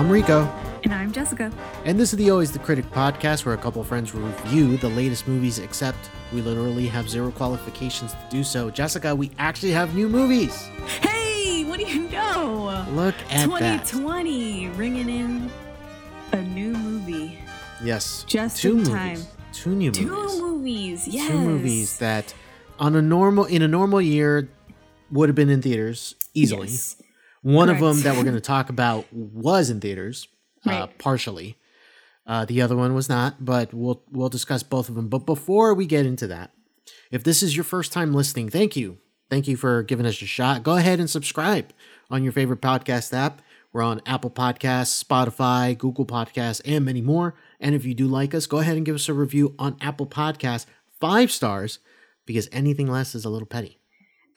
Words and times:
I'm 0.00 0.08
Rico. 0.08 0.44
And 0.82 0.94
I'm 0.94 1.12
Jessica. 1.12 1.52
And 1.84 2.00
this 2.00 2.14
is 2.14 2.16
the 2.16 2.30
Always 2.30 2.50
the 2.50 2.58
Critic 2.58 2.86
podcast 2.86 3.44
where 3.44 3.54
a 3.54 3.58
couple 3.58 3.82
of 3.82 3.86
friends 3.88 4.14
review 4.14 4.78
the 4.78 4.88
latest 4.88 5.28
movies, 5.28 5.58
except 5.58 5.98
we 6.32 6.40
literally 6.40 6.86
have 6.86 7.06
zero 7.06 7.30
qualifications 7.30 8.12
to 8.14 8.18
do 8.30 8.42
so. 8.42 8.70
Jessica, 8.70 9.14
we 9.14 9.30
actually 9.38 9.72
have 9.72 9.94
new 9.94 10.08
movies. 10.08 10.56
Hey, 11.02 11.64
what 11.64 11.78
do 11.80 11.84
you 11.84 12.08
know? 12.08 12.82
Look 12.92 13.14
at 13.30 13.44
2020 13.44 14.68
that. 14.68 14.76
ringing 14.78 15.10
in 15.10 15.50
a 16.32 16.40
new 16.44 16.72
movie. 16.72 17.38
Yes. 17.84 18.24
Just 18.26 18.56
two 18.56 18.70
in 18.70 18.76
movies. 18.78 18.88
time. 18.88 19.20
Two 19.52 19.74
new 19.74 19.92
Two 19.92 20.06
movies. 20.06 20.40
movies, 20.40 21.08
yes. 21.08 21.28
Two 21.30 21.38
movies 21.40 21.98
that 21.98 22.32
on 22.78 22.96
a 22.96 23.02
normal 23.02 23.44
in 23.44 23.60
a 23.60 23.68
normal 23.68 24.00
year 24.00 24.48
would 25.10 25.28
have 25.28 25.36
been 25.36 25.50
in 25.50 25.60
theaters 25.60 26.14
easily. 26.32 26.68
Yes. 26.68 26.96
One 27.42 27.68
Correct. 27.68 27.82
of 27.82 27.88
them 27.88 28.02
that 28.02 28.16
we're 28.16 28.24
going 28.24 28.34
to 28.36 28.40
talk 28.40 28.68
about 28.68 29.10
was 29.12 29.70
in 29.70 29.80
theaters, 29.80 30.28
uh, 30.66 30.88
partially. 30.98 31.56
Uh, 32.26 32.44
the 32.44 32.60
other 32.60 32.76
one 32.76 32.94
was 32.94 33.08
not, 33.08 33.44
but 33.44 33.72
we'll 33.72 34.02
we'll 34.10 34.28
discuss 34.28 34.62
both 34.62 34.88
of 34.88 34.94
them. 34.94 35.08
But 35.08 35.26
before 35.26 35.74
we 35.74 35.86
get 35.86 36.06
into 36.06 36.26
that, 36.28 36.52
if 37.10 37.24
this 37.24 37.42
is 37.42 37.56
your 37.56 37.64
first 37.64 37.92
time 37.92 38.12
listening, 38.12 38.50
thank 38.50 38.76
you, 38.76 38.98
thank 39.30 39.48
you 39.48 39.56
for 39.56 39.82
giving 39.82 40.06
us 40.06 40.20
a 40.22 40.26
shot. 40.26 40.62
Go 40.62 40.76
ahead 40.76 41.00
and 41.00 41.08
subscribe 41.08 41.72
on 42.10 42.22
your 42.22 42.32
favorite 42.32 42.60
podcast 42.60 43.12
app. 43.12 43.42
We're 43.72 43.82
on 43.82 44.02
Apple 44.04 44.30
Podcasts, 44.30 45.02
Spotify, 45.02 45.78
Google 45.78 46.04
Podcasts, 46.04 46.60
and 46.64 46.84
many 46.84 47.00
more. 47.00 47.36
And 47.60 47.74
if 47.74 47.84
you 47.84 47.94
do 47.94 48.06
like 48.06 48.34
us, 48.34 48.46
go 48.46 48.58
ahead 48.58 48.76
and 48.76 48.84
give 48.84 48.96
us 48.96 49.08
a 49.08 49.14
review 49.14 49.54
on 49.58 49.76
Apple 49.80 50.06
Podcasts, 50.06 50.66
five 51.00 51.30
stars, 51.30 51.78
because 52.26 52.48
anything 52.52 52.88
less 52.88 53.14
is 53.14 53.24
a 53.24 53.30
little 53.30 53.46
petty. 53.46 53.79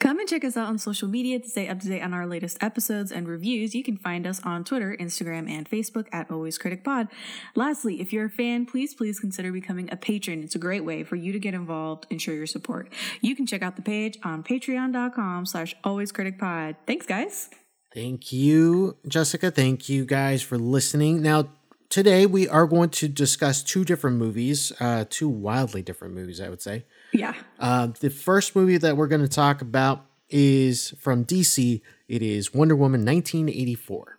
Come 0.04 0.20
and 0.20 0.28
check 0.28 0.44
us 0.44 0.58
out 0.58 0.68
on 0.68 0.78
social 0.80 1.08
media 1.08 1.40
to 1.40 1.48
stay 1.48 1.70
up 1.70 1.80
to 1.80 1.88
date 1.88 2.02
on 2.02 2.14
our 2.14 2.28
latest 2.28 2.62
episodes 2.62 3.10
and 3.10 3.26
reviews. 3.26 3.74
You 3.74 3.86
can 3.86 3.96
find 3.96 4.28
us 4.28 4.42
on 4.44 4.66
Twitter, 4.66 4.98
Instagram, 5.00 5.50
and 5.50 5.70
Facebook 5.70 6.08
at 6.12 6.30
Always 6.30 6.58
Critic 6.58 6.84
Pod. 6.84 7.08
Lastly, 7.56 8.02
if 8.02 8.12
you're 8.12 8.26
a 8.26 8.30
fan, 8.30 8.66
please, 8.66 8.94
please 8.94 9.18
consider 9.18 9.50
becoming 9.54 9.88
a 9.94 9.96
patron. 9.96 10.44
It's 10.44 10.56
a 10.56 10.60
great 10.60 10.84
way 10.84 11.06
for 11.06 11.16
you 11.16 11.32
to 11.32 11.40
get 11.40 11.54
involved 11.54 12.06
and 12.12 12.22
show 12.22 12.34
your 12.34 12.48
support. 12.48 12.92
You 13.22 13.34
can 13.34 13.46
check 13.46 13.62
out 13.62 13.78
the 13.78 13.82
page 13.82 14.18
on 14.26 14.44
patreon.com 14.44 15.46
slash 15.46 15.74
Always 15.86 16.12
Critic 16.12 16.38
Pod. 16.38 16.76
Thanks, 16.86 17.06
guys. 17.06 17.50
Thank 17.94 18.34
you, 18.34 18.98
Jessica. 19.08 19.52
Thank 19.52 19.88
you 19.88 20.04
guys 20.04 20.42
for 20.42 20.58
listening. 20.58 21.22
Now, 21.22 21.48
today 21.88 22.26
we 22.26 22.46
are 22.50 22.68
going 22.68 22.90
to 22.90 23.08
discuss 23.08 23.64
two 23.64 23.86
different 23.86 24.18
movies, 24.18 24.74
uh, 24.82 25.06
two 25.10 25.30
wildly 25.30 25.82
different 25.82 26.14
movies, 26.14 26.42
I 26.42 26.50
would 26.50 26.62
say. 26.62 26.84
Yeah. 27.14 27.36
Uh, 27.60 27.88
the 28.00 28.10
first 28.10 28.56
movie 28.56 28.78
that 28.78 28.98
we're 28.98 29.08
going 29.08 29.22
to 29.22 29.28
talk 29.28 29.62
about 29.62 30.06
is 30.30 30.94
from 30.98 31.26
DC. 31.26 31.82
It 32.08 32.22
is 32.22 32.54
Wonder 32.54 32.76
Woman 32.76 33.06
1984. 33.06 34.18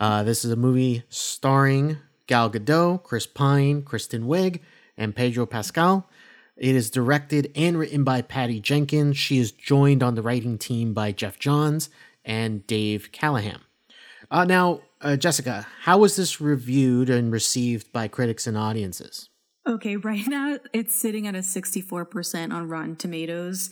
Uh, 0.00 0.22
this 0.22 0.44
is 0.44 0.50
a 0.50 0.56
movie 0.56 1.02
starring 1.10 1.98
Gal 2.26 2.50
Gadot, 2.50 3.02
Chris 3.02 3.26
Pine, 3.26 3.82
Kristen 3.82 4.24
Wiig, 4.24 4.60
and 4.96 5.14
Pedro 5.14 5.44
Pascal. 5.44 6.08
It 6.56 6.74
is 6.74 6.90
directed 6.90 7.50
and 7.54 7.78
written 7.78 8.04
by 8.04 8.22
Patty 8.22 8.60
Jenkins. 8.60 9.18
She 9.18 9.38
is 9.38 9.52
joined 9.52 10.02
on 10.02 10.14
the 10.14 10.22
writing 10.22 10.56
team 10.56 10.94
by 10.94 11.12
Geoff 11.12 11.38
Johns 11.38 11.90
and 12.24 12.66
Dave 12.66 13.10
Callaham. 13.12 13.62
Uh, 14.30 14.44
now, 14.44 14.80
uh, 15.00 15.16
Jessica, 15.16 15.66
how 15.82 15.98
was 15.98 16.16
this 16.16 16.40
reviewed 16.40 17.10
and 17.10 17.32
received 17.32 17.92
by 17.92 18.08
critics 18.08 18.46
and 18.46 18.56
audiences? 18.56 19.28
Okay, 19.66 19.96
right 20.10 20.26
now 20.26 20.58
it's 20.72 20.94
sitting 20.94 21.26
at 21.26 21.34
a 21.34 21.38
64% 21.38 22.52
on 22.52 22.68
Rotten 22.68 22.96
Tomatoes. 22.96 23.70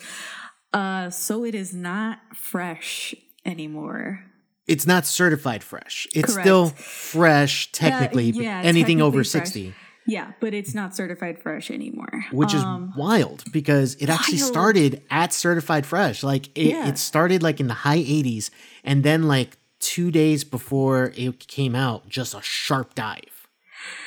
Uh, 0.72 1.10
so 1.10 1.44
it 1.44 1.54
is 1.54 1.74
not 1.74 2.18
fresh 2.34 3.14
anymore. 3.44 4.24
It's 4.66 4.86
not 4.86 5.04
certified 5.06 5.62
fresh. 5.62 6.06
It's 6.14 6.32
Correct. 6.32 6.46
still 6.46 6.68
fresh, 6.68 7.70
technically. 7.72 8.32
but 8.32 8.42
yeah, 8.44 8.60
anything 8.62 9.02
over 9.02 9.22
technically 9.22 9.40
fresh. 9.40 9.48
60, 9.48 9.74
Yeah, 10.06 10.32
but 10.40 10.54
it's 10.54 10.72
not 10.72 10.94
certified 10.96 11.38
fresh 11.42 11.70
anymore. 11.70 12.24
which 12.32 12.54
is 12.54 12.62
Um, 12.62 12.92
wild 12.96 13.44
because 13.52 13.96
it 13.96 14.08
actually 14.08 14.38
wild. 14.38 14.52
started 14.52 15.02
at 15.10 15.32
certified 15.32 15.84
fresh. 15.84 16.22
Like 16.22 16.46
it, 16.56 16.68
Yeah. 16.68 16.88
it 16.88 16.96
started 16.96 17.42
like 17.42 17.60
in 17.60 17.66
the 17.66 17.74
high 17.74 17.98
80s, 17.98 18.50
and 18.84 19.02
then 19.02 19.24
like 19.24 19.58
two 19.80 20.10
days 20.12 20.44
before 20.44 21.12
it 21.16 21.46
came 21.48 21.74
out, 21.74 22.08
just 22.08 22.32
a 22.32 22.40
sharp 22.40 22.94
dive. 22.94 23.31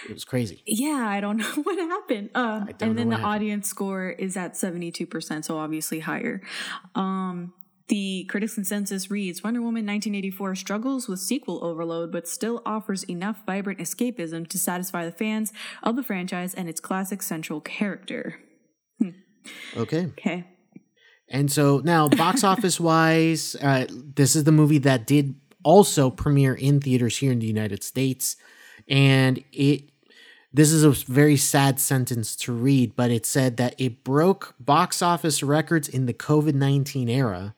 It 0.09 0.13
was 0.13 0.25
crazy. 0.25 0.63
yeah, 0.65 1.07
I 1.07 1.19
don't 1.21 1.37
know 1.43 1.51
what 1.63 1.77
happened. 1.77 2.29
Uh, 2.35 2.59
don't 2.59 2.81
and 2.81 2.97
then 2.97 3.09
the 3.09 3.15
happened. 3.17 3.35
audience 3.35 3.67
score 3.69 4.09
is 4.09 4.37
at 4.37 4.53
72%, 4.53 5.45
so 5.45 5.57
obviously 5.57 5.99
higher. 5.99 6.41
Um, 6.93 7.53
the 7.87 8.25
critics' 8.29 8.55
consensus 8.55 9.11
reads 9.11 9.43
Wonder 9.43 9.59
Woman 9.61 9.85
1984 9.85 10.55
struggles 10.55 11.07
with 11.07 11.19
sequel 11.19 11.63
overload, 11.63 12.11
but 12.11 12.27
still 12.27 12.63
offers 12.65 13.03
enough 13.03 13.45
vibrant 13.45 13.79
escapism 13.79 14.47
to 14.47 14.57
satisfy 14.57 15.05
the 15.05 15.11
fans 15.11 15.53
of 15.83 15.95
the 15.95 16.01
franchise 16.03 16.53
and 16.55 16.67
its 16.67 16.79
classic 16.79 17.21
central 17.21 17.61
character. 17.61 18.39
Okay. 19.77 20.05
Okay. 20.17 20.45
And 21.29 21.51
so 21.51 21.81
now, 21.83 22.07
box 22.09 22.43
office 22.53 22.79
wise, 22.79 23.55
uh, 23.61 23.85
this 23.91 24.35
is 24.35 24.43
the 24.45 24.51
movie 24.51 24.79
that 24.79 25.05
did 25.05 25.35
also 25.63 26.09
premiere 26.09 26.55
in 26.55 26.79
theaters 26.79 27.17
here 27.17 27.31
in 27.31 27.39
the 27.39 27.47
United 27.47 27.83
States, 27.83 28.35
and 28.87 29.43
it. 29.51 29.83
This 30.53 30.71
is 30.71 30.83
a 30.85 30.91
very 30.91 31.35
sad 31.35 31.81
sentence 31.81 32.33
to 32.37 32.53
read, 32.53 32.95
but 32.95 33.11
it 33.11 33.25
said 33.25 33.57
that 33.57 33.75
it 33.77 34.05
broke 34.05 34.55
box 34.57 35.01
office 35.01 35.43
records 35.43 35.89
in 35.89 36.05
the 36.05 36.13
COVID 36.13 36.53
nineteen 36.53 37.09
era. 37.09 37.55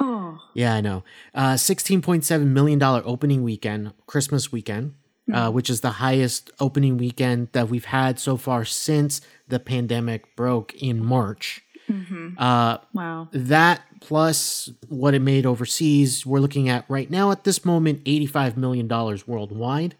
Oh, 0.00 0.38
Yeah, 0.54 0.74
I 0.74 0.80
know. 0.80 1.04
Uh, 1.32 1.56
sixteen 1.56 2.02
point 2.02 2.24
seven 2.24 2.52
million 2.52 2.78
dollar 2.80 3.02
opening 3.04 3.44
weekend, 3.44 3.92
Christmas 4.06 4.50
weekend, 4.50 4.94
uh, 5.32 5.50
which 5.52 5.70
is 5.70 5.80
the 5.80 5.90
highest 5.92 6.50
opening 6.58 6.96
weekend 6.96 7.48
that 7.52 7.68
we've 7.68 7.84
had 7.84 8.18
so 8.18 8.36
far 8.36 8.64
since 8.64 9.20
the 9.46 9.60
pandemic 9.60 10.34
broke 10.34 10.74
in 10.74 11.04
March. 11.04 11.62
Mhm. 11.88 12.34
Uh, 12.38 12.78
wow. 12.94 13.28
that 13.32 13.82
plus 14.00 14.70
what 14.88 15.12
it 15.14 15.20
made 15.20 15.44
overseas, 15.46 16.24
we're 16.26 16.38
looking 16.40 16.68
at 16.68 16.84
right 16.88 17.10
now 17.10 17.30
at 17.30 17.44
this 17.44 17.64
moment 17.64 18.02
$85 18.04 18.56
million 18.56 18.88
worldwide, 19.26 19.96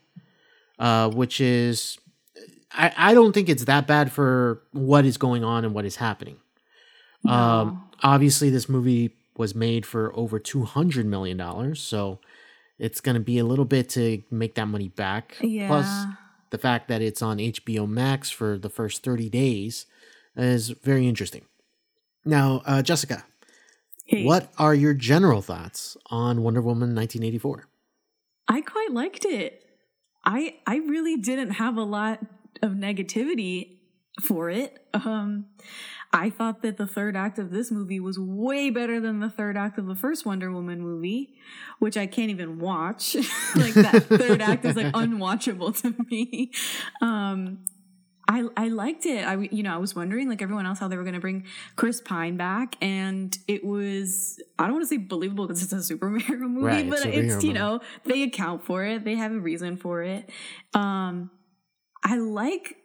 uh, 0.80 1.10
which 1.10 1.40
is, 1.40 1.98
I, 2.72 2.92
I 2.96 3.14
don't 3.14 3.32
think 3.32 3.48
it's 3.48 3.66
that 3.66 3.86
bad 3.86 4.10
for 4.10 4.62
what 4.72 5.04
is 5.04 5.16
going 5.16 5.44
on 5.44 5.64
and 5.64 5.74
what 5.74 5.84
is 5.84 5.96
happening. 5.96 6.38
Um, 7.28 7.88
obviously, 8.02 8.50
this 8.50 8.68
movie 8.68 9.14
was 9.36 9.54
made 9.54 9.86
for 9.86 10.10
over 10.16 10.40
$200 10.40 11.04
million, 11.04 11.74
so 11.76 12.18
it's 12.78 13.00
going 13.00 13.14
to 13.14 13.20
be 13.20 13.38
a 13.38 13.44
little 13.44 13.64
bit 13.66 13.88
to 13.90 14.22
make 14.30 14.54
that 14.54 14.66
money 14.66 14.88
back. 14.88 15.36
Plus, 15.68 15.86
the 16.50 16.58
fact 16.58 16.88
that 16.88 17.00
it's 17.02 17.22
on 17.22 17.36
HBO 17.38 17.88
Max 17.88 18.30
for 18.30 18.58
the 18.58 18.70
first 18.70 19.02
30 19.04 19.28
days 19.28 19.86
is 20.34 20.70
very 20.70 21.06
interesting. 21.06 21.44
Now, 22.24 22.62
uh, 22.66 22.82
Jessica, 22.82 23.24
Hey, 24.06 24.24
what 24.24 24.52
are 24.58 24.74
your 24.74 24.94
general 24.94 25.42
thoughts 25.42 25.96
on 26.06 26.42
Wonder 26.42 26.60
Woman 26.60 26.94
1984? 26.94 27.68
I 28.48 28.60
quite 28.62 28.90
liked 28.92 29.24
it. 29.24 29.64
I 30.24 30.56
I 30.66 30.76
really 30.76 31.16
didn't 31.16 31.52
have 31.52 31.76
a 31.76 31.82
lot 31.82 32.20
of 32.62 32.72
negativity 32.72 33.78
for 34.22 34.50
it. 34.50 34.84
Um 34.92 35.46
I 36.12 36.28
thought 36.28 36.62
that 36.62 36.76
the 36.76 36.88
third 36.88 37.16
act 37.16 37.38
of 37.38 37.50
this 37.50 37.70
movie 37.70 38.00
was 38.00 38.18
way 38.18 38.68
better 38.68 39.00
than 39.00 39.20
the 39.20 39.30
third 39.30 39.56
act 39.56 39.78
of 39.78 39.86
the 39.86 39.94
first 39.94 40.26
Wonder 40.26 40.50
Woman 40.50 40.80
movie, 40.80 41.34
which 41.78 41.96
I 41.96 42.06
can't 42.06 42.30
even 42.30 42.58
watch. 42.58 43.14
like 43.54 43.74
that 43.74 44.06
third 44.08 44.42
act 44.42 44.64
is 44.64 44.74
like 44.76 44.86
unwatchable 44.94 45.80
to 45.82 45.94
me. 46.10 46.50
Um 47.00 47.60
I, 48.30 48.44
I 48.56 48.68
liked 48.68 49.06
it. 49.06 49.26
I 49.26 49.34
you 49.50 49.64
know 49.64 49.74
I 49.74 49.78
was 49.78 49.96
wondering 49.96 50.28
like 50.28 50.40
everyone 50.40 50.64
else 50.64 50.78
how 50.78 50.86
they 50.86 50.96
were 50.96 51.02
going 51.02 51.14
to 51.14 51.20
bring 51.20 51.44
Chris 51.74 52.00
Pine 52.00 52.36
back, 52.36 52.76
and 52.80 53.36
it 53.48 53.64
was 53.64 54.40
I 54.56 54.64
don't 54.64 54.74
want 54.74 54.84
to 54.84 54.88
say 54.88 54.98
believable 54.98 55.48
because 55.48 55.64
it's 55.64 55.72
a 55.72 55.94
superhero 55.94 56.38
movie, 56.48 56.64
Right, 56.64 56.88
but 56.88 57.00
it's 57.06 57.34
it's, 57.34 57.44
you 57.44 57.52
know 57.52 57.80
they 58.04 58.22
account 58.22 58.64
for 58.64 58.84
it. 58.84 59.04
They 59.04 59.16
have 59.16 59.32
a 59.32 59.40
reason 59.40 59.76
for 59.76 60.04
it. 60.04 60.30
Um, 60.74 61.32
I 62.04 62.18
like 62.18 62.76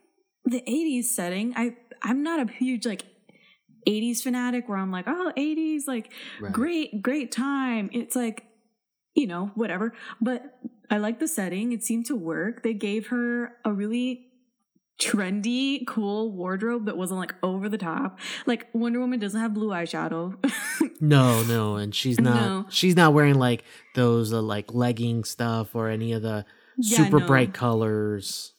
the 0.44 0.62
'80s 0.62 1.04
setting. 1.04 1.54
I 1.56 1.76
I'm 2.02 2.24
not 2.24 2.40
a 2.40 2.52
huge 2.52 2.84
like 2.84 3.04
'80s 3.88 4.22
fanatic 4.22 4.68
where 4.68 4.78
I'm 4.78 4.90
like 4.90 5.04
oh 5.06 5.32
'80s 5.36 5.82
like 5.86 6.12
Right. 6.40 6.52
great 6.52 7.02
great 7.02 7.30
time. 7.30 7.88
It's 7.92 8.16
like 8.16 8.46
you 9.14 9.28
know 9.28 9.52
whatever, 9.54 9.92
but 10.20 10.58
I 10.90 10.98
like 10.98 11.20
the 11.20 11.28
setting. 11.28 11.70
It 11.70 11.84
seemed 11.84 12.06
to 12.06 12.16
work. 12.16 12.64
They 12.64 12.74
gave 12.74 13.08
her 13.08 13.52
a 13.64 13.72
really 13.72 14.25
trendy, 14.98 15.86
cool 15.86 16.32
wardrobe 16.32 16.86
that 16.86 16.96
wasn't 16.96 17.20
like 17.20 17.34
over 17.42 17.68
the 17.68 17.78
top. 17.78 18.18
Like 18.46 18.66
Wonder 18.72 19.00
Woman 19.00 19.18
doesn't 19.18 19.40
have 19.40 19.54
blue 19.54 19.68
eyeshadow. 19.70 20.36
No, 20.98 21.42
no, 21.42 21.76
and 21.76 21.94
she's 21.94 22.18
not. 22.18 22.34
No. 22.36 22.66
She's 22.70 22.96
not 22.96 23.12
wearing 23.12 23.34
like 23.34 23.64
those 23.94 24.32
uh, 24.32 24.40
like 24.40 24.72
legging 24.72 25.24
stuff 25.24 25.74
or 25.74 25.90
any 25.90 26.12
of 26.14 26.22
the 26.22 26.46
Yeah, 26.78 26.96
super 27.04 27.20
no. 27.20 27.26
bright 27.26 27.52
colors. 27.52 28.54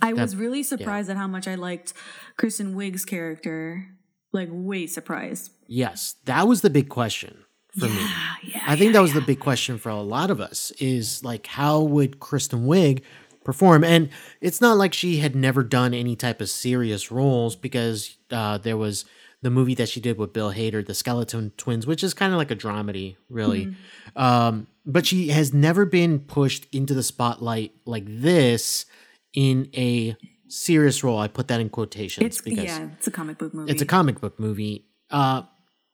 I 0.00 0.12
That- 0.12 0.22
was 0.22 0.36
really 0.36 0.62
surprised 0.62 1.10
at 1.10 1.16
how 1.16 1.26
much 1.26 1.48
I 1.48 1.56
liked 1.56 1.92
Kristen 2.36 2.76
Wiig's 2.76 3.04
character. 3.04 3.88
Like 4.32 4.48
way 4.52 4.86
surprised. 4.86 5.50
Yes, 5.66 6.14
that 6.26 6.46
was 6.46 6.60
the 6.60 6.70
big 6.70 6.88
question 6.88 7.36
for 7.76 7.86
me. 7.86 7.96
Yeah, 7.98 8.34
yeah. 8.44 8.62
I 8.66 8.76
think 8.76 8.90
yeah, 8.90 8.92
that 8.92 9.02
was 9.02 9.12
yeah. 9.14 9.20
the 9.20 9.26
big 9.26 9.40
question 9.40 9.76
for 9.76 9.88
a 9.88 10.00
lot 10.00 10.30
of 10.30 10.40
us 10.40 10.70
is 10.78 11.24
like 11.24 11.48
how 11.48 11.80
would 11.80 12.20
Kristen 12.20 12.64
Wiig 12.66 13.02
perform? 13.44 13.84
And 13.84 14.10
it's 14.40 14.60
not 14.60 14.76
like 14.76 14.92
she 14.94 15.18
had 15.18 15.34
never 15.34 15.62
done 15.62 15.94
any 15.94 16.16
type 16.16 16.40
of 16.40 16.48
serious 16.48 17.10
roles 17.10 17.56
because 17.56 18.16
uh, 18.30 18.58
there 18.58 18.76
was 18.76 19.04
the 19.42 19.50
movie 19.50 19.74
that 19.74 19.88
she 19.88 20.00
did 20.00 20.18
with 20.18 20.32
Bill 20.32 20.52
Hader, 20.52 20.86
The 20.86 20.94
Skeleton 20.94 21.52
Twins, 21.56 21.86
which 21.86 22.04
is 22.04 22.14
kind 22.14 22.32
of 22.32 22.38
like 22.38 22.50
a 22.50 22.56
dramedy, 22.56 23.16
really. 23.28 23.66
Mm-hmm. 23.66 24.18
Um, 24.22 24.66
but 24.86 25.06
she 25.06 25.28
has 25.28 25.52
never 25.52 25.84
been 25.84 26.20
pushed 26.20 26.66
into 26.72 26.94
the 26.94 27.02
spotlight 27.02 27.72
like 27.84 28.04
this 28.06 28.86
in 29.34 29.68
a 29.74 30.16
serious 30.48 31.02
role. 31.02 31.18
I 31.18 31.28
put 31.28 31.48
that 31.48 31.60
in 31.60 31.70
quotations 31.70 32.24
It's 32.24 32.40
because 32.40 32.64
yeah, 32.64 32.88
it's 32.92 33.06
a 33.06 33.10
comic 33.10 33.38
book 33.38 33.54
movie. 33.54 33.72
it's 33.72 33.82
a 33.82 33.86
comic 33.86 34.20
book 34.20 34.38
movie. 34.38 34.86
Uh, 35.10 35.42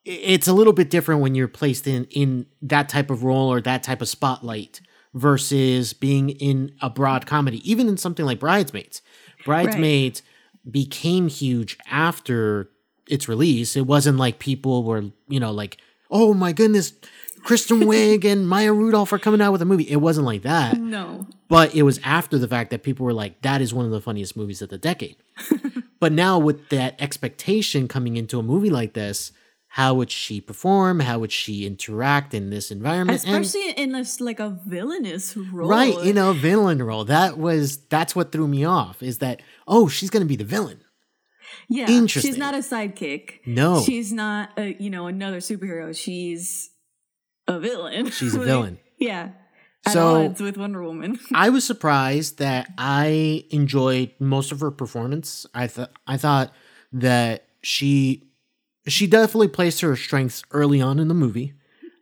it's 0.04 0.48
a 0.48 0.52
little 0.52 0.72
bit 0.72 0.90
different 0.90 1.20
when 1.20 1.34
you're 1.34 1.48
placed 1.48 1.86
in 1.86 2.04
in 2.06 2.46
that 2.62 2.88
type 2.88 3.10
of 3.10 3.24
role 3.24 3.52
or 3.52 3.60
that 3.60 3.82
type 3.82 4.00
of 4.02 4.08
spotlight 4.08 4.80
versus 5.18 5.92
being 5.92 6.30
in 6.30 6.72
a 6.80 6.88
broad 6.88 7.26
comedy. 7.26 7.68
Even 7.70 7.88
in 7.88 7.96
something 7.96 8.24
like 8.24 8.38
Bridesmaids, 8.38 9.02
Bridesmaids 9.44 10.22
became 10.70 11.28
huge 11.28 11.76
after 11.90 12.70
its 13.06 13.28
release. 13.28 13.76
It 13.76 13.86
wasn't 13.86 14.18
like 14.18 14.38
people 14.38 14.84
were 14.84 15.04
you 15.28 15.40
know 15.40 15.52
like 15.52 15.78
oh 16.10 16.34
my 16.34 16.52
goodness. 16.52 16.92
Kristen 17.44 17.80
Wiig 17.82 18.24
and 18.24 18.48
Maya 18.48 18.72
Rudolph 18.72 19.12
are 19.12 19.18
coming 19.18 19.40
out 19.40 19.52
with 19.52 19.62
a 19.62 19.64
movie. 19.64 19.88
It 19.88 19.96
wasn't 19.96 20.26
like 20.26 20.42
that 20.42 20.78
no. 20.78 21.26
but 21.48 21.74
it 21.74 21.82
was 21.82 22.00
after 22.02 22.36
the 22.36 22.48
fact 22.48 22.70
that 22.70 22.82
people 22.82 23.06
were 23.06 23.12
like, 23.12 23.42
that 23.42 23.60
is 23.60 23.72
one 23.72 23.84
of 23.84 23.90
the 23.90 24.00
funniest 24.00 24.36
movies 24.36 24.60
of 24.60 24.70
the 24.70 24.78
decade. 24.78 25.16
but 26.00 26.12
now, 26.12 26.38
with 26.38 26.68
that 26.70 27.00
expectation 27.00 27.88
coming 27.88 28.16
into 28.16 28.38
a 28.38 28.42
movie 28.42 28.70
like 28.70 28.94
this, 28.94 29.32
how 29.78 29.94
would 29.94 30.10
she 30.10 30.40
perform? 30.40 30.98
How 30.98 31.20
would 31.20 31.30
she 31.30 31.64
interact 31.64 32.34
in 32.34 32.50
this 32.50 32.72
environment? 32.72 33.24
And- 33.24 33.44
Especially 33.44 33.70
in 33.80 33.92
this 33.92 34.20
like 34.20 34.40
a 34.40 34.58
villainous 34.66 35.36
role. 35.36 35.70
right, 35.70 36.02
you 36.04 36.12
know, 36.12 36.32
villain 36.32 36.82
role. 36.82 37.04
That 37.04 37.38
was 37.38 37.76
that's 37.86 38.16
what 38.16 38.32
threw 38.32 38.48
me 38.48 38.64
off. 38.64 39.04
Is 39.04 39.18
that 39.18 39.40
oh, 39.68 39.86
she's 39.86 40.10
gonna 40.10 40.24
be 40.24 40.34
the 40.34 40.42
villain? 40.42 40.80
Yeah. 41.68 41.88
Interesting. 41.88 42.32
She's 42.32 42.38
not 42.38 42.54
a 42.54 42.58
sidekick. 42.58 43.38
No. 43.46 43.80
She's 43.82 44.12
not 44.12 44.50
a 44.58 44.74
you 44.82 44.90
know, 44.90 45.06
another 45.06 45.38
superhero. 45.38 45.96
She's 45.96 46.70
a 47.46 47.60
villain. 47.60 48.10
She's 48.10 48.34
a 48.34 48.38
Like, 48.40 48.46
villain. 48.46 48.78
Yeah. 48.98 49.28
At 49.86 49.92
So- 49.92 50.34
with 50.40 50.56
Wonder 50.56 50.82
Woman. 50.82 51.20
I 51.32 51.50
was 51.50 51.64
surprised 51.64 52.38
that 52.38 52.68
I 52.76 53.44
enjoyed 53.50 54.10
most 54.18 54.50
of 54.50 54.58
her 54.58 54.72
performance. 54.72 55.46
I 55.54 55.68
thought 55.68 55.92
I 56.04 56.16
thought 56.16 56.52
that 56.92 57.44
she 57.62 58.27
she 58.86 59.06
definitely 59.06 59.48
placed 59.48 59.80
her 59.80 59.94
strengths 59.96 60.42
early 60.50 60.80
on 60.80 60.98
in 60.98 61.08
the 61.08 61.14
movie, 61.14 61.54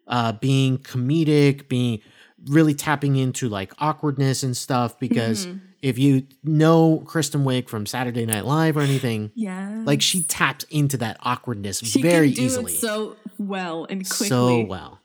uh, 0.07 0.33
being 0.33 0.79
comedic, 0.79 1.69
being 1.69 2.01
really 2.47 2.75
tapping 2.75 3.17
into 3.17 3.49
like 3.49 3.73
awkwardness 3.79 4.43
and 4.43 4.57
stuff. 4.57 4.99
Because 4.99 5.47
Mm-hmm. 5.47 5.59
if 5.83 5.99
you 5.99 6.27
know 6.45 7.03
Kristen 7.07 7.45
Wiig 7.45 7.69
from 7.69 7.87
Saturday 7.87 8.25
Night 8.27 8.45
Live 8.45 8.77
or 8.77 8.81
anything, 8.81 9.31
yeah. 9.35 9.83
like 9.85 10.01
she 10.03 10.23
taps 10.23 10.65
into 10.71 10.97
that 10.99 11.17
awkwardness 11.23 11.79
she 11.81 12.03
very 12.03 12.29
easily 12.31 12.73
so 12.73 13.17
well 13.39 13.85
and 13.89 14.09
quickly. 14.09 14.29
so 14.29 14.65
well. 14.65 15.01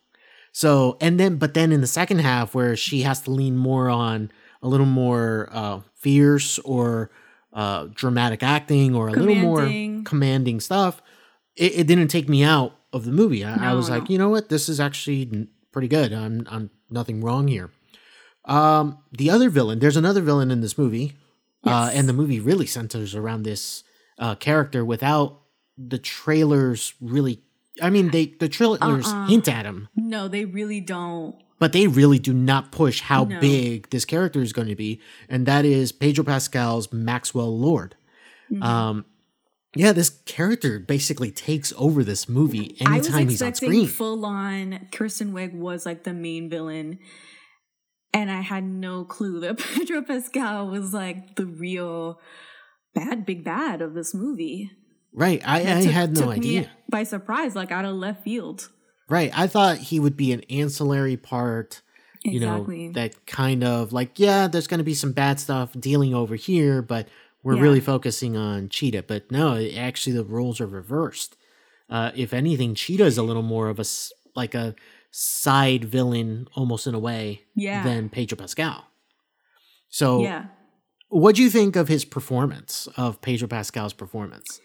So 0.51 0.97
and 1.01 1.19
then 1.19 1.37
but 1.37 1.53
then 1.53 1.71
in 1.71 1.81
the 1.81 1.87
second 1.87 2.19
half 2.19 2.53
where 2.53 2.75
she 2.75 3.01
has 3.01 3.21
to 3.21 3.31
lean 3.31 3.57
more 3.57 3.89
on 3.89 4.31
a 4.61 4.67
little 4.67 4.85
more 4.85 5.49
uh 5.51 5.79
fierce 5.95 6.59
or 6.59 7.09
uh 7.53 7.87
dramatic 7.93 8.43
acting 8.43 8.93
or 8.95 9.07
a 9.07 9.11
little 9.13 9.35
more 9.35 9.59
Commanding. 9.61 10.03
commanding 10.03 10.59
stuff, 10.59 11.01
it, 11.55 11.71
it 11.79 11.87
didn't 11.87 12.07
take 12.09 12.27
me 12.29 12.43
out 12.43 12.75
of 12.93 13.05
the 13.05 13.11
movie. 13.11 13.43
I, 13.43 13.53
I 13.53 13.69
No, 13.71 13.75
was 13.75 13.89
like, 13.89 14.09
you 14.09 14.17
know 14.17 14.29
what, 14.29 14.49
this 14.49 14.67
is 14.69 14.79
actually 14.79 15.47
pretty 15.71 15.87
good. 15.87 16.11
I'm 16.13 16.45
I'm 16.49 16.69
nothing 16.89 17.21
wrong 17.21 17.47
here. 17.47 17.71
Um 18.45 18.97
the 19.11 19.29
other 19.29 19.49
villain, 19.49 19.79
there's 19.79 19.97
another 19.97 20.21
villain 20.21 20.51
in 20.51 20.61
this 20.61 20.77
movie. 20.77 21.13
Uh 21.63 21.91
and 21.93 22.09
the 22.09 22.13
movie 22.13 22.39
really 22.39 22.65
centers 22.65 23.15
around 23.15 23.43
this 23.43 23.83
uh 24.17 24.35
character 24.35 24.83
without 24.83 25.41
the 25.77 25.97
trailers 25.99 26.93
really 26.99 27.41
I 27.81 27.89
mean 27.89 28.11
they 28.11 28.25
the 28.39 28.49
trailers 28.49 29.07
Uh-uh. 29.07 29.27
hint 29.27 29.47
at 29.47 29.65
him, 29.65 29.87
No, 29.95 30.27
they 30.27 30.45
really 30.45 30.81
don't. 30.81 31.35
but 31.59 31.71
they 31.73 31.87
really 31.87 32.19
do 32.19 32.33
not 32.33 32.71
push 32.71 33.01
how 33.01 33.23
No. 33.25 33.39
big 33.39 33.89
this 33.91 34.05
character 34.05 34.41
is 34.41 34.51
going 34.53 34.67
to 34.67 34.75
be, 34.75 34.99
and 35.29 35.45
that 35.45 35.63
is 35.63 35.91
Pedro 35.91 36.23
Pascal's 36.25 36.91
Maxwell 36.91 37.57
Lord. 37.57 37.95
Mm-hmm. 38.51 38.63
Um 38.63 39.05
yeah, 39.75 39.93
this 39.93 40.09
character 40.25 40.79
basically 40.79 41.31
takes 41.31 41.71
over 41.77 42.03
this 42.03 42.27
movie 42.27 42.75
anytime 42.81 43.29
he's 43.29 43.41
on 43.41 43.53
screen. 43.55 43.87
full 43.87 44.25
on 44.25 44.87
Kristen 44.91 45.31
Wiig 45.33 45.53
was 45.53 45.85
like 45.85 46.03
the 46.03 46.13
main 46.13 46.49
villain. 46.49 46.99
And 48.13 48.29
I 48.29 48.41
had 48.41 48.63
no 48.65 49.05
clue 49.05 49.39
that 49.39 49.57
Pedro 49.75 50.01
Pascal 50.01 50.67
was 50.67 50.93
like 50.93 51.35
the 51.35 51.45
real 51.45 52.19
bad, 52.93 53.25
big 53.25 53.45
bad 53.45 53.81
of 53.81 53.93
this 53.93 54.13
movie. 54.13 54.69
right. 55.13 55.41
I, 55.45 55.77
I 55.79 55.81
took- 55.83 55.91
had 55.91 56.17
no 56.17 56.29
idea. 56.29 56.69
by 56.89 57.03
surprise, 57.03 57.55
like 57.55 57.71
out 57.71 57.85
of 57.85 57.95
left 57.95 58.23
field. 58.23 58.69
Right. 59.07 59.31
I 59.33 59.47
thought 59.47 59.77
he 59.77 59.99
would 59.99 60.17
be 60.17 60.31
an 60.33 60.41
ancillary 60.49 61.15
part, 61.17 61.81
you 62.23 62.37
Exactly. 62.41 62.87
know, 62.87 62.93
that 62.93 63.25
kind 63.25 63.63
of 63.63 63.93
like, 63.93 64.19
yeah, 64.19 64.47
there's 64.47 64.67
going 64.67 64.77
to 64.79 64.83
be 64.85 64.93
some 64.93 65.13
bad 65.13 65.39
stuff 65.39 65.71
dealing 65.79 66.13
over 66.13 66.35
here, 66.35 66.81
but 66.81 67.07
we're 67.43 67.55
Yeah. 67.55 67.61
really 67.61 67.79
focusing 67.79 68.35
on 68.37 68.69
Cheetah. 68.69 69.03
But 69.03 69.31
no, 69.31 69.57
actually, 69.75 70.15
the 70.15 70.23
roles 70.23 70.59
are 70.61 70.67
reversed. 70.67 71.35
Uh, 71.89 72.11
if 72.15 72.33
anything, 72.33 72.75
Cheetah 72.75 73.05
is 73.05 73.17
a 73.17 73.23
little 73.23 73.41
more 73.43 73.69
of 73.69 73.79
a 73.79 73.85
like 74.35 74.55
a 74.55 74.75
side 75.11 75.83
villain, 75.83 76.47
almost 76.55 76.87
in 76.87 76.93
a 76.95 76.99
way, 76.99 77.41
Yeah. 77.55 77.83
than 77.83 78.07
Pedro 78.09 78.37
Pascal. 78.37 78.85
So, 79.89 80.23
yeah. 80.23 80.45
what 81.09 81.35
do 81.35 81.43
you 81.43 81.49
think 81.49 81.75
of 81.75 81.89
his 81.89 82.05
performance 82.05 82.87
of 82.95 83.21
Pedro 83.21 83.47
Pascal's 83.49 83.91
performance? 83.93 84.61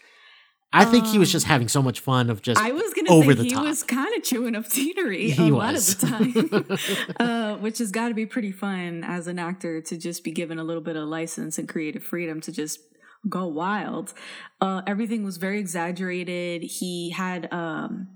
I 0.73 0.83
think 0.85 1.07
he 1.07 1.17
was 1.17 1.29
Um, 1.29 1.31
just 1.31 1.45
having 1.45 1.67
so 1.69 1.81
much 1.81 2.01
fun 2.01 2.29
of 2.29 2.41
just 2.41 2.61
I 2.61 2.71
was 2.71 2.93
gonna 2.93 3.11
over 3.11 3.31
say 3.31 3.37
the 3.37 3.43
he 3.45 3.49
top. 3.51 3.63
was 3.65 3.83
kind 3.83 4.13
of 4.15 4.21
chewing 4.23 4.53
up 4.55 4.65
scenery 4.67 5.29
He 5.31 5.47
a 5.49 5.53
was. 5.53 6.03
lot 6.03 6.21
of 6.21 6.33
the 6.33 6.59
time, 6.59 6.77
uh, 7.19 7.55
which 7.57 7.77
has 7.79 7.89
got 7.91 8.09
to 8.09 8.13
be 8.13 8.25
pretty 8.25 8.51
fun 8.51 9.03
as 9.05 9.27
an 9.27 9.39
actor 9.39 9.81
to 9.81 9.97
just 9.97 10.23
be 10.23 10.31
given 10.31 10.59
a 10.59 10.63
little 10.63 10.83
bit 10.83 10.95
of 10.97 11.07
license 11.07 11.57
and 11.57 11.69
creative 11.69 12.03
freedom 12.03 12.41
to 12.41 12.51
just 12.51 12.79
go 13.29 13.47
wild. 13.47 14.13
Uh, 14.61 14.81
everything 14.85 15.23
was 15.23 15.37
very 15.37 15.59
exaggerated. 15.59 16.63
He 16.63 17.11
had 17.11 17.51
um, 17.53 18.09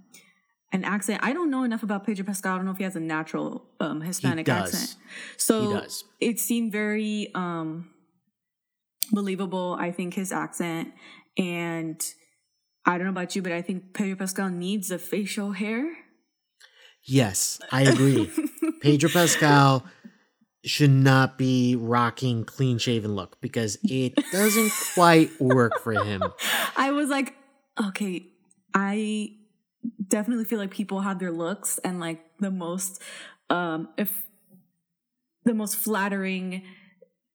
an 0.74 0.84
accent. 0.84 1.22
I 1.24 1.32
don't 1.34 1.50
know 1.50 1.64
enough 1.64 1.84
about 1.84 2.06
Pedro 2.06 2.26
Pascal. 2.26 2.54
I 2.54 2.58
don't 2.58 2.66
know 2.66 2.72
if 2.72 2.78
he 2.78 2.84
has 2.84 2.96
a 2.98 3.00
natural 3.00 3.66
um, 3.80 4.02
Hispanic 4.02 4.48
accent. 4.50 4.96
So 5.38 5.62
He 5.68 5.74
does. 5.74 6.04
it 6.20 6.40
seemed 6.40 6.72
very 6.74 7.32
um, 7.34 7.90
believable. 9.12 9.76
I 9.80 9.92
think 9.92 10.16
his 10.16 10.32
accent 10.34 10.90
and. 11.38 12.00
I 12.86 12.98
don't 12.98 13.06
know 13.06 13.12
about 13.12 13.36
you, 13.36 13.42
but 13.42 13.52
I 13.52 13.62
think 13.62 13.94
Pedro 13.94 14.16
Pascal 14.16 14.50
needs 14.50 14.92
a 14.92 14.98
facial 14.98 15.52
hair. 15.52 15.96
Yes, 17.04 17.60
I 17.72 17.84
agree. 17.84 18.30
Pedro 18.82 19.10
Pascal 19.10 19.86
should 20.64 20.92
not 20.92 21.38
be 21.38 21.76
rocking 21.76 22.44
clean 22.44 22.78
shaven 22.78 23.16
look 23.16 23.40
because 23.42 23.78
it 23.84 24.14
doesn't 24.32 24.72
quite 24.94 25.40
work 25.40 25.80
for 25.80 25.94
him. 26.04 26.22
I 26.76 26.92
was 26.92 27.10
like, 27.10 27.36
okay, 27.84 28.28
I 28.74 29.32
definitely 30.08 30.46
feel 30.46 30.60
like 30.60 30.72
people 30.72 31.02
have 31.02 31.20
their 31.20 31.32
looks 31.32 31.80
and 31.80 32.00
like 32.00 32.20
the 32.40 32.52
most 32.52 33.02
um 33.50 33.90
if 33.98 34.26
the 35.44 35.56
most 35.56 35.76
flattering 35.76 36.62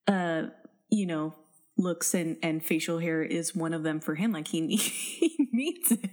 uh 0.06 0.44
you 0.90 1.06
know 1.06 1.34
looks 1.78 2.14
and 2.14 2.36
and 2.42 2.64
facial 2.64 2.98
hair 3.00 3.22
is 3.22 3.54
one 3.54 3.74
of 3.74 3.82
them 3.82 4.00
for 4.00 4.14
him 4.14 4.32
like 4.32 4.48
he, 4.48 4.60
need- 4.68 4.80
he 4.80 5.48
needs 5.52 5.92
it 5.92 6.10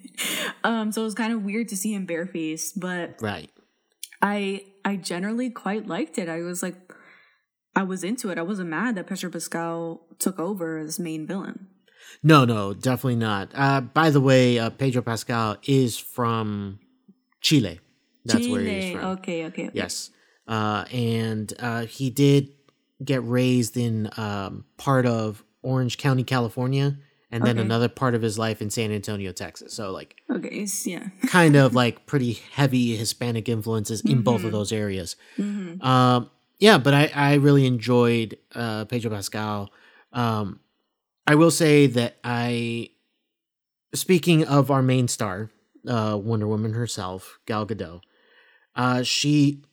um 0.64 0.92
so 0.92 1.02
it 1.02 1.06
was 1.06 1.14
kind 1.16 1.32
of 1.34 1.44
weird 1.44 1.68
to 1.70 1.78
see 1.78 1.94
him 1.94 2.06
barefaced 2.06 2.80
but 2.80 3.16
Right. 3.22 3.50
I 4.22 4.64
I 4.86 4.96
generally 4.98 5.50
quite 5.50 5.88
liked 5.88 6.18
it. 6.18 6.30
I 6.30 6.42
was 6.42 6.64
like 6.64 6.76
I 7.76 7.84
was 7.84 8.04
into 8.04 8.30
it. 8.30 8.38
I 8.38 8.42
wasn't 8.42 8.70
mad 8.70 8.96
that 8.96 9.08
Pedro 9.08 9.30
Pascal 9.32 10.06
took 10.20 10.40
over 10.40 10.78
as 10.78 11.00
main 11.00 11.26
villain. 11.28 11.68
No, 12.22 12.46
no, 12.46 12.74
definitely 12.74 13.16
not. 13.18 13.50
Uh, 13.54 13.82
by 13.82 14.10
the 14.12 14.22
way, 14.22 14.60
uh, 14.60 14.70
Pedro 14.70 15.02
Pascal 15.02 15.58
is 15.66 15.98
from 15.98 16.80
Chile. 17.42 17.80
That's 18.26 18.48
where 18.48 18.62
he's 18.62 18.84
Chile. 18.84 18.96
from. 18.96 19.06
Okay, 19.18 19.46
okay. 19.48 19.64
okay. 19.68 19.72
Yes. 19.74 20.12
Uh, 20.48 20.86
and 20.94 21.52
uh, 21.60 21.86
he 21.86 22.10
did 22.10 22.50
get 23.04 23.26
raised 23.28 23.76
in 23.76 24.10
um, 24.18 24.66
part 24.78 25.06
of 25.06 25.44
Orange 25.64 25.98
County, 25.98 26.24
California, 26.24 26.98
and 27.32 27.44
then 27.44 27.58
Okay. 27.58 27.66
another 27.66 27.90
part 27.90 28.14
of 28.14 28.22
his 28.22 28.38
life 28.38 28.62
in 28.62 28.70
San 28.70 28.92
Antonio, 28.92 29.32
Texas. 29.32 29.74
So, 29.74 29.92
like, 29.92 30.16
Okay, 30.30 30.68
yeah. 30.86 31.08
kind 31.28 31.56
of 31.56 31.74
like 31.74 32.06
pretty 32.06 32.34
heavy 32.52 32.96
Hispanic 32.96 33.50
influences 33.50 34.02
in 34.02 34.22
both 34.22 34.44
of 34.44 34.52
those 34.52 34.72
areas. 34.72 35.16
Um, 35.82 36.30
yeah, 36.60 36.78
but 36.78 36.94
I, 36.94 37.12
I 37.16 37.34
really 37.36 37.66
enjoyed 37.66 38.38
uh, 38.54 38.86
Pedro 38.86 39.10
Pascal. 39.12 39.72
Um, 40.12 40.60
I 41.26 41.36
will 41.36 41.52
say 41.52 41.88
that 41.88 42.18
I, 42.24 42.90
speaking 43.94 44.46
of 44.46 44.70
our 44.72 44.82
main 44.82 45.08
star, 45.08 45.50
uh, 45.88 46.18
Wonder 46.22 46.48
Woman 46.48 46.74
herself, 46.74 47.40
Gal 47.46 47.66
Gadot, 47.66 48.02
Uh, 48.76 49.04
she 49.04 49.64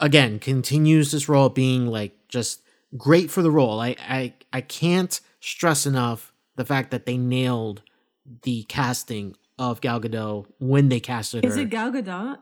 again 0.00 0.38
continues 0.38 1.10
this 1.10 1.28
role 1.28 1.48
being 1.48 1.86
like 1.86 2.12
just 2.28 2.62
great 2.96 3.30
for 3.30 3.42
the 3.42 3.50
role. 3.50 3.80
I 3.80 3.96
I 4.00 4.34
I 4.52 4.60
can't 4.60 5.20
stress 5.40 5.86
enough 5.86 6.32
the 6.56 6.64
fact 6.64 6.90
that 6.90 7.06
they 7.06 7.16
nailed 7.16 7.82
the 8.42 8.64
casting 8.64 9.36
of 9.58 9.80
Gal 9.80 10.00
Gadot 10.00 10.46
when 10.58 10.88
they 10.88 11.00
casted 11.00 11.44
Is 11.44 11.56
her. 11.56 11.62
it 11.62 11.70
Gal 11.70 11.90
Gadot? 11.92 12.38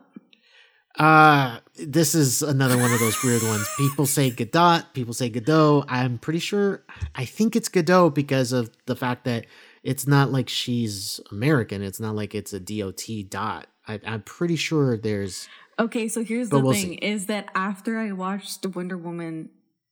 Uh, 0.97 1.59
this 1.75 2.15
is 2.15 2.41
another 2.41 2.75
one 2.77 2.91
of 2.91 2.99
those 2.99 3.21
weird 3.23 3.43
ones. 3.43 3.67
People 3.77 4.07
say 4.07 4.31
Gadot, 4.31 4.85
people 4.93 5.13
say 5.13 5.29
Godot. 5.29 5.85
I'm 5.87 6.17
pretty 6.17 6.39
sure, 6.39 6.83
I 7.13 7.23
think 7.25 7.55
it's 7.55 7.69
Godot 7.69 8.09
because 8.11 8.51
of 8.51 8.71
the 8.87 8.95
fact 8.95 9.23
that 9.25 9.45
it's 9.83 10.07
not 10.07 10.31
like 10.31 10.49
she's 10.49 11.19
American. 11.31 11.83
It's 11.83 11.99
not 11.99 12.15
like 12.15 12.33
it's 12.33 12.51
a 12.51 12.59
DOT 12.59 13.03
dot. 13.29 13.67
I, 13.87 13.99
I'm 14.07 14.23
pretty 14.23 14.55
sure 14.55 14.97
there's, 14.97 15.47
Okay, 15.79 16.07
so 16.07 16.23
here's 16.23 16.49
the 16.49 16.59
we'll 16.59 16.73
thing: 16.73 16.81
see. 16.81 16.95
is 16.95 17.27
that 17.27 17.49
after 17.53 17.99
I 17.99 18.11
watched 18.11 18.65
Wonder 18.65 18.97
Woman 18.97 19.49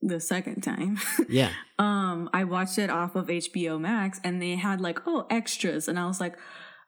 the 0.08 0.20
second 0.20 0.62
time, 0.62 0.98
yeah, 1.30 1.52
um, 1.80 2.30
I 2.34 2.44
watched 2.44 2.78
it 2.78 2.90
off 2.90 3.16
of 3.16 3.28
HBO 3.28 3.80
Max, 3.80 4.20
and 4.24 4.42
they 4.42 4.56
had 4.56 4.80
like 4.82 5.00
oh 5.08 5.26
extras, 5.30 5.88
and 5.88 5.98
I 6.00 6.06
was 6.08 6.20
like, 6.20 6.36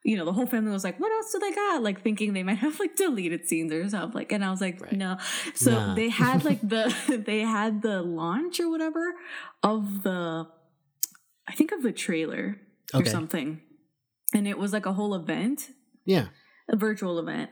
you 0.03 0.15
know, 0.15 0.25
the 0.25 0.33
whole 0.33 0.45
family 0.45 0.71
was 0.71 0.83
like, 0.83 0.99
"What 0.99 1.11
else 1.11 1.31
do 1.31 1.39
they 1.39 1.51
got?" 1.51 1.83
Like 1.83 2.01
thinking 2.01 2.33
they 2.33 2.43
might 2.43 2.57
have 2.65 2.79
like 2.79 2.95
deleted 2.95 3.45
scenes 3.47 3.73
or 3.73 3.89
something. 3.89 4.13
Like, 4.17 4.31
and 4.31 4.43
I 4.45 4.51
was 4.51 4.61
like, 4.61 4.79
Right. 4.81 4.93
no. 4.93 5.17
So 5.55 5.71
Nah. 5.71 5.95
they 5.95 6.09
had 6.09 6.45
like 6.45 6.61
the 6.73 6.93
they 7.25 7.41
had 7.41 7.81
the 7.81 8.01
launch 8.01 8.59
or 8.59 8.69
whatever 8.69 9.13
of 9.63 10.03
the, 10.03 10.47
I 11.47 11.53
think 11.53 11.71
of 11.71 11.81
the 11.83 11.91
trailer 11.91 12.57
or 12.93 13.03
something, 13.05 13.61
and 14.33 14.47
it 14.47 14.57
was 14.57 14.71
like 14.73 14.85
a 14.85 14.93
whole 14.93 15.13
event 15.13 15.71
yeah. 16.05 16.27
a 16.69 16.75
virtual 16.77 17.19
event, 17.19 17.49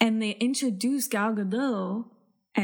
and 0.00 0.22
they 0.22 0.32
introduced 0.32 1.10
Gal 1.10 1.32
Gadot 1.34 2.04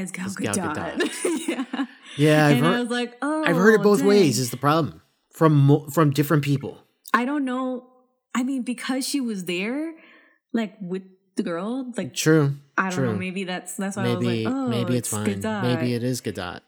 as 0.01 0.11
Gal 0.13 0.27
As 0.27 0.37
Gal 0.37 0.55
Gadot. 0.55 1.49
yeah, 1.49 1.87
Yeah, 2.17 2.47
I've 2.47 2.57
and 2.59 2.67
I 2.67 2.71
heard, 2.73 2.81
was 2.81 2.91
like, 2.91 3.17
oh, 3.23 3.45
I've 3.45 3.57
heard 3.57 3.75
it 3.75 3.81
oh, 3.81 3.85
both 3.85 3.99
dang. 4.01 4.09
ways 4.09 4.39
is 4.39 4.51
the 4.51 4.57
problem 4.57 5.01
from, 5.31 5.89
from 5.91 6.11
different 6.11 6.45
people. 6.45 6.79
I 7.13 7.25
don't 7.25 7.45
know. 7.45 7.87
I 8.35 8.43
mean, 8.43 8.63
because 8.63 9.07
she 9.07 9.21
was 9.21 9.45
there, 9.45 9.95
like 10.53 10.75
with 10.81 11.03
the 11.37 11.43
girl, 11.43 11.93
like 11.97 12.15
True. 12.15 12.55
I 12.77 12.91
don't 12.91 12.99
true. 12.99 13.13
know. 13.13 13.19
Maybe 13.19 13.45
that's 13.45 13.77
that's 13.77 13.97
why 13.97 14.03
Maybe, 14.03 14.27
I 14.27 14.31
was 14.31 14.45
like, 14.45 14.55
oh, 14.55 14.69
maybe 14.69 14.97
it's, 14.97 15.09
fine. 15.09 15.27
Gadot. 15.27 15.63
Maybe 15.63 15.95
it 15.95 16.03
is 16.03 16.21
Gadot. 16.21 16.61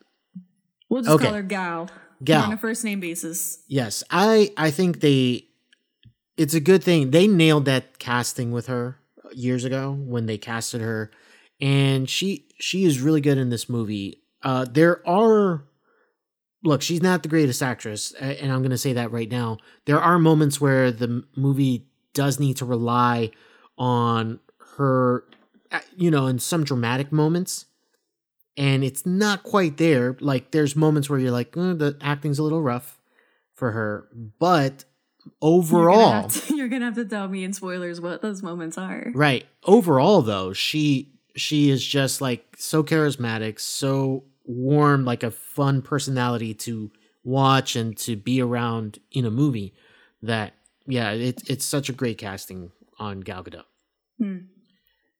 We'll 0.88 1.02
just 1.02 1.14
Okay. 1.14 1.24
call 1.24 1.34
her 1.34 1.42
Gal. 1.42 1.90
Gal. 2.22 2.44
On 2.44 2.52
a 2.52 2.56
first 2.56 2.84
name 2.84 3.00
basis. 3.00 3.58
Yes, 3.68 4.04
I 4.10 4.52
I 4.56 4.70
think 4.70 5.00
they 5.00 5.48
it's 6.36 6.54
a 6.54 6.60
good 6.60 6.82
thing. 6.84 7.10
They 7.10 7.26
nailed 7.26 7.64
that 7.64 7.98
casting 7.98 8.52
with 8.52 8.66
her 8.68 8.98
years 9.34 9.64
ago 9.64 9.92
when 9.92 10.26
they 10.26 10.38
casted 10.38 10.80
her 10.80 11.10
and 11.60 12.08
she 12.08 12.46
she 12.58 12.84
is 12.84 13.00
really 13.00 13.20
good 13.20 13.38
in 13.38 13.50
this 13.50 13.68
movie. 13.68 14.22
Uh 14.42 14.64
there 14.70 15.06
are 15.08 15.64
look, 16.62 16.82
she's 16.82 17.02
not 17.02 17.22
the 17.22 17.28
greatest 17.28 17.62
actress 17.62 18.12
and 18.12 18.50
I'm 18.52 18.58
going 18.60 18.70
to 18.70 18.78
say 18.78 18.92
that 18.94 19.12
right 19.12 19.30
now. 19.30 19.58
There 19.84 20.00
are 20.00 20.18
moments 20.18 20.60
where 20.60 20.90
the 20.90 21.22
movie 21.36 21.86
does 22.12 22.40
need 22.40 22.56
to 22.56 22.64
rely 22.64 23.30
on 23.78 24.40
her 24.76 25.24
uh, 25.70 25.80
you 25.96 26.10
know, 26.10 26.26
in 26.26 26.38
some 26.38 26.64
dramatic 26.64 27.12
moments 27.12 27.66
and 28.56 28.82
it's 28.82 29.04
not 29.04 29.42
quite 29.42 29.76
there. 29.76 30.16
Like 30.20 30.50
there's 30.50 30.74
moments 30.74 31.10
where 31.10 31.18
you're 31.18 31.30
like, 31.30 31.56
"Uh, 31.56 31.74
the 31.74 31.96
acting's 32.00 32.38
a 32.38 32.42
little 32.42 32.62
rough 32.62 32.98
for 33.54 33.72
her, 33.72 34.08
but 34.38 34.84
You're 35.24 35.50
gonna, 35.50 35.56
overall, 35.56 36.28
to, 36.28 36.56
you're 36.56 36.68
gonna 36.68 36.86
have 36.86 36.94
to 36.94 37.04
tell 37.04 37.28
me 37.28 37.44
in 37.44 37.52
spoilers 37.52 38.00
what 38.00 38.22
those 38.22 38.42
moments 38.42 38.78
are. 38.78 39.10
right? 39.14 39.44
Overall, 39.64 40.22
though, 40.22 40.52
she 40.52 41.15
she 41.36 41.70
is 41.70 41.84
just 41.84 42.20
like 42.20 42.56
so 42.58 42.82
charismatic, 42.82 43.60
so 43.60 44.24
warm, 44.44 45.04
like 45.04 45.22
a 45.22 45.30
fun 45.30 45.82
personality 45.82 46.54
to 46.54 46.90
watch 47.24 47.76
and 47.76 47.96
to 47.98 48.16
be 48.16 48.40
around 48.40 48.98
in 49.12 49.24
a 49.24 49.30
movie. 49.30 49.74
That 50.22 50.54
yeah, 50.86 51.10
it, 51.12 51.42
it's 51.48 51.64
such 51.64 51.88
a 51.88 51.92
great 51.92 52.18
casting 52.18 52.72
on 52.98 53.20
Gal 53.20 53.44
Gadot. 53.44 53.64
Hmm. 54.18 54.38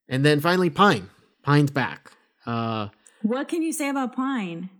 And 0.08 0.24
then 0.24 0.40
finally, 0.40 0.70
Pine. 0.70 1.10
Pine's 1.42 1.70
back. 1.70 2.12
Uh, 2.46 2.88
What 3.22 3.48
can 3.48 3.62
you 3.62 3.72
say 3.72 3.88
about 3.88 4.14
Pine? 4.16 4.70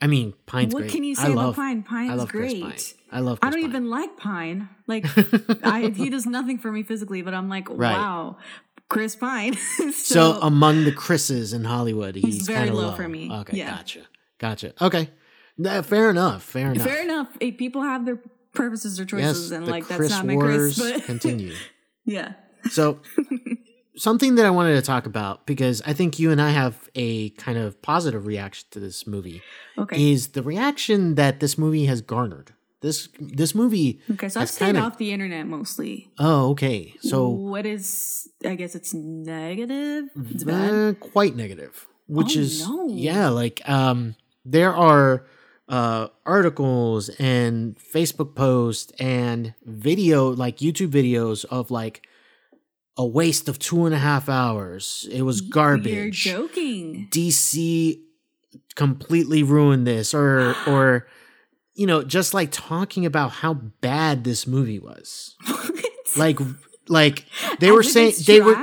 I 0.00 0.06
mean, 0.06 0.32
Pine's 0.46 0.72
what 0.72 0.80
great. 0.82 0.92
can 0.92 1.04
you 1.04 1.14
I 1.18 1.24
say 1.24 1.28
love, 1.28 1.54
about 1.54 1.56
Pine? 1.56 1.82
Pine 1.82 2.10
I 2.10 2.14
is 2.14 2.18
love 2.20 2.28
Chris 2.30 2.52
great. 2.52 2.62
Pine. 2.62 2.78
I 3.12 3.20
love. 3.20 3.38
I 3.42 3.50
don't 3.50 3.60
Pine. 3.60 3.68
even 3.68 3.90
like 3.90 4.16
Pine. 4.16 4.68
Like 4.86 5.04
I, 5.64 5.92
he 5.94 6.08
does 6.08 6.24
nothing 6.24 6.56
for 6.58 6.72
me 6.72 6.82
physically, 6.84 7.20
but 7.22 7.34
I'm 7.34 7.48
like, 7.50 7.68
Right. 7.68 7.92
wow, 7.92 8.38
Chris 8.90 9.16
Pine. 9.16 9.54
so, 9.78 9.90
So, 9.92 10.38
among 10.42 10.84
the 10.84 10.92
Chris's 10.92 11.54
in 11.54 11.64
Hollywood, 11.64 12.14
he's, 12.16 12.46
very 12.46 12.66
kinda 12.66 12.74
low 12.78 12.92
for 12.92 13.08
me. 13.08 13.30
Okay, 13.32 13.56
Yeah. 13.56 13.70
gotcha, 13.76 14.00
gotcha. 14.38 14.72
Okay, 14.82 15.08
fair 15.82 16.10
enough. 16.10 16.42
Fair 16.42 16.72
enough. 16.72 16.86
fair 16.86 17.02
enough. 17.02 17.28
Eh, 17.40 17.52
People 17.56 17.82
have 17.82 18.04
their 18.04 18.20
purposes 18.52 19.00
or 19.00 19.04
choices, 19.06 19.50
Yes, 19.50 19.56
and 19.56 19.66
like 19.66 19.84
Chris 19.84 19.98
that's 19.98 20.10
not 20.10 20.26
my 20.26 20.36
Chris, 20.36 20.76
but 20.78 21.04
continue. 21.12 21.54
yeah. 22.04 22.32
So, 22.70 23.00
something 23.96 24.34
that 24.34 24.44
I 24.46 24.50
wanted 24.50 24.74
to 24.74 24.82
talk 24.82 25.06
about 25.06 25.46
because 25.46 25.80
I 25.86 25.92
think 25.92 26.18
you 26.18 26.30
and 26.30 26.40
I 26.42 26.50
have 26.50 26.88
a 26.94 27.30
kind 27.30 27.58
of 27.58 27.80
positive 27.82 28.26
reaction 28.26 28.66
to 28.72 28.80
this 28.80 29.06
movie 29.06 29.40
Okay. 29.78 30.10
is 30.12 30.28
the 30.28 30.42
reaction 30.42 31.14
that 31.14 31.40
this 31.40 31.56
movie 31.56 31.86
has 31.86 32.00
garnered. 32.02 32.52
This 32.80 33.08
this 33.20 33.54
movie. 33.54 34.00
Okay. 34.12 34.28
So 34.28 34.40
I've 34.40 34.48
stayed 34.50 34.66
kinda- 34.66 34.80
off 34.80 34.96
the 34.98 35.12
internet 35.12 35.46
mostly. 35.46 36.10
Oh, 36.18 36.50
okay. 36.50 36.94
So 37.00 37.28
what 37.28 37.66
is? 37.66 38.28
I 38.44 38.54
guess 38.54 38.74
it's 38.74 38.94
negative. 38.94 40.04
It's 40.30 40.44
bad. 40.44 40.70
Uh, 40.72 40.92
quite 40.94 41.36
negative 41.36 41.86
which 42.06 42.36
Oh, 42.36 42.40
is 42.40 42.66
no. 42.68 42.88
yeah 42.88 43.28
like 43.28 43.60
um 43.68 44.16
there 44.44 44.74
are 44.74 45.24
uh 45.68 46.08
articles 46.26 47.08
and 47.20 47.76
facebook 47.78 48.34
posts 48.34 48.90
and 48.98 49.54
video 49.64 50.30
like 50.34 50.56
youtube 50.58 50.88
videos 50.90 51.44
of 51.52 51.70
like 51.70 52.04
a 52.98 53.06
waste 53.06 53.48
of 53.48 53.60
two 53.60 53.86
and 53.86 53.94
a 53.94 53.98
half 53.98 54.28
hours 54.28 55.06
it 55.12 55.22
was 55.22 55.40
garbage. 55.40 56.26
You're 56.26 56.48
joking. 56.48 57.06
dc 57.12 58.00
completely 58.74 59.44
ruined 59.44 59.86
this 59.86 60.12
or 60.12 60.56
or 60.66 61.06
you 61.74 61.86
know 61.86 62.02
just 62.02 62.34
like 62.34 62.50
talking 62.50 63.06
about 63.06 63.30
how 63.30 63.54
bad 63.54 64.24
this 64.24 64.46
movie 64.46 64.78
was 64.78 65.36
like 66.16 66.38
like 66.88 67.24
they 67.60 67.70
were 67.70 67.80
As 67.80 67.86
if 67.86 67.92
saying 67.92 68.14
they 68.26 68.40
were 68.40 68.56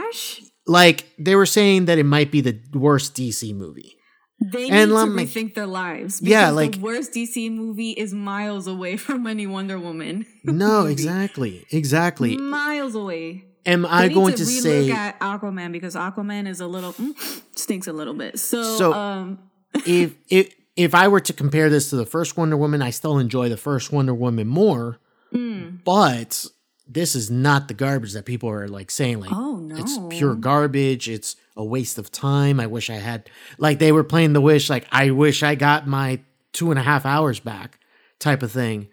like 0.66 1.06
they 1.18 1.36
were 1.36 1.46
saying 1.46 1.86
that 1.86 1.98
it 1.98 2.04
might 2.06 2.32
be 2.32 2.42
the 2.42 2.60
worst 2.74 3.16
DC 3.16 3.56
movie. 3.56 3.94
They 4.40 4.70
And 4.70 4.92
need 4.92 4.98
to 4.98 5.06
me- 5.08 5.26
rethink 5.26 5.56
their 5.56 5.66
lives. 5.66 6.22
Yeah, 6.22 6.52
like- 6.52 6.74
the 6.74 6.80
worst 6.82 7.12
DC 7.14 7.50
movie 7.52 7.92
is 7.92 8.14
miles 8.14 8.68
away 8.68 8.96
from 9.06 9.26
any 9.26 9.48
Wonder 9.48 9.80
Woman. 9.80 10.26
No, 10.44 10.82
movie. 10.82 10.92
exactly, 10.94 11.66
exactly. 11.72 12.38
Miles 12.38 12.94
away. 12.96 13.46
Am 13.66 13.82
They 13.82 13.88
I 13.90 14.08
going 14.10 14.34
to, 14.34 14.38
to 14.38 14.46
say 14.46 14.92
at 14.92 15.20
Aquaman 15.20 15.72
because 15.72 15.96
Aquaman 15.96 16.48
is 16.48 16.62
a 16.62 16.68
little 16.68 16.94
mm, 16.94 17.14
stinks 17.58 17.88
a 17.88 17.94
little 17.94 18.14
bit. 18.14 18.38
So, 18.40 18.78
So- 18.78 18.94
um, 18.94 19.40
if 19.88 20.14
if 20.30 20.54
if 20.78 20.96
I 20.96 21.08
were 21.10 21.20
to 21.20 21.34
compare 21.34 21.70
this 21.70 21.90
to 21.90 21.96
the 21.98 22.06
first 22.06 22.38
Wonder 22.38 22.56
Woman, 22.56 22.82
I 22.82 22.92
still 22.92 23.18
enjoy 23.18 23.50
the 23.50 23.58
first 23.58 23.92
Wonder 23.92 24.14
Woman 24.14 24.48
more. 24.48 25.00
mm, 25.34 25.84
But 25.84 26.46
this 26.88 27.16
is 27.16 27.30
not 27.30 27.68
the 27.68 27.74
garbage 27.74 28.14
that 28.14 28.24
people 28.26 28.50
are 28.50 28.68
like 28.70 28.90
saying. 28.92 29.20
Like 29.20 29.32
oh 29.34 29.58
no, 29.58 29.76
it's 29.76 29.98
pure 30.10 30.36
garbage. 30.36 31.10
It's 31.10 31.36
a 31.58 31.66
waste 31.66 31.98
of 31.98 32.12
time. 32.12 32.60
I 32.62 32.68
wish 32.68 32.90
I 32.90 32.96
had 32.96 33.30
like 33.58 33.80
they 33.80 33.92
were 33.92 34.04
playing 34.06 34.34
the 34.34 34.42
wish. 34.42 34.70
Like 34.70 34.88
I 34.92 35.12
wish 35.12 35.44
I 35.44 35.56
got 35.56 35.86
my 35.88 36.22
two 36.54 36.70
and 36.72 36.80
a 36.80 36.84
half 36.84 37.06
hours 37.06 37.40
back, 37.42 37.80
type 38.20 38.42
of 38.44 38.52
thing. 38.52 38.88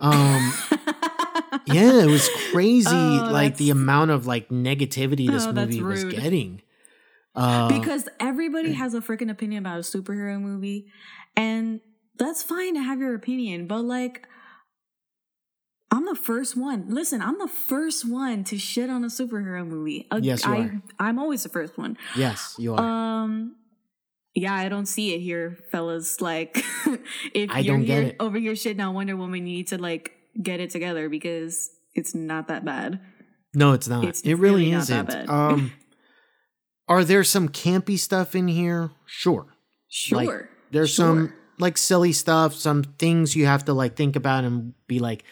Um. 0.00 0.52
yeah, 1.66 2.02
it 2.02 2.06
was 2.06 2.28
crazy. 2.52 2.88
Oh, 2.90 3.28
like 3.30 3.56
the 3.56 3.70
amount 3.70 4.10
of 4.10 4.26
like 4.26 4.48
negativity 4.48 5.30
this 5.30 5.44
Oh, 5.46 5.52
movie 5.52 5.82
was 5.82 6.04
getting. 6.04 6.62
Uh, 7.34 7.68
because 7.68 8.08
everybody 8.18 8.72
has 8.72 8.92
a 8.92 9.00
freaking 9.00 9.30
opinion 9.30 9.64
about 9.64 9.78
a 9.78 9.82
superhero 9.82 10.40
movie, 10.40 10.86
and 11.36 11.80
that's 12.18 12.42
fine 12.42 12.74
to 12.74 12.80
have 12.82 12.98
your 13.00 13.14
opinion, 13.14 13.66
but 13.66 13.82
like. 13.82 14.26
I'm 15.92 16.04
the 16.04 16.14
first 16.14 16.56
one. 16.56 16.84
Listen, 16.88 17.20
I'm 17.20 17.36
the 17.38 17.48
first 17.48 18.08
one 18.08 18.44
to 18.44 18.56
shit 18.58 18.88
on 18.88 19.02
a 19.02 19.08
superhero 19.08 19.66
movie. 19.66 20.06
Uh, 20.08 20.20
Yes, 20.22 20.44
you 20.46 20.52
I, 20.52 20.56
are. 20.60 20.82
I'm 21.00 21.18
always 21.18 21.42
the 21.42 21.48
first 21.48 21.76
one. 21.76 21.98
yes, 22.14 22.54
you 22.58 22.74
are. 22.76 22.78
Um, 23.24 23.56
yeah, 24.36 24.54
I 24.54 24.68
don't 24.68 24.86
see 24.86 25.14
it 25.14 25.18
here, 25.18 25.58
fellas. 25.72 26.20
Like, 26.20 26.64
if 27.34 27.50
I 27.50 27.58
you're 27.58 27.76
don't 27.76 27.84
get 27.86 28.02
here 28.02 28.08
it. 28.10 28.16
over 28.20 28.38
here 28.38 28.52
shitting 28.52 28.86
on 28.86 28.94
Wonder 28.94 29.16
Woman, 29.16 29.48
you 29.48 29.56
need 29.56 29.66
to 29.68 29.78
like 29.78 30.12
get 30.40 30.60
it 30.60 30.70
together 30.70 31.08
because 31.08 31.68
it's 31.96 32.14
not 32.14 32.46
that 32.46 32.64
bad. 32.64 33.00
no, 33.52 33.72
it's 33.72 33.88
not. 33.88 34.04
it's 34.04 34.20
it 34.20 34.34
really, 34.34 34.66
really 34.66 34.70
not 34.70 34.86
that 34.86 35.08
isn't. 35.08 35.26
bad. 35.26 35.28
Um, 35.28 35.72
are 36.88 37.02
there 37.02 37.24
some 37.24 37.48
campy 37.48 37.98
stuff 37.98 38.36
in 38.36 38.46
here? 38.46 38.92
Sure. 39.06 39.46
Sure, 39.88 40.48
There's 40.70 40.90
Sure. 40.90 41.06
some 41.06 41.32
like 41.58 41.76
silly 41.76 42.12
stuff, 42.12 42.54
some 42.54 42.82
things 42.98 43.36
you 43.36 43.46
have 43.46 43.64
to 43.66 43.72
like 43.74 43.94
think 43.96 44.16
about 44.16 44.44
and 44.44 44.72
be 44.86 44.98
like, 44.98 45.24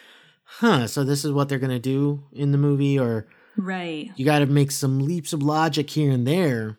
huh, 0.43 0.87
so 0.87 1.03
this 1.03 1.25
is 1.25 1.31
what 1.31 1.49
they're 1.49 1.59
gonna 1.59 1.79
do 1.79 2.23
in 2.31 2.51
the 2.51 2.57
movie, 2.57 2.99
or 2.99 3.27
right. 3.57 4.11
you 4.15 4.25
gotta 4.25 4.45
make 4.45 4.71
some 4.71 4.99
leaps 4.99 5.33
of 5.33 5.41
logic 5.41 5.89
here 5.89 6.11
and 6.11 6.27
there. 6.27 6.77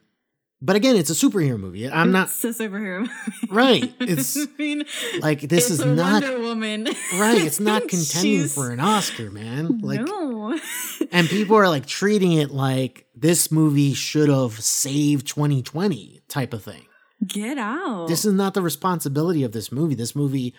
But 0.63 0.77
again, 0.77 0.95
it's 0.95 1.09
a 1.09 1.15
superhero 1.15 1.59
movie. 1.59 1.89
I'm 1.91 2.13
not 2.13 2.27
It's 2.29 2.45
a 2.45 2.49
superhero 2.49 3.01
movie. 3.01 3.13
Right. 3.49 3.95
It's- 4.01 4.37
I 4.37 4.47
mean, 4.59 4.85
like 5.21 5.41
this 5.41 5.71
is 5.71 5.83
not 5.83 6.23
Wonder 6.23 6.39
Woman. 6.39 6.85
right. 7.19 7.41
It's 7.43 7.59
not 7.71 7.89
contending 7.89 8.41
She's- 8.41 8.55
for 8.55 8.71
an 8.71 8.79
Oscar, 8.79 9.31
man. 9.31 9.79
Like 9.79 10.03
no. 10.03 10.59
and 11.11 11.29
people 11.29 11.57
are 11.57 11.69
like 11.71 11.87
treating 11.87 12.33
it 12.33 12.51
like 12.51 13.07
this 13.17 13.51
movie 13.51 13.95
should 13.95 14.29
have 14.29 14.61
saved 14.63 15.27
2020 15.29 16.21
type 16.29 16.53
of 16.53 16.63
thing. 16.63 16.85
Get 17.27 17.59
out. 17.59 18.07
This 18.09 18.25
is 18.25 18.33
not 18.33 18.55
the 18.55 18.63
responsibility 18.63 19.43
of 19.45 19.53
this 19.53 19.71
movie. 19.71 19.95
This 19.95 20.17
movie 20.17 20.55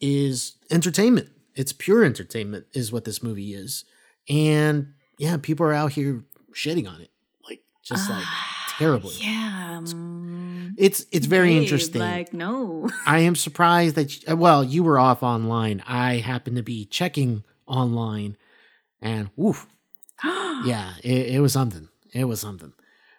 is 0.00 0.56
entertainment. 0.70 1.28
It's 1.54 1.72
pure 1.72 2.04
entertainment 2.04 2.66
is 2.72 2.90
what 2.92 3.04
this 3.04 3.22
movie 3.22 3.54
is. 3.54 3.84
And 4.28 4.94
yeah, 5.18 5.36
people 5.40 5.66
are 5.66 5.72
out 5.72 5.92
here 5.92 6.24
shitting 6.54 6.88
on 6.88 7.00
it. 7.00 7.10
Like 7.48 7.62
just 7.84 8.08
like 8.10 8.24
terribly. 8.78 9.14
yeah. 9.20 9.78
um, 9.80 10.74
It's 10.76 11.06
it's 11.12 11.26
very 11.26 11.50
babe, 11.50 11.62
interesting. 11.62 12.00
Like, 12.00 12.32
no. 12.32 12.88
I 13.06 13.20
am 13.20 13.36
surprised 13.36 13.94
that 13.96 14.26
you, 14.26 14.36
well, 14.36 14.64
you 14.64 14.82
were 14.82 14.98
off 14.98 15.22
online. 15.22 15.82
I 15.86 16.16
happened 16.16 16.56
to 16.56 16.62
be 16.62 16.84
checking 16.86 17.44
online 17.66 18.36
and 19.00 19.30
woof. 19.36 19.66
Yeah, 20.64 20.92
it, 21.02 21.34
it 21.34 21.40
was 21.40 21.52
something. 21.52 21.88
It 22.14 22.24
was 22.24 22.38
something. 22.40 22.72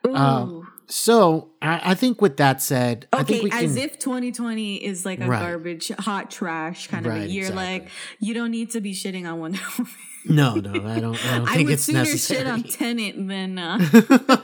Uh, 0.06 0.46
Ooh. 0.48 0.63
So 0.96 1.50
I, 1.60 1.92
I 1.92 1.96
think 1.96 2.22
with 2.22 2.38
that 2.38 2.62
said, 2.62 3.08
I 3.12 3.22
Okay, 3.22 3.34
think 3.40 3.44
we 3.46 3.50
can. 3.50 3.66
as 3.66 3.76
if 3.78 3.98
2020 3.98 4.76
is 4.76 5.08
like 5.08 5.20
a 5.22 5.26
Right. 5.26 5.40
garbage, 5.42 5.88
hot 5.98 6.30
trash 6.30 6.86
kind 6.88 7.08
of 7.08 7.14
a 7.14 7.26
year. 7.28 7.46
exactly. 7.48 7.64
Like, 7.80 7.88
you 8.20 8.36
don't 8.36 8.52
need 8.52 8.70
to 8.74 8.80
be 8.80 8.94
shitting 8.94 9.26
on 9.28 9.40
Wonder 9.40 9.60
Woman. 9.80 9.92
no, 10.28 10.54
no, 10.54 10.70
I 10.88 11.00
don't. 11.00 11.26
I 11.26 11.38
don't 11.40 11.50
I 11.50 11.58
would 11.64 11.70
it's 11.72 11.86
sooner 11.86 12.00
necessary. 12.04 12.42
shit 12.42 12.48
on 12.48 12.62
Tenet 12.62 13.16
than 13.28 13.58
uh, 13.58 13.80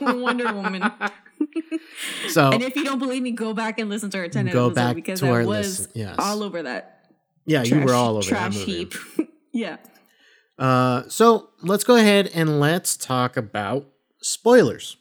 Wonder 0.00 0.52
Woman. 0.52 0.90
so 2.30 2.50
And 2.50 2.64
if 2.64 2.74
you 2.74 2.82
don't 2.84 2.98
believe 2.98 3.22
me, 3.22 3.30
go 3.30 3.54
back 3.54 3.78
and 3.78 3.88
listen 3.88 4.10
to 4.10 4.18
our 4.18 4.26
Tenet 4.28 4.52
Go 4.52 4.66
episode 4.66 4.74
back 4.74 4.96
because 4.96 5.20
to 5.20 5.26
I 5.26 5.30
our 5.30 5.44
was 5.46 5.88
yes. 5.94 6.16
all 6.18 6.42
over 6.42 6.64
that. 6.64 7.12
yeah, 7.46 7.62
you 7.62 7.78
were 7.80 7.94
all 7.94 8.16
over 8.16 8.28
trash 8.28 8.54
that 8.56 8.58
movie. 8.66 8.72
heap. 8.72 8.94
yeah. 9.52 9.76
Uh, 10.58 11.04
so 11.08 11.50
let's 11.62 11.84
go 11.84 11.94
ahead 11.94 12.28
and 12.34 12.58
let's 12.58 12.96
talk 12.96 13.36
about 13.36 13.86
spoilers. 14.20 14.96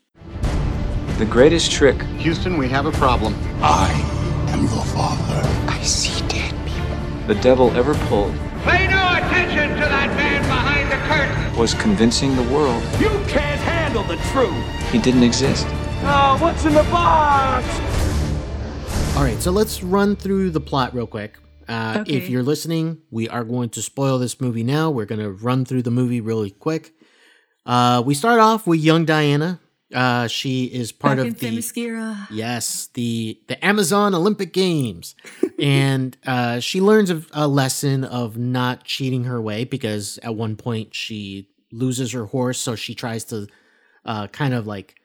The 1.20 1.26
greatest 1.30 1.72
trick 1.72 2.02
Houston, 2.20 2.58
we 2.58 2.70
have 2.70 2.86
a 2.86 2.92
problem. 2.94 3.36
I 3.62 3.92
am 4.54 4.62
your 4.64 4.86
father. 4.86 5.42
I 5.70 5.82
see 5.84 6.26
dead 6.28 6.54
people. 6.66 7.28
the 7.28 7.36
devil 7.42 7.72
ever 7.76 7.94
pulled 8.08 8.34
Pay 8.64 8.88
no 8.88 9.04
attention 9.18 9.70
to 9.76 9.82
that 9.82 10.08
man 10.16 10.42
behind 10.44 10.90
the 10.92 10.96
curtain. 11.08 11.58
was 11.60 11.74
convincing 11.74 12.36
the 12.36 12.44
world 12.44 12.82
You 13.00 13.10
can't 13.28 13.60
handle 13.62 14.04
the 14.04 14.16
truth. 14.32 14.66
he 14.92 14.98
didn't 15.00 15.24
exist. 15.24 15.66
Oh, 16.04 16.38
what's 16.40 16.64
in 16.66 16.74
the 16.74 16.84
box? 16.84 17.66
All 19.18 19.24
right, 19.24 19.42
so 19.42 19.52
let's 19.52 19.84
run 19.84 20.16
through 20.16 20.52
the 20.52 20.62
plot 20.62 20.94
real 20.94 21.08
quick. 21.08 21.38
Uh, 21.68 21.98
Okay. 22.00 22.14
If 22.14 22.30
you're 22.30 22.44
listening, 22.44 23.00
we 23.12 23.28
are 23.28 23.44
going 23.44 23.70
to 23.72 23.82
spoil 23.82 24.18
this 24.20 24.40
movie 24.40 24.64
now. 24.64 24.90
We're 24.90 25.06
going 25.06 25.20
to 25.20 25.32
run 25.32 25.66
through 25.66 25.82
the 25.82 25.92
movie 25.92 26.22
really 26.22 26.50
quick. 26.52 26.94
Uh, 27.66 28.02
we 28.06 28.14
start 28.16 28.40
off 28.40 28.66
with 28.66 28.80
young 28.80 29.04
Diana. 29.04 29.60
Uh, 29.94 30.28
she 30.28 30.66
is 30.66 30.92
part 30.92 31.18
Back 31.18 31.28
of 31.28 31.40
the 31.40 31.48
Themyscira. 31.48 32.28
yes 32.30 32.88
the 32.94 33.40
the 33.48 33.64
Amazon 33.66 34.14
Olympic 34.14 34.54
Games, 34.54 35.16
and 35.60 36.16
uh, 36.28 36.60
she 36.60 36.80
learns 36.80 37.10
a, 37.10 37.24
a 37.34 37.48
lesson 37.48 38.04
of 38.04 38.38
not 38.38 38.84
cheating 38.84 39.24
her 39.24 39.42
way 39.42 39.64
because 39.64 40.20
at 40.22 40.36
one 40.36 40.56
point 40.56 40.94
she 40.94 41.50
loses 41.72 42.12
her 42.12 42.26
horse, 42.26 42.60
so 42.60 42.76
she 42.76 42.94
tries 42.94 43.24
to 43.26 43.48
uh, 44.06 44.28
kind 44.28 44.54
of 44.54 44.68
like 44.68 44.96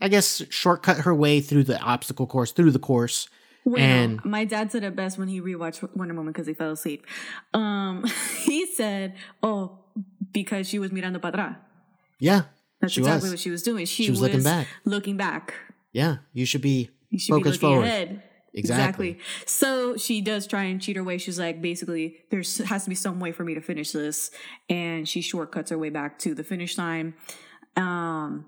I 0.00 0.08
guess 0.08 0.42
shortcut 0.48 0.98
her 0.98 1.14
way 1.14 1.40
through 1.42 1.64
the 1.64 1.78
obstacle 1.80 2.26
course 2.26 2.52
through 2.52 2.70
the 2.70 2.78
course. 2.78 3.28
Wait, 3.66 3.82
And- 3.82 4.24
my 4.24 4.44
dad 4.44 4.70
said 4.72 4.84
it 4.84 4.94
best 4.94 5.18
when 5.18 5.28
he 5.28 5.40
rewatched 5.42 5.82
Wonder 5.96 6.14
Woman 6.14 6.32
because 6.32 6.46
he 6.46 6.54
fell 6.54 6.70
asleep. 6.70 7.04
Um, 7.52 8.04
he 8.44 8.64
said, 8.64 9.14
"Oh, 9.42 9.80
because 10.32 10.68
she 10.68 10.78
was 10.78 10.90
Miranda 10.92 11.18
Padra." 11.18 11.58
Yeah, 12.18 12.42
That's 12.86 12.94
she 12.94 13.00
exactly 13.00 13.26
was. 13.28 13.32
what 13.32 13.40
she 13.40 13.50
was 13.50 13.62
doing. 13.62 13.84
She, 13.86 14.04
She 14.04 14.10
was 14.10 14.20
looking 14.20 14.42
back. 14.42 14.66
Looking 14.84 15.16
back. 15.16 15.54
Yeah, 15.92 16.16
you 16.32 16.44
should 16.46 16.62
be 16.62 16.90
You 17.10 17.18
should 17.18 17.32
focused 17.34 17.60
be 17.60 17.66
looking 17.66 17.76
forward. 17.82 17.86
ahead. 17.86 18.22
Exactly. 18.54 19.18
So 19.44 19.96
she 19.98 20.22
does 20.22 20.46
try 20.46 20.62
and 20.64 20.80
cheat 20.80 20.96
her 20.96 21.04
way. 21.04 21.18
She's 21.18 21.38
like, 21.38 21.60
basically, 21.60 22.16
there 22.30 22.40
has 22.66 22.84
to 22.84 22.88
be 22.88 22.94
some 22.94 23.20
way 23.20 23.30
for 23.30 23.44
me 23.44 23.54
to 23.54 23.60
finish 23.60 23.92
this, 23.92 24.30
and 24.70 25.06
she 25.06 25.20
shortcuts 25.20 25.70
her 25.70 25.76
way 25.78 25.90
back 25.90 26.18
to 26.20 26.34
the 26.34 26.42
finish 26.42 26.78
line. 26.78 27.12
Um, 27.76 28.46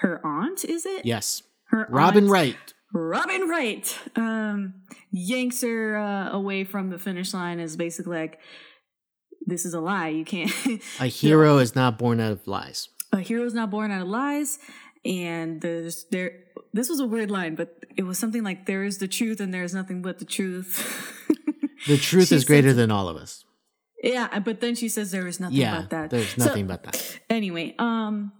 her 0.00 0.20
aunt 0.26 0.64
is 0.64 0.84
it? 0.84 1.04
Yes, 1.06 1.42
her 1.68 1.86
Robin 1.90 2.24
aunt- 2.24 2.32
Wright. 2.32 2.56
Robin 2.92 3.42
Wright 3.48 3.98
um, 4.16 4.74
yanks 5.12 5.62
her 5.62 5.96
uh, 5.96 6.30
away 6.32 6.64
from 6.64 6.90
the 6.90 6.98
finish 6.98 7.32
line. 7.32 7.60
Is 7.60 7.76
basically 7.76 8.16
like, 8.18 8.40
this 9.46 9.64
is 9.64 9.74
a 9.74 9.80
lie. 9.80 10.08
You 10.08 10.24
can't. 10.24 10.50
A 10.98 11.06
hero 11.22 11.58
is 11.58 11.76
not 11.76 11.98
born 11.98 12.18
out 12.18 12.32
of 12.32 12.48
lies. 12.48 12.88
A 13.12 13.18
hero's 13.20 13.54
not 13.54 13.70
born 13.70 13.90
out 13.90 14.02
of 14.02 14.08
lies 14.08 14.58
and 15.04 15.60
there's 15.60 16.04
there 16.10 16.32
this 16.72 16.88
was 16.88 17.00
a 17.00 17.06
weird 17.06 17.30
line 17.30 17.54
but 17.54 17.74
it 17.96 18.02
was 18.04 18.18
something 18.18 18.42
like 18.44 18.66
there 18.66 18.84
is 18.84 18.98
the 18.98 19.08
truth 19.08 19.40
and 19.40 19.52
there 19.52 19.62
is 19.64 19.74
nothing 19.74 20.02
but 20.02 20.18
the 20.18 20.24
truth 20.24 21.16
The 21.86 21.96
truth 21.96 22.28
She 22.28 22.34
is 22.34 22.44
greater 22.44 22.74
than 22.74 22.90
all 22.90 23.08
of 23.08 23.16
us. 23.16 23.42
yeah 24.02 24.38
but 24.40 24.60
then 24.60 24.74
she 24.74 24.88
says 24.88 25.10
there 25.10 25.26
is 25.26 25.40
nothing 25.40 25.56
Yeah, 25.56 25.80
but 25.80 25.90
that 25.90 26.10
there's 26.10 26.34
So, 26.34 26.44
nothing 26.44 26.66
but 26.66 26.82
that. 26.84 27.18
anyway 27.30 27.74
um 27.78 28.32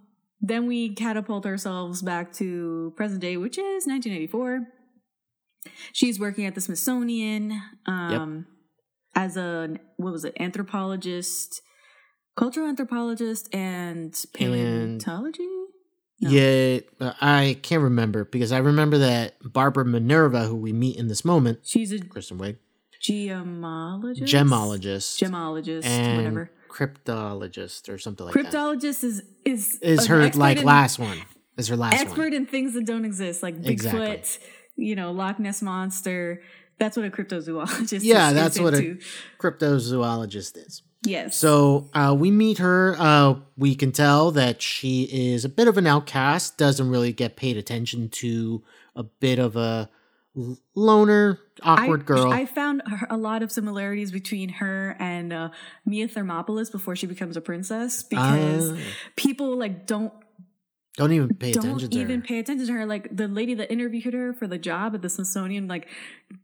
then 0.42 0.66
we 0.66 0.94
catapult 0.94 1.44
ourselves 1.46 2.00
back 2.02 2.32
to 2.34 2.92
present 2.96 3.20
day 3.20 3.36
which 3.38 3.56
is 3.58 3.86
1984 3.86 4.66
she's 5.92 6.18
working 6.20 6.44
at 6.46 6.54
the 6.54 6.60
smithsonian 6.60 7.60
um 7.86 8.46
as 9.14 9.36
a 9.36 9.76
what 9.96 10.12
was 10.12 10.24
it 10.24 10.34
anthropologist 10.38 11.60
cultural 12.36 12.66
anthropologist 12.68 13.52
and 13.54 14.24
paleontology 14.32 15.46
No. 16.20 16.30
Yeah, 16.30 16.80
I 17.20 17.58
can't 17.62 17.82
remember 17.82 18.24
because 18.24 18.52
I 18.52 18.58
remember 18.58 18.98
that 18.98 19.36
Barbara 19.42 19.84
Minerva, 19.84 20.44
who 20.46 20.54
we 20.56 20.72
meet 20.72 20.96
in 20.96 21.08
this 21.08 21.24
moment, 21.24 21.60
she's 21.64 21.92
a 21.92 21.98
Kristen 22.00 22.38
Wiig, 22.38 22.56
gemologist 23.02 24.22
gemologist, 24.22 25.18
gemologist 25.22 25.84
and 25.84 26.16
whatever 26.18 26.50
cryptologist 26.70 27.88
or 27.88 27.98
something 27.98 28.26
like 28.26 28.34
that. 28.34 28.44
cryptologist 28.46 29.02
is 29.04 29.22
is 29.44 29.76
Is 29.82 30.06
her 30.06 30.28
like 30.30 30.58
in- 30.58 30.64
last 30.64 30.98
one? 30.98 31.18
Is 31.56 31.68
her 31.68 31.76
last 31.76 32.00
expert 32.00 32.18
one? 32.18 32.32
in 32.34 32.46
things 32.46 32.74
that 32.74 32.86
don't 32.86 33.04
exist 33.04 33.42
like 33.42 33.56
bigfoot 33.60 33.68
Exactly. 33.70 34.46
you 34.76 34.94
know 34.94 35.10
loch 35.12 35.38
ness 35.40 35.62
monster 35.62 36.42
that's 36.78 36.96
what 36.96 37.04
a 37.04 37.10
cryptozoologist 37.10 37.92
is. 37.92 38.04
Yeah, 38.04 38.28
is, 38.28 38.34
that's 38.34 38.56
is 38.56 38.62
what 38.62 38.74
a 38.74 38.98
cryptozoologist 39.38 40.56
is. 40.66 40.82
Yes 41.04 41.36
So 41.36 41.88
uh, 41.94 42.14
we 42.18 42.30
meet 42.30 42.58
her. 42.58 42.96
Uh, 42.98 43.34
we 43.56 43.74
can 43.74 43.92
tell 43.92 44.30
that 44.32 44.60
she 44.62 45.04
is 45.04 45.44
a 45.44 45.48
bit 45.48 45.66
of 45.68 45.76
an 45.78 45.86
outcast. 45.86 46.58
Doesn't 46.58 46.88
really 46.90 47.12
get 47.12 47.36
paid 47.36 47.56
attention 47.56 48.08
to. 48.10 48.62
A 48.96 49.04
bit 49.04 49.38
of 49.38 49.54
a 49.56 49.88
loner, 50.74 51.38
awkward 51.62 52.02
I, 52.02 52.04
girl. 52.04 52.32
I 52.32 52.44
found 52.46 52.82
her, 52.86 53.06
a 53.10 53.16
lot 53.16 53.42
of 53.42 53.50
similarities 53.52 54.10
between 54.10 54.48
her 54.48 54.96
and 54.98 55.32
uh, 55.32 55.48
Mia 55.86 56.08
Thermopolis 56.08 56.70
before 56.70 56.96
she 56.96 57.06
becomes 57.06 57.36
a 57.36 57.40
princess 57.40 58.02
because 58.02 58.72
Ah. 58.72 58.76
people 59.16 59.56
like 59.56 59.86
don't 59.86 60.12
don't 60.96 61.12
even 61.12 61.34
pay 61.34 61.52
don't 61.52 61.64
attention 61.64 61.90
to 61.90 61.98
even 61.98 62.20
her. 62.20 62.26
pay 62.26 62.38
attention 62.40 62.66
to 62.66 62.72
her. 62.72 62.84
Like 62.84 63.14
the 63.16 63.28
lady 63.28 63.54
that 63.54 63.70
interviewed 63.72 64.12
her 64.12 64.32
for 64.34 64.46
the 64.46 64.58
job 64.58 64.94
at 64.94 65.02
the 65.02 65.08
Smithsonian, 65.08 65.68
like 65.68 65.88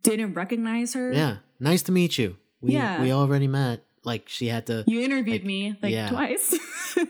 didn't 0.02 0.34
recognize 0.34 0.94
her. 0.94 1.12
yeah, 1.12 1.38
nice 1.60 1.82
to 1.82 1.92
meet 1.92 2.16
you. 2.16 2.36
We 2.60 2.72
Yeah. 2.74 3.02
we 3.02 3.12
already 3.12 3.48
met. 3.48 3.82
Like 4.06 4.28
she 4.28 4.46
had 4.46 4.66
to. 4.68 4.84
You 4.86 5.00
interviewed 5.02 5.44
me 5.44 5.76
like 5.82 5.92
yeah. 5.92 6.08
twice. 6.08 6.54
so, 6.94 7.04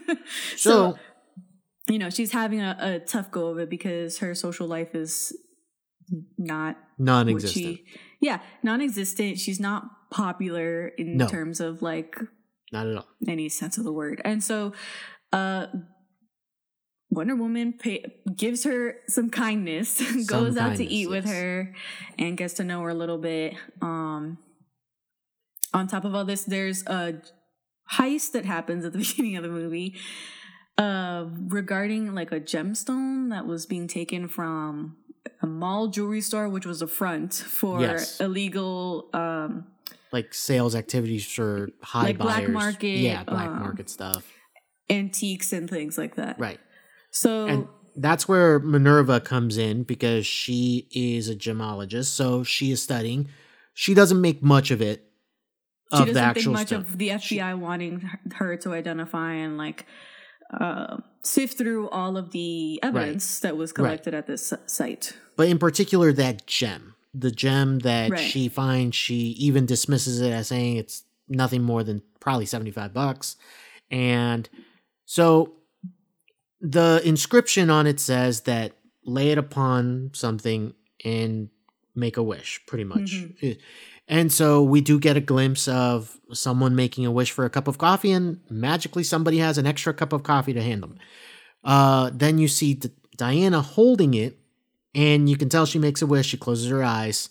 so 0.57 0.99
you 1.89 1.99
know, 1.99 2.11
she's 2.11 2.33
having 2.33 2.61
a, 2.61 2.77
a 2.81 2.99
tough 3.01 3.31
go 3.31 3.49
of 3.49 3.59
it 3.59 3.71
because 3.71 4.19
her 4.19 4.35
social 4.35 4.67
life 4.67 4.95
is 4.95 5.37
not 6.39 6.77
non-existent. 6.99 7.77
she 7.79 7.85
Yeah, 8.21 8.41
non 8.63 8.81
existent. 8.81 9.39
She's 9.39 9.61
not 9.61 10.11
popular 10.11 10.89
in 10.89 11.19
No. 11.19 11.29
terms 11.29 11.61
of 11.61 11.83
like 11.83 12.17
Not 12.73 12.87
at 12.87 12.97
all. 12.97 13.07
any 13.29 13.49
sense 13.51 13.77
of 13.77 13.85
the 13.85 13.93
word. 13.93 14.23
And 14.25 14.43
so 14.43 14.73
uh 15.33 15.67
Wonder 17.11 17.37
Woman 17.37 17.73
pay, 17.73 18.05
gives 18.37 18.65
her 18.65 18.97
some 19.09 19.31
kindness, 19.31 20.03
goes 20.27 20.57
out 20.57 20.77
to 20.77 20.85
eat 20.85 21.09
with 21.09 21.25
her 21.27 21.75
and 22.19 22.37
gets 22.37 22.55
to 22.55 22.65
know 22.65 22.81
her 22.83 22.89
a 22.89 22.95
little 22.95 23.19
bit. 23.19 23.55
Um 23.83 24.39
on 25.77 25.87
top 25.87 26.05
of 26.05 26.15
all 26.15 26.25
this 26.25 26.45
there's 26.45 26.81
a 26.87 27.15
heist 27.99 28.33
that 28.33 28.45
happens 28.45 28.85
at 28.85 28.93
the 28.93 28.99
beginning 29.07 29.37
of 29.37 29.43
the 29.43 29.49
movie 29.61 29.95
uh 30.79 31.27
regarding 31.49 32.15
like 32.15 32.33
a 32.33 32.41
gemstone 32.41 33.31
that 33.31 33.47
was 33.47 33.67
being 33.67 33.87
taken 33.87 34.27
from 34.29 34.97
a 35.43 35.47
mall 35.47 35.89
jewelry 35.89 36.21
store 36.21 36.49
which 36.49 36.67
was 36.67 36.81
a 36.83 36.87
front 36.87 37.33
for 37.35 37.81
Yes. 37.81 38.21
illegal 38.21 39.09
um 39.13 39.67
Like 40.13 40.35
sales 40.35 40.75
activities 40.75 41.25
for 41.27 41.69
high 41.83 42.09
Like 42.09 42.19
black 42.19 42.49
market, 42.49 42.97
Yeah, 43.09 43.25
black 43.25 43.49
um, 43.49 43.61
market 43.61 43.89
stuff. 43.91 44.23
antiques 44.89 45.53
and 45.53 45.69
things 45.69 45.99
like 45.99 46.15
that. 46.17 46.39
Right. 46.39 46.61
So 47.11 47.47
And 47.47 47.69
that's 47.97 48.29
where 48.29 48.59
Minerva 48.59 49.21
comes 49.21 49.57
in 49.57 49.83
because 49.83 50.27
she 50.27 50.87
is 50.91 51.29
a 51.29 51.35
gemologist, 51.35 52.07
so 52.21 52.45
she 52.45 52.71
is 52.71 52.83
studying. 52.83 53.29
She 53.75 53.95
doesn't 53.95 54.21
make 54.21 54.43
much 54.43 54.71
of 54.71 54.81
it 54.83 54.99
She 55.95 56.03
of 56.03 56.07
doesn't 56.09 56.15
the 56.35 56.41
think 56.41 56.53
much 56.53 56.67
stuff. 56.69 56.81
of 56.89 56.99
the 56.99 57.09
FBI 57.11 57.55
wanting 57.59 58.09
her- 58.35 58.57
to 58.57 58.73
identify 58.75 59.33
and 59.35 59.57
like 59.57 59.87
uh, 60.61 60.99
sift 61.23 61.59
through 61.59 61.89
all 61.91 62.17
of 62.17 62.31
the 62.33 62.79
evidence 62.83 63.41
that 63.41 63.57
was 63.57 63.73
collected 63.73 64.15
at 64.15 64.27
this 64.27 64.53
site. 64.67 65.17
but 65.37 65.49
in 65.49 65.59
particular 65.59 66.13
that 66.13 66.47
gem 66.47 66.95
the 67.15 67.31
gem 67.31 67.79
that 67.81 68.11
Right. 68.11 68.21
she 68.21 68.49
finds 68.49 68.95
she 68.95 69.15
even 69.39 69.65
dismisses 69.67 70.21
it 70.21 70.31
as 70.33 70.49
saying 70.49 70.77
it's 70.77 71.03
nothing 71.29 71.63
more 71.63 71.83
than 71.83 72.03
probably 72.21 72.47
75 72.47 72.93
bucks 72.95 73.37
and 73.91 74.49
so 75.05 75.55
the 76.61 77.01
inscription 77.05 77.71
on 77.71 77.87
it 77.87 77.99
says 78.01 78.43
that 78.43 78.73
lay 79.05 79.31
it 79.31 79.39
upon 79.39 80.11
something 80.15 80.75
and 81.05 81.49
make 81.97 82.17
a 82.17 82.23
wish 82.23 82.61
pretty 82.67 82.85
much 82.85 83.25
Eh, 83.43 83.55
and 84.09 84.33
so 84.33 84.63
we 84.63 84.81
do 84.81 85.01
get 85.01 85.17
a 85.17 85.21
glimpse 85.21 85.67
of 85.67 86.19
someone 86.33 86.75
making 86.77 87.05
a 87.07 87.11
wish 87.11 87.31
for 87.33 87.45
a 87.45 87.51
cup 87.51 87.67
of 87.69 87.79
coffee 87.79 88.13
and 88.13 88.39
magically 88.51 89.03
somebody 89.03 89.39
has 89.39 89.59
an 89.59 89.67
extra 89.67 89.93
cup 89.95 90.13
of 90.13 90.23
coffee 90.23 90.53
to 90.53 90.63
hand 90.63 90.83
them 90.83 90.99
uh, 91.65 92.11
then 92.15 92.39
you 92.39 92.49
see 92.49 92.75
D- 92.75 92.91
diana 93.17 93.61
holding 93.61 94.15
it 94.15 94.39
and 94.95 95.29
you 95.29 95.37
can 95.37 95.49
tell 95.49 95.67
she 95.67 95.79
makes 95.79 96.01
a 96.01 96.07
wish. 96.07 96.27
She 96.29 96.39
closes 96.39 96.71
her 96.71 96.83
eyes, 96.83 97.29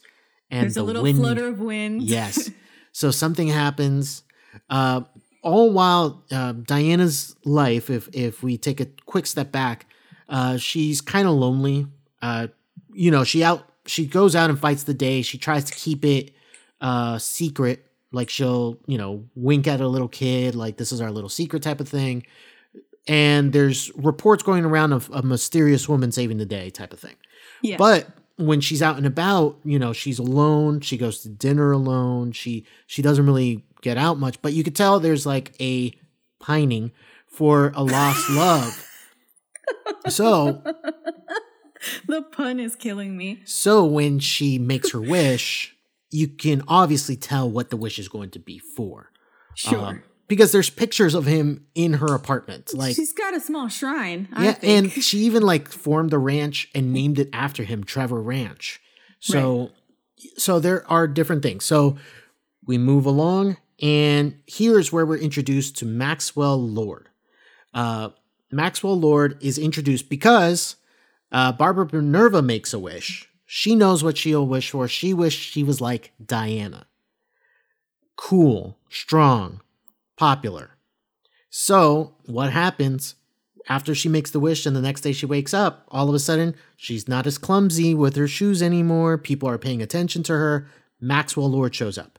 and 0.52 0.64
There's 0.66 0.76
the 0.76 0.82
a 0.82 0.84
little 0.84 1.02
wind. 1.02 1.18
flutter 1.18 1.48
of 1.48 1.60
wind. 1.60 2.04
yes. 2.04 2.52
So 2.92 3.12
something 3.12 3.48
happens. 3.50 4.22
Uh, 4.70 5.02
all 5.42 5.72
while 5.74 6.24
uh, 6.32 6.54
Diana's 6.54 7.36
life, 7.44 7.90
if 7.90 8.08
if 8.14 8.42
we 8.44 8.58
take 8.58 8.80
a 8.80 8.86
quick 9.06 9.26
step 9.26 9.52
back, 9.52 9.86
uh, 10.30 10.56
she's 10.58 11.02
kind 11.02 11.28
of 11.28 11.34
lonely. 11.34 11.88
Uh, 12.22 12.48
you 12.94 13.10
know, 13.12 13.24
she 13.26 13.44
out 13.44 13.68
she 13.86 14.06
goes 14.06 14.36
out 14.36 14.50
and 14.50 14.60
fights 14.60 14.84
the 14.84 14.94
day. 14.94 15.22
She 15.22 15.38
tries 15.38 15.64
to 15.66 15.74
keep 15.74 16.04
it 16.06 16.34
uh, 16.82 17.18
secret. 17.18 17.86
Like 18.12 18.30
she'll, 18.30 18.78
you 18.88 18.98
know, 18.98 19.26
wink 19.36 19.68
at 19.68 19.82
a 19.82 19.88
little 19.88 20.08
kid, 20.08 20.56
like 20.56 20.78
this 20.78 20.92
is 20.92 21.02
our 21.02 21.12
little 21.12 21.30
secret 21.30 21.64
type 21.64 21.82
of 21.82 21.90
thing. 21.90 22.26
And 23.08 23.54
there's 23.54 23.92
reports 23.96 24.42
going 24.42 24.66
around 24.66 24.94
of 24.94 25.10
a 25.14 25.22
mysterious 25.22 25.88
woman 25.90 26.12
saving 26.12 26.38
the 26.38 26.46
day 26.46 26.70
type 26.70 26.94
of 26.94 27.00
thing. 27.00 27.16
yeah. 27.62 27.78
But 27.78 28.08
when 28.38 28.62
she's 28.62 28.82
out 28.82 28.98
and 28.98 29.06
about, 29.06 29.58
you 29.64 29.80
know, 29.80 29.94
she's 29.94 30.20
alone. 30.20 30.82
She 30.82 30.98
goes 30.98 31.20
to 31.22 31.30
dinner 31.30 31.72
alone. 31.72 32.32
She 32.32 32.66
she 32.88 33.02
doesn't 33.02 33.26
really 33.26 33.64
get 33.82 33.98
out 33.98 34.18
much, 34.18 34.42
but 34.42 34.54
you 34.54 34.64
could 34.64 34.76
tell 34.76 35.00
there's 35.00 35.26
like 35.26 35.54
a 35.60 35.94
pining 36.40 36.92
for 37.28 37.72
a 37.76 37.84
lost 37.84 38.30
love. 38.30 38.82
So 40.10 40.62
the 42.08 42.22
pun 42.22 42.60
is 42.60 42.76
killing 42.76 43.18
me. 43.18 43.42
so 43.46 43.86
when 43.86 44.20
she 44.20 44.58
makes 44.60 44.92
her 44.92 45.02
wish, 45.02 45.76
you 46.12 46.28
can 46.28 46.64
obviously 46.68 47.16
tell 47.16 47.50
what 47.50 47.70
the 47.70 47.78
wish 47.78 48.00
is 48.00 48.08
going 48.08 48.30
to 48.32 48.40
be 48.40 48.60
for. 48.60 49.12
Sure. 49.56 49.80
Um, 49.80 50.04
because 50.28 50.52
there's 50.52 50.70
pictures 50.70 51.14
of 51.14 51.26
him 51.26 51.68
in 51.76 51.94
her 51.94 52.14
apartment. 52.16 52.74
Like 52.74 52.96
She's 52.96 53.14
got 53.14 53.36
a 53.36 53.40
small 53.40 53.68
shrine. 53.68 54.28
I 54.34 54.46
yeah, 54.46 54.58
and 54.64 54.92
she 54.92 55.20
even 55.20 55.44
like 55.44 55.70
formed 55.70 56.14
a 56.14 56.18
ranch 56.18 56.70
and 56.74 56.92
named 56.92 57.20
it 57.20 57.30
after 57.32 57.64
him, 57.64 57.84
Trevor 57.84 58.22
Ranch. 58.22 58.82
So 59.20 59.72
so 60.38 60.60
there 60.60 60.90
are 60.90 61.08
different 61.08 61.44
things. 61.44 61.66
So 61.66 61.98
we 62.66 62.78
move 62.78 63.06
along 63.06 63.58
and 63.82 64.40
here's 64.48 64.92
where 64.92 65.06
we're 65.06 65.18
introduced 65.18 65.78
to 65.78 65.86
Maxwell 65.86 66.60
Lord. 66.62 67.10
Uh 67.74 68.10
Maxwell 68.52 69.00
Lord 69.00 69.38
is 69.42 69.58
introduced 69.58 70.10
because 70.10 70.76
uh 71.36 71.52
Barbara 71.52 71.88
Minerva 71.92 72.42
makes 72.42 72.74
a 72.74 72.80
wish. 72.80 73.28
She 73.46 73.76
knows 73.76 74.04
what 74.04 74.18
she'll 74.18 74.48
wish 74.48 74.72
for. 74.72 74.88
She 74.88 75.14
wished 75.14 75.52
she 75.52 75.64
was 75.64 75.82
like 75.82 76.14
Diana. 76.24 76.88
Cool, 78.16 78.78
strong, 78.90 79.62
popular. 80.18 80.72
So, 81.50 82.16
what 82.26 82.52
happens 82.52 83.16
after 83.68 83.94
she 83.94 84.10
makes 84.10 84.32
the 84.32 84.40
wish 84.40 84.66
and 84.66 84.76
the 84.76 84.82
next 84.82 85.02
day 85.02 85.12
she 85.12 85.26
wakes 85.26 85.54
up? 85.54 85.86
All 85.90 86.08
of 86.08 86.16
a 86.16 86.20
sudden, 86.20 86.56
she's 86.76 87.08
not 87.08 87.28
as 87.28 87.38
clumsy 87.38 87.94
with 87.94 88.16
her 88.16 88.28
shoes 88.28 88.62
anymore. 88.64 89.18
People 89.18 89.50
are 89.50 89.58
paying 89.58 89.82
attention 89.82 90.24
to 90.24 90.34
her. 90.34 90.68
Maxwell 91.02 91.50
Lord 91.50 91.76
shows 91.76 91.98
up. 91.98 92.18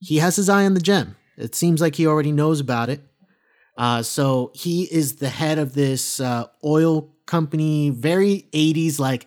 He 0.00 0.16
has 0.16 0.36
his 0.36 0.48
eye 0.48 0.64
on 0.64 0.74
the 0.74 0.80
gem. 0.80 1.16
It 1.36 1.54
seems 1.54 1.80
like 1.80 1.96
he 1.96 2.06
already 2.06 2.32
knows 2.32 2.60
about 2.60 2.90
it. 2.90 3.00
Uh, 3.76 4.02
so, 4.02 4.50
he 4.54 4.84
is 4.84 5.16
the 5.16 5.28
head 5.30 5.58
of 5.58 5.74
this 5.74 6.20
uh, 6.20 6.46
oil 6.64 7.14
company, 7.28 7.90
very 7.90 8.46
80s. 8.52 8.98
Like, 8.98 9.26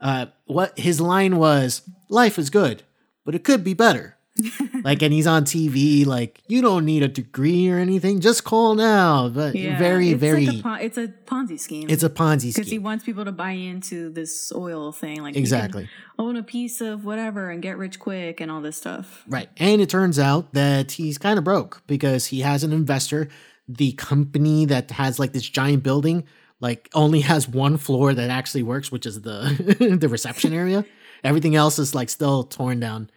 uh, 0.00 0.26
what 0.44 0.78
his 0.78 1.00
line 1.00 1.38
was 1.38 1.80
life 2.10 2.38
is 2.38 2.50
good, 2.50 2.82
but 3.24 3.34
it 3.34 3.42
could 3.44 3.64
be 3.64 3.72
better 3.72 4.12
like 4.84 5.00
and 5.00 5.14
he's 5.14 5.26
on 5.26 5.44
tv 5.44 6.04
like 6.04 6.42
you 6.46 6.60
don't 6.60 6.84
need 6.84 7.02
a 7.02 7.08
degree 7.08 7.70
or 7.70 7.78
anything 7.78 8.20
just 8.20 8.44
call 8.44 8.74
now 8.74 9.30
but 9.30 9.54
yeah, 9.54 9.78
very 9.78 10.10
it's 10.10 10.20
very 10.20 10.44
Like 10.46 10.58
a 10.58 10.62
pon- 10.62 10.80
it's 10.82 10.98
a 10.98 11.08
Ponzi 11.24 11.58
scheme. 11.58 11.88
it's 11.88 12.02
a 12.02 12.10
ponzi 12.10 12.40
scheme. 12.40 12.52
because 12.52 12.70
he 12.70 12.78
wants 12.78 13.02
people 13.02 13.24
to 13.24 13.32
buy 13.32 13.52
into 13.52 14.10
this 14.10 14.52
oil 14.54 14.92
thing. 14.92 15.22
Like 15.22 15.36
exactly 15.36 15.88
own 16.18 16.36
a 16.36 16.42
piece 16.42 16.82
of 16.82 17.06
whatever 17.06 17.48
and 17.48 17.62
get 17.62 17.78
rich 17.78 17.98
quick 17.98 18.42
and 18.42 18.50
all 18.50 18.60
this 18.60 18.76
stuff. 18.76 19.24
right 19.26 19.48
and 19.56 19.80
it 19.80 19.88
turns 19.88 20.18
out 20.18 20.52
that 20.52 20.92
he's 20.92 21.16
kind 21.16 21.38
of 21.38 21.44
broke 21.44 21.82
because 21.86 22.26
he 22.26 22.40
has 22.40 22.62
an 22.62 22.74
investor 22.74 23.28
the 23.66 23.92
company 23.92 24.66
that 24.66 24.90
has 24.90 25.18
like 25.18 25.32
this 25.32 25.48
giant 25.48 25.82
building 25.82 26.24
like 26.60 26.88
only 26.94 27.20
has 27.20 27.48
one 27.48 27.76
floor 27.76 28.14
that 28.14 28.30
actually 28.30 28.62
works 28.62 28.90
which 28.90 29.06
is 29.06 29.20
the 29.22 29.96
the 30.00 30.08
reception 30.08 30.52
area. 30.52 30.84
Everything 31.24 31.54
else 31.56 31.78
is 31.78 31.94
like 31.94 32.08
still 32.08 32.44
torn 32.44 32.80
down. 32.80 33.10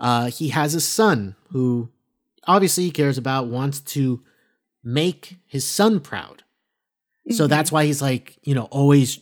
Uh 0.00 0.26
he 0.26 0.48
has 0.48 0.74
a 0.74 0.80
son 0.80 1.36
who 1.50 1.90
obviously 2.46 2.84
he 2.84 2.90
cares 2.90 3.18
about 3.18 3.46
wants 3.46 3.80
to 3.80 4.22
make 4.82 5.36
his 5.46 5.64
son 5.64 6.00
proud. 6.00 6.42
So 7.30 7.46
that's 7.46 7.70
why 7.70 7.84
he's 7.84 8.02
like 8.02 8.38
you 8.42 8.54
know 8.54 8.64
always 8.64 9.20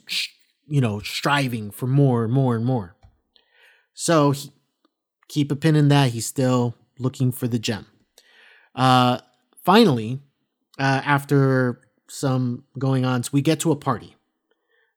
you 0.66 0.80
know 0.80 1.00
striving 1.00 1.70
for 1.70 1.86
more 1.86 2.24
and 2.24 2.32
more 2.32 2.56
and 2.56 2.64
more. 2.64 2.96
So 3.94 4.30
he, 4.30 4.52
keep 5.28 5.52
a 5.52 5.56
pin 5.56 5.76
in 5.76 5.88
that. 5.88 6.10
He's 6.10 6.26
still 6.26 6.74
looking 6.98 7.32
for 7.32 7.48
the 7.48 7.58
gem. 7.58 7.86
Uh 8.74 9.18
finally 9.64 10.20
uh 10.78 11.02
after 11.04 11.80
some 12.10 12.64
going 12.78 13.04
on 13.04 13.22
so 13.22 13.30
we 13.32 13.42
get 13.42 13.60
to 13.60 13.70
a 13.70 13.76
party 13.76 14.16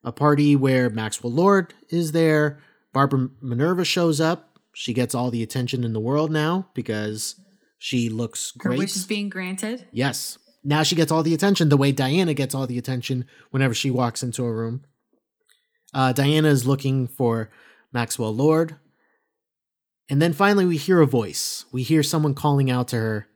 a 0.03 0.11
party 0.11 0.55
where 0.55 0.89
maxwell 0.89 1.31
lord 1.31 1.73
is 1.89 2.11
there 2.11 2.59
barbara 2.91 3.29
minerva 3.41 3.85
shows 3.85 4.19
up 4.19 4.53
she 4.73 4.93
gets 4.93 5.13
all 5.13 5.29
the 5.29 5.43
attention 5.43 5.83
in 5.83 5.93
the 5.93 5.99
world 5.99 6.31
now 6.31 6.67
because 6.73 7.35
she 7.77 8.09
looks 8.09 8.53
Her 8.61 8.69
great 8.69 8.79
wish 8.79 8.95
is 8.95 9.05
being 9.05 9.29
granted. 9.29 9.87
Yes. 9.91 10.37
Now 10.63 10.83
she 10.83 10.95
gets 10.95 11.11
all 11.11 11.21
the 11.21 11.33
attention 11.33 11.69
the 11.69 11.77
way 11.77 11.91
Diana 11.91 12.33
gets 12.33 12.55
all 12.55 12.65
the 12.65 12.77
attention 12.77 13.25
whenever 13.51 13.73
she 13.73 13.91
walks 13.91 14.23
into 14.23 14.43
a 14.43 14.53
room. 14.53 14.83
Uh, 15.93 16.11
Diana 16.11 16.47
is 16.47 16.65
looking 16.65 17.07
for 17.07 17.51
Maxwell 17.91 18.33
Lord. 18.33 18.77
And 20.09 20.21
then 20.21 20.33
finally, 20.33 20.65
we 20.65 20.77
hear 20.77 21.01
a 21.01 21.07
voice. 21.07 21.65
We 21.71 21.83
hear 21.83 22.03
someone 22.03 22.33
calling 22.33 22.71
out 22.71 22.87
to 22.89 22.95
her 22.95 23.27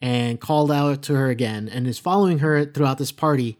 and 0.00 0.40
called 0.40 0.70
out 0.70 1.02
to 1.02 1.14
her 1.14 1.28
again 1.28 1.68
and 1.68 1.86
is 1.86 1.98
following 1.98 2.38
her 2.38 2.64
throughout 2.64 2.98
this 2.98 3.12
party. 3.12 3.58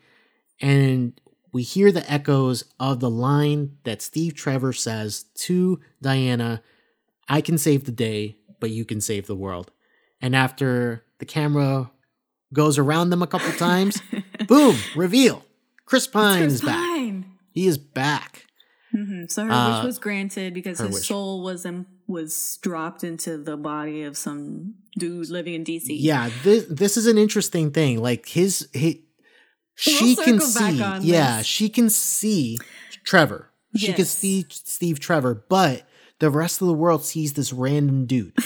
And 0.60 1.20
we 1.52 1.62
hear 1.62 1.90
the 1.90 2.10
echoes 2.10 2.64
of 2.78 3.00
the 3.00 3.10
line 3.10 3.78
that 3.84 4.02
Steve 4.02 4.34
Trevor 4.34 4.72
says 4.72 5.24
to 5.34 5.80
Diana 6.00 6.62
I 7.28 7.40
can 7.40 7.58
save 7.58 7.84
the 7.84 7.92
day, 7.92 8.38
but 8.58 8.70
you 8.70 8.84
can 8.84 9.00
save 9.00 9.26
the 9.26 9.36
world. 9.36 9.70
And 10.20 10.34
after 10.34 11.04
the 11.18 11.26
camera 11.26 11.90
goes 12.52 12.78
around 12.78 13.10
them 13.10 13.22
a 13.22 13.26
couple 13.26 13.52
times, 13.52 14.00
boom, 14.48 14.76
reveal. 14.96 15.44
Chris 15.84 16.06
Pine 16.06 16.42
Chris 16.42 16.54
is 16.54 16.62
back. 16.62 17.14
He 17.52 17.66
is 17.66 17.78
back. 17.78 18.46
Mhm. 18.94 19.30
So 19.30 19.44
her 19.44 19.50
Uh, 19.52 19.76
wish 19.78 19.86
was 19.86 19.98
granted 19.98 20.54
because 20.54 20.78
his 20.78 20.90
wish. 20.94 21.08
soul 21.08 21.42
was 21.42 21.64
in, 21.66 21.86
was 22.06 22.58
dropped 22.62 23.04
into 23.04 23.36
the 23.36 23.56
body 23.56 24.02
of 24.02 24.16
some 24.16 24.74
dude 24.98 25.28
living 25.28 25.54
in 25.54 25.64
DC. 25.64 25.96
Yeah, 26.00 26.30
this 26.42 26.64
this 26.70 26.96
is 26.96 27.06
an 27.06 27.18
interesting 27.18 27.70
thing. 27.70 28.00
Like 28.00 28.28
his 28.28 28.68
he 28.72 29.04
she 29.74 30.14
We'll 30.16 30.24
can 30.24 30.40
see. 30.40 30.76
Yeah, 31.02 31.38
this. 31.38 31.46
she 31.46 31.68
can 31.68 31.90
see 31.90 32.58
Trevor. 33.04 33.50
She 33.76 33.92
can 33.92 34.06
see 34.06 34.46
Steve 34.50 34.98
Trevor, 34.98 35.44
but 35.48 35.82
the 36.18 36.30
rest 36.30 36.60
of 36.62 36.66
the 36.68 36.74
world 36.74 37.04
sees 37.04 37.34
this 37.34 37.52
random 37.52 38.06
dude. 38.06 38.32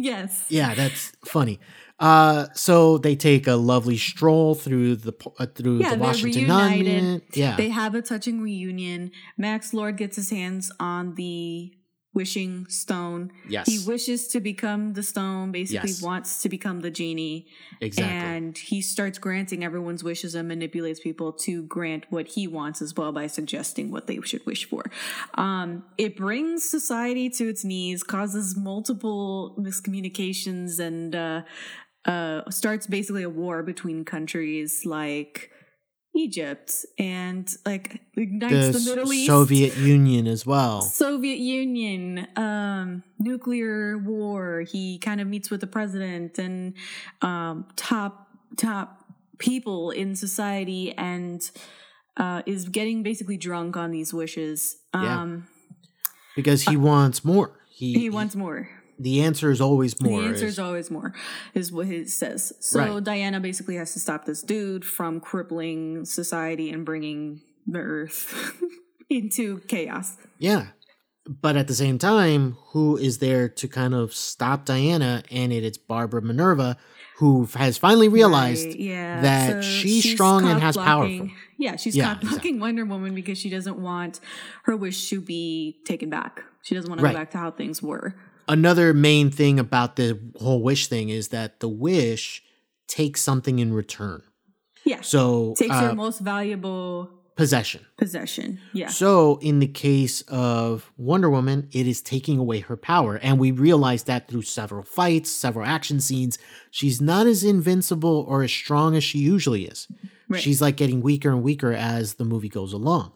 Yes. 0.00 0.44
Yeah, 0.48 0.74
that's 0.74 1.10
funny. 1.24 1.58
Uh, 2.00 2.46
so 2.54 2.96
they 2.98 3.16
take 3.16 3.46
a 3.46 3.54
lovely 3.54 3.96
stroll 3.96 4.54
through 4.54 4.94
the 4.96 5.12
uh, 5.38 5.46
through 5.46 5.80
Yeah, 5.80 5.94
the 5.96 6.00
Washington 6.00 6.42
reunited. 6.42 6.86
Monument. 6.86 7.24
Yeah, 7.34 7.56
They 7.56 7.70
have 7.70 7.94
a 7.94 8.02
touching 8.02 8.40
reunion. 8.40 9.10
Max 9.36 9.74
Lord 9.74 9.96
gets 9.96 10.16
his 10.16 10.30
hands 10.30 10.70
on 10.78 11.14
the 11.16 11.72
wishing 12.14 12.66
stone. 12.68 13.30
Yes. 13.48 13.66
He 13.68 13.78
wishes 13.86 14.26
to 14.28 14.40
become 14.40 14.94
the 14.94 15.02
stone, 15.02 15.52
basically 15.52 15.90
Yes. 15.90 16.02
wants 16.02 16.42
to 16.42 16.48
become 16.48 16.80
the 16.80 16.90
genie. 16.90 17.46
Exactly. 17.80 18.12
And 18.16 18.58
he 18.58 18.80
starts 18.80 19.18
granting 19.18 19.62
everyone's 19.62 20.02
wishes 20.02 20.34
and 20.34 20.48
manipulates 20.48 20.98
people 21.00 21.32
to 21.44 21.62
grant 21.64 22.06
what 22.10 22.28
he 22.28 22.48
wants 22.48 22.80
as 22.80 22.94
well 22.96 23.12
by 23.12 23.26
suggesting 23.28 23.90
what 23.92 24.06
they 24.06 24.20
should 24.22 24.44
wish 24.46 24.64
for. 24.68 24.84
Um, 25.34 25.84
it 25.96 26.16
brings 26.16 26.68
society 26.68 27.28
to 27.30 27.48
its 27.48 27.64
knees, 27.64 28.02
causes 28.02 28.56
multiple 28.56 29.54
miscommunications, 29.60 30.80
and 30.80 31.14
uh, 31.14 31.42
uh, 32.04 32.48
starts 32.50 32.86
basically 32.86 33.22
a 33.22 33.30
war 33.30 33.62
between 33.62 34.04
countries 34.04 34.84
like 34.86 35.50
Egypt 36.16 36.84
and 36.98 37.48
like 37.64 38.00
ignites 38.16 38.72
the, 38.72 38.78
the 38.78 38.96
Middle 38.96 39.12
East. 39.12 39.26
Soviet 39.26 39.76
Union 39.76 40.26
as 40.26 40.44
well. 40.44 40.82
Soviet 40.82 41.38
Union, 41.38 42.26
um, 42.36 43.02
nuclear 43.18 43.98
war. 43.98 44.62
He 44.62 44.98
kind 44.98 45.20
of 45.20 45.28
meets 45.28 45.50
with 45.50 45.60
the 45.60 45.66
president 45.66 46.38
and 46.38 46.74
um, 47.22 47.66
top 47.76 48.28
top 48.56 49.04
people 49.38 49.90
in 49.90 50.16
society, 50.16 50.92
and 50.96 51.48
uh, 52.16 52.42
is 52.46 52.68
getting 52.68 53.02
basically 53.02 53.36
drunk 53.36 53.76
on 53.76 53.90
these 53.90 54.12
wishes. 54.12 54.76
Yeah. 54.94 55.22
Um, 55.22 55.46
Because 56.34 56.62
he 56.62 56.76
wants 56.76 57.24
more. 57.24 57.52
He, 57.70 57.94
He 57.94 58.10
wants 58.10 58.34
more. 58.34 58.68
The 58.98 59.22
answer 59.22 59.50
is 59.50 59.60
always 59.60 60.00
more. 60.00 60.20
the 60.22 60.26
answer 60.28 60.46
is- 60.46 60.52
is 60.54 60.58
always 60.58 60.90
more, 60.90 61.14
is 61.54 61.70
what 61.72 61.86
it 61.88 62.08
says. 62.10 62.52
So 62.60 62.78
Right. 62.94 63.04
Diana 63.04 63.40
basically 63.40 63.76
has 63.76 63.92
to 63.92 64.00
stop 64.00 64.24
this 64.24 64.42
dude 64.42 64.84
from 64.84 65.20
crippling 65.20 66.04
society 66.04 66.70
and 66.70 66.84
bringing 66.84 67.40
the 67.66 67.78
Earth 67.78 68.54
into 69.10 69.58
chaos. 69.68 70.16
Yeah. 70.38 70.68
But 71.28 71.56
at 71.58 71.68
the 71.68 71.74
same 71.74 71.98
time, 71.98 72.56
who 72.72 72.96
is 72.96 73.18
there 73.18 73.48
to 73.50 73.68
kind 73.68 73.94
of 73.94 74.14
stop 74.14 74.64
Diana? 74.64 75.22
And 75.30 75.52
it, 75.52 75.62
it's 75.62 75.76
Barbara 75.76 76.22
Minerva, 76.22 76.78
who 77.18 77.44
has 77.54 77.76
finally 77.76 78.08
realized 78.08 78.64
Right, 78.68 78.78
yeah, 78.80 79.20
that 79.20 79.52
so 79.52 79.60
she's, 79.62 80.10
strong 80.10 80.46
and 80.48 80.58
has 80.60 80.76
power. 80.76 81.06
Yeah, 81.58 81.76
she's 81.76 81.94
Yeah, 81.94 82.14
blocking 82.14 82.58
Wonder 82.60 82.86
Woman 82.86 83.14
because 83.14 83.36
she 83.36 83.50
doesn't 83.50 83.76
want 83.78 84.20
her 84.62 84.74
wish 84.74 85.10
to 85.10 85.20
be 85.20 85.80
taken 85.84 86.08
back. 86.08 86.40
She 86.62 86.74
doesn't 86.74 86.88
want 86.88 87.00
to 87.00 87.04
Right. 87.04 87.12
go 87.12 87.18
back 87.18 87.30
to 87.32 87.38
how 87.38 87.50
things 87.50 87.82
were. 87.82 88.14
Another 88.48 88.94
main 88.94 89.30
thing 89.30 89.58
about 89.58 89.96
the 89.96 90.18
whole 90.36 90.62
wish 90.62 90.86
thing 90.86 91.08
is 91.10 91.28
that 91.28 91.60
the 91.60 91.68
wish 91.68 92.42
takes 92.86 93.20
something 93.20 93.58
in 93.58 93.72
return. 93.72 94.22
Yeah, 94.84 95.02
So 95.02 95.54
takes 95.58 95.74
uh, 95.74 95.88
her 95.88 95.94
most 95.94 96.20
valuable 96.20 97.10
possession. 97.36 97.84
possession. 97.98 98.58
Yeah, 98.72 98.88
So 98.88 99.38
in 99.42 99.58
the 99.58 99.66
case 99.66 100.22
of 100.22 100.90
Wonder 100.96 101.28
Woman, 101.28 101.68
it 101.72 101.86
is 101.86 102.00
taking 102.00 102.38
away 102.38 102.60
her 102.60 102.76
power. 102.76 103.16
And 103.16 103.38
we 103.38 103.50
realize 103.50 104.04
that 104.04 104.28
through 104.28 104.42
several 104.42 104.82
fights, 104.82 105.30
several 105.30 105.66
action 105.66 106.00
scenes. 106.00 106.38
She's 106.70 107.00
not 107.00 107.26
as 107.26 107.44
invincible 107.44 108.24
or 108.28 108.42
as 108.42 108.50
strong 108.50 108.96
as 108.96 109.04
she 109.04 109.18
usually 109.18 109.64
is. 109.66 109.86
Right. 110.28 110.40
She's 110.42 110.62
like 110.62 110.76
getting 110.76 111.02
weaker 111.02 111.30
and 111.30 111.42
weaker 111.42 111.72
as 111.72 112.14
the 112.14 112.24
movie 112.24 112.48
goes 112.48 112.72
along. 112.72 113.12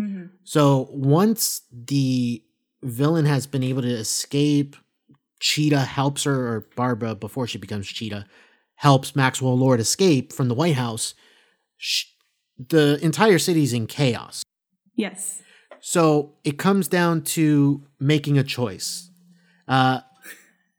Mm-hmm. 0.00 0.26
So 0.44 0.88
once 0.90 1.62
the 1.72 2.42
villain 2.82 3.24
has 3.26 3.46
been 3.46 3.62
able 3.62 3.82
to 3.82 3.88
escape, 3.88 4.76
Cheetah 5.40 5.80
helps 5.80 6.24
her, 6.24 6.48
or 6.48 6.66
Barbara 6.76 7.14
before 7.14 7.46
she 7.46 7.58
becomes 7.58 7.86
Cheetah, 7.88 8.26
helps 8.76 9.16
Maxwell 9.16 9.56
Lord 9.58 9.80
escape 9.80 10.32
from 10.32 10.48
the 10.48 10.54
White 10.54 10.76
House. 10.76 11.14
Sh- 11.76 12.06
the 12.68 12.98
entire 13.02 13.38
city's 13.38 13.72
in 13.72 13.86
chaos. 13.86 14.42
yes, 14.94 15.40
So 15.80 16.34
it 16.44 16.58
comes 16.58 16.86
down 16.86 17.22
to 17.22 17.82
making 17.98 18.38
a 18.38 18.44
choice. 18.44 19.10
Uh, 19.66 20.00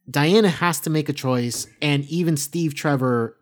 Diana 0.10 0.50
has 0.50 0.80
to 0.82 0.90
make 0.90 1.10
a 1.10 1.14
choice, 1.14 1.68
and 1.82 2.06
even 2.06 2.38
Steve 2.38 2.74
Trevor 2.74 3.38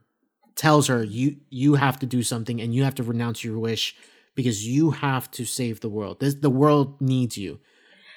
tells 0.56 0.88
her, 0.88 1.04
"You 1.04 1.38
you 1.50 1.76
have 1.76 2.00
to 2.00 2.06
do 2.06 2.24
something, 2.24 2.62
and 2.62 2.74
you 2.74 2.84
have 2.84 2.96
to 2.96 3.04
renounce 3.04 3.44
your 3.44 3.60
wish 3.60 3.96
because 4.36 4.66
you 4.68 4.92
have 4.92 5.30
to 5.32 5.46
save 5.46 5.82
the 5.82 5.90
world. 5.90 6.20
This, 6.20 6.36
the 6.36 6.50
world 6.50 7.00
needs 7.02 7.38
you." 7.38 7.60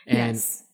And 0.07 0.35
yes. 0.35 0.65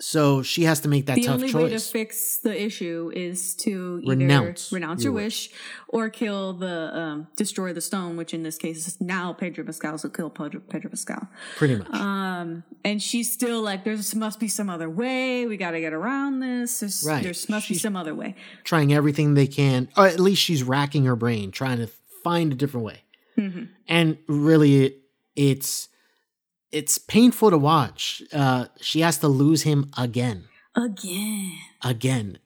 so 0.00 0.42
she 0.42 0.64
has 0.64 0.80
to 0.80 0.88
make 0.88 1.06
that 1.06 1.16
The 1.16 1.24
tough 1.24 1.42
only 1.42 1.52
way 1.52 1.68
to 1.70 1.78
fix 1.78 2.38
the 2.38 2.60
issue 2.60 3.10
is 3.14 3.54
to 3.56 4.00
either 4.02 4.16
Renounce 4.16 4.72
renounce, 4.72 5.02
your 5.02 5.12
your 5.12 5.22
wish 5.22 5.50
or 5.88 6.08
kill 6.08 6.52
the 6.52 6.96
um, 6.96 7.26
destroy 7.36 7.72
the 7.72 7.80
stone, 7.80 8.16
which 8.16 8.32
in 8.32 8.42
this 8.42 8.56
case 8.56 8.86
is 8.86 9.00
now 9.00 9.32
Pedro 9.32 9.64
Pascal. 9.64 9.98
So 9.98 10.08
kill 10.08 10.30
Pedro, 10.30 10.60
Pedro 10.60 10.90
Pascal. 10.90 11.28
Pretty 11.56 11.76
much. 11.76 11.92
Um, 11.92 12.62
and 12.84 13.02
she's 13.02 13.32
still 13.32 13.60
like, 13.62 13.84
there's 13.84 14.14
must 14.14 14.40
be 14.40 14.48
some 14.48 14.70
other 14.70 14.88
way. 14.88 15.46
We 15.46 15.56
got 15.56 15.72
to 15.72 15.80
get 15.80 15.92
around 15.92 16.40
this. 16.40 16.80
There's, 16.80 17.04
Right. 17.06 17.22
There's 17.22 17.48
must 17.48 17.68
be 17.68 17.74
some 17.74 17.96
other 17.96 18.14
way. 18.14 18.36
trying 18.64 18.92
everything 18.92 19.34
they 19.34 19.46
can, 19.46 19.88
or 19.96 20.06
at 20.06 20.20
least 20.20 20.42
she's 20.42 20.62
racking 20.62 21.04
her 21.04 21.16
brain, 21.16 21.50
trying 21.50 21.78
to 21.78 21.88
find 22.22 22.52
a 22.52 22.56
different 22.56 22.86
way. 22.86 23.02
Mm-hmm. 23.36 23.64
And 23.88 24.18
really, 24.26 24.84
it, 24.84 24.96
it's 25.36 25.88
it's 26.72 26.98
painful 26.98 27.50
to 27.50 27.58
watch. 27.58 28.22
Uh, 28.32 28.66
she 28.80 29.00
has 29.00 29.18
to 29.18 29.28
lose 29.28 29.62
him 29.62 29.90
again, 29.96 30.44
Again. 30.76 31.52
again. 31.82 32.38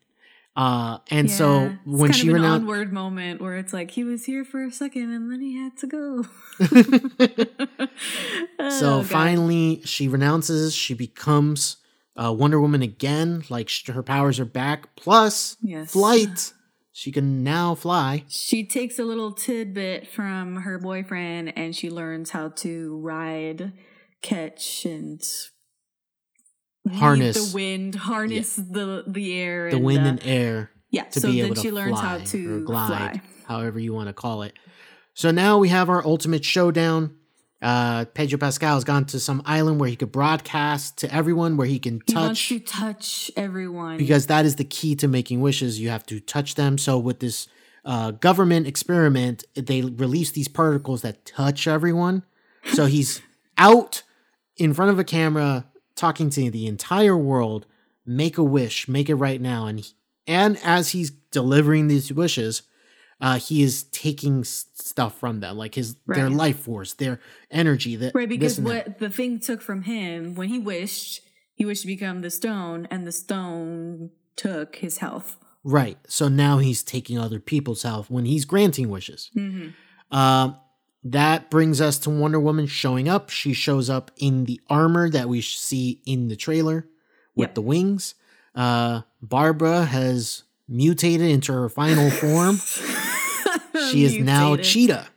Uh, 0.57 0.99
and 1.11 1.29
Yeah. 1.29 1.35
so 1.37 1.77
when 1.85 2.11
kind 2.13 2.21
she 2.21 2.29
of 2.29 2.37
an 2.37 2.43
renounced, 2.43 2.61
onward 2.63 2.93
moment 2.93 3.41
where 3.41 3.57
it's 3.57 3.73
like 3.73 3.91
he 3.91 4.05
was 4.05 4.25
here 4.25 4.45
for 4.45 4.63
a 4.65 4.71
second 4.71 5.13
and 5.13 5.31
then 5.31 5.41
he 5.41 5.57
had 5.57 5.77
to 5.79 5.87
go. 5.89 6.25
so 8.71 8.99
Oh, 8.99 9.03
finally 9.03 9.83
she 9.85 10.09
renounces. 10.09 10.75
She 10.75 10.95
becomes 10.95 11.77
uh, 12.17 12.33
Wonder 12.33 12.61
Woman 12.61 12.83
again. 12.83 13.43
Like 13.51 13.69
sh- 13.69 13.89
her 13.89 14.03
powers 14.03 14.39
are 14.39 14.45
back. 14.45 14.95
Plus 14.97 15.57
Yes. 15.61 15.93
flight. 15.93 16.53
She 16.93 17.11
can 17.11 17.43
now 17.43 17.75
fly. 17.75 18.25
She 18.29 18.65
takes 18.65 19.01
a 19.01 19.05
little 19.05 19.33
tidbit 19.33 20.07
from 20.07 20.57
her 20.63 20.79
boyfriend 20.79 21.53
and 21.59 21.75
she 21.75 21.91
learns 21.91 22.31
how 22.31 22.51
to 22.51 22.97
ride, 22.99 23.73
catch, 24.25 24.85
and 24.85 25.23
Harness. 26.93 27.51
the 27.51 27.55
wind, 27.55 27.95
harness 27.95 28.57
the 28.57 29.05
the 29.07 29.33
air, 29.41 29.71
The 29.71 29.77
and, 29.77 29.85
wind 29.85 30.05
uh, 30.07 30.09
and 30.11 30.21
air. 30.23 30.71
yeah. 30.91 31.05
to 31.05 31.21
so 31.21 31.31
be 31.31 31.37
then 31.39 31.47
able 31.47 31.55
to 31.57 31.61
she 31.63 31.73
learns 31.73 31.99
fly 31.99 32.19
how 32.19 32.19
to 32.19 32.65
glide, 32.65 32.87
fly. 32.89 33.21
however 33.47 33.79
you 33.79 33.95
want 33.95 34.09
to 34.09 34.13
call 34.13 34.43
it. 34.43 34.53
So 35.15 35.31
now 35.31 35.59
we 35.59 35.69
have 35.71 35.89
our 35.89 36.05
ultimate 36.05 36.45
showdown. 36.45 37.17
Uh, 37.63 38.05
Pedro 38.13 38.39
Pascal 38.39 38.75
has 38.75 38.85
gone 38.85 39.07
to 39.07 39.19
some 39.19 39.41
island 39.47 39.81
where 39.81 39.89
he 39.89 39.97
could 39.97 40.13
broadcast 40.13 40.99
to 40.99 41.15
everyone, 41.15 41.57
where 41.57 41.67
he 41.67 41.79
can 41.79 42.03
He 42.07 42.15
wants 42.15 42.39
touch, 42.41 42.49
to 42.49 42.61
touch 42.61 43.31
everyone. 43.35 43.97
because 43.97 44.27
that 44.27 44.45
is 44.45 44.57
the 44.57 44.65
key 44.65 44.95
to 44.97 45.09
making 45.09 45.41
wishes. 45.41 45.81
You 45.81 45.89
have 45.89 46.05
to 46.07 46.21
touch 46.21 46.57
them. 46.57 46.77
So 46.77 46.99
with 46.99 47.21
this 47.21 47.49
uh, 47.87 48.11
government 48.11 48.67
experiment, 48.67 49.45
they 49.55 49.81
release 49.81 50.31
these 50.33 50.49
particles 50.49 51.01
that 51.01 51.25
touch 51.25 51.67
everyone. 51.67 52.25
So 52.75 52.85
he's 52.85 53.23
out 53.57 54.03
in 54.57 54.75
front 54.75 54.91
of 54.91 54.99
a 54.99 55.05
camera 55.05 55.67
talking 55.97 56.31
to 56.31 56.51
the 56.51 56.67
entire 56.67 57.17
world. 57.17 57.67
Make 58.07 58.37
a 58.37 58.43
wish, 58.43 58.87
make 58.87 59.09
it 59.09 59.15
right 59.15 59.41
now, 59.41 59.67
and 59.67 59.91
and 60.27 60.59
as 60.63 60.91
he's 60.91 61.11
delivering 61.11 61.89
these 61.89 62.13
wishes, 62.13 62.63
uh, 63.21 63.39
he 63.39 63.63
is 63.63 63.85
taking 63.85 64.41
s- 64.41 64.67
stuff 64.75 65.19
from 65.19 65.41
them, 65.41 65.57
like 65.57 65.75
his 65.75 65.97
their 66.07 66.29
life 66.29 66.59
force, 66.59 66.93
their 66.93 67.21
energy. 67.51 67.97
That 67.97 68.15
right, 68.15 68.29
because 68.29 68.59
and 68.59 68.67
that. 68.67 68.89
what 68.89 68.99
the 68.99 69.09
thing 69.09 69.41
took 69.41 69.63
from 69.63 69.83
him 69.83 70.35
when 70.35 70.51
he 70.51 70.59
wished, 70.59 71.23
he 71.55 71.65
wished 71.65 71.83
to 71.83 71.87
become 71.87 72.21
the 72.21 72.31
stone, 72.31 72.87
and 72.91 73.07
the 73.07 73.13
stone 73.13 74.11
took 74.37 74.77
his 74.77 74.99
health. 74.99 75.39
Right. 75.63 75.97
So 76.07 76.29
now 76.29 76.59
he's 76.59 76.83
taking 76.83 77.19
other 77.19 77.41
people's 77.41 77.83
health 77.83 78.11
when 78.11 78.27
he's 78.27 78.45
granting 78.45 78.91
wishes. 78.91 79.31
Mm-hmm. 79.35 80.17
Um, 80.17 80.59
that 81.05 81.51
brings 81.51 81.81
us 81.81 81.99
to 81.99 82.11
Wonder 82.11 82.41
Woman 82.41 82.67
showing 82.67 83.09
up. 83.09 83.29
She 83.31 83.53
shows 83.53 83.91
up 83.91 84.11
in 84.17 84.45
the 84.47 84.61
armor 84.71 85.11
that 85.11 85.29
we 85.29 85.41
see 85.43 86.01
in 86.07 86.29
the 86.29 86.37
trailer 86.37 86.87
with 87.37 87.49
Yep. 87.51 87.55
the 87.55 87.63
wings. 87.63 88.15
Uh, 88.55 89.03
Barbara 89.21 89.85
has 89.85 90.45
mutated 90.69 91.29
into 91.31 91.53
her 91.53 91.69
final 91.69 92.11
form. 92.23 92.59
she 93.91 94.05
is 94.05 94.17
now 94.19 94.57
Cheetah. 94.57 95.09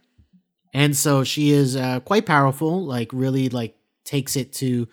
And 0.74 0.96
so 0.96 1.24
she 1.24 1.52
is 1.52 1.76
uh, 1.76 2.02
quite 2.02 2.26
powerful, 2.26 2.84
like 2.86 3.10
really 3.14 3.50
like 3.50 3.76
takes 4.04 4.36
it 4.36 4.54
to 4.54 4.88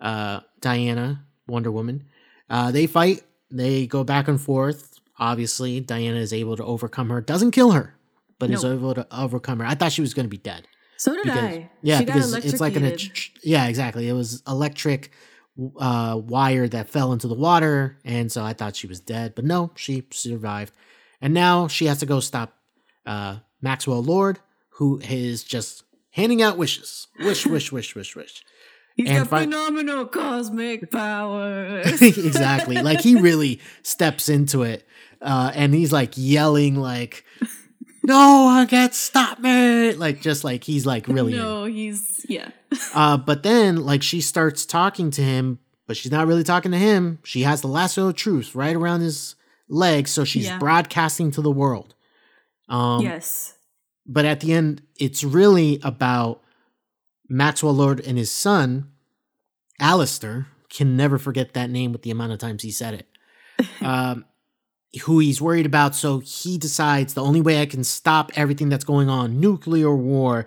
uh, 0.00 0.40
Diana, 0.60 1.24
Wonder 1.46 1.70
Woman. 1.70 2.04
Uh, 2.48 2.70
they 2.72 2.86
fight, 2.86 3.22
they 3.50 3.86
go 3.86 4.02
back 4.04 4.28
and 4.28 4.40
forth. 4.40 4.98
Obviously, 5.18 5.80
Diana 5.80 6.18
is 6.18 6.32
able 6.32 6.56
to 6.56 6.64
overcome 6.64 7.10
her, 7.10 7.20
doesn't 7.20 7.50
kill 7.52 7.72
her, 7.72 7.94
but 8.40 8.50
is 8.50 8.64
No. 8.64 8.72
able 8.74 8.94
to 8.94 9.06
overcome 9.16 9.60
her. 9.60 9.66
I 9.66 9.76
thought 9.76 9.92
she 9.92 10.00
was 10.00 10.12
going 10.14 10.24
to 10.26 10.30
be 10.30 10.36
dead. 10.38 10.66
So 10.96 11.14
did 11.14 11.22
Because, 11.24 11.38
I. 11.44 11.70
yeah, 11.82 11.98
she 12.00 12.04
because 12.06 12.34
it's 12.34 12.60
like 12.60 12.74
an 12.76 12.96
yeah, 13.44 13.68
exactly. 13.68 14.08
It 14.08 14.12
was 14.14 14.42
electric 14.48 15.12
uh, 15.78 16.20
wire 16.22 16.66
that 16.68 16.90
fell 16.90 17.12
into 17.12 17.28
the 17.28 17.34
water, 17.34 17.98
and 18.04 18.30
so 18.32 18.42
I 18.44 18.52
thought 18.52 18.74
she 18.76 18.86
was 18.88 18.98
dead, 19.00 19.34
but 19.36 19.44
no, 19.44 19.70
she 19.76 20.02
survived. 20.10 20.74
And 21.22 21.32
now 21.32 21.68
she 21.68 21.86
has 21.86 21.98
to 22.00 22.06
go 22.06 22.20
stop 22.20 22.56
uh, 23.06 23.36
Maxwell 23.62 24.02
Lord, 24.02 24.40
who 24.70 24.98
is 25.08 25.44
just 25.44 25.84
handing 26.10 26.42
out 26.42 26.56
wishes, 26.58 27.06
wish, 27.18 27.46
wish, 27.46 27.70
wish, 27.76 27.94
wish, 27.94 28.16
wish. 28.16 28.44
He's 28.96 29.08
And 29.08 29.18
got 29.20 29.28
fi- 29.28 29.44
phenomenal 29.44 30.04
cosmic 30.06 30.90
powers. 30.90 32.02
exactly. 32.02 32.82
Like 32.82 33.00
he 33.00 33.16
really 33.16 33.60
steps 33.82 34.28
into 34.28 34.62
it. 34.62 34.86
Uh, 35.22 35.52
and 35.54 35.72
he's 35.74 35.92
like 35.92 36.12
yelling 36.16 36.74
like 36.76 37.24
no 38.02 38.44
one 38.44 38.66
can 38.66 38.92
stop 38.92 39.38
me 39.38 39.92
like 39.92 40.20
just 40.22 40.44
like 40.44 40.64
he's 40.64 40.86
like 40.86 41.06
really 41.08 41.32
in 41.32 41.38
no, 41.38 41.64
he's 41.64 42.24
yeah. 42.28 42.50
Uh, 42.94 43.16
but 43.16 43.42
then, 43.42 43.84
like, 43.84 44.00
she 44.02 44.20
starts 44.20 44.64
talking 44.64 45.10
to 45.10 45.22
him, 45.22 45.58
but 45.88 45.96
she's 45.96 46.12
not 46.12 46.28
really 46.28 46.44
talking 46.44 46.70
to 46.70 46.78
him. 46.78 47.18
She 47.24 47.42
has 47.42 47.60
the 47.62 47.66
lasso 47.66 48.08
of 48.08 48.14
truth 48.14 48.54
right 48.54 48.76
around 48.76 49.00
his 49.00 49.34
leg, 49.68 50.06
so 50.06 50.24
she's 50.24 50.44
Yeah. 50.46 50.58
broadcasting 50.58 51.32
to 51.32 51.42
the 51.42 51.50
world. 51.50 51.94
Um, 52.68 53.02
yes. 53.02 53.54
But 54.06 54.24
at 54.24 54.38
the 54.38 54.52
end, 54.52 54.82
it's 55.00 55.24
really 55.24 55.80
about 55.82 56.42
Maxwell 57.28 57.74
Lord 57.74 57.98
and 58.00 58.16
his 58.16 58.30
son, 58.30 58.90
Alistair. 59.80 60.46
Can 60.68 60.96
never 60.96 61.18
forget 61.18 61.54
that 61.54 61.68
name 61.70 61.90
with 61.90 62.02
the 62.02 62.12
amount 62.12 62.30
of 62.30 62.38
times 62.38 62.62
he 62.62 62.70
said 62.70 62.94
it. 62.94 63.08
um, 63.82 64.24
who 65.02 65.18
he's 65.18 65.40
worried 65.40 65.66
about. 65.66 65.94
So 65.94 66.18
he 66.20 66.58
decides 66.58 67.14
the 67.14 67.22
only 67.22 67.40
way 67.40 67.60
I 67.60 67.66
can 67.66 67.84
stop 67.84 68.32
everything 68.34 68.68
that's 68.68 68.84
going 68.84 69.08
on 69.08 69.40
nuclear 69.40 69.94
war, 69.94 70.46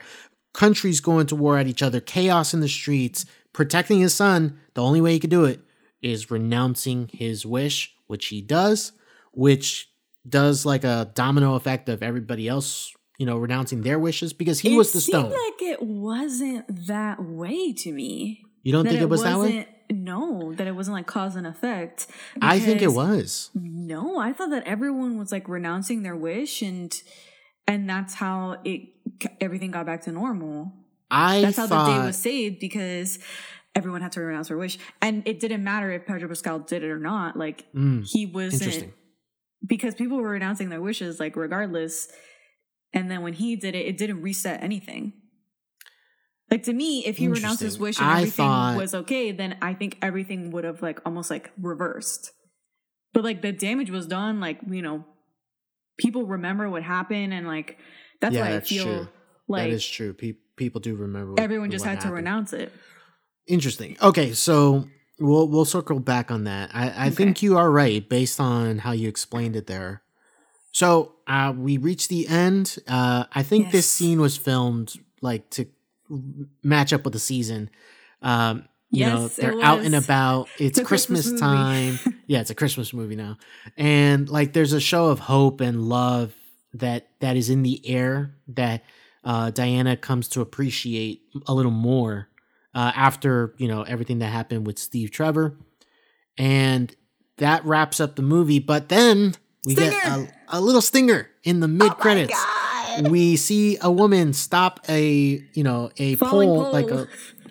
countries 0.53 0.99
going 0.99 1.27
to 1.27 1.35
war 1.35 1.57
at 1.57 1.67
each 1.67 1.81
other, 1.81 1.99
chaos 1.99 2.53
in 2.53 2.59
the 2.59 2.67
streets, 2.67 3.25
protecting 3.53 3.99
his 3.99 4.13
son 4.13 4.59
the 4.73 4.83
only 4.83 5.01
way 5.01 5.13
he 5.13 5.19
could 5.19 5.29
do 5.29 5.45
it 5.45 5.61
is 6.01 6.29
renouncing 6.29 7.09
his 7.13 7.45
wish, 7.45 7.95
which 8.07 8.27
he 8.27 8.41
does, 8.41 8.91
which 9.31 9.89
does 10.27 10.65
like 10.65 10.83
a 10.83 11.11
domino 11.15 11.55
effect 11.55 11.87
of 11.89 12.03
everybody 12.03 12.47
else, 12.47 12.93
you 13.17 13.25
know, 13.25 13.37
renouncing 13.37 13.81
their 13.81 13.99
wishes 13.99 14.33
because 14.33 14.59
he 14.59 14.73
it 14.73 14.77
was 14.77 14.91
the 14.91 15.01
stone. 15.01 15.29
like 15.29 15.61
it 15.61 15.81
wasn't 15.81 16.87
that 16.87 17.23
way 17.23 17.71
to 17.73 17.91
me. 17.91 18.43
you 18.63 18.71
don't 18.73 18.85
think 18.87 19.01
it 19.01 19.09
was 19.09 19.23
that 19.23 19.39
way? 19.39 19.67
No, 19.93 20.53
that 20.53 20.65
it 20.67 20.75
wasn't 20.75 20.95
like 20.95 21.05
cause 21.07 21.35
and 21.35 21.45
effect. 21.45 22.07
I 22.41 22.59
think 22.59 22.81
it 22.81 22.93
was. 22.93 23.49
No, 23.53 24.17
I 24.17 24.33
thought 24.33 24.49
that 24.49 24.65
everyone 24.65 25.17
was 25.17 25.31
like 25.31 25.47
renouncing 25.47 26.03
their 26.03 26.15
wish 26.15 26.61
and 26.61 26.93
and 27.67 27.89
that's 27.89 28.15
how 28.15 28.57
it 28.65 28.81
everything 29.39 29.71
got 29.71 29.85
back 29.85 30.01
to 30.03 30.11
normal. 30.11 30.73
I 31.11 31.41
That's 31.41 31.57
how 31.57 31.67
thought 31.67 31.85
the 31.85 31.99
day 31.99 32.05
was 32.05 32.17
saved 32.17 32.59
because 32.59 33.19
everyone 33.75 34.01
had 34.01 34.11
to 34.13 34.21
renounce 34.21 34.47
their 34.47 34.57
wish, 34.57 34.77
and 35.01 35.21
it 35.27 35.39
didn't 35.39 35.63
matter 35.63 35.91
if 35.91 36.05
Pedro 36.05 36.27
Pascal 36.27 36.59
did 36.59 36.83
it 36.83 36.89
or 36.89 36.99
not. 36.99 37.37
Like 37.37 37.65
Mm, 37.73 38.03
he 38.09 38.25
wasn't 38.25 38.63
interesting. 38.63 38.93
because 39.65 39.93
people 39.95 40.17
were 40.17 40.29
renouncing 40.29 40.69
their 40.69 40.81
wishes, 40.81 41.19
like 41.19 41.35
regardless. 41.35 42.07
And 42.95 43.09
then 43.09 43.21
when 43.23 43.33
he 43.33 43.55
did 43.55 43.73
it, 43.75 43.85
it 43.87 43.97
didn't 43.97 44.21
reset 44.21 44.61
anything. 44.63 45.13
Like 46.53 46.63
to 46.65 46.73
me, 46.73 47.03
if 47.03 47.17
he 47.17 47.27
renounced 47.27 47.61
his 47.61 47.79
wish 47.79 47.97
and 47.97 48.05
I 48.07 48.17
everything 48.19 48.45
thought- 48.45 48.77
was 48.77 48.93
okay, 48.93 49.31
then 49.31 49.57
I 49.59 49.73
think 49.73 49.97
everything 50.03 50.51
would 50.51 50.63
have 50.65 50.83
like 50.83 50.99
almost 51.03 51.31
like 51.31 51.51
reversed. 51.59 52.31
But 53.11 53.23
like 53.23 53.41
the 53.41 53.51
damage 53.51 53.89
was 53.89 54.05
done, 54.05 54.39
like 54.39 54.59
you 54.69 54.83
know, 54.83 55.03
people 55.97 56.27
remember 56.27 56.69
what 56.69 56.83
happened, 56.83 57.33
and 57.33 57.47
like 57.47 57.79
that's 58.21 58.35
Yeah, 58.35 58.41
why 58.49 58.55
I 58.57 58.59
feel 58.59 58.83
true. 58.85 59.07
like 59.47 59.63
that 59.63 59.69
is 59.71 59.83
true. 59.87 60.13
Pe- 60.13 60.37
people 60.55 60.79
do 60.79 60.93
remember. 60.95 61.31
what- 61.31 61.39
everyone 61.39 61.71
just 61.71 61.85
had 61.85 61.99
to 62.01 62.11
renounce 62.11 62.53
it. 62.53 62.71
Interesting. 63.47 63.97
Okay, 63.99 64.33
so 64.33 64.87
we'll 65.19 65.47
we'll 65.47 65.65
circle 65.65 65.99
back 65.99 66.29
on 66.29 66.43
that. 66.43 66.69
I, 66.71 67.07
I 67.07 67.09
think 67.09 67.41
you 67.41 67.57
are 67.57 67.71
right 67.71 68.07
based 68.07 68.39
on 68.39 68.77
how 68.77 68.91
you 68.91 69.09
explained 69.09 69.55
it 69.55 69.65
there. 69.65 70.03
So 70.71 71.15
uh, 71.25 71.51
we 71.57 71.77
reached 71.77 72.09
the 72.09 72.27
end. 72.27 72.77
Uh, 72.87 73.25
I 73.33 73.41
think 73.41 73.71
this 73.71 73.89
scene 73.89 74.21
was 74.21 74.37
filmed 74.37 74.93
like 75.21 75.49
to 75.51 75.65
match 76.63 76.93
up 76.93 77.03
with 77.03 77.13
the 77.13 77.19
season. 77.19 77.69
Um, 78.21 78.67
you 78.89 79.05
know, 79.05 79.23
Yes, 79.23 79.39
it 79.39 79.41
they're 79.41 79.61
out 79.61 79.79
and 79.79 79.95
about. 79.95 80.47
It's 80.59 80.79
Christmas 80.81 81.27
Christmas, 81.27 81.39
time. 81.39 81.99
yeah, 82.27 82.41
it's 82.41 82.51
a 82.51 82.55
Christmas 82.55 82.93
movie 82.93 83.15
now, 83.15 83.37
and 83.75 84.29
like 84.29 84.53
there's 84.53 84.73
a 84.73 84.79
show 84.79 85.07
of 85.07 85.19
hope 85.19 85.61
and 85.61 85.83
love 85.83 86.33
that 86.73 87.07
that 87.19 87.35
is 87.35 87.49
in 87.49 87.63
the 87.63 87.81
air 87.87 88.35
that 88.49 88.83
uh, 89.23 89.49
Diana 89.49 89.97
comes 89.97 90.27
to 90.29 90.41
appreciate 90.41 91.21
a 91.47 91.53
little 91.53 91.71
more 91.71 92.29
uh, 92.75 92.91
after 92.95 93.55
you 93.57 93.67
know 93.67 93.81
everything 93.81 94.19
that 94.19 94.27
happened 94.27 94.67
with 94.67 94.77
Steve 94.77 95.09
Trevor, 95.09 95.57
and 96.37 96.95
that 97.37 97.65
wraps 97.65 97.99
up 97.99 98.15
the 98.15 98.21
movie. 98.21 98.59
But 98.59 98.89
then 98.89 99.33
we 99.65 99.75
get 99.75 99.93
a, 100.05 100.27
a 100.49 100.61
little 100.61 100.81
stinger 100.81 101.29
in 101.43 101.61
the 101.61 101.67
mid 101.67 101.93
credits. 101.93 102.39
We 103.01 103.35
see 103.37 103.77
a 103.81 103.91
woman 103.91 104.33
stop 104.33 104.79
a 104.89 105.41
you 105.53 105.63
know 105.63 105.91
a 105.97 106.15
Falling 106.15 106.49
pole, 106.49 106.63
pole. 106.63 106.71
like 106.73 106.89
a 106.91 107.07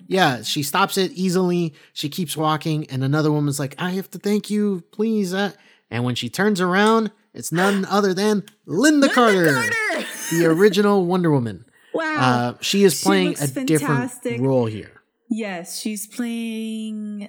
yeah 0.08 0.42
she 0.42 0.62
stops 0.62 0.96
it 0.98 1.10
easily 1.12 1.74
she 1.92 2.08
keeps 2.08 2.36
walking 2.36 2.86
and 2.90 3.02
another 3.02 3.30
woman's 3.32 3.58
like 3.58 3.74
i 3.78 3.90
have 3.90 4.10
to 4.10 4.18
thank 4.18 4.50
you 4.50 4.82
please 4.92 5.32
uh, 5.32 5.52
and 5.90 6.04
when 6.04 6.14
she 6.14 6.28
turns 6.28 6.60
around 6.60 7.10
it's 7.34 7.50
none 7.52 7.84
other 7.90 8.12
than 8.12 8.42
Lynda, 8.66 9.10
carter, 9.12 9.52
Carter! 9.52 10.06
the 10.32 10.46
original 10.46 11.06
wonder 11.06 11.30
woman 11.30 11.64
Wow. 11.94 12.14
uh, 12.16 12.54
she 12.60 12.84
is 12.84 13.02
playing 13.02 13.28
looks 13.30 13.56
a 13.56 13.64
different 13.64 14.12
role 14.40 14.66
here 14.66 15.00
yes, 15.30 15.78
she's 15.80 16.06
playing. 16.06 17.28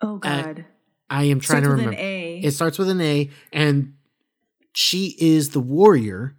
Oh 0.00 0.16
God. 0.18 0.64
i 1.08 1.24
am 1.24 1.40
trying 1.40 1.62
Starts 1.62 1.66
to 1.66 1.70
with 1.70 1.78
remember 1.78 1.92
An 1.92 2.04
A. 2.04 2.40
it 2.42 2.50
starts 2.52 2.78
with 2.78 2.88
an 2.88 3.00
a 3.00 3.30
and 3.52 3.94
she 4.72 5.14
is 5.20 5.50
the 5.50 5.60
warrior 5.60 6.36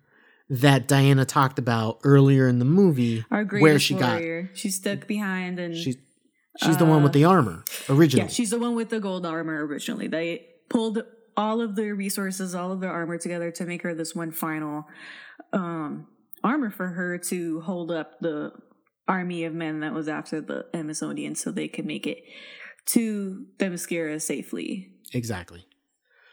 that 0.51 0.85
diana 0.87 1.23
talked 1.23 1.57
about 1.57 1.99
earlier 2.03 2.45
in 2.47 2.59
the 2.59 2.65
movie 2.65 3.23
where 3.29 3.79
she 3.79 3.95
warrior. 3.95 4.51
She's 4.53 4.75
stuck 4.75 5.07
behind 5.07 5.59
and 5.59 5.73
got 5.73 5.81
she's 5.81 5.97
she's 6.61 6.77
the 6.77 6.85
one 6.85 7.03
with 7.03 7.13
the 7.13 7.23
armor 7.23 7.63
originally 7.89 8.23
Uh, 8.23 8.25
yeah, 8.25 8.29
she's 8.31 8.49
the 8.49 8.59
one 8.59 8.75
with 8.75 8.89
the 8.89 8.99
gold 8.99 9.25
armor 9.25 9.65
originally. 9.65 10.07
They 10.07 10.45
pulled 10.69 11.03
all 11.37 11.61
of 11.61 11.77
their 11.77 11.95
resources, 11.95 12.53
all 12.53 12.73
of 12.73 12.81
their 12.81 12.91
armor 12.91 13.17
together 13.17 13.49
to 13.51 13.65
make 13.65 13.81
her 13.83 13.95
this 13.95 14.13
one 14.13 14.31
final 14.31 14.85
um 15.53 16.07
armor 16.43 16.69
for 16.69 16.87
her 16.87 17.17
to 17.17 17.61
hold 17.61 17.89
up 17.89 18.19
the 18.19 18.51
army 19.07 19.45
of 19.45 19.53
men 19.53 19.79
that 19.79 19.93
was 19.93 20.09
after 20.09 20.41
the 20.41 20.65
Amazonians 20.73 21.37
so 21.37 21.51
they 21.51 21.67
could 21.69 21.85
make 21.85 22.05
it 22.05 22.23
to 22.87 23.45
the 23.57 23.65
Themyscira 23.65 24.21
safely. 24.21 24.91
Exactly. 25.13 25.65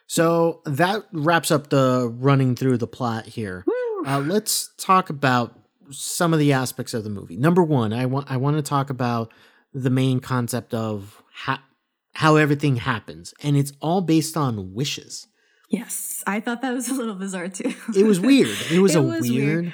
So 0.06 0.62
that 0.64 1.04
wraps 1.12 1.50
up 1.50 1.68
the 1.70 2.12
running 2.18 2.56
through 2.56 2.78
the 2.78 2.86
plot 2.86 3.26
here. 3.26 3.64
Uh, 4.06 4.20
let's 4.20 4.70
talk 4.78 5.10
about 5.10 5.58
some 5.90 6.32
of 6.32 6.38
the 6.38 6.52
aspects 6.52 6.94
of 6.94 7.04
the 7.04 7.10
movie. 7.10 7.36
Number 7.36 7.62
one, 7.62 7.92
I 7.92 8.06
want 8.06 8.30
I 8.30 8.36
want 8.36 8.56
to 8.56 8.62
talk 8.62 8.90
about 8.90 9.32
the 9.72 9.90
main 9.90 10.20
concept 10.20 10.74
of 10.74 11.22
how 11.32 11.58
how 12.14 12.36
everything 12.36 12.76
happens, 12.76 13.32
and 13.42 13.56
it's 13.56 13.72
all 13.80 14.00
based 14.00 14.36
on 14.36 14.74
wishes. 14.74 15.26
Yes, 15.70 16.22
I 16.26 16.40
thought 16.40 16.62
that 16.62 16.72
was 16.72 16.88
a 16.88 16.94
little 16.94 17.14
bizarre 17.14 17.48
too. 17.48 17.74
It 17.96 18.04
was 18.06 18.20
weird. 18.20 18.56
It 18.70 18.80
was 18.80 18.94
It 18.96 18.98
a 18.98 19.02
was 19.02 19.28
weird. 19.30 19.62
weird. 19.64 19.72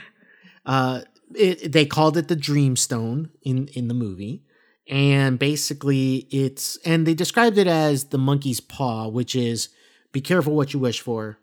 Uh, 0.67 1.01
it, 1.35 1.73
they 1.73 1.87
called 1.87 2.17
it 2.17 2.29
the 2.29 2.37
Dreamstone 2.37 3.31
in 3.43 3.69
in 3.69 3.89
the 3.89 3.95
movie, 3.95 4.43
and 4.89 5.39
basically 5.39 6.27
it's 6.31 6.77
and 6.85 7.07
they 7.07 7.15
described 7.15 7.59
it 7.59 7.67
as 7.67 8.07
the 8.07 8.19
monkey's 8.19 8.61
paw, 8.61 9.09
which 9.09 9.35
is 9.37 9.69
be 10.13 10.21
careful 10.21 10.55
what 10.55 10.73
you 10.73 10.79
wish 10.81 11.01
for, 11.01 11.39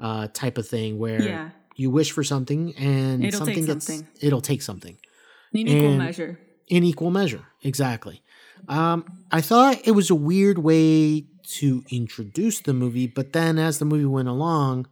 uh, 0.00 0.28
type 0.32 0.58
of 0.58 0.66
thing 0.68 0.98
where 0.98 1.22
Yeah. 1.22 1.50
You 1.82 1.90
wish 1.90 2.10
for 2.12 2.24
something 2.24 2.74
and 2.76 3.24
It'll 3.24 3.44
take 3.46 3.56
something 3.56 3.66
gets 3.66 3.86
something. 3.86 4.06
it'll 4.26 4.40
take 4.52 4.62
something 4.62 4.96
In 5.52 5.66
equal 5.68 5.88
And- 5.90 5.98
measure. 5.98 6.38
in 6.68 6.82
equal 6.84 7.10
measure. 7.10 7.44
Exactly. 7.62 8.22
Um, 8.68 9.04
I 9.30 9.40
thought 9.40 9.74
it 9.84 9.92
was 9.92 10.08
a 10.10 10.14
weird 10.14 10.58
way 10.58 11.26
to 11.58 11.82
introduce 11.90 12.60
the 12.60 12.72
movie, 12.72 13.06
but 13.08 13.32
then 13.32 13.58
as 13.58 13.78
the 13.80 13.84
movie 13.84 14.04
went 14.18 14.28
along, 14.28 14.86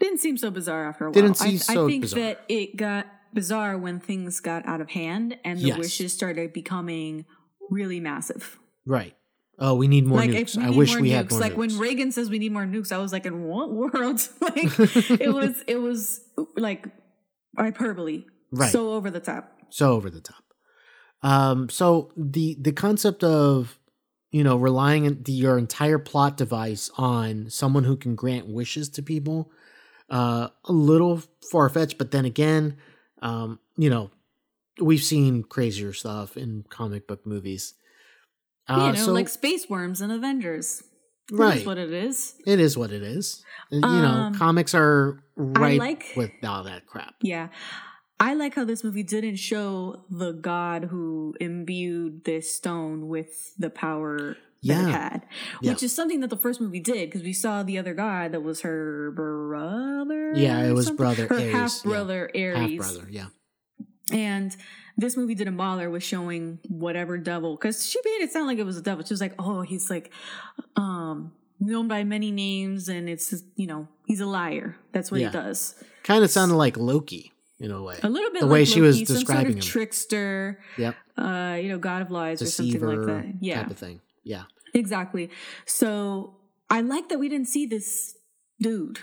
Didn't 0.00 0.18
seem 0.20 0.36
so 0.38 0.50
bizarre 0.50 0.88
after 0.88 1.04
a 1.04 1.08
while. 1.08 1.12
Didn't 1.12 1.36
seem 1.36 1.54
I, 1.54 1.58
so 1.58 1.84
I 1.84 1.88
think 1.90 2.00
bizarre. 2.02 2.20
that 2.20 2.44
it 2.48 2.76
got 2.76 3.06
bizarre 3.34 3.76
when 3.78 4.00
things 4.00 4.40
got 4.40 4.66
out 4.66 4.80
of 4.80 4.88
hand 4.90 5.36
and 5.44 5.58
the 5.60 5.66
Yes. 5.68 5.78
wishes 5.78 6.12
started 6.14 6.52
becoming 6.54 7.26
really 7.70 8.00
massive. 8.00 8.58
right. 8.86 9.14
Oh, 9.62 9.74
we 9.74 9.88
need 9.88 10.06
more 10.06 10.18
like 10.18 10.30
nukes. 10.30 10.56
I 10.56 10.70
wish 10.70 10.92
more 10.92 11.02
we 11.02 11.10
nukes, 11.10 11.14
had 11.14 11.30
more 11.30 11.40
like 11.40 11.52
nukes. 11.52 11.56
when 11.56 11.78
Reagan 11.78 12.12
says 12.12 12.30
we 12.30 12.38
need 12.38 12.50
more 12.52 12.64
nukes, 12.64 12.92
I 12.92 12.98
was 12.98 13.12
like, 13.12 13.26
in 13.26 13.44
what 13.44 13.70
world? 13.80 14.26
like 14.40 14.56
it 15.20 15.32
was, 15.32 15.62
it 15.66 15.76
was 15.76 16.22
like 16.56 16.88
hyperbole, 17.56 18.24
Right. 18.52 18.72
So 18.72 18.92
over 18.94 19.10
the 19.10 19.20
top. 19.20 19.52
so 19.68 19.92
over 19.92 20.10
the 20.10 20.20
top. 20.20 20.42
Um, 21.22 21.68
so 21.68 22.10
the 22.16 22.56
the 22.58 22.72
concept 22.72 23.22
of 23.22 23.78
you 24.32 24.42
know 24.42 24.56
relying 24.56 25.22
the, 25.22 25.32
your 25.32 25.58
entire 25.58 25.98
plot 25.98 26.36
device 26.38 26.90
on 26.96 27.50
someone 27.50 27.84
who 27.84 27.96
can 27.96 28.14
grant 28.14 28.48
wishes 28.48 28.88
to 28.90 29.02
people, 29.02 29.52
uh, 30.08 30.48
a 30.64 30.72
little 30.72 31.22
far 31.52 31.68
fetched. 31.68 31.98
But 31.98 32.10
then 32.10 32.24
again, 32.24 32.76
um, 33.20 33.58
you 33.76 33.90
know, 33.90 34.10
we've 34.80 35.02
seen 35.02 35.42
crazier 35.44 35.92
stuff 35.92 36.36
in 36.38 36.64
comic 36.70 37.06
book 37.06 37.26
movies. 37.26 37.74
Uh, 38.70 38.86
you 38.86 38.92
know, 38.92 39.04
so 39.06 39.12
like 39.12 39.28
space 39.28 39.68
worms 39.68 40.00
and 40.00 40.12
Avengers. 40.12 40.82
Right. 41.32 41.54
That's 41.54 41.66
what 41.66 41.78
it 41.78 41.92
is. 41.92 42.34
it 42.46 42.58
is 42.58 42.76
what 42.76 42.90
it 42.90 43.02
is. 43.02 43.44
Uh, 43.72 43.76
you 43.76 43.80
know, 43.80 44.08
Um, 44.08 44.34
comics 44.34 44.74
are 44.74 45.22
right 45.36 45.78
like- 45.78 46.12
with 46.16 46.30
all 46.42 46.64
that 46.64 46.86
crap. 46.86 47.14
Yeah. 47.22 47.48
I 48.18 48.34
like 48.34 48.54
how 48.54 48.64
this 48.64 48.82
movie 48.84 49.02
didn't 49.02 49.36
show 49.36 50.04
the 50.10 50.32
god 50.32 50.84
who 50.90 51.34
imbued 51.40 52.24
this 52.24 52.54
stone 52.54 53.08
with 53.08 53.54
the 53.58 53.70
power 53.70 54.18
that 54.18 54.36
Yeah. 54.60 54.88
it 54.88 54.90
had, 54.92 55.26
Yeah. 55.62 55.72
which 55.72 55.82
is 55.82 55.94
something 55.94 56.20
that 56.20 56.28
the 56.30 56.36
first 56.36 56.60
movie 56.60 56.80
did 56.80 57.08
because 57.08 57.22
we 57.22 57.32
saw 57.32 57.62
the 57.62 57.78
other 57.78 57.94
guy 57.94 58.28
that 58.28 58.42
was 58.42 58.60
her 58.60 59.10
brother. 59.12 60.32
Yeah, 60.34 60.64
it 60.64 60.72
was 60.72 60.86
something? 60.86 60.96
brother 61.02 61.26
her 61.28 61.34
Ares, 61.36 61.52
half 61.52 61.82
brother 61.82 62.30
Half 62.34 62.76
brother, 62.76 63.06
yeah. 63.08 63.26
and 64.12 64.54
this 64.96 65.16
movie 65.16 65.34
didn't 65.34 65.56
bother 65.56 65.88
with 65.90 66.02
showing 66.02 66.58
whatever 66.68 67.16
devil 67.18 67.56
because 67.56 67.86
she 67.88 67.98
made 68.04 68.22
it 68.22 68.32
sound 68.32 68.46
like 68.46 68.58
it 68.58 68.64
was 68.66 68.76
a 68.76 68.82
devil. 68.82 69.04
She 69.04 69.12
was 69.14 69.20
like, 69.20 69.34
"Oh, 69.38 69.62
he's 69.62 69.88
like, 69.90 70.10
um, 70.76 71.32
known 71.58 71.88
by 71.88 72.04
many 72.04 72.30
names, 72.30 72.88
and 72.88 73.08
it's 73.08 73.30
just, 73.30 73.44
you 73.56 73.66
know, 73.66 73.88
he's 74.06 74.20
a 74.20 74.26
liar. 74.26 74.76
That's 74.92 75.10
what 75.10 75.20
Yeah. 75.20 75.28
he 75.28 75.32
does." 75.32 75.74
Kind 76.04 76.24
of 76.24 76.30
sounded 76.30 76.54
like 76.56 76.76
Loki 76.76 77.32
in 77.58 77.70
a 77.70 77.82
way. 77.82 77.98
A 78.02 78.08
little 78.08 78.30
bit 78.30 78.40
The 78.40 78.46
like 78.46 78.52
way 78.52 78.64
she 78.64 78.80
was 78.80 78.98
describing 79.02 79.26
sort 79.44 79.48
of 79.50 79.54
him. 79.56 79.60
trickster, 79.60 80.60
Yep. 80.78 80.96
uh, 81.18 81.58
you 81.62 81.68
know, 81.68 81.78
god 81.78 82.02
of 82.02 82.10
lies 82.10 82.40
or 82.42 82.46
something 82.46 82.80
like 82.80 83.06
that. 83.06 83.34
Yeah, 83.40 83.62
type 83.62 83.70
of 83.70 83.78
thing. 83.78 84.00
Yeah. 84.24 84.44
exactly. 84.74 85.30
So 85.66 86.36
I 86.70 86.80
like 86.80 87.08
that 87.08 87.18
we 87.18 87.28
didn't 87.28 87.48
see 87.48 87.66
this 87.66 88.16
dude. 88.60 89.00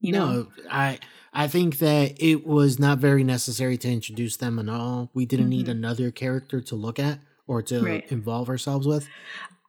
You 0.00 0.12
know, 0.12 0.32
no, 0.32 0.46
I 0.70 0.98
I 1.32 1.46
think 1.48 1.78
that 1.78 2.14
it 2.22 2.46
was 2.46 2.78
not 2.78 2.98
very 2.98 3.22
necessary 3.22 3.76
to 3.78 3.88
introduce 3.88 4.36
them 4.36 4.58
at 4.58 4.68
all. 4.68 5.10
We 5.14 5.26
didn't 5.26 5.48
need 5.50 5.68
another 5.68 6.10
character 6.10 6.60
to 6.62 6.74
look 6.74 6.98
at 6.98 7.20
or 7.46 7.62
to 7.62 7.74
Mm-hmm. 7.74 7.84
Right. 7.86 8.12
involve 8.12 8.48
ourselves 8.48 8.86
with. 8.86 9.08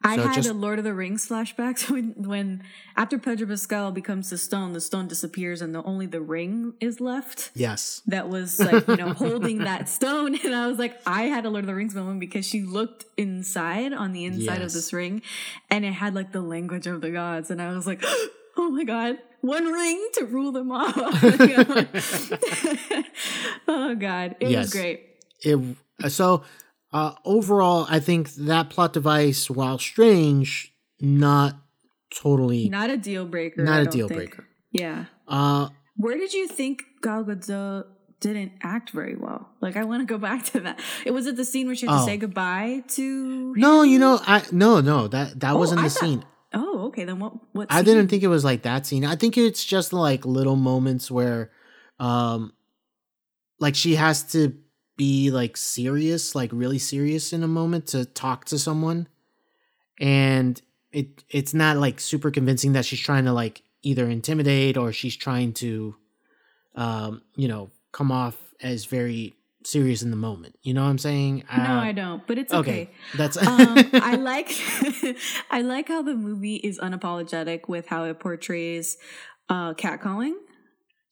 I 0.04 0.16
So 0.16 0.22
had 0.26 0.34
just- 0.34 0.48
a 0.50 0.52
Lord 0.52 0.78
of 0.80 0.84
the 0.84 0.94
Rings 0.94 1.28
flashbacks 1.28 1.88
when, 1.94 2.14
when 2.16 2.64
after 2.96 3.18
Pedro 3.18 3.46
Pascal 3.46 3.92
becomes 3.92 4.30
the 4.30 4.38
stone, 4.38 4.72
the 4.72 4.80
stone 4.80 5.06
disappears 5.06 5.62
and 5.62 5.72
the, 5.72 5.80
only 5.84 6.06
the 6.06 6.20
ring 6.20 6.74
is 6.80 7.00
left. 7.00 7.52
Yes. 7.54 8.02
That 8.08 8.28
was 8.28 8.58
like 8.68 8.88
you 8.88 8.96
know 8.96 9.12
holding 9.12 9.58
that 9.58 9.88
stone, 9.88 10.34
and 10.44 10.54
I 10.56 10.66
was 10.66 10.78
like, 10.78 11.00
I 11.06 11.24
had 11.24 11.44
a 11.44 11.50
Lord 11.50 11.62
of 11.64 11.68
the 11.68 11.74
Rings 11.76 11.94
moment 11.94 12.18
because 12.18 12.44
she 12.44 12.62
looked 12.62 13.04
inside 13.16 13.92
on 13.92 14.12
the 14.12 14.24
inside 14.24 14.62
of 14.62 14.72
this 14.72 14.92
ring, 14.92 15.22
and 15.70 15.84
it 15.84 15.92
had 15.92 16.14
like 16.16 16.32
the 16.32 16.40
language 16.42 16.88
of 16.88 17.00
the 17.00 17.10
gods, 17.12 17.48
and 17.52 17.62
I 17.62 17.72
was 17.72 17.86
like, 17.86 18.02
oh 18.56 18.70
my 18.70 18.84
god, 18.84 19.18
one 19.40 19.64
ring 19.66 20.08
to 20.14 20.24
rule 20.26 20.52
them 20.52 20.70
all. 20.72 20.92
Oh 23.68 23.94
god, 23.94 24.36
it 24.40 24.50
Yes. 24.50 24.64
was 24.66 24.72
great. 24.72 25.06
It 25.40 25.58
so 26.08 26.42
uh 26.92 27.14
overall 27.24 27.86
I 27.88 28.00
think 28.00 28.30
that 28.34 28.70
plot 28.70 28.92
device 28.92 29.48
while 29.50 29.78
strange 29.78 30.72
not 31.00 31.56
totally 32.14 32.68
not, 32.68 32.90
a 32.90 32.96
deal 32.96 33.24
breaker. 33.24 33.62
Not 33.64 33.84
don't 33.84 33.90
deal 33.92 34.08
think. 34.08 34.18
breaker. 34.18 34.44
Yeah. 34.72 35.04
Uh 35.28 35.68
Where 35.96 36.16
did 36.16 36.32
you 36.32 36.48
think 36.48 36.82
Gal 37.02 37.24
Gadot 37.24 37.84
didn't 38.20 38.52
act 38.62 38.90
very 38.90 39.16
well? 39.16 39.48
Like, 39.60 39.76
I 39.76 39.84
want 39.84 40.00
to 40.02 40.06
go 40.06 40.16
back 40.18 40.44
to 40.52 40.60
that. 40.60 40.78
It 41.04 41.10
was 41.12 41.26
it 41.26 41.36
the 41.36 41.44
scene 41.44 41.66
where 41.66 41.74
she 41.74 41.86
had 41.86 41.92
to 41.96 42.02
Oh. 42.02 42.06
say 42.06 42.16
goodbye 42.16 42.84
to. 42.96 43.54
no, 43.56 43.82
you 43.82 43.98
know, 43.98 44.20
I 44.26 44.42
no, 44.52 44.80
no, 44.80 45.08
that 45.08 45.40
that 45.40 45.52
Oh, 45.54 45.58
wasn't 45.58 45.80
I 45.80 45.84
the 45.84 45.90
thought- 45.90 46.00
scene. 46.00 46.24
Oh, 46.54 46.86
okay. 46.86 47.04
Then 47.04 47.18
what? 47.18 47.34
What? 47.52 47.68
I 47.70 47.76
scene? 47.76 47.84
didn't 47.84 48.08
think 48.08 48.22
it 48.22 48.28
was 48.28 48.44
like 48.44 48.62
that 48.62 48.86
scene. 48.86 49.04
I 49.04 49.16
think 49.16 49.36
it's 49.38 49.64
just 49.64 49.92
like 49.92 50.24
little 50.26 50.56
moments 50.56 51.10
where 51.10 51.50
um 51.98 52.52
like 53.58 53.74
she 53.74 53.94
has 53.94 54.22
to 54.32 54.56
be 54.96 55.30
like 55.30 55.56
serious, 55.56 56.34
like 56.34 56.50
really 56.52 56.78
serious 56.78 57.32
in 57.32 57.42
a 57.42 57.48
moment 57.48 57.86
to 57.88 58.04
talk 58.04 58.44
to 58.46 58.58
someone. 58.58 59.08
And 60.00 60.60
it 60.90 61.24
it's 61.30 61.54
not 61.54 61.78
like 61.78 62.00
super 62.00 62.30
convincing 62.30 62.72
that 62.72 62.84
she's 62.84 63.00
trying 63.00 63.24
to 63.24 63.32
like 63.32 63.62
either 63.82 64.08
intimidate 64.08 64.76
or 64.76 64.92
she's 64.92 65.16
trying 65.16 65.52
to 65.54 65.96
um, 66.74 67.22
you 67.36 67.48
know, 67.48 67.70
come 67.92 68.10
off 68.10 68.36
as 68.62 68.86
very 68.86 69.34
serious 69.66 70.02
in 70.02 70.10
the 70.10 70.16
moment. 70.16 70.56
You 70.62 70.74
know 70.74 70.82
what 70.84 70.90
I'm 70.90 70.98
saying? 70.98 71.44
No, 71.56 71.62
Uh, 71.62 71.80
I 71.80 71.92
don't. 71.92 72.26
But 72.26 72.38
it's 72.38 72.52
Okay. 72.52 72.82
okay. 72.82 72.90
That's 73.16 73.36
um, 73.36 73.78
I 73.94 74.16
like 74.16 74.50
I 75.50 75.62
like 75.62 75.88
how 75.88 76.02
the 76.02 76.14
movie 76.14 76.56
is 76.56 76.78
unapologetic 76.78 77.68
with 77.68 77.86
how 77.88 78.04
it 78.04 78.18
portrays 78.20 78.96
uh, 79.48 79.74
catcalling, 79.74 80.34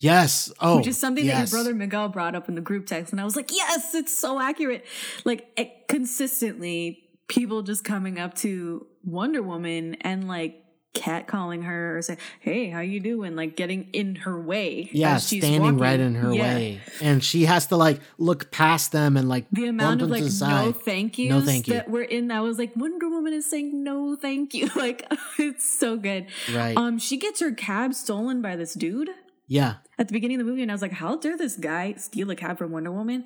Yes. 0.01 0.51
Oh. 0.61 0.79
which 0.79 0.87
is 0.87 0.97
something 0.99 1.25
yes. 1.25 1.51
that 1.51 1.57
your 1.57 1.63
brother 1.63 1.75
Miguel 1.77 2.09
brought 2.09 2.35
up 2.35 2.49
in 2.49 2.55
the 2.55 2.61
group 2.63 2.87
text, 2.87 3.13
and 3.13 3.21
I 3.21 3.25
was 3.25 3.37
like, 3.37 3.51
yes, 3.53 3.95
it's 3.95 4.17
so 4.17 4.41
accurate. 4.41 4.85
Like 5.25 5.47
it, 5.57 5.71
consistently, 5.89 7.05
people 7.29 7.63
just 7.63 7.85
coming 7.85 8.19
up 8.19 8.35
to 8.37 8.87
Wonder 9.05 9.43
Woman 9.43 9.95
and 10.01 10.27
like 10.29 10.57
catcalling 10.95 11.65
her 11.65 11.99
or 11.99 12.03
say, 12.03 12.17
"Hey, 12.41 12.71
how 12.71 12.81
you 12.81 13.01
doing?" 13.01 13.37
Like 13.37 13.57
getting 13.57 13.89
in 13.93 14.17
her 14.17 14.41
way. 14.41 14.89
Yeah, 14.93 15.19
standing 15.19 15.79
right 15.79 16.01
in 16.01 16.15
her 16.17 16.33
Yeah. 16.35 16.43
way, 16.43 16.81
and 17.01 17.23
she 17.23 17.45
has 17.47 17.67
to 17.69 17.77
like 17.77 18.01
look 18.19 18.51
past 18.51 18.93
them 18.93 19.17
and 19.17 19.29
like 19.29 19.47
The 19.53 19.67
amount 19.67 20.03
of 20.03 20.11
like 20.11 20.25
no 20.41 20.73
thank 20.73 21.19
yous 21.19 21.31
No 21.31 21.41
thank 21.41 21.69
you. 21.69 21.75
that 21.75 21.89
were 21.91 22.03
in 22.03 22.29
that 22.29 22.43
was 22.43 22.59
like 22.59 22.75
Wonder 22.77 23.09
Woman 23.09 23.33
is 23.33 23.49
saying 23.49 23.83
no 23.85 24.17
thank 24.17 24.55
you. 24.55 24.69
Like 24.77 25.07
it's 25.39 25.69
so 25.69 25.97
good. 25.97 26.27
Right. 26.53 26.77
Um, 26.77 26.99
she 26.99 27.17
gets 27.19 27.41
her 27.41 27.53
cab 27.53 27.93
stolen 27.95 28.41
by 28.41 28.57
this 28.57 28.73
dude 28.75 29.11
yeah. 29.47 29.75
at 29.99 30.09
the 30.09 30.13
beginning 30.13 30.41
of 30.41 30.47
the 30.47 30.51
movie, 30.51 30.63
and 30.63 30.71
I 30.71 30.75
was 30.75 30.81
like, 30.83 30.93
how 30.93 31.17
dare 31.17 31.37
this 31.37 31.57
guy 31.57 31.95
steal 31.95 32.31
a 32.31 32.37
cab 32.37 32.57
from 32.57 32.71
Wonder 32.73 32.91
Woman? 32.93 33.25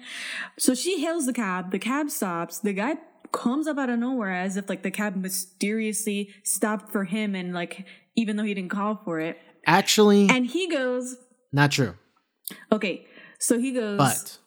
So 0.58 0.74
she 0.74 1.00
hails 1.00 1.26
the 1.26 1.32
cab. 1.32 1.70
The 1.70 1.78
cab 1.78 2.10
stops. 2.10 2.58
The 2.58 2.72
guy 2.72 2.96
comes 3.32 3.66
up 3.66 3.78
out 3.78 3.90
of 3.90 3.98
nowhere 3.98 4.32
as 4.32 4.56
if 4.56 4.68
like 4.68 4.82
the 4.82 4.90
cab 4.90 5.16
mysteriously 5.16 6.34
stopped 6.42 6.90
for 6.92 7.04
him, 7.04 7.34
and 7.34 7.52
like 7.54 7.86
even 8.16 8.36
though 8.36 8.44
he 8.44 8.54
didn't 8.54 8.70
call 8.70 9.00
for 9.04 9.20
it, 9.20 9.38
Actually, 9.66 10.28
and 10.28 10.46
he 10.46 10.68
goes, 10.68 11.16
not 11.52 11.70
true. 11.70 11.94
okay. 12.70 13.06
So 13.38 13.58
he 13.58 13.72
goes, 13.72 13.98
But 13.98 14.38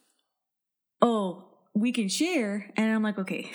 oh, 1.01 1.43
we 1.75 1.91
can 1.91 2.07
share. 2.09 2.71
And 2.75 2.93
I'm 2.93 3.03
like, 3.03 3.19
okay, 3.19 3.51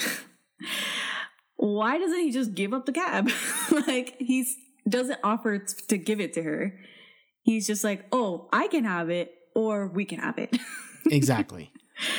why 1.57 1.99
doesn't 1.99 2.21
he 2.21 2.31
just 2.31 2.55
give 2.55 2.73
up 2.73 2.87
the 2.87 2.93
cab? 2.93 3.29
like, 3.87 4.17
he's 4.19 4.57
doesn't 4.89 5.19
offer 5.23 5.59
to 5.89 5.97
give 5.97 6.21
it 6.21 6.33
to 6.35 6.43
her. 6.43 6.79
He's 7.43 7.67
just 7.67 7.83
like, 7.85 8.05
oh, 8.13 8.49
I 8.53 8.69
can 8.69 8.85
have 8.85 9.11
it, 9.11 9.33
or 9.55 9.89
we 9.89 10.05
can 10.05 10.19
have 10.21 10.39
it. 10.39 10.57
exactly. 11.11 11.72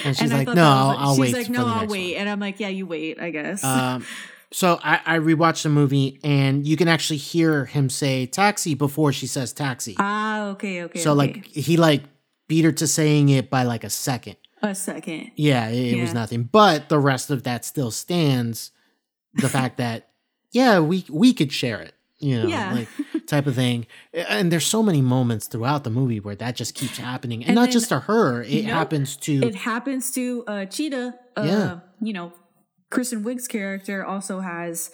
And 0.03 0.15
she's 0.17 0.31
And 0.31 0.47
like, 0.47 0.55
no, 0.55 0.63
I'll, 0.63 0.89
I'll 0.97 1.15
she's 1.15 1.33
wait. 1.33 1.33
like, 1.33 1.49
no, 1.49 1.65
I'll 1.67 1.87
wait. 1.87 2.15
And 2.15 2.29
I'm 2.29 2.39
like, 2.39 2.59
yeah, 2.59 2.69
you 2.69 2.85
wait, 2.85 3.19
I 3.19 3.29
guess. 3.29 3.63
Um, 3.63 4.05
so 4.51 4.79
I, 4.83 4.99
I 5.05 5.17
rewatched 5.19 5.63
the 5.63 5.69
movie, 5.69 6.19
and 6.23 6.67
you 6.67 6.77
can 6.77 6.87
actually 6.87 7.17
hear 7.17 7.65
him 7.65 7.89
say 7.89 8.27
taxi 8.27 8.75
before 8.75 9.11
she 9.11 9.25
says 9.27 9.51
taxi. 9.51 9.95
ah, 9.97 10.49
okay, 10.49 10.83
okay. 10.83 10.99
so 10.99 11.11
okay. 11.11 11.17
like 11.17 11.45
he 11.47 11.75
like 11.77 12.03
beat 12.47 12.63
her 12.63 12.71
to 12.73 12.85
saying 12.87 13.29
it 13.29 13.49
by 13.49 13.63
like 13.63 13.83
a 13.83 13.89
second. 13.89 14.35
a 14.61 14.75
second. 14.75 15.31
Yeah, 15.35 15.69
it, 15.69 15.97
it 15.97 16.01
was 16.01 16.13
nothing. 16.13 16.43
But 16.43 16.89
the 16.89 16.99
rest 16.99 17.31
of 17.31 17.43
that 17.43 17.65
still 17.65 17.89
stands. 17.91 18.71
The 19.35 19.49
fact 19.49 19.77
that 19.77 20.09
yeah, 20.51 20.79
we 20.79 21.05
we 21.09 21.33
could 21.33 21.51
share 21.51 21.81
it, 21.81 21.95
you 22.23 22.41
know, 22.41 22.47
Yeah. 22.47 22.73
like 22.73 22.87
type 23.27 23.45
of 23.47 23.55
thing. 23.55 23.85
And 24.13 24.51
there's 24.51 24.65
so 24.65 24.81
many 24.81 25.01
moments 25.01 25.47
throughout 25.47 25.83
the 25.83 25.89
movie 25.89 26.19
where 26.19 26.35
that 26.35 26.55
just 26.55 26.73
keeps 26.75 26.97
happening, 26.97 27.41
and, 27.41 27.49
And 27.49 27.55
not 27.55 27.63
then- 27.65 27.71
just 27.73 27.89
to 27.89 27.99
her. 27.99 28.41
It 28.43 28.65
happens 28.65 29.17
to 29.17 29.33
It 29.43 29.55
happens 29.55 30.11
to 30.13 30.43
uh, 30.47 30.65
Cheetah. 30.65 31.13
Uh, 31.37 31.43
Yeah. 31.43 31.79
You 32.01 32.13
know, 32.13 32.33
Kristen 32.89 33.23
Wiig's 33.23 33.47
character 33.47 34.05
also 34.05 34.39
has 34.39 34.91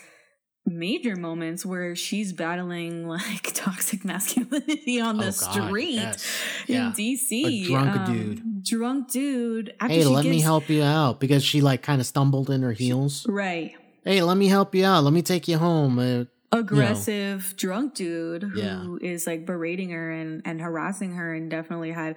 major 0.65 1.15
moments 1.15 1.65
where 1.65 1.95
she's 1.95 2.31
battling 2.33 3.07
like 3.15 3.53
toxic 3.53 4.05
masculinity 4.05 5.01
on 5.01 5.17
the 5.17 5.27
Oh, 5.27 5.31
street 5.31 5.95
yes. 5.95 6.25
in 6.67 6.75
Yeah. 6.75 6.91
DC. 6.95 7.45
A 7.45 7.63
drunk 7.67 7.97
Um, 7.97 8.13
dude. 8.13 8.63
Drunk 8.63 9.11
dude. 9.11 9.73
Hey, 9.81 10.01
she 10.01 10.05
let 10.05 10.25
me 10.25 10.41
help 10.41 10.69
you 10.69 10.83
out 10.83 11.19
because 11.19 11.43
she 11.43 11.61
like 11.61 11.81
kind 11.81 11.99
of 11.99 12.05
stumbled 12.07 12.49
in 12.49 12.61
her 12.61 12.73
heels. 12.73 13.25
Right. 13.27 13.73
Hey, 14.05 14.21
let 14.21 14.37
me 14.37 14.47
help 14.47 14.75
you 14.75 14.85
out. 14.85 15.03
Let 15.03 15.13
me 15.13 15.21
take 15.21 15.47
you 15.47 15.57
home. 15.57 15.97
Uh, 15.99 16.25
Aggressive 16.51 17.53
drunk 17.57 17.93
dude 17.93 18.43
who 18.43 18.97
is 19.01 19.25
Yeah. 19.25 19.31
like 19.33 19.45
berating 19.45 19.91
her 19.91 20.11
and, 20.11 20.41
and 20.45 20.59
harassing 20.61 21.13
her 21.13 21.33
and 21.33 21.49
definitely 21.49 21.91
had, 21.91 22.15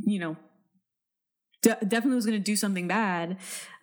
you 0.00 0.18
know, 0.18 0.36
de- 1.62 1.78
definitely 1.86 2.16
was 2.16 2.26
going 2.26 2.38
to 2.38 2.44
do 2.44 2.56
something 2.56 2.86
bad 2.88 3.38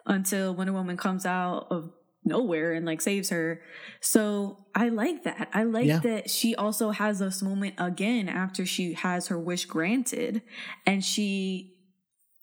until 0.06 0.54
Wonder 0.56 0.74
Woman 0.74 0.98
comes 0.98 1.26
out 1.26 1.68
of 1.72 1.92
nowhere 2.24 2.74
and 2.74 2.86
like 2.86 3.02
saves 3.02 3.30
her. 3.30 3.62
So 4.02 4.66
I 4.76 4.90
like 4.90 5.24
that. 5.24 5.50
I 5.54 5.64
like 5.64 5.86
Yeah. 5.88 6.00
that 6.00 6.30
she 6.30 6.56
also 6.56 6.92
has 6.92 7.20
this 7.20 7.42
moment 7.42 7.76
again 7.78 8.28
after 8.30 8.66
she 8.66 8.94
has 8.94 9.28
her 9.28 9.40
wish 9.40 9.66
granted 9.66 10.42
and 10.86 11.04
she 11.04 11.74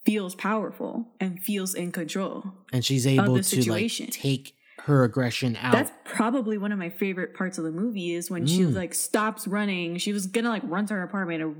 feels 0.04 0.34
powerful 0.34 1.14
and 1.20 1.42
feels 1.42 1.74
in 1.74 1.90
control. 1.92 2.44
and 2.72 2.84
she's 2.84 3.06
able 3.06 3.34
the 3.34 3.42
to 3.42 3.70
like 3.70 3.90
take 4.10 4.54
her 4.84 5.04
aggression 5.04 5.56
out. 5.56 5.72
That's 5.72 5.90
probably 6.04 6.58
one 6.58 6.72
of 6.72 6.78
my 6.78 6.90
favorite 6.90 7.34
parts 7.34 7.58
of 7.58 7.64
the 7.64 7.70
movie 7.72 8.12
is 8.14 8.30
when 8.30 8.46
she 8.46 8.60
Mm. 8.60 8.74
like 8.74 8.94
stops 8.94 9.46
running. 9.46 9.96
She 9.98 10.12
was 10.12 10.26
gonna 10.26 10.50
like 10.50 10.62
run 10.64 10.86
to 10.86 10.94
her 10.94 11.02
apartment 11.02 11.42
or 11.42 11.54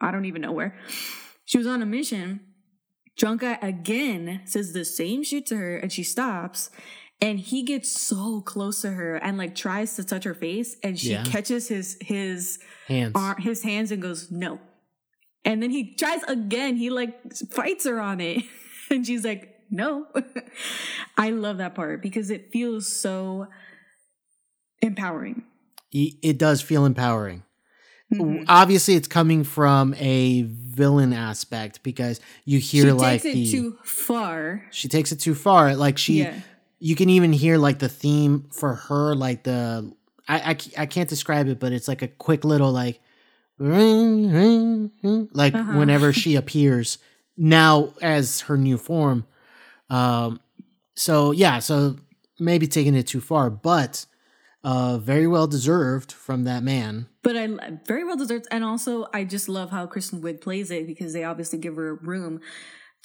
I 0.00 0.10
don't 0.10 0.24
even 0.24 0.42
know 0.42 0.52
where. 0.52 0.76
She 1.44 1.56
was 1.58 1.66
on 1.66 1.82
a 1.82 1.86
mission. 1.86 2.40
Drunk 3.16 3.42
guy 3.42 3.58
again 3.62 4.40
says 4.44 4.72
the 4.72 4.84
same 4.84 5.22
shit 5.22 5.46
to 5.46 5.56
her 5.56 5.76
and 5.76 5.92
she 5.92 6.02
stops. 6.02 6.70
And 7.20 7.38
he 7.38 7.62
gets 7.62 7.88
so 7.88 8.40
close 8.40 8.82
to 8.82 8.90
her 8.90 9.14
and 9.16 9.38
like 9.38 9.54
tries 9.54 9.94
to 9.96 10.04
touch 10.04 10.24
her 10.24 10.34
face 10.34 10.76
and 10.82 10.98
she 10.98 11.10
Yeah. 11.12 11.22
catches 11.22 11.68
his 11.68 11.96
his 12.00 12.58
Hands. 12.88 13.12
arm 13.14 13.40
his 13.40 13.62
hands 13.62 13.92
and 13.92 14.02
goes, 14.02 14.30
No. 14.32 14.58
And 15.44 15.62
then 15.62 15.70
he 15.70 15.94
tries 15.94 16.22
again. 16.24 16.76
He 16.76 16.90
like 16.90 17.14
fights 17.52 17.84
her 17.86 18.00
on 18.00 18.20
it. 18.20 18.42
And 18.90 19.06
she's 19.06 19.24
like, 19.24 19.53
no. 19.70 20.06
I 21.16 21.30
love 21.30 21.58
that 21.58 21.74
part 21.74 22.02
because 22.02 22.30
it 22.30 22.50
feels 22.52 22.86
so 23.00 23.46
empowering. 24.80 25.42
It 25.92 26.38
does 26.38 26.60
feel 26.60 26.84
empowering. 26.84 27.42
Mhm. 28.12 28.44
Obviously, 28.48 28.94
it's 28.94 29.08
coming 29.08 29.44
from 29.44 29.94
a 29.94 30.42
villain 30.42 31.12
aspect 31.12 31.82
because 31.82 32.20
you 32.44 32.58
hear 32.58 32.84
She 32.86 32.92
like 32.92 33.22
takes 33.22 33.24
it 33.24 33.34
the 33.38 33.50
too 33.52 33.78
far. 33.84 34.64
she 34.70 34.88
takes 34.88 35.12
it 35.12 35.20
too 35.20 35.34
far. 35.34 35.74
Like 35.76 35.98
she, 35.98 36.20
Yeah. 36.24 36.34
you 36.80 36.96
can 36.96 37.08
even 37.08 37.32
hear 37.32 37.56
like 37.58 37.78
the 37.78 37.88
theme 37.88 38.48
for 38.52 38.74
her, 38.74 39.14
like 39.14 39.44
the 39.44 39.92
I, 40.28 40.36
I 40.50 40.82
I 40.82 40.86
can't 40.86 41.08
describe 41.08 41.48
it, 41.48 41.58
but 41.60 41.72
it's 41.72 41.88
like 41.88 42.02
a 42.02 42.08
quick 42.08 42.44
little 42.44 42.72
like 42.72 43.00
ring 43.58 44.30
ring, 44.32 44.90
ring 45.02 45.28
like 45.32 45.54
Uh-huh. 45.54 45.78
whenever 45.78 46.12
she 46.12 46.34
appears 46.36 46.98
now 47.36 47.94
as 48.02 48.40
her 48.42 48.56
new 48.56 48.76
form. 48.78 49.26
Um, 49.94 50.40
so 50.96 51.30
yeah, 51.32 51.58
so 51.60 51.96
maybe 52.38 52.66
taking 52.66 52.94
it 52.94 53.06
too 53.06 53.20
far, 53.20 53.50
but 53.50 54.06
uh, 54.62 54.98
very 54.98 55.26
well 55.26 55.46
deserved 55.46 56.10
from 56.10 56.44
that 56.44 56.62
man. 56.62 57.06
But 57.22 57.36
I 57.36 57.48
very 57.86 58.04
well 58.04 58.16
deserved, 58.16 58.46
and 58.50 58.64
also 58.64 59.06
I 59.12 59.24
just 59.24 59.48
love 59.48 59.70
how 59.70 59.86
Kristen 59.86 60.20
Wiig 60.22 60.40
plays 60.40 60.70
it 60.70 60.86
because 60.86 61.12
they 61.12 61.24
obviously 61.24 61.58
give 61.58 61.76
her 61.76 61.94
room 61.94 62.40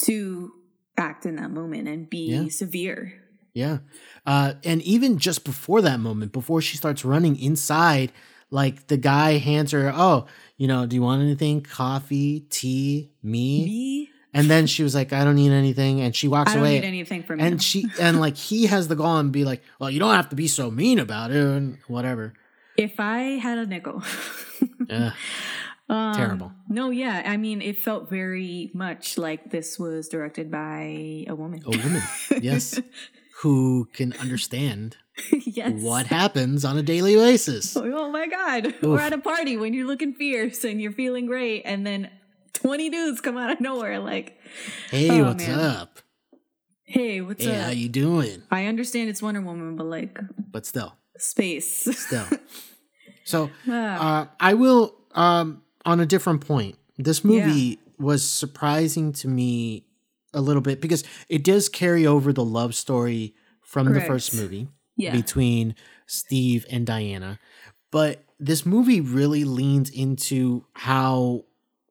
to 0.06 0.52
act 0.98 1.26
in 1.26 1.36
that 1.38 1.52
moment 1.52 1.88
and 1.88 2.10
be 2.10 2.28
Yeah. 2.32 2.48
severe. 2.50 3.14
Yeah. 3.54 3.80
Uh, 4.26 4.54
and 4.64 4.82
even 4.84 5.18
just 5.18 5.44
before 5.44 5.82
that 5.82 6.00
moment, 6.00 6.32
before 6.32 6.62
she 6.62 6.78
starts 6.78 7.04
running 7.04 7.38
inside, 7.40 8.12
like 8.52 8.88
the 8.88 8.98
guy 8.98 9.38
hands 9.38 9.72
her, 9.72 9.92
oh, 9.94 10.26
you 10.58 10.68
know, 10.68 10.86
do 10.86 10.96
you 10.96 11.02
want 11.02 11.22
anything? 11.22 11.62
Coffee, 11.62 12.42
tea, 12.50 13.12
me? 13.24 13.66
Me, 13.66 14.10
And 14.34 14.50
then 14.50 14.68
she 14.68 14.84
was 14.84 14.94
like, 14.94 15.12
I 15.12 15.24
don't 15.24 15.36
need 15.36 15.52
anything. 15.52 16.02
And 16.02 16.16
she 16.16 16.28
walks 16.28 16.52
I 16.52 16.56
don't 16.56 16.64
away. 16.64 16.80
need 16.80 16.86
anything 16.88 17.24
from 17.24 17.40
you. 17.40 17.46
and 17.46 17.62
she, 17.62 17.88
and 18.00 18.20
like 18.20 18.36
he 18.38 18.68
has 18.68 18.88
the 18.88 18.96
gall 18.96 19.18
and 19.18 19.32
be 19.32 19.44
like, 19.44 19.64
well, 19.80 19.90
you 19.90 20.00
don't 20.00 20.14
have 20.16 20.30
to 20.30 20.36
be 20.36 20.48
so 20.48 20.70
mean 20.70 21.00
about 21.00 21.32
it 21.32 21.38
and 21.44 21.78
whatever. 21.88 22.34
if 22.78 23.00
I 23.00 23.22
had 23.40 23.58
a 23.58 23.66
nickel, 23.66 24.04
Yeah. 24.90 25.12
Um, 25.90 26.14
Terrible. 26.14 26.52
No, 26.68 26.92
yeah, 26.92 27.24
I 27.26 27.38
mean, 27.38 27.62
it 27.64 27.78
felt 27.78 28.10
very 28.12 28.70
much 28.76 29.18
like 29.18 29.50
this 29.50 29.80
was 29.80 30.08
directed 30.08 30.52
by 30.52 31.26
a 31.28 31.34
woman. 31.34 31.64
A 31.66 31.70
woman. 31.72 32.02
yes. 32.44 32.80
Who 33.42 33.88
can 33.94 34.14
understand 34.14 34.98
yes. 35.32 35.82
what 35.82 36.06
happens 36.06 36.64
on 36.66 36.78
a 36.78 36.84
daily 36.84 37.16
basis. 37.16 37.76
Oh 37.76 38.12
my 38.12 38.28
god! 38.28 38.76
We're 38.84 39.00
at 39.00 39.14
a 39.14 39.18
party 39.18 39.58
when 39.58 39.74
you're 39.74 39.88
looking 39.88 40.14
fierce 40.14 40.64
and 40.64 40.80
you're 40.82 40.92
feeling 40.92 41.26
great, 41.26 41.64
and 41.66 41.88
then 41.88 42.10
twenty 42.54 42.90
dudes 42.90 43.22
come 43.22 43.38
out 43.38 43.52
of 43.52 43.60
nowhere 43.62 44.00
like, 44.00 44.38
Hey, 44.92 45.22
Oh, 45.22 45.26
what's 45.28 45.46
man. 45.48 45.60
up? 45.60 46.00
"Hey, 46.84 47.22
what's 47.22 47.44
Hey, 47.44 47.56
up?" 47.56 47.66
how 47.66 47.72
you 47.72 47.90
doing? 47.90 48.44
I 48.52 48.66
understand 48.66 49.10
it's 49.10 49.22
Wonder 49.22 49.42
Woman, 49.42 49.76
but 49.76 49.86
like 49.86 50.18
But 50.52 50.66
still, 50.66 50.96
space. 51.18 51.88
still. 51.98 52.26
So 53.24 53.52
Ah, 53.68 54.22
Uh, 54.22 54.28
I 54.40 54.54
will 54.56 54.96
um 55.14 55.62
on 55.86 56.00
a 56.00 56.06
different 56.06 56.42
point. 56.46 56.78
This 56.98 57.24
movie 57.24 57.80
was 58.00 58.24
surprising 58.24 59.14
to 59.14 59.28
me 59.28 59.86
a 60.34 60.42
little 60.42 60.62
bit 60.62 60.82
because 60.82 61.04
it 61.28 61.44
does 61.44 61.70
carry 61.70 62.06
over 62.08 62.34
the 62.34 62.44
love 62.44 62.74
story 62.76 63.36
from 63.62 63.94
the 63.94 64.02
first 64.02 64.34
movie 64.34 64.68
yeah, 64.96 65.12
between 65.12 65.76
Steve 66.08 66.66
and 66.72 66.86
Diana. 66.88 67.40
But 67.92 68.24
this 68.40 68.66
movie 68.66 69.02
really 69.02 69.44
leans 69.44 69.90
into 69.90 70.66
how 70.74 71.46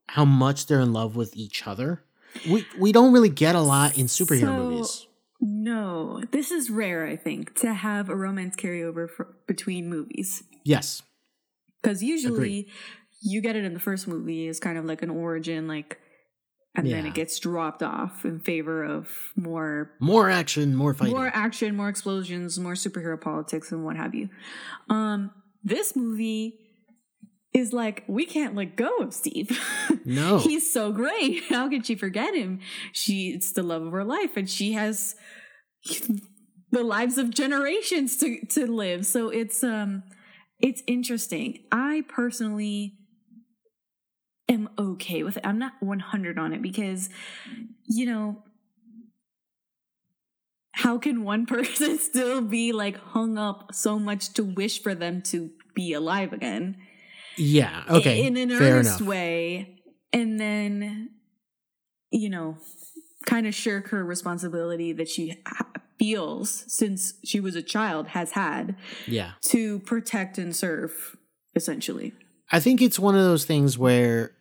how 0.08 0.24
much 0.24 0.66
they're 0.66 0.80
in 0.80 0.92
love 0.92 1.16
with 1.16 1.36
each 1.36 1.66
other. 1.66 2.02
We 2.48 2.66
we 2.78 2.92
don't 2.92 3.12
really 3.12 3.28
get 3.30 3.54
a 3.54 3.60
lot 3.60 3.96
in 3.98 4.06
superhero 4.06 4.40
So- 4.40 4.56
movies. 4.70 5.06
no, 5.40 6.22
this 6.32 6.50
is 6.50 6.70
rare. 6.70 7.06
I 7.06 7.16
think 7.16 7.54
to 7.60 7.72
have 7.72 8.08
a 8.08 8.16
romance 8.16 8.56
carryover 8.56 9.08
for, 9.08 9.36
between 9.46 9.88
movies 9.88 10.42
Yes. 10.64 11.02
because 11.80 12.02
usually 12.02 12.68
you 13.22 13.40
get 13.40 13.56
it 13.56 13.64
in 13.64 13.74
the 13.74 13.80
first 13.80 14.06
movie 14.08 14.46
as 14.48 14.60
kind 14.60 14.78
of 14.78 14.84
like 14.84 15.02
an 15.02 15.10
origin, 15.10 15.66
like, 15.66 15.98
and 16.74 16.86
then 16.88 17.04
it 17.06 17.14
gets 17.14 17.38
dropped 17.40 17.82
off 17.82 18.24
in 18.24 18.38
favor 18.38 18.84
of 18.84 19.08
more 19.34 19.90
More 19.98 20.30
action, 20.30 20.76
more 20.76 20.94
fighting. 20.94 21.14
more 21.16 21.30
action, 21.34 21.74
more 21.76 21.88
explosions, 21.88 22.58
more 22.60 22.74
superhero 22.74 23.20
politics, 23.20 23.72
and 23.72 23.84
what 23.84 23.96
have 23.96 24.14
you. 24.14 24.28
Um, 24.88 25.30
this 25.64 25.96
movie 25.96 26.54
is 27.58 27.72
like 27.72 28.04
we 28.06 28.24
can't 28.24 28.54
let 28.54 28.76
go 28.76 28.96
of 28.98 29.14
Steve. 29.14 29.58
No. 30.04 30.38
he's 30.38 30.72
so 30.72 30.90
great. 30.90 31.44
How 31.50 31.68
could 31.68 31.84
she 31.84 31.94
forget 31.94 32.34
him? 32.34 32.60
She 32.92 33.28
it's 33.30 33.52
the 33.52 33.62
love 33.62 33.82
of 33.82 33.92
her 33.92 34.04
life, 34.04 34.36
and 34.38 34.48
she 34.48 34.72
has 34.72 35.16
the 36.70 36.82
lives 36.82 37.18
of 37.18 37.30
generations 37.30 38.16
to 38.18 38.40
to 38.46 38.66
live. 38.66 39.04
So 39.04 39.28
it's 39.28 39.62
um 39.62 40.04
it's 40.60 40.82
interesting. 40.86 41.64
I 41.70 42.04
personally 42.08 42.94
am 44.48 44.70
okay 44.78 45.22
with 45.22 45.36
it. 45.36 45.46
I'm 45.46 45.58
not 45.58 45.74
100 45.80 46.38
on 46.38 46.52
it 46.54 46.62
because 46.62 47.10
you 47.86 48.06
know 48.06 48.42
how 50.72 50.96
can 50.96 51.24
one 51.24 51.44
person 51.46 51.98
still 51.98 52.40
be 52.40 52.72
like 52.72 52.96
hung 52.96 53.36
up 53.36 53.74
so 53.74 53.98
much 53.98 54.32
to 54.34 54.44
wish 54.44 54.82
for 54.82 54.94
them 54.94 55.22
to 55.22 55.50
be 55.74 55.92
alive 55.92 56.32
again? 56.32 56.76
Yeah. 57.38 57.84
Okay. 57.88 58.24
In 58.26 58.36
an 58.36 58.50
fair 58.50 58.74
earnest 58.76 59.00
enough. 59.00 59.08
way. 59.08 59.76
And 60.12 60.40
then, 60.40 61.10
you 62.10 62.30
know, 62.30 62.56
kind 63.26 63.46
of 63.46 63.54
shirk 63.54 63.88
her 63.88 64.04
responsibility 64.04 64.92
that 64.92 65.08
she 65.08 65.42
feels 65.98 66.64
since 66.68 67.14
she 67.24 67.40
was 67.40 67.54
a 67.56 67.62
child 67.62 68.08
has 68.08 68.32
had 68.32 68.76
Yeah. 69.06 69.32
to 69.42 69.80
protect 69.80 70.38
and 70.38 70.54
serve, 70.54 71.16
essentially. 71.54 72.12
I 72.50 72.60
think 72.60 72.80
it's 72.80 72.98
one 72.98 73.14
of 73.14 73.22
those 73.22 73.44
things 73.44 73.76
where 73.76 74.32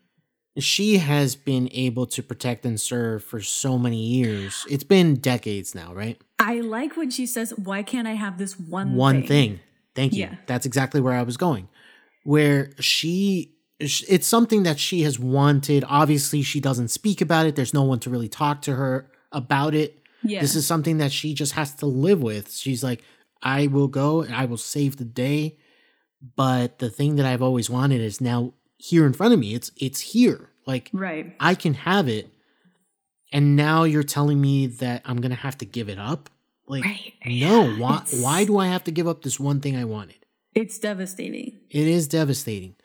she 0.57 0.97
has 0.99 1.35
been 1.35 1.67
able 1.73 2.05
to 2.07 2.23
protect 2.23 2.65
and 2.65 2.79
serve 2.79 3.23
for 3.23 3.41
so 3.41 3.77
many 3.77 4.01
years. 4.01 4.65
It's 4.69 4.83
been 4.83 5.15
decades 5.15 5.75
now, 5.75 5.93
right? 5.93 6.19
I 6.39 6.61
like 6.61 6.95
when 6.95 7.09
she 7.09 7.25
says, 7.25 7.53
Why 7.57 7.83
can't 7.83 8.07
I 8.07 8.13
have 8.13 8.37
this 8.37 8.57
one 8.59 8.93
One 8.95 9.21
thing? 9.21 9.27
thing. 9.27 9.59
Thank 9.95 10.13
you. 10.13 10.19
Yeah. 10.21 10.35
That's 10.45 10.65
exactly 10.65 11.01
where 11.01 11.13
I 11.13 11.23
was 11.23 11.37
going. 11.37 11.67
Where 12.27 12.71
she 12.81 13.53
it's 13.79 14.27
something 14.27 14.63
that 14.63 14.79
she 14.79 15.03
has 15.03 15.17
wanted. 15.17 15.85
Obviously, 15.87 16.41
she 16.41 16.59
doesn't 16.59 16.89
speak 16.89 17.21
about 17.21 17.45
it. 17.45 17.55
There's 17.55 17.73
no 17.73 17.83
one 17.83 17.99
to 18.01 18.09
really 18.09 18.27
talk 18.27 18.61
to 18.63 18.75
her 18.75 19.09
about 19.31 19.73
it. 19.73 20.01
Yeah. 20.23 20.41
This 20.41 20.53
is 20.53 20.67
something 20.67 20.97
that 20.97 21.13
she 21.13 21.33
just 21.33 21.53
has 21.53 21.73
to 21.75 21.85
live 21.85 22.21
with. 22.21 22.51
She's 22.51 22.83
like, 22.83 23.01
I 23.41 23.67
will 23.67 23.87
go 23.87 24.23
and 24.23 24.35
I 24.35 24.43
will 24.43 24.57
save 24.57 24.97
the 24.97 25.05
day. 25.05 25.57
But 26.35 26.79
the 26.79 26.89
thing 26.89 27.15
that 27.15 27.25
I've 27.25 27.41
always 27.43 27.69
wanted 27.69 28.01
is 28.01 28.19
now 28.19 28.53
here 28.77 29.05
in 29.05 29.13
front 29.13 29.33
of 29.33 29.39
me. 29.39 29.53
It's 29.53 29.71
it's 29.77 30.01
here. 30.01 30.49
Like 30.65 30.89
right. 30.91 31.33
I 31.39 31.55
can 31.55 31.75
have 31.75 32.09
it. 32.09 32.33
And 33.31 33.55
now 33.55 33.83
you're 33.85 34.03
telling 34.03 34.41
me 34.41 34.67
that 34.67 35.01
I'm 35.05 35.21
gonna 35.21 35.35
have 35.35 35.57
to 35.59 35.65
give 35.65 35.87
it 35.87 35.97
up? 35.97 36.29
Like 36.67 36.83
Right. 36.83 37.13
no, 37.25 37.71
why 37.75 38.03
why 38.19 38.43
do 38.43 38.57
I 38.57 38.67
have 38.67 38.83
to 38.83 38.91
give 38.91 39.07
up 39.07 39.21
this 39.21 39.39
one 39.39 39.61
thing 39.61 39.77
I 39.77 39.85
wanted? 39.85 40.25
It's 40.61 40.79
devastating. 40.79 41.59
It 41.69 41.87
is 41.87 42.07
devastating. 42.07 42.75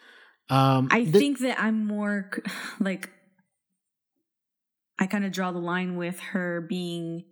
Um 0.50 0.88
I 0.90 1.04
the- 1.04 1.18
think 1.18 1.38
that 1.40 1.58
I'm 1.60 1.86
more 1.86 2.30
like 2.80 3.10
I 4.98 5.06
kind 5.06 5.24
of 5.24 5.32
draw 5.32 5.50
the 5.52 5.58
line 5.58 5.96
with 5.96 6.20
her 6.32 6.60
being 6.60 7.24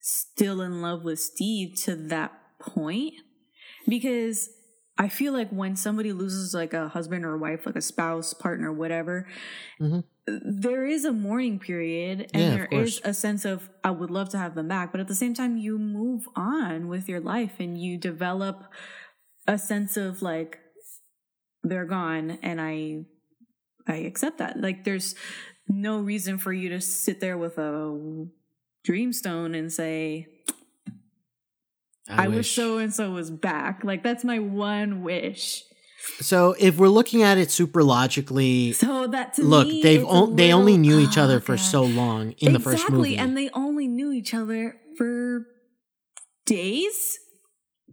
still 0.00 0.60
in 0.60 0.82
love 0.82 1.04
with 1.04 1.20
Steve 1.20 1.76
to 1.84 1.94
that 1.96 2.32
point 2.60 3.14
because 3.88 4.50
I 4.98 5.08
feel 5.08 5.32
like 5.32 5.50
when 5.50 5.74
somebody 5.76 6.12
loses 6.12 6.54
like 6.54 6.72
a 6.74 6.88
husband 6.88 7.24
or 7.24 7.34
a 7.34 7.38
wife, 7.38 7.66
like 7.66 7.76
a 7.76 7.80
spouse, 7.82 8.32
partner, 8.34 8.72
whatever, 8.72 9.26
Mhm. 9.80 10.04
there 10.26 10.84
is 10.86 11.04
a 11.04 11.12
mourning 11.12 11.58
period 11.58 12.30
and 12.34 12.42
Yeah, 12.42 12.50
there 12.56 12.68
is 12.82 13.00
a 13.04 13.14
sense 13.14 13.44
of 13.44 13.70
I 13.82 13.90
would 13.90 14.10
love 14.10 14.28
to 14.30 14.38
have 14.38 14.54
them 14.54 14.68
back, 14.68 14.92
but 14.92 15.00
at 15.00 15.08
the 15.08 15.14
same 15.14 15.34
time 15.34 15.56
you 15.56 15.78
move 15.78 16.28
on 16.36 16.88
with 16.88 17.08
your 17.08 17.20
life 17.20 17.54
and 17.58 17.80
you 17.80 17.96
develop 17.98 18.64
a 19.46 19.58
sense 19.58 19.96
of 19.96 20.22
like 20.22 20.58
they're 21.62 21.84
gone 21.84 22.38
and 22.42 22.60
I 22.60 23.04
I 23.86 23.96
accept 23.96 24.38
that. 24.38 24.60
Like 24.60 24.84
there's 24.84 25.14
no 25.68 25.98
reason 26.00 26.38
for 26.38 26.52
you 26.52 26.68
to 26.70 26.80
sit 26.80 27.20
there 27.20 27.36
with 27.38 27.58
a 27.58 28.26
dreamstone 28.86 29.56
and 29.58 29.72
say 29.72 30.26
I, 32.08 32.28
wish 32.28 32.54
so 32.54 32.76
and 32.78 32.92
so 32.92 33.10
was 33.12 33.30
back. 33.30 33.82
Like 33.82 34.02
that's 34.02 34.24
my 34.24 34.38
one 34.38 35.02
wish. 35.02 35.62
So 36.20 36.54
if 36.58 36.76
we're 36.76 36.88
looking 36.88 37.22
at 37.22 37.38
it 37.38 37.50
super 37.50 37.82
logically, 37.82 38.72
So 38.72 39.06
that 39.06 39.38
look, 39.38 39.68
me, 39.68 39.80
they've 39.82 40.02
a 40.02 40.06
on, 40.06 40.36
they 40.36 40.52
only 40.52 40.76
knew 40.76 40.98
each 40.98 41.16
other 41.16 41.36
Oh, 41.36 41.40
for 41.40 41.56
God. 41.56 41.62
so 41.64 41.82
long 41.84 42.32
in 42.32 42.52
the 42.52 42.60
first 42.60 42.90
movie. 42.90 43.16
and 43.16 43.34
they 43.34 43.48
only 43.54 43.88
knew 43.88 44.12
each 44.12 44.34
other 44.34 44.76
for 44.98 45.46
days. 46.44 47.18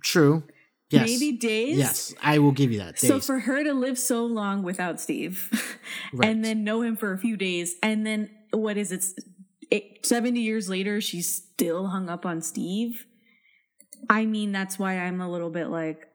True. 0.04 0.44
Yes. 0.92 1.10
maybe 1.10 1.32
days. 1.38 1.78
Yes, 1.78 2.14
I 2.22 2.40
will 2.40 2.52
give 2.52 2.72
you 2.72 2.80
that. 2.80 2.98
Days. 2.98 3.08
So 3.08 3.20
for 3.20 3.40
her 3.40 3.64
to 3.64 3.74
live 3.74 3.98
so 3.98 4.26
long 4.26 4.62
without 4.64 5.00
Steve, 5.00 5.50
Right. 6.14 6.30
and 6.30 6.44
then 6.44 6.64
know 6.64 6.82
him 6.82 6.98
for 6.98 7.14
a 7.14 7.18
few 7.18 7.38
days, 7.38 7.76
and 7.82 8.06
then 8.06 8.30
what 8.52 8.78
is 8.78 8.92
it? 8.92 9.06
Seventy 10.04 10.42
years 10.42 10.70
later, 10.70 11.00
she's 11.00 11.34
still 11.34 11.88
hung 11.88 12.10
up 12.10 12.26
on 12.26 12.42
Steve. 12.42 13.06
I 14.10 14.26
mean, 14.26 14.52
that's 14.52 14.78
why 14.78 14.98
I'm 14.98 15.22
a 15.22 15.30
little 15.32 15.50
bit 15.50 15.68
like, 15.68 16.08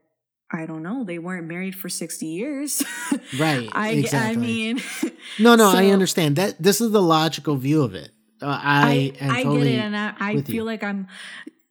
I 0.53 0.66
don't 0.66 0.83
know. 0.83 1.05
They 1.05 1.18
weren't 1.18 1.47
married 1.47 1.74
for 1.74 1.89
sixty 1.89 2.27
years, 2.27 2.83
Right, 3.39 3.68
I, 3.72 4.05
I 4.12 4.37
mean, 4.37 4.81
no, 5.39 5.55
no, 5.55 5.70
I 5.70 5.87
understand 5.87 6.37
that. 6.37 6.62
This 6.62 6.81
is 6.81 6.93
the 6.93 7.03
logical 7.03 7.57
view 7.57 7.83
of 7.83 7.95
it. 7.95 8.11
Uh, 8.43 8.47
I, 8.62 9.12
I, 9.20 9.41
I 9.41 9.43
totally 9.45 9.70
get 9.70 9.79
it, 9.79 9.85
and 9.87 9.97
I, 9.97 10.14
I 10.20 10.43
feel 10.43 10.55
you. 10.57 10.64
like 10.64 10.85
I'm 10.85 11.09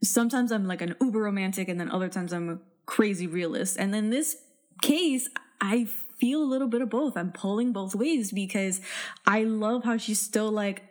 sometimes 0.03 0.51
I'm 0.51 0.65
like 0.65 0.81
an 0.81 0.95
uber 0.99 1.19
romantic, 1.21 1.69
and 1.69 1.79
then 1.79 1.91
other 1.91 2.09
times 2.09 2.33
I'm 2.33 2.49
a 2.49 2.57
crazy 2.85 3.27
realist. 3.27 3.77
And 3.77 3.93
then 3.93 4.09
this 4.09 4.37
case, 4.81 5.29
I 5.61 5.87
feel 6.19 6.41
a 6.41 6.45
little 6.45 6.67
bit 6.67 6.81
of 6.81 6.89
both. 6.89 7.17
I'm 7.17 7.31
pulling 7.31 7.71
both 7.73 7.95
ways 7.95 8.31
because 8.31 8.81
I 9.25 9.43
love 9.43 9.83
how 9.83 9.97
she's 9.97 10.19
still 10.21 10.51
like, 10.51 10.83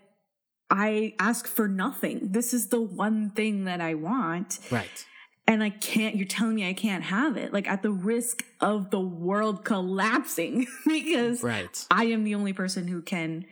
I 0.70 1.14
ask 1.18 1.46
for 1.46 1.68
nothing. 1.68 2.32
This 2.32 2.52
is 2.54 2.68
the 2.68 2.80
one 2.80 3.30
thing 3.30 3.64
that 3.64 3.80
I 3.80 3.94
want, 3.94 4.58
right. 4.70 5.06
and 5.46 5.62
I 5.62 5.70
can't. 5.70 6.16
You're 6.16 6.26
telling 6.26 6.54
me 6.56 6.68
I 6.68 6.72
can't 6.72 7.04
have 7.04 7.36
it, 7.36 7.52
like 7.52 7.68
at 7.68 7.82
the 7.82 7.90
risk 7.92 8.44
of 8.60 8.90
the 8.90 8.98
world 9.00 9.64
collapsing 9.64 10.66
because 10.86 11.42
Right. 11.42 11.86
I 11.90 12.06
am 12.06 12.24
the 12.24 12.34
only 12.34 12.52
person 12.54 12.88
who 12.88 13.02
can 13.02 13.44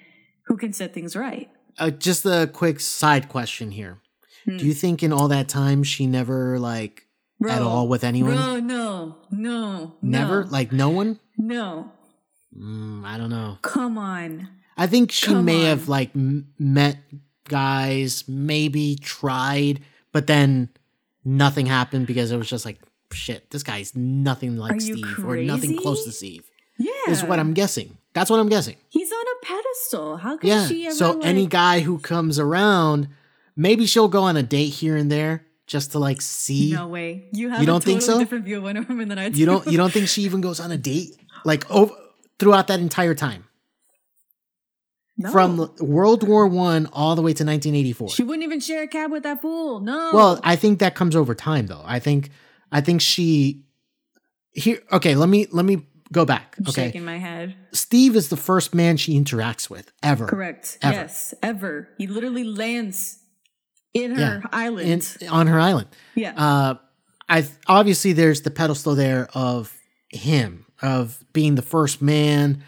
who 0.46 0.56
can 0.56 0.72
set 0.72 0.92
things 0.94 1.14
right. 1.14 1.48
Uh, 1.78 1.90
just 1.90 2.24
a 2.26 2.50
quick 2.52 2.80
side 2.80 3.28
question 3.28 3.70
here. 3.70 4.00
Hmm. 4.44 4.56
Do 4.56 4.66
you 4.66 4.74
think 4.74 5.02
in 5.02 5.12
all 5.12 5.28
that 5.28 5.48
time 5.48 5.84
she 5.84 6.06
never 6.06 6.58
like 6.58 7.06
at 7.50 7.62
all 7.62 7.88
with 7.88 8.04
anyone? 8.04 8.34
Bro, 8.34 8.60
no, 8.60 9.16
no, 9.30 9.94
Never, 10.02 10.44
no, 10.44 10.50
like 10.50 10.72
no 10.72 10.90
one. 10.90 11.18
no. 11.36 11.90
Mm, 12.56 13.04
I 13.04 13.16
don't 13.16 13.30
know. 13.30 13.58
Come 13.62 13.96
on. 13.96 14.48
I 14.76 14.86
think 14.86 15.10
she 15.10 15.26
Come 15.26 15.44
may 15.46 15.60
on. 15.62 15.66
have 15.78 15.88
like 15.88 16.10
m- 16.14 16.48
met 16.58 16.98
guys, 17.48 18.24
maybe 18.28 18.96
tried, 19.00 19.80
but 20.12 20.26
then 20.26 20.68
nothing 21.24 21.66
happened 21.66 22.06
because 22.06 22.30
it 22.30 22.36
was 22.36 22.48
just 22.48 22.64
like 22.64 22.78
shit. 23.12 23.50
This 23.50 23.62
guy's 23.62 23.94
nothing 23.96 24.56
like 24.56 24.72
Are 24.76 24.80
Steve 24.80 25.24
or 25.24 25.36
nothing 25.36 25.76
close 25.78 26.04
to? 26.04 26.12
Steve. 26.12 26.44
Yeah, 26.78 26.90
Is 27.08 27.22
what 27.24 27.38
I'm 27.38 27.54
guessing. 27.54 27.96
That's 28.14 28.30
what 28.30 28.40
I'm 28.40 28.48
guessing. 28.48 28.76
He's 28.90 29.10
on 29.12 29.24
a 29.24 29.46
pedestal. 29.46 30.16
How 30.18 30.36
can 30.36 30.48
Yeah. 30.48 30.66
she 30.66 30.86
ever? 30.86 30.94
So 30.94 31.12
like, 31.12 31.26
any 31.26 31.46
guy 31.46 31.80
who 31.80 31.98
comes 31.98 32.38
around, 32.38 33.08
maybe 33.56 33.86
she'll 33.86 34.08
go 34.08 34.22
on 34.24 34.36
a 34.36 34.42
date 34.42 34.70
here 34.74 34.96
and 34.96 35.10
there 35.10 35.46
just 35.72 35.92
to 35.92 35.98
like 35.98 36.20
see. 36.20 36.72
No 36.72 36.86
way. 36.86 37.28
You 37.32 37.48
have 37.48 37.60
You 37.60 37.66
don't 37.66 37.82
think 37.82 38.02
so? 38.02 38.18
different 38.18 38.44
view 38.44 38.58
of 38.58 38.62
Wonder 38.62 38.82
Woman 38.82 39.08
than 39.08 39.18
I 39.18 39.30
do. 39.30 39.40
You 39.40 39.46
don't. 39.46 39.66
You 39.66 39.78
don't 39.78 39.92
think 39.92 40.06
she 40.08 40.22
even 40.22 40.42
goes 40.42 40.60
on 40.60 40.70
a 40.70 40.76
date 40.76 41.16
like 41.44 41.68
over 41.70 41.94
throughout 42.38 42.66
that 42.68 42.78
entire 42.78 43.14
time 43.14 43.44
no. 45.16 45.32
from 45.32 45.74
World 45.80 46.28
War 46.28 46.46
One 46.46 46.86
all 46.92 47.16
the 47.16 47.22
way 47.22 47.30
to 47.32 47.44
1984. 47.44 48.10
She 48.10 48.22
wouldn't 48.22 48.44
even 48.44 48.60
share 48.60 48.82
a 48.82 48.86
cab 48.86 49.10
with 49.10 49.22
that 49.22 49.40
fool. 49.40 49.80
No. 49.80 50.10
Well, 50.12 50.40
I 50.44 50.56
think 50.56 50.78
that 50.80 50.94
comes 50.94 51.16
over 51.16 51.34
time 51.34 51.66
though. 51.66 51.82
I 51.84 51.98
think 51.98 52.30
I 52.70 52.82
think 52.82 53.00
she 53.00 53.64
here 54.52 54.80
okay, 54.92 55.14
let 55.14 55.30
me 55.30 55.46
let 55.50 55.64
me 55.64 55.86
go 56.12 56.26
back. 56.26 56.56
I'm 56.58 56.68
Okay. 56.68 56.86
shaking 56.86 57.04
my 57.06 57.16
head. 57.16 57.56
Steve 57.72 58.14
is 58.14 58.28
the 58.28 58.36
first 58.36 58.74
man 58.74 58.98
she 58.98 59.18
interacts 59.18 59.70
with 59.70 59.90
ever. 60.02 60.26
Correct. 60.26 60.76
Ever. 60.82 60.94
Yes. 60.94 61.34
Ever. 61.42 61.88
He 61.96 62.06
literally 62.06 62.44
lands 62.44 63.21
in 63.94 64.12
her 64.12 64.20
Yeah. 64.20 64.48
island. 64.52 64.88
In, 65.20 65.28
on 65.28 65.46
her 65.48 65.60
island. 65.60 65.88
yeah. 66.14 66.32
Uh 66.36 66.74
I 67.28 67.46
obviously 67.66 68.12
there's 68.12 68.42
the 68.42 68.50
pedestal 68.50 68.94
there 68.94 69.28
of 69.34 69.72
him 70.10 70.66
of 70.82 71.24
being 71.32 71.54
the 71.54 71.62
first 71.62 72.02
man 72.02 72.62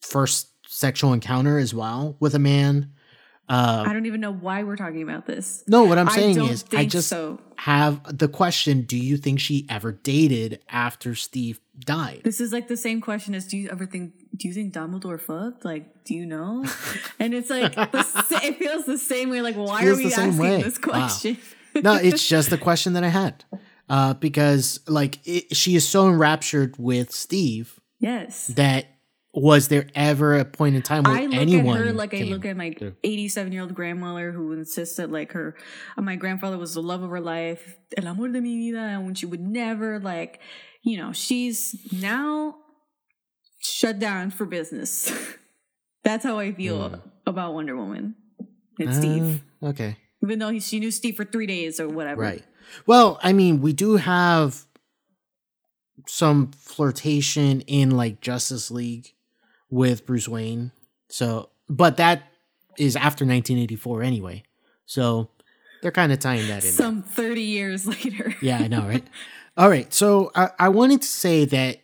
first 0.00 0.48
sexual 0.66 1.12
encounter 1.12 1.58
as 1.58 1.72
well 1.74 2.16
with 2.20 2.34
a 2.34 2.38
man. 2.38 2.92
Uh 3.48 3.84
I 3.86 3.92
don't 3.92 4.06
even 4.06 4.20
know 4.20 4.32
why 4.32 4.62
we're 4.62 4.76
talking 4.76 5.02
about 5.02 5.26
this. 5.26 5.62
no, 5.66 5.84
what 5.84 5.98
I'm 5.98 6.08
saying 6.08 6.36
don't 6.36 6.50
is 6.50 6.64
I 6.72 6.84
just 6.86 7.08
so. 7.08 7.38
have 7.56 8.00
the 8.18 8.28
question 8.28 8.82
do 8.82 8.96
you 8.96 9.16
think 9.16 9.40
she 9.40 9.66
ever 9.68 9.92
dated 9.92 10.60
after 10.68 11.14
Steve 11.14 11.60
died? 11.78 12.22
This 12.24 12.40
is 12.40 12.52
like 12.52 12.68
the 12.68 12.76
same 12.76 13.00
question 13.00 13.34
as 13.34 13.46
do 13.46 13.56
you 13.56 13.68
ever 13.70 13.86
think 13.86 14.12
do 14.36 14.48
you 14.48 14.54
think 14.54 14.74
Dumbledore 14.74 15.20
fucked? 15.20 15.64
Like, 15.64 16.04
do 16.04 16.14
you 16.14 16.26
know? 16.26 16.64
And 17.18 17.34
it's 17.34 17.50
like 17.50 17.74
the, 17.74 18.40
it 18.42 18.58
feels 18.58 18.84
the 18.84 18.98
same 18.98 19.30
way. 19.30 19.42
Like, 19.42 19.54
why 19.54 19.86
are 19.86 19.94
we 19.94 20.06
asking 20.06 20.38
way. 20.38 20.62
this 20.62 20.78
Wow. 20.78 20.92
question? 20.92 21.38
no, 21.82 21.94
it's 21.94 22.26
just 22.26 22.50
the 22.50 22.58
question 22.58 22.94
that 22.94 23.04
I 23.04 23.08
had. 23.08 23.44
Uh, 23.88 24.14
because 24.14 24.80
like 24.88 25.18
it, 25.24 25.54
she 25.56 25.76
is 25.76 25.86
so 25.86 26.08
enraptured 26.08 26.76
with 26.78 27.12
Steve 27.12 27.78
yes. 27.98 28.46
that 28.48 28.86
was 29.34 29.68
there 29.68 29.86
ever 29.94 30.38
a 30.38 30.44
point 30.44 30.76
in 30.76 30.82
time 30.82 31.04
where 31.04 31.16
I 31.16 31.26
look 31.26 31.34
anyone 31.34 31.78
at 31.78 31.86
her 31.86 31.92
like 31.92 32.12
I 32.12 32.22
look 32.24 32.44
at 32.44 32.56
my 32.56 32.74
87 33.02 33.52
year 33.52 33.62
old 33.62 33.74
grandmother 33.74 34.30
who 34.30 34.52
insists 34.52 34.96
that 34.96 35.10
like 35.10 35.32
her, 35.32 35.56
my 35.96 36.16
grandfather 36.16 36.58
was 36.58 36.74
the 36.74 36.82
love 36.82 37.02
of 37.02 37.10
her 37.10 37.20
life, 37.20 37.76
el 37.96 38.06
amor 38.06 38.28
de 38.28 38.40
mi 38.40 38.58
vida, 38.70 38.80
and 38.80 39.06
when 39.06 39.14
she 39.14 39.26
would 39.26 39.40
never 39.40 39.98
like, 39.98 40.40
you 40.82 40.96
know, 40.96 41.12
she's 41.12 41.76
now 41.92 42.56
shut 43.60 43.98
down 43.98 44.30
for 44.30 44.44
business. 44.44 45.12
That's 46.04 46.24
how 46.24 46.38
I 46.38 46.52
feel 46.52 47.00
about 47.26 47.54
Wonder 47.54 47.76
Woman 47.76 48.16
and 48.80 48.92
Steve. 48.94 49.42
Uh, 49.62 49.66
okay, 49.68 49.96
Even 50.22 50.40
though 50.40 50.50
he, 50.50 50.58
she 50.58 50.80
knew 50.80 50.90
Steve 50.90 51.16
for 51.16 51.24
three 51.24 51.46
days 51.46 51.78
or 51.78 51.88
whatever. 51.88 52.20
right. 52.22 52.42
Well, 52.86 53.20
I 53.22 53.32
mean, 53.32 53.60
we 53.60 53.72
do 53.72 53.96
have 53.96 54.64
some 56.08 56.50
flirtation 56.52 57.60
in 57.62 57.90
like 57.92 58.20
Justice 58.20 58.70
League 58.70 59.14
with 59.70 60.06
Bruce 60.06 60.28
Wayne. 60.28 60.72
So, 61.08 61.50
but 61.68 61.98
that 61.98 62.22
is 62.78 62.96
after 62.96 63.24
1984 63.24 64.02
anyway. 64.02 64.42
So 64.86 65.30
they're 65.82 65.90
kind 65.92 66.12
of 66.12 66.18
tying 66.18 66.48
that 66.48 66.64
in. 66.64 66.72
Some 66.72 67.02
30 67.02 67.42
years 67.42 67.86
later. 68.04 68.34
Yeah, 68.40 68.58
I 68.58 68.68
know, 68.68 68.82
right? 68.82 69.04
All 69.56 69.68
right. 69.68 69.92
So 69.92 70.30
I, 70.34 70.50
I 70.58 70.68
wanted 70.70 71.02
to 71.02 71.08
say 71.08 71.44
that 71.46 71.78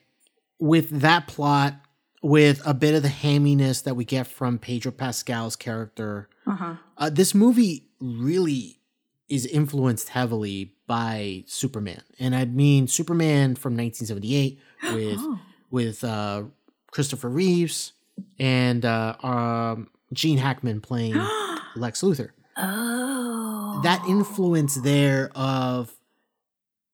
with 0.59 0.89
that 1.01 1.27
plot, 1.29 1.75
with 2.23 2.61
a 2.67 2.75
bit 2.75 2.95
of 2.95 3.03
the 3.03 3.09
hamminess 3.09 3.83
that 3.85 3.95
we 3.95 4.05
get 4.05 4.27
from 4.27 4.59
Pedro 4.59 4.91
Pascal's 4.93 5.55
character, 5.57 6.29
Uh-huh. 6.47 6.75
uh, 6.97 7.11
this 7.11 7.35
movie 7.35 7.87
really 8.01 8.81
is 9.29 9.45
influenced 9.47 10.09
heavily 10.09 10.73
by 10.87 11.45
Superman. 11.47 12.03
And 12.19 12.35
I 12.35 12.47
mean 12.47 12.89
Superman 12.89 13.55
from 13.55 13.77
1978 13.77 14.59
with 14.95 15.19
Oh. 15.21 15.39
with 15.71 16.03
uh, 16.03 16.45
Christopher 16.91 17.29
Reeves 17.29 17.93
and 18.39 18.85
uh, 18.85 19.15
um, 19.23 19.89
Gene 20.13 20.39
Hackman 20.39 20.81
playing 20.81 21.15
Lex 21.77 22.01
Luthor 22.01 22.31
Oh. 22.57 23.81
that 23.85 24.03
influence 24.09 24.75
there 24.77 25.31
of 25.37 25.93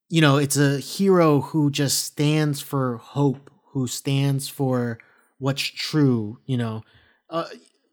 you 0.09 0.21
know 0.21 0.37
it's 0.37 0.57
a 0.57 0.79
hero 0.79 1.41
who 1.41 1.71
just 1.71 2.05
stands 2.05 2.61
for 2.61 2.99
hope 2.99 3.51
who 3.69 3.87
stands 3.87 4.49
for 4.49 4.99
what's 5.39 5.63
true 5.63 6.39
you 6.47 6.57
know? 6.57 6.83
Uh, 7.31 7.47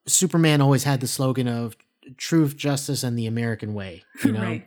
superman 0.08 0.62
always 0.62 0.84
had 0.84 1.00
the 1.00 1.08
slogan 1.08 1.48
of 1.48 1.76
truth 2.18 2.56
justice 2.58 3.04
and 3.04 3.18
the 3.18 3.28
american 3.28 3.74
way 3.74 4.04
you 4.24 4.32
know? 4.32 4.42
Right. 4.42 4.66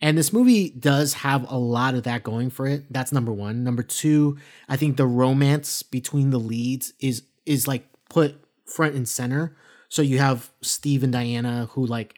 and 0.00 0.16
this 0.16 0.32
movie 0.32 0.70
does 0.70 1.14
have 1.14 1.50
a 1.50 1.58
lot 1.58 1.94
of 1.94 2.04
that 2.04 2.22
going 2.22 2.50
for 2.50 2.66
it. 2.66 2.84
That's 2.92 3.12
number 3.12 3.32
one. 3.32 3.64
Number 3.64 3.82
two 3.82 4.38
i 4.68 4.76
think 4.76 4.96
the 4.96 5.06
romance 5.06 5.82
between 5.82 6.30
the 6.30 6.38
leads 6.38 6.92
is 7.00 7.22
is 7.46 7.66
like 7.68 7.86
put 8.08 8.40
front 8.66 8.94
and 8.94 9.08
center. 9.08 9.56
So 9.88 10.02
you 10.02 10.18
have 10.18 10.50
steve 10.62 11.02
and 11.02 11.12
diana 11.12 11.68
who 11.72 11.86
like 11.86 12.14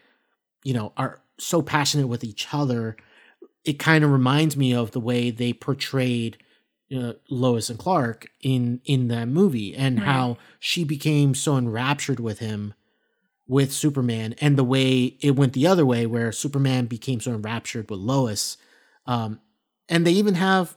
you 0.65 0.75
know 0.75 0.93
are 0.97 1.21
so 1.39 1.63
passionate 1.63 2.07
with 2.09 2.23
each 2.25 2.49
other 2.53 2.97
it 3.65 3.79
kind 3.79 4.03
of 4.05 4.11
reminds 4.11 4.57
me 4.57 4.73
of 4.75 4.91
the 4.93 5.01
way 5.01 5.31
they 5.31 5.53
portrayed 5.53 6.39
uh, 6.97 7.13
Lois 7.29 7.71
and 7.71 7.79
Clark 7.79 8.29
in 8.41 8.81
in 8.85 9.09
that 9.09 9.29
movie 9.29 9.75
and 9.77 9.99
Right. 9.99 10.07
how 10.07 10.39
she 10.59 10.83
became 10.85 11.35
so 11.35 11.57
enraptured 11.57 12.19
with 12.21 12.39
him 12.41 12.75
with 13.47 13.73
Superman 13.73 14.35
and 14.41 14.57
the 14.57 14.65
way 14.65 15.17
it 15.21 15.37
went 15.37 15.53
the 15.53 15.67
other 15.67 15.85
way 15.87 16.07
where 16.07 16.33
Superman 16.33 16.87
became 16.87 17.21
so 17.21 17.33
enraptured 17.33 17.91
with 17.91 18.01
Lois 18.01 18.57
um 19.07 19.41
and 19.89 20.07
they 20.07 20.13
even 20.13 20.35
have 20.35 20.77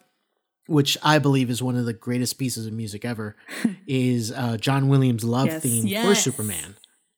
which 0.67 0.97
I 1.03 1.19
believe 1.19 1.49
is 1.49 1.61
one 1.61 1.75
of 1.75 1.85
the 1.85 1.93
greatest 1.93 2.37
pieces 2.37 2.65
of 2.65 2.73
music 2.73 3.03
ever 3.05 3.35
is 3.87 4.31
uh 4.31 4.57
John 4.57 4.87
Williams 4.89 5.23
love 5.23 5.47
Yes, 5.47 5.63
theme 5.63 5.89
for. 6.01 6.15
Superman 6.15 6.75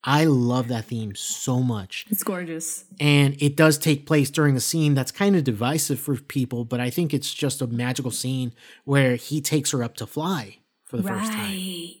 I 0.08 0.24
love 0.24 0.68
that 0.68 0.84
theme 0.86 1.14
so 1.16 1.60
much 1.60 2.06
It's 2.08 2.22
gorgeous. 2.22 2.84
and 3.00 3.36
it 3.42 3.56
does 3.56 3.76
take 3.76 4.06
place 4.06 4.30
during 4.30 4.54
a 4.56 4.60
scene 4.60 4.94
that's 4.94 5.10
kind 5.10 5.34
of 5.34 5.42
divisive 5.44 5.98
for 5.98 6.14
people 6.16 6.64
but 6.64 6.78
i 6.80 6.90
think 6.90 7.12
it's 7.12 7.34
just 7.34 7.60
a 7.60 7.66
magical 7.66 8.12
scene 8.12 8.52
where 8.84 9.16
he 9.16 9.40
takes 9.40 9.72
her 9.72 9.82
up 9.82 9.96
to 9.96 10.06
fly 10.06 10.58
for 10.84 10.96
the 10.96 11.02
first 11.02 11.32
time 11.32 11.50
Right. 11.50 11.96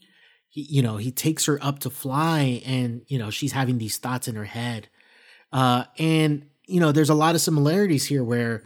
he, 0.48 0.62
you 0.70 0.82
know 0.82 0.96
he 0.98 1.10
takes 1.10 1.46
her 1.46 1.58
up 1.60 1.80
to 1.80 1.90
fly 1.90 2.62
and 2.64 3.02
you 3.08 3.18
know 3.18 3.30
she's 3.30 3.52
having 3.52 3.78
these 3.78 3.96
thoughts 3.98 4.28
in 4.28 4.36
her 4.36 4.44
head 4.44 4.88
uh 5.52 5.84
and 5.98 6.46
you 6.66 6.78
know 6.80 6.92
there's 6.92 7.10
a 7.10 7.14
lot 7.14 7.34
of 7.34 7.40
similarities 7.40 8.06
here 8.06 8.22
where 8.24 8.62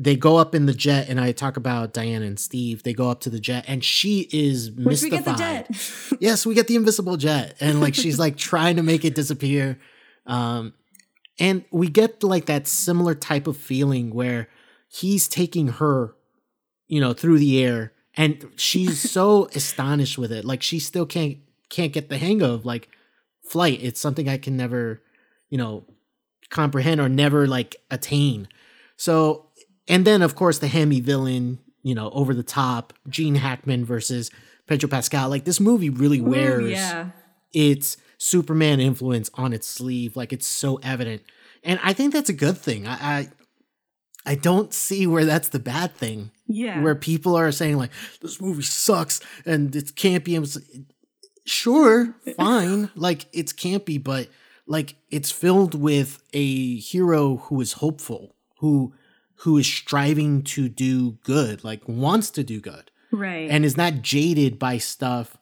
they 0.00 0.14
go 0.14 0.36
up 0.36 0.54
in 0.54 0.66
the 0.66 0.72
jet, 0.72 1.08
and 1.08 1.20
I 1.20 1.32
talk 1.32 1.56
about 1.56 1.92
Diana 1.92 2.24
and 2.24 2.38
Steve. 2.38 2.84
They 2.84 2.92
go 2.92 3.10
up 3.10 3.20
to 3.20 3.30
the 3.30 3.40
jet, 3.40 3.64
and 3.66 3.82
she 3.82 4.28
is 4.32 4.70
we 4.70 4.84
mystified. 4.84 5.24
get 5.24 5.24
the 5.24 5.34
jet. 5.34 5.92
yes, 6.20 6.46
we 6.46 6.54
get 6.54 6.68
the 6.68 6.76
invisible 6.76 7.16
jet, 7.16 7.56
and 7.58 7.80
like 7.80 7.96
she's 7.96 8.18
like 8.18 8.36
trying 8.36 8.76
to 8.76 8.82
make 8.84 9.04
it 9.04 9.16
disappear. 9.16 9.78
Um, 10.24 10.74
and 11.40 11.64
we 11.72 11.88
get 11.88 12.22
like 12.22 12.46
that 12.46 12.68
similar 12.68 13.16
type 13.16 13.48
of 13.48 13.56
feeling 13.56 14.14
where 14.14 14.48
he's 14.88 15.26
taking 15.26 15.68
her, 15.68 16.14
you 16.86 17.00
know, 17.00 17.12
through 17.12 17.40
the 17.40 17.62
air, 17.64 17.92
and 18.16 18.48
she's 18.54 19.00
so 19.10 19.48
astonished 19.54 20.16
with 20.16 20.30
it. 20.30 20.44
Like 20.44 20.62
she 20.62 20.78
still 20.78 21.06
can't 21.06 21.38
can't 21.70 21.92
get 21.92 22.08
the 22.08 22.18
hang 22.18 22.40
of 22.40 22.64
like 22.64 22.88
flight. 23.42 23.80
It's 23.82 24.00
something 24.00 24.28
I 24.28 24.38
can 24.38 24.56
never, 24.56 25.02
you 25.50 25.58
know, 25.58 25.86
comprehend 26.50 27.00
or 27.00 27.08
never 27.08 27.48
like 27.48 27.74
attain. 27.90 28.46
So, 28.96 29.47
and 29.88 30.04
then 30.04 30.22
of 30.22 30.34
course 30.34 30.58
the 30.58 30.68
hammy 30.68 31.00
villain, 31.00 31.58
you 31.82 31.94
know, 31.94 32.10
over 32.10 32.34
the 32.34 32.42
top, 32.42 32.92
Gene 33.08 33.36
Hackman 33.36 33.84
versus 33.84 34.30
Pedro 34.66 34.88
Pascal. 34.88 35.28
Like 35.28 35.44
this 35.44 35.60
movie 35.60 35.90
really 35.90 36.20
Ooh, 36.20 36.24
wears 36.24 36.70
yeah. 36.70 37.10
its 37.52 37.96
Superman 38.18 38.80
influence 38.80 39.30
on 39.34 39.52
its 39.52 39.66
sleeve. 39.66 40.16
Like 40.16 40.32
it's 40.32 40.46
so 40.46 40.76
evident, 40.82 41.22
and 41.64 41.80
I 41.82 41.92
think 41.92 42.12
that's 42.12 42.28
a 42.28 42.34
good 42.34 42.58
thing. 42.58 42.86
I 42.86 42.94
I, 42.94 43.28
I 44.26 44.34
don't 44.34 44.74
see 44.74 45.06
where 45.06 45.24
that's 45.24 45.48
the 45.48 45.58
bad 45.58 45.94
thing. 45.94 46.30
Yeah. 46.46 46.82
Where 46.82 46.94
people 46.94 47.36
are 47.36 47.52
saying 47.52 47.76
like 47.76 47.90
this 48.20 48.40
movie 48.40 48.62
sucks 48.62 49.20
and 49.46 49.74
it's 49.74 49.92
campy. 49.92 50.36
And 50.36 50.86
sure, 51.46 52.14
fine, 52.36 52.90
like 52.96 53.26
it's 53.32 53.52
campy, 53.52 54.02
but 54.02 54.28
like 54.66 54.96
it's 55.10 55.30
filled 55.30 55.74
with 55.74 56.22
a 56.32 56.76
hero 56.76 57.36
who 57.36 57.60
is 57.60 57.74
hopeful, 57.74 58.34
who 58.58 58.92
who 59.42 59.56
is 59.58 59.66
striving 59.66 60.42
to 60.42 60.68
do 60.68 61.12
good, 61.24 61.62
like 61.64 61.82
wants 61.86 62.30
to 62.30 62.42
do 62.42 62.60
good 62.60 62.90
right. 63.12 63.48
and 63.50 63.64
is 63.64 63.76
not 63.76 64.02
jaded 64.02 64.58
by 64.58 64.78
stuff. 64.78 65.36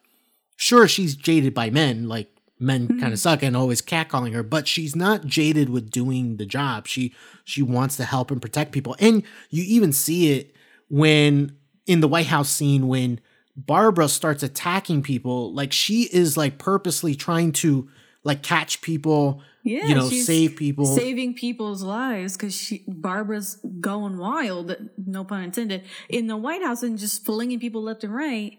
Sure, 0.56 0.86
she's 0.88 1.14
jaded 1.16 1.54
by 1.54 1.70
men, 1.70 2.08
like 2.08 2.28
men 2.58 2.88
Mm-hmm. 2.88 3.00
kind 3.00 3.12
of 3.12 3.18
suck 3.18 3.42
and 3.42 3.56
always 3.56 3.82
catcalling 3.82 4.32
her, 4.32 4.42
but 4.42 4.66
she's 4.66 4.96
not 4.96 5.26
jaded 5.26 5.68
with 5.68 5.90
doing 5.90 6.36
the 6.36 6.46
job. 6.46 6.86
She 6.86 7.14
she 7.44 7.62
wants 7.62 7.96
to 7.96 8.04
help 8.04 8.30
and 8.30 8.40
protect 8.40 8.72
people. 8.72 8.96
And 8.98 9.22
you 9.50 9.62
even 9.66 9.92
see 9.92 10.32
it 10.32 10.54
when 10.88 11.56
in 11.86 12.00
the 12.00 12.08
White 12.08 12.26
House 12.26 12.48
scene 12.48 12.88
when 12.88 13.20
Barbara 13.56 14.08
starts 14.08 14.42
attacking 14.42 15.02
people, 15.02 15.52
like 15.54 15.72
she 15.72 16.02
is 16.12 16.36
like 16.36 16.58
purposely 16.58 17.14
trying 17.14 17.52
to 17.52 17.88
like 18.26 18.42
catch 18.42 18.82
people, 18.82 19.40
yeah, 19.62 19.86
you 19.86 19.94
know, 19.94 20.08
save 20.08 20.56
people. 20.56 20.84
saving 20.84 21.34
people's 21.34 21.82
lives 21.84 22.36
because 22.36 22.54
she 22.54 22.84
Barbara's 22.88 23.58
going 23.80 24.18
wild, 24.18 24.74
no 24.98 25.22
pun 25.24 25.44
intended, 25.44 25.84
in 26.08 26.26
the 26.26 26.36
White 26.36 26.62
House 26.62 26.82
and 26.82 26.98
just 26.98 27.24
flinging 27.24 27.60
people 27.60 27.82
left 27.84 28.02
and 28.02 28.12
right. 28.12 28.58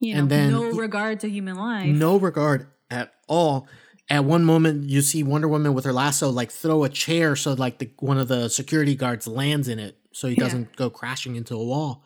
You 0.00 0.14
know, 0.14 0.20
And 0.20 0.30
then- 0.30 0.50
no 0.50 0.70
regard 0.72 1.20
to 1.20 1.28
human 1.28 1.56
life. 1.56 1.86
no 1.94 2.16
regard 2.16 2.68
at 2.90 3.12
all. 3.28 3.68
At 4.08 4.24
one 4.24 4.44
moment, 4.44 4.88
you 4.88 5.02
see 5.02 5.22
Wonder 5.22 5.46
Woman 5.46 5.74
with 5.74 5.84
her 5.84 5.92
lasso 5.92 6.30
like 6.30 6.50
throw 6.50 6.84
a 6.84 6.88
chair 6.88 7.36
so 7.36 7.52
like 7.52 7.78
the 7.78 7.90
one 7.98 8.18
of 8.18 8.28
the 8.28 8.48
security 8.48 8.94
guards 8.94 9.26
lands 9.26 9.68
in 9.68 9.78
it 9.78 9.96
so 10.12 10.26
he 10.26 10.34
doesn't 10.34 10.74
go 10.76 10.88
crashing 10.90 11.36
into 11.36 11.54
a 11.54 11.64
wall. 11.64 12.02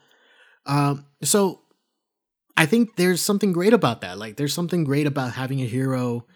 Um, 0.66 1.07
so 1.22 1.61
I 2.57 2.66
think 2.66 2.96
there's 2.96 3.20
something 3.20 3.52
great 3.52 3.72
about 3.72 4.00
that. 4.00 4.18
Like 4.18 4.36
there's 4.36 4.52
something 4.54 4.82
great 4.84 5.07
about 5.07 5.32
having 5.34 5.61
a 5.62 5.66
hero 5.66 6.26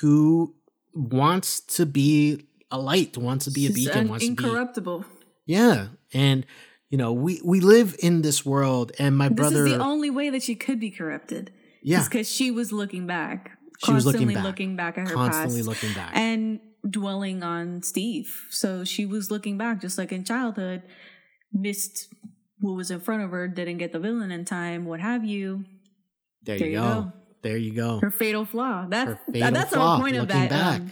who 0.00 0.54
wants 0.94 1.60
to 1.60 1.86
be 1.86 2.46
a 2.70 2.78
light, 2.78 3.16
wants 3.16 3.44
to 3.46 3.50
be 3.50 3.66
a 3.66 3.70
beacon, 3.70 4.08
wants 4.08 4.24
to 4.24 4.32
be 4.34 4.44
incorruptible. 4.44 5.04
yeah. 5.46 5.88
And 6.12 6.46
you 6.88 6.98
know, 6.98 7.12
we 7.12 7.40
we 7.44 7.60
live 7.60 7.94
in 8.00 8.22
this 8.22 8.44
world, 8.44 8.92
and 8.98 9.16
my 9.16 9.28
This 9.28 9.36
brother, 9.36 9.66
is 9.66 9.72
the 9.74 9.78
only 9.78 10.10
way 10.10 10.30
that 10.30 10.42
she 10.42 10.54
could 10.56 10.80
be 10.80 10.90
corrupted. 10.90 11.52
yeah, 11.82 12.02
because 12.04 12.28
she 12.28 12.50
was 12.50 12.72
looking 12.72 13.06
back, 13.06 13.50
She 13.84 13.92
was 13.92 14.04
looking 14.06 14.20
constantly 14.26 14.34
back. 14.34 14.44
looking 14.44 14.76
back 14.76 14.98
at 14.98 15.08
her 15.08 15.14
constantly 15.14 15.58
past, 15.60 15.68
looking 15.68 15.94
back. 15.94 16.10
and 16.16 16.58
dwelling 16.88 17.42
on 17.44 17.82
Steve. 17.82 18.46
So 18.50 18.84
she 18.84 19.06
was 19.06 19.30
looking 19.30 19.56
back, 19.56 19.80
just 19.80 19.98
like 19.98 20.10
in 20.10 20.24
childhood, 20.24 20.82
missed 21.52 22.12
what 22.58 22.74
was 22.74 22.90
in 22.90 23.00
front 23.00 23.22
of 23.22 23.30
her, 23.30 23.46
didn't 23.48 23.78
get 23.78 23.92
the 23.92 23.98
villain 24.00 24.30
in 24.32 24.44
time, 24.44 24.84
what 24.84 25.00
have 25.00 25.24
you. 25.24 25.64
there, 26.42 26.58
there 26.58 26.68
you 26.68 26.74
you 26.74 26.80
go. 26.80 27.02
go. 27.02 27.12
There 27.42 27.56
you 27.56 27.72
go. 27.74 28.00
Her 28.00 28.10
fatal 28.10 28.44
flaw. 28.44 28.86
That's 28.88 29.08
Her 29.10 29.18
fatal 29.32 29.50
that's 29.52 29.70
flaw, 29.70 29.78
the 29.82 29.90
whole 29.90 30.00
point 30.00 30.16
of 30.16 30.28
that. 30.28 30.52
Um, 30.52 30.90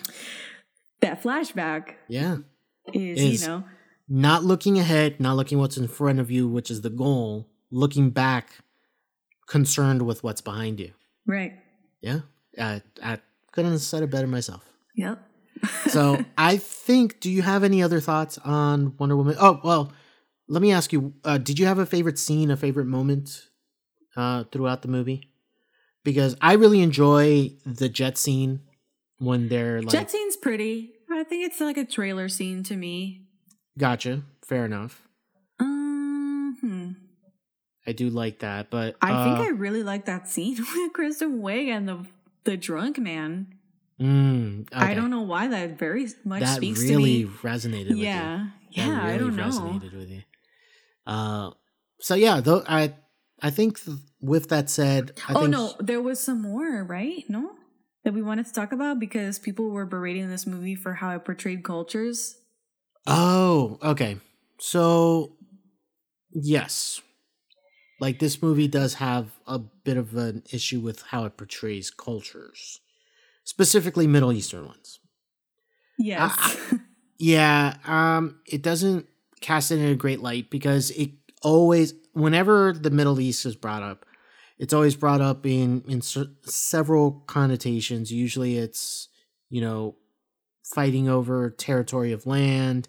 that 1.01 1.22
flashback 1.22 1.94
Yeah. 2.09 2.38
is, 2.92 3.20
Is- 3.20 3.42
you 3.42 3.49
know, 3.49 3.64
not 4.09 4.44
looking 4.44 4.78
ahead, 4.78 5.20
not 5.20 5.36
looking 5.36 5.59
what's 5.59 5.76
in 5.76 5.86
front 5.88 6.18
of 6.20 6.30
you, 6.30 6.49
which 6.49 6.70
is 6.70 6.80
the 6.80 6.90
goal, 6.90 7.46
looking 7.70 8.11
back, 8.11 8.49
concerned 9.46 10.03
with 10.03 10.22
what's 10.24 10.40
behind 10.40 10.80
you. 10.80 10.92
right. 11.26 11.53
Yeah. 12.01 12.20
I, 12.61 12.80
I 13.03 13.18
couldn't 13.53 13.72
have 13.72 13.80
said 13.80 14.03
it 14.03 14.11
better 14.11 14.26
myself. 14.26 14.64
Yep. 14.96 15.22
So 15.88 16.24
I 16.36 16.57
think, 16.57 17.18
do 17.20 17.28
you 17.30 17.42
have 17.42 17.64
any 17.64 17.82
other 17.82 18.01
thoughts 18.01 18.38
on 18.44 18.94
Wonder 18.99 19.16
Woman? 19.16 19.34
Oh, 19.40 19.61
well, 19.64 19.92
let 20.49 20.62
me 20.62 20.70
ask 20.72 20.92
you, 20.92 21.14
uh, 21.24 21.38
did 21.38 21.59
you 21.59 21.66
have 21.66 21.78
a 21.78 21.86
favorite 21.86 22.18
scene, 22.18 22.51
a 22.53 22.57
favorite 22.57 22.84
moment 22.86 23.49
uh, 24.16 24.44
throughout 24.53 24.82
the 24.82 24.88
movie? 24.88 25.28
Because 26.05 26.36
I 26.40 26.55
really 26.55 26.80
enjoy 26.80 27.53
the 27.66 27.88
jet 27.88 28.16
scene 28.16 28.61
when 29.18 29.49
they're 29.49 29.82
like, 29.82 29.90
Jet 29.92 30.11
scene's 30.11 30.36
pretty. 30.36 30.92
I 31.11 31.24
think 31.24 31.44
it's 31.46 31.61
like 31.61 31.76
a 31.76 31.84
trailer 31.84 32.28
scene 32.28 32.62
to 32.64 32.76
me. 32.76 33.22
gotcha, 33.76 34.22
fair 34.44 34.64
enough. 34.64 35.03
hmm 35.61 36.92
I 37.86 37.92
do 37.92 38.11
like 38.11 38.40
that, 38.40 38.70
but 38.70 38.96
I 39.01 39.24
think 39.24 39.38
uh, 39.38 39.44
I 39.44 39.49
really 39.49 39.82
like 39.82 40.05
that 40.07 40.28
scene 40.28 40.57
with 40.74 40.92
Kristen 40.92 41.40
Wiig 41.40 41.68
and 41.68 41.88
the 41.88 42.07
the 42.44 42.57
drunk 42.57 42.99
man. 42.99 43.55
mm, 44.01 44.68
I 44.72 44.94
don't 44.94 45.11
know 45.11 45.22
why 45.22 45.49
that 45.49 45.78
very 45.78 46.07
much 46.24 46.40
that 46.40 46.57
speaks 46.57 46.80
really 46.80 47.22
to 47.24 47.28
me. 47.30 47.34
resonated 47.42 47.88
with 47.88 47.99
Yeah, 47.99 48.38
you. 48.44 48.51
Yeah, 48.72 49.03
I 49.03 49.07
really 49.16 49.18
don't 49.18 49.36
know. 49.36 49.44
resonated 49.51 49.96
with 49.96 50.11
you. 50.11 50.22
Uh, 51.07 51.51
so 52.01 52.14
yeah, 52.14 52.40
though 52.40 52.62
I 52.68 52.94
I 53.40 53.51
think 53.51 53.82
th- 53.82 53.96
with 54.21 54.49
that 54.49 54.69
said, 54.71 55.12
I 55.29 55.33
oh 55.35 55.47
no, 55.47 55.75
there 55.81 56.01
was 56.01 56.21
some 56.21 56.43
more, 56.43 56.85
right? 56.85 57.25
No, 57.29 57.53
that 58.05 58.14
we 58.14 58.23
wanted 58.23 58.47
to 58.47 58.53
talk 58.53 58.73
about 58.73 58.99
because 58.99 59.39
people 59.39 59.71
were 59.71 59.87
berating 59.87 60.29
this 60.31 60.47
movie 60.47 60.75
for 60.75 60.95
how 60.95 61.11
it 61.14 61.25
portrayed 61.25 61.64
cultures. 61.64 62.37
Oh, 63.07 63.79
okay. 63.83 64.19
So 64.59 65.37
yes. 66.33 67.01
Like 68.01 68.21
this 68.21 68.41
movie 68.43 68.69
does 68.69 68.95
have 68.95 69.31
a 69.47 69.59
bit 69.59 69.97
of 69.97 70.14
an 70.16 70.45
issue 70.53 70.79
with 70.81 71.03
how 71.03 71.25
it 71.25 71.37
portrays 71.37 71.91
cultures, 71.91 72.79
specifically 73.43 74.07
Middle 74.07 74.33
Eastern 74.33 74.66
ones. 74.66 75.01
Yes, 75.99 76.33
I- 76.39 76.79
Yeah, 77.19 77.75
um, 77.87 78.39
it 78.47 78.62
doesn't 78.62 79.09
cast 79.41 79.73
it 79.73 79.81
in 79.81 79.87
a 79.91 79.97
great 79.97 80.21
light 80.21 80.49
because 80.51 80.93
it 80.93 81.11
always, 81.43 81.93
whenever 82.12 82.73
the 82.73 82.91
Middle 82.91 83.19
East 83.19 83.45
is 83.45 83.57
brought 83.57 83.83
up, 83.83 84.07
it's 84.59 84.73
always 84.75 84.97
brought 84.97 85.21
up 85.21 85.47
in 85.47 85.83
in 85.89 86.01
se- 86.03 86.31
several 86.43 87.23
connotations. 87.27 88.13
Usually, 88.13 88.59
it's 88.59 89.09
you 89.51 89.61
know 89.61 89.97
fighting 90.65 91.09
over 91.09 91.51
territory 91.51 92.13
of 92.13 92.27
land. 92.27 92.89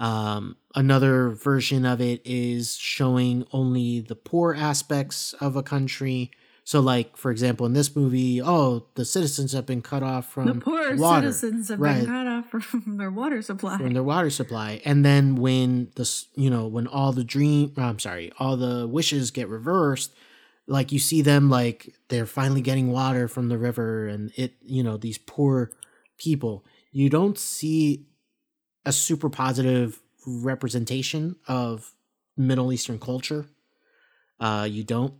Um, 0.00 0.56
another 0.74 1.30
version 1.30 1.86
of 1.86 2.00
it 2.00 2.20
is 2.24 2.74
showing 2.76 3.46
only 3.52 4.00
the 4.00 4.16
poor 4.16 4.52
aspects 4.54 5.34
of 5.34 5.54
a 5.54 5.62
country. 5.62 6.30
So, 6.66 6.80
like 6.80 7.16
for 7.16 7.30
example, 7.30 7.64
in 7.66 7.74
this 7.74 7.94
movie, 7.94 8.40
oh, 8.42 8.86
the 8.94 9.04
citizens 9.04 9.52
have 9.52 9.66
been 9.66 9.82
cut 9.82 10.02
off 10.02 10.26
from 10.32 10.46
the 10.46 10.54
poor 10.54 10.96
water 10.96 11.30
citizens 11.30 11.68
have 11.68 11.78
Right 11.78 11.98
been 11.98 12.06
cut 12.06 12.26
off 12.26 12.48
from 12.50 12.96
their 12.96 13.10
water 13.10 13.40
supply. 13.42 13.76
from 13.78 13.92
their 13.92 14.02
water 14.02 14.30
supply 14.30 14.80
and 14.84 15.04
then 15.04 15.36
when 15.36 15.90
the 15.94 16.10
you 16.34 16.48
know 16.50 16.66
when 16.66 16.86
all 16.86 17.12
the 17.12 17.24
dream 17.24 17.72
i'm 17.76 17.98
sorry 17.98 18.32
all 18.38 18.56
the 18.56 18.86
wishes 18.88 19.30
get 19.30 19.48
reversed 19.48 20.12
like 20.66 20.92
you 20.92 20.98
see 20.98 21.22
them 21.22 21.50
like 21.50 21.94
they're 22.08 22.26
finally 22.26 22.60
getting 22.60 22.90
water 22.90 23.28
from 23.28 23.48
the 23.48 23.58
river 23.58 24.06
and 24.06 24.32
it 24.36 24.54
you 24.62 24.82
know 24.82 24.96
these 24.96 25.18
poor 25.18 25.70
people. 26.18 26.64
You 26.92 27.10
don't 27.10 27.38
see 27.38 28.06
a 28.86 28.92
super 28.92 29.28
positive 29.28 30.00
representation 30.26 31.36
of 31.46 31.92
middle 32.36 32.72
eastern 32.72 32.98
culture. 32.98 33.46
Uh 34.40 34.66
you 34.70 34.84
don't. 34.84 35.14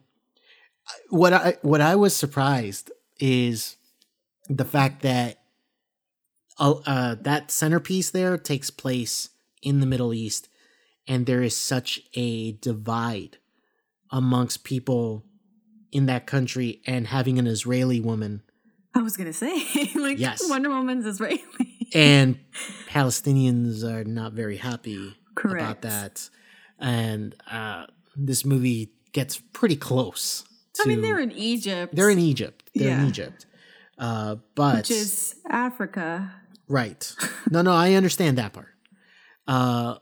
What 1.11 1.33
i 1.33 1.57
what 1.63 1.81
i 1.81 1.95
was 1.95 2.15
surprised 2.15 2.91
is 3.19 3.77
the 4.49 4.65
fact 4.65 5.03
that 5.03 5.41
uh, 6.59 6.75
uh, 6.87 7.17
that 7.21 7.51
centerpiece 7.51 8.11
there 8.11 8.39
takes 8.39 8.71
place 8.71 9.31
in 9.63 9.81
the 9.81 9.87
Middle 9.87 10.15
East, 10.15 10.49
and 11.09 11.27
there 11.27 11.43
is 11.43 11.57
such 11.57 12.01
a 12.15 12.53
divide 12.53 13.39
amongst 14.11 14.65
people 14.65 15.25
in 15.95 16.05
that 16.07 16.27
country, 16.27 16.83
and 16.87 17.07
having 17.07 17.39
an 17.39 17.47
Israeli 17.47 18.01
woman 18.01 18.43
I 18.97 19.01
was 19.03 19.17
gonna 19.17 19.33
say, 19.33 19.55
like, 19.97 20.19
Yes. 20.21 20.43
Wonder 20.49 20.69
Woman's 20.71 21.07
Israeli. 21.07 21.43
and 21.95 22.39
Palestinians 22.89 23.83
are 23.83 24.05
not 24.05 24.33
very 24.35 24.57
happy 24.57 25.17
Correct. 25.35 25.63
about 25.63 25.83
that. 25.83 26.29
and 26.79 27.35
uh, 27.51 27.87
this 28.17 28.45
movie 28.45 28.93
gets 29.13 29.41
pretty 29.53 29.75
close. 29.77 30.45
To, 30.75 30.83
I 30.85 30.89
mean, 30.89 31.01
they're 31.03 31.19
in 31.19 31.33
Egypt. 31.33 31.95
they're 31.97 32.11
in 32.11 32.19
Egypt. 32.21 32.71
They're 32.75 32.99
in 33.01 33.07
Egypt. 33.07 33.47
Uh, 33.99 34.37
but 34.55 34.77
which 34.77 34.91
is 34.93 35.35
Africa. 35.49 36.33
Right. 36.69 37.15
No, 37.51 37.63
no, 37.63 37.73
I 37.73 37.95
understand 37.95 38.39
that 38.39 38.53
part. 38.53 38.69
Uh 39.47 39.97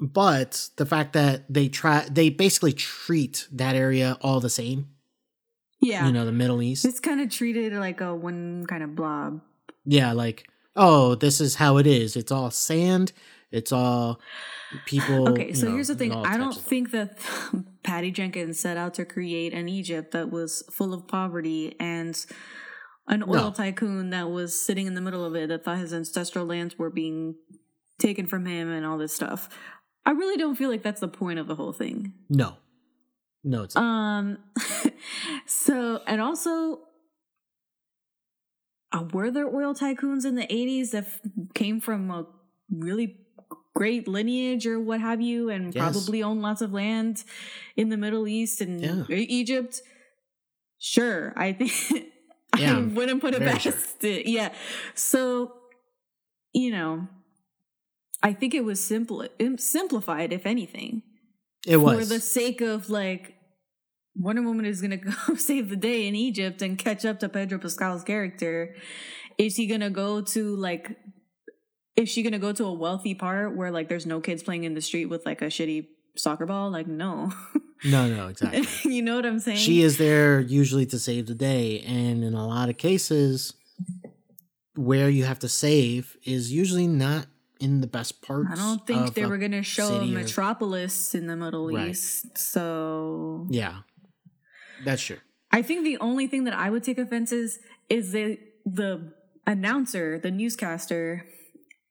but 0.00 0.68
the 0.76 0.86
fact 0.86 1.12
that 1.14 1.44
they 1.52 1.68
try 1.68 2.06
they 2.10 2.30
basically 2.30 2.72
treat 2.72 3.48
that 3.52 3.74
area 3.76 4.16
all 4.20 4.40
the 4.40 4.50
same, 4.50 4.88
Yeah. 5.80 6.06
you 6.06 6.12
know, 6.12 6.24
the 6.24 6.32
Middle 6.32 6.62
East. 6.62 6.84
it's 6.84 7.00
kind 7.00 7.20
of 7.20 7.30
treated 7.30 7.72
like 7.74 8.00
a 8.00 8.14
one 8.14 8.66
kind 8.66 8.82
of 8.82 8.94
blob. 8.94 9.40
Yeah, 9.84 10.12
like, 10.12 10.46
oh, 10.76 11.14
this 11.14 11.40
is 11.40 11.56
how 11.56 11.78
it 11.78 11.86
is. 11.86 12.14
It's 12.16 12.30
all 12.30 12.50
sand, 12.50 13.12
it's 13.50 13.72
all 13.72 14.20
people. 14.86 15.28
Okay, 15.30 15.52
so 15.54 15.66
know, 15.66 15.74
here's 15.74 15.88
the 15.88 15.94
thing. 15.94 16.12
I 16.12 16.36
don't 16.36 16.54
think 16.54 16.90
that 16.90 17.18
Patty 17.82 18.10
Jenkins 18.10 18.60
set 18.60 18.76
out 18.76 18.94
to 18.94 19.04
create 19.04 19.52
an 19.54 19.68
Egypt 19.68 20.12
that 20.12 20.30
was 20.30 20.62
full 20.70 20.92
of 20.92 21.08
poverty 21.08 21.74
and 21.80 22.24
an 23.06 23.22
oil 23.22 23.28
No. 23.44 23.50
tycoon 23.50 24.10
that 24.10 24.30
was 24.30 24.58
sitting 24.58 24.86
in 24.86 24.92
the 24.94 25.00
middle 25.00 25.24
of 25.24 25.34
it 25.34 25.48
that 25.48 25.64
thought 25.64 25.78
his 25.78 25.94
ancestral 25.94 26.44
lands 26.44 26.78
were 26.78 26.90
being 26.90 27.36
taken 27.98 28.26
from 28.26 28.44
him 28.44 28.68
and 28.70 28.84
all 28.84 28.98
this 28.98 29.14
stuff. 29.14 29.48
I 30.08 30.12
really 30.12 30.38
don't 30.38 30.56
feel 30.56 30.70
like 30.70 30.82
that's 30.82 31.00
the 31.02 31.08
point 31.08 31.38
of 31.38 31.46
the 31.46 31.54
whole 31.54 31.72
thing. 31.72 32.14
No. 32.30 32.56
No, 33.44 33.62
it's 33.62 33.74
not. 33.74 33.82
Um 33.84 34.38
so 35.46 36.00
and 36.06 36.20
also 36.20 36.80
uh, 38.92 39.04
were 39.12 39.30
there 39.30 39.46
oil 39.46 39.74
tycoons 39.74 40.24
in 40.24 40.34
the 40.34 40.46
80s 40.46 40.92
that 40.92 41.04
f- 41.04 41.20
came 41.54 41.78
from 41.80 42.10
a 42.10 42.26
really 42.70 43.16
great 43.74 44.08
lineage 44.08 44.66
or 44.66 44.80
what 44.80 45.00
have 45.00 45.20
you 45.20 45.50
and 45.50 45.74
Yes. 45.74 45.82
probably 45.92 46.22
own 46.22 46.40
lots 46.40 46.62
of 46.62 46.72
land 46.72 47.22
in 47.76 47.90
the 47.90 47.96
Middle 47.96 48.26
East 48.26 48.60
and 48.62 48.80
Yeah. 48.80 49.04
Egypt? 49.10 49.82
Sure, 50.78 51.32
I 51.36 51.52
think 51.58 51.72
I 52.54 52.78
wouldn't 52.80 53.20
put 53.20 53.34
it 53.34 53.40
past 53.42 53.62
sure. 53.62 53.74
it. 54.10 54.26
Yeah. 54.26 54.52
So, 54.94 55.52
you 56.54 56.70
know, 56.72 57.06
I 58.22 58.32
think 58.32 58.54
it 58.54 58.64
was 58.64 58.82
simple 58.82 59.26
simplified 59.58 60.32
if 60.32 60.46
anything 60.46 61.02
it 61.66 61.74
for 61.74 61.80
was. 61.80 61.98
For 62.00 62.14
the 62.14 62.20
sake 62.20 62.60
of 62.60 62.90
like 62.90 63.34
Wonder 64.16 64.42
Woman 64.42 64.64
is 64.64 64.80
gonna 64.80 64.96
go 65.26 65.34
save 65.36 65.68
the 65.68 65.76
day 65.76 66.06
in 66.06 66.14
Egypt 66.14 66.62
and 66.62 66.78
catch 66.78 67.04
up 67.04 67.20
to 67.20 67.28
Pedro 67.28 67.58
Pascal's 67.58 68.02
character. 68.02 68.74
Is 69.38 69.56
he 69.56 69.66
gonna 69.66 69.90
go 69.90 70.20
to 70.20 70.56
like? 70.56 70.96
Is 71.96 72.08
she 72.08 72.22
gonna 72.22 72.38
go 72.38 72.52
to 72.52 72.64
a 72.64 72.72
wealthy 72.72 73.14
part 73.14 73.56
where 73.56 73.70
like 73.70 73.88
there's 73.88 74.06
no 74.06 74.20
kids 74.20 74.42
playing 74.42 74.64
in 74.64 74.74
the 74.74 74.80
street 74.80 75.06
with 75.06 75.24
like 75.24 75.42
a 75.42 75.46
shitty 75.46 75.86
soccer 76.16 76.46
ball? 76.46 76.70
Like 76.70 76.86
no, 76.88 77.32
no, 77.84 78.08
no, 78.08 78.28
exactly. 78.28 78.66
you 78.92 79.02
know 79.02 79.16
what 79.16 79.26
I'm 79.26 79.38
saying? 79.38 79.58
she 79.58 79.82
is 79.82 79.98
there 79.98 80.40
usually 80.40 80.86
to 80.86 80.98
save 80.98 81.26
the 81.26 81.34
day 81.34 81.80
and 81.80 82.24
in 82.24 82.34
a 82.34 82.46
lot 82.46 82.68
of 82.68 82.76
cases 82.76 83.54
where 84.74 85.08
you 85.08 85.24
have 85.24 85.40
to 85.40 85.48
save 85.48 86.16
is 86.24 86.52
usually 86.52 86.86
not 86.86 87.26
in 87.60 87.80
the 87.80 87.86
best 87.86 88.22
parts 88.22 88.48
I 88.52 88.54
don't 88.54 88.86
think 88.86 89.14
they 89.14 89.26
were 89.26 89.38
gonna 89.38 89.62
show 89.62 89.84
a 89.84 89.98
city 90.00 90.12
or- 90.14 90.18
metropolis 90.20 91.14
in 91.14 91.26
the 91.26 91.36
Middle 91.36 91.68
Right. 91.68 91.90
East. 91.90 92.38
So 92.38 93.46
yeah 93.50 93.78
that's 94.84 95.02
true 95.02 95.18
I 95.50 95.62
think 95.62 95.84
the 95.84 95.96
only 95.98 96.26
thing 96.26 96.44
that 96.44 96.54
I 96.54 96.68
would 96.70 96.84
take 96.84 96.98
offense 96.98 97.32
is 97.32 97.58
is 97.88 98.12
that 98.12 98.38
the 98.66 99.12
announcer, 99.46 100.18
the 100.18 100.30
newscaster 100.30 101.24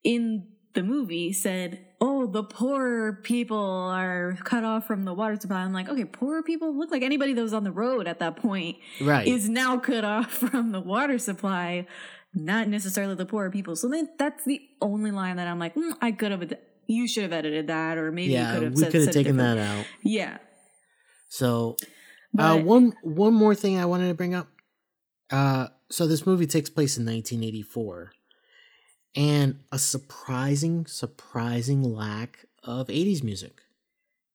in 0.03 0.47
the 0.76 0.84
movie 0.84 1.34
said, 1.34 1.84
"Oh, 1.99 2.28
the 2.28 2.43
poor 2.43 3.13
people 3.24 3.57
are 3.57 4.38
cut 4.43 4.63
off 4.63 4.86
from 4.86 5.05
the 5.05 5.13
water 5.15 5.36
supply." 5.41 5.61
I'm 5.61 5.74
like, 5.74 5.89
okay, 5.89 6.05
poor 6.05 6.43
people 6.43 6.78
look 6.78 6.91
like 6.91 7.01
anybody 7.01 7.34
that 7.34 7.41
was 7.41 7.53
on 7.53 7.63
the 7.63 7.72
road 7.72 8.05
at 8.07 8.20
that 8.20 8.36
point 8.36 8.78
right 9.01 9.28
is 9.28 9.49
now 9.49 9.80
cut 9.80 10.05
off 10.05 10.30
from 10.51 10.72
the 10.72 10.80
water 10.80 11.18
supply, 11.18 11.88
not 12.38 12.67
necessarily 12.67 13.15
the 13.15 13.25
poor 13.25 13.49
people. 13.49 13.75
So 13.75 13.88
then 13.88 14.09
that's 14.17 14.45
the 14.45 14.61
only 14.81 15.11
line 15.11 15.38
that 15.38 15.47
I'm 15.47 15.59
like, 15.59 15.75
mm, 15.75 15.93
I 16.01 16.11
could 16.11 16.31
have. 16.31 16.53
You 16.88 17.07
should 17.07 17.23
have 17.23 17.33
edited 17.33 17.67
that, 17.67 17.97
or 17.97 18.11
maybe 18.11 18.31
you 18.31 18.45
could 18.45 18.63
have 18.63 18.73
we 18.73 18.85
could 18.85 19.01
have 19.01 19.11
taken 19.11 19.38
that 19.38 19.57
out 19.57 19.85
Yeah, 20.03 20.38
so 21.27 21.75
uh, 22.39 22.57
one 22.57 22.93
one 23.01 23.33
more 23.33 23.55
thing 23.55 23.77
i 23.77 23.85
wanted 23.85 24.07
to 24.07 24.13
bring 24.13 24.33
up 24.33 24.47
uh, 25.29 25.67
so 25.89 26.07
this 26.07 26.25
movie 26.25 26.47
takes 26.47 26.69
place 26.69 26.97
in 26.97 27.05
1984 27.05 28.11
and 29.15 29.59
a 29.71 29.79
surprising 29.79 30.85
surprising 30.85 31.83
lack 31.83 32.45
of 32.63 32.88
80s 32.88 33.23
music 33.23 33.61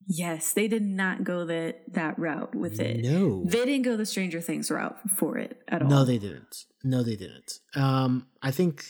Yes, 0.05 0.51
they 0.51 0.67
did 0.67 0.83
not 0.83 1.23
go 1.23 1.45
that 1.45 1.93
that 1.93 2.19
route 2.19 2.53
with 2.53 2.79
it. 2.81 3.05
no 3.05 3.45
They 3.45 3.63
didn't 3.63 3.83
go 3.83 3.95
the 3.95 4.05
Stranger 4.05 4.41
Things 4.41 4.69
route 4.69 5.09
for 5.09 5.37
it 5.37 5.61
at 5.69 5.81
all. 5.81 5.87
No, 5.87 6.03
they 6.03 6.17
didn't. 6.17 6.65
No, 6.83 7.01
they 7.03 7.15
didn't. 7.15 7.59
Um, 7.75 8.27
I 8.41 8.51
think 8.51 8.85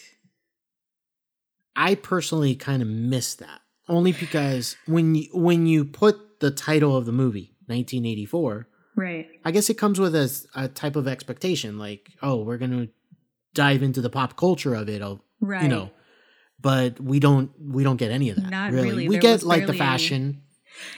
I 1.76 1.96
personally 1.96 2.56
kind 2.56 2.82
of 2.82 2.88
missed 2.88 3.40
that 3.40 3.62
only 3.90 4.12
because 4.12 4.76
when 4.86 5.16
you 5.16 5.30
when 5.34 5.66
you 5.66 5.86
put 5.86 6.40
the 6.40 6.52
title 6.52 6.96
of 6.96 7.06
the 7.06 7.12
movie 7.12 7.56
1984, 7.68 8.68
right. 8.96 9.28
I 9.46 9.52
guess 9.52 9.70
it 9.70 9.76
comes 9.76 10.00
with 10.00 10.16
a, 10.16 10.32
a 10.56 10.68
type 10.68 10.96
of 10.96 11.08
expectation 11.08 11.78
like, 11.78 12.10
oh, 12.22 12.44
we're 12.44 12.58
gonna 12.58 12.88
dive 13.54 13.84
into 13.84 14.02
the 14.02 14.10
pop 14.10 14.36
culture 14.38 14.74
of 14.74 14.90
it, 14.90 15.02
oh, 15.02 15.22
Right. 15.40 15.64
you 15.64 15.70
know. 15.70 15.92
But 16.60 17.00
we 17.00 17.20
don't 17.20 17.52
we 17.60 17.84
don't 17.84 17.98
get 17.98 18.12
any 18.12 18.30
of 18.30 18.38
that. 18.38 18.50
Not 18.50 18.72
really. 18.72 18.90
really. 18.90 19.08
We 19.10 19.16
There 19.16 19.22
get 19.22 19.44
like 19.44 19.62
the 19.62 19.68
barely 19.68 19.80
fashion. 19.80 20.42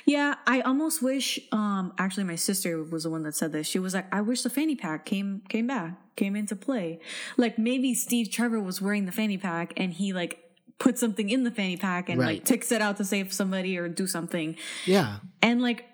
Yeah, 0.06 0.36
I 0.46 0.62
almost 0.62 1.02
wish 1.02 1.40
um 1.52 1.94
actually 1.98 2.26
my 2.26 2.36
sister 2.36 2.84
was 2.84 3.04
the 3.04 3.10
one 3.10 3.24
that 3.24 3.36
said 3.36 3.52
this. 3.52 3.66
She 3.68 3.80
was 3.80 3.94
like, 3.94 4.14
I 4.14 4.22
wish 4.22 4.44
the 4.44 4.50
fanny 4.50 4.76
pack 4.76 5.06
came 5.06 5.42
came 5.50 5.66
back, 5.68 5.98
came 6.16 6.36
into 6.36 6.56
play. 6.56 7.00
Like 7.38 7.58
maybe 7.58 7.94
Steve 7.94 8.32
Trevor 8.32 8.60
was 8.60 8.82
wearing 8.82 9.06
the 9.06 9.12
fanny 9.12 9.38
pack 9.38 9.74
and 9.78 9.94
he 9.94 10.14
like 10.14 10.40
put 10.80 10.98
something 11.00 11.30
in 11.30 11.44
the 11.44 11.52
fanny 11.52 11.78
pack 11.78 12.10
and 12.10 12.20
Right. 12.20 12.36
like 12.38 12.46
takes 12.46 12.72
it 12.72 12.82
out 12.82 12.98
to 12.98 13.06
save 13.06 13.32
somebody 13.34 13.78
or 13.78 13.88
do 13.90 14.08
something. 14.08 14.56
Yeah, 14.86 15.18
And 15.42 15.62
like 15.62 15.86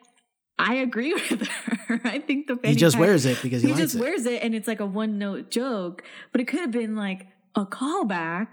I 0.60 0.76
agree 0.76 1.14
with 1.30 1.48
her. 1.48 2.02
I 2.04 2.20
think 2.20 2.48
the 2.48 2.56
fanny 2.56 2.74
he 2.74 2.80
just 2.80 2.96
pack- 2.96 3.02
wears 3.02 3.26
it 3.26 3.40
because 3.42 3.62
he, 3.64 3.70
he 3.70 3.76
just 3.76 3.96
it. 3.96 4.02
wears 4.02 4.26
it 4.26 4.44
and 4.44 4.54
it's 4.54 4.68
like 4.68 4.80
a 4.80 4.86
one 4.86 5.18
note 5.18 5.50
joke, 5.52 6.04
but 6.32 6.40
it 6.42 6.48
could 6.48 6.60
have 6.60 6.72
been 6.72 6.96
like 6.96 7.28
a 7.56 7.66
callback. 7.66 8.48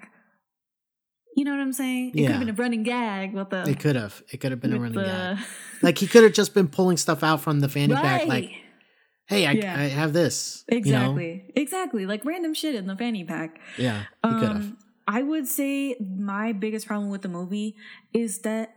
You 1.37 1.45
know 1.45 1.53
what 1.53 1.61
I'm 1.61 1.73
saying? 1.73 2.13
It 2.15 2.23
could 2.23 2.31
have 2.33 2.41
been 2.41 2.49
a 2.49 2.53
running 2.55 2.83
gag 2.83 3.33
with 3.33 3.51
the 3.51 3.69
it 3.69 3.79
could 3.79 3.95
have. 3.95 4.23
It 4.33 4.39
could 4.39 4.51
have 4.51 4.61
been 4.61 4.73
a 4.73 4.79
running 4.81 4.99
the 4.99 5.05
gag. 5.05 5.39
Like 5.83 5.99
he 5.99 6.07
could 6.09 6.25
have 6.25 6.33
just 6.33 6.53
been 6.53 6.67
pulling 6.69 6.97
stuff 6.97 7.23
out 7.23 7.41
from 7.43 7.61
the 7.61 7.69
fanny 7.69 7.95
pack, 7.95 8.21
right. 8.23 8.29
like, 8.29 8.51
"Hey, 9.29 9.47
I, 9.47 9.53
Yeah. 9.53 9.79
I 9.79 9.85
have 9.85 10.13
this." 10.13 10.65
you 10.71 10.77
know? 10.77 10.81
exactly, 10.81 11.53
exactly, 11.55 12.07
like 12.07 12.25
random 12.25 12.55
shit 12.55 12.75
in 12.75 12.87
the 12.87 12.97
fanny 12.97 13.25
pack. 13.25 13.61
Yeah, 13.77 14.05
he 14.25 14.31
could 14.31 14.43
have. 14.49 14.57
Um, 14.57 14.79
I 15.07 15.23
would 15.23 15.47
say 15.47 15.97
my 16.01 16.53
biggest 16.53 16.87
problem 16.87 17.11
with 17.11 17.23
the 17.23 17.29
movie 17.29 17.77
is 18.13 18.41
that 18.41 18.75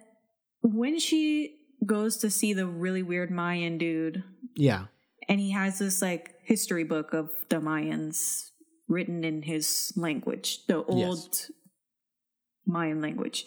when 0.62 1.00
she 1.00 1.58
goes 1.86 2.18
to 2.18 2.30
see 2.30 2.54
the 2.54 2.68
really 2.68 3.04
weird 3.04 3.32
Mayan 3.32 3.78
dude, 3.78 4.24
Yeah, 4.56 4.86
and 5.28 5.40
he 5.40 5.52
has 5.52 5.80
this 5.80 6.02
like 6.02 6.36
history 6.44 6.84
book 6.84 7.14
of 7.14 7.32
the 7.50 7.58
Mayans 7.58 8.52
written 8.88 9.24
in 9.24 9.42
his 9.42 9.92
language, 9.96 10.66
the 10.68 10.84
old 10.84 11.48
Mayan 12.66 13.02
language. 13.02 13.46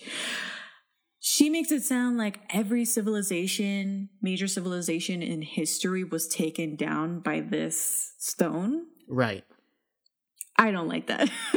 She 1.26 1.48
makes 1.48 1.72
it 1.72 1.82
sound 1.82 2.18
like 2.18 2.40
every 2.50 2.84
civilization, 2.84 4.10
major 4.20 4.46
civilization 4.46 5.22
in 5.22 5.40
history 5.40 6.04
was 6.04 6.28
taken 6.28 6.76
down 6.76 7.20
by 7.20 7.40
this 7.40 8.12
stone. 8.18 8.88
right. 9.08 9.42
I 10.58 10.70
don't 10.70 10.86
like 10.86 11.06
that. 11.06 11.30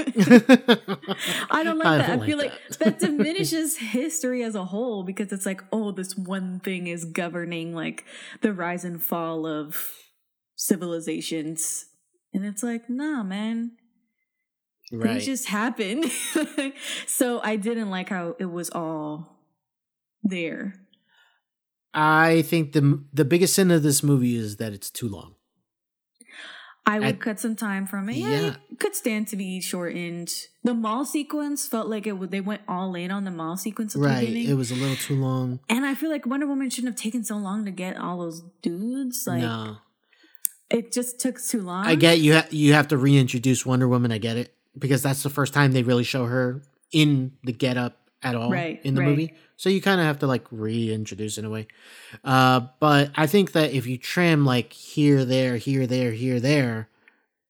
I 1.51 1.63
don't 1.65 1.77
like 1.77 1.85
I 1.85 1.97
that. 1.97 2.07
don't 2.07 2.21
I 2.21 2.25
feel 2.25 2.37
like 2.37 2.51
like 2.51 2.77
that 2.79 2.99
diminishes 2.99 3.75
history 3.75 4.41
as 4.41 4.55
a 4.55 4.63
whole 4.63 5.03
because 5.03 5.33
it's 5.33 5.45
like, 5.45 5.61
oh, 5.73 5.91
this 5.91 6.15
one 6.15 6.61
thing 6.61 6.87
is 6.87 7.03
governing 7.03 7.75
like 7.75 8.05
the 8.41 8.53
rise 8.53 8.85
and 8.85 9.03
fall 9.03 9.45
of 9.45 9.91
civilizations. 10.55 11.87
And 12.33 12.45
it's 12.45 12.63
like, 12.63 12.89
nah, 12.89 13.21
man. 13.21 13.73
right. 14.93 15.17
It 15.17 15.25
just 15.25 15.49
happened. 15.49 16.05
so 17.05 17.41
I 17.43 17.57
didn't 17.57 17.89
like 17.89 18.07
how 18.07 18.37
it 18.39 18.45
was 18.45 18.69
all 18.69 19.36
there. 20.23 20.75
I 21.93 22.43
think 22.43 22.73
the 22.73 23.03
the 23.13 23.25
biggest 23.25 23.55
sin 23.55 23.71
of 23.71 23.83
this 23.83 24.03
movie 24.03 24.35
is 24.35 24.57
that 24.57 24.73
it's 24.73 24.89
too 24.91 25.07
long. 25.09 25.35
I 26.85 26.99
would 26.99 27.07
I- 27.07 27.11
cut 27.13 27.39
some 27.39 27.55
time 27.55 27.85
from 27.85 28.07
it. 28.09 28.15
Yeah, 28.17 28.29
Yeah. 28.29 28.55
it 28.71 28.79
could 28.79 28.95
stand 28.95 29.27
to 29.29 29.35
be 29.35 29.59
shortened. 29.59 30.33
The 30.63 30.73
mall 30.73 31.03
sequence 31.05 31.67
felt 31.67 31.87
like 31.89 32.07
it. 32.07 32.13
would- 32.13 32.31
They 32.31 32.39
went 32.39 32.61
all 32.67 32.95
in 32.95 33.11
on 33.11 33.25
the 33.25 33.31
mall 33.31 33.57
sequence 33.57 33.93
at 33.95 34.01
the 34.01 34.07
beginning. 34.07 34.47
It 34.47 34.53
was 34.53 34.71
a 34.71 34.75
little 34.75 34.95
too 34.95 35.15
long. 35.15 35.59
And 35.67 35.85
I 35.85 35.95
feel 35.95 36.09
like 36.09 36.25
Wonder 36.25 36.47
Woman 36.47 36.69
shouldn't 36.69 36.93
have 36.93 37.01
taken 37.01 37.23
so 37.25 37.35
long 37.37 37.65
to 37.65 37.71
get 37.71 37.97
all 37.97 38.19
those 38.19 38.41
dudes. 38.61 39.25
Like 39.27 39.41
no, 39.41 39.77
it 40.69 40.93
just 40.93 41.19
took 41.19 41.41
too 41.43 41.61
long. 41.61 41.85
I 41.85 41.95
get 41.95 42.19
you. 42.19 42.35
Ha- 42.35 42.47
you 42.51 42.71
have 42.73 42.87
to 42.89 42.97
reintroduce 42.97 43.65
Wonder 43.65 43.87
Woman. 43.87 44.11
I 44.13 44.17
get 44.17 44.37
it 44.37 44.53
because 44.77 45.01
that's 45.01 45.23
the 45.23 45.29
first 45.29 45.53
time 45.53 45.73
they 45.73 45.83
really 45.83 46.03
show 46.05 46.25
her 46.25 46.61
in 46.93 47.33
the 47.43 47.51
getup 47.51 48.06
at 48.23 48.35
all 48.35 48.51
Right, 48.51 48.79
in 48.83 48.95
the 48.95 49.01
right. 49.01 49.09
movie. 49.09 49.33
So 49.57 49.69
you 49.69 49.81
kind 49.81 49.99
of 49.99 50.07
have 50.07 50.19
to 50.19 50.27
like 50.27 50.45
reintroduce 50.51 51.37
in 51.37 51.45
a 51.45 51.49
way. 51.49 51.67
Uh, 52.23 52.61
but 52.79 53.11
I 53.15 53.27
think 53.27 53.53
that 53.53 53.71
if 53.73 53.85
you 53.87 53.97
trim 53.97 54.45
like 54.45 54.73
here, 54.73 55.25
there, 55.25 55.57
here, 55.57 55.87
there, 55.87 56.11
here, 56.11 56.39
there, 56.39 56.89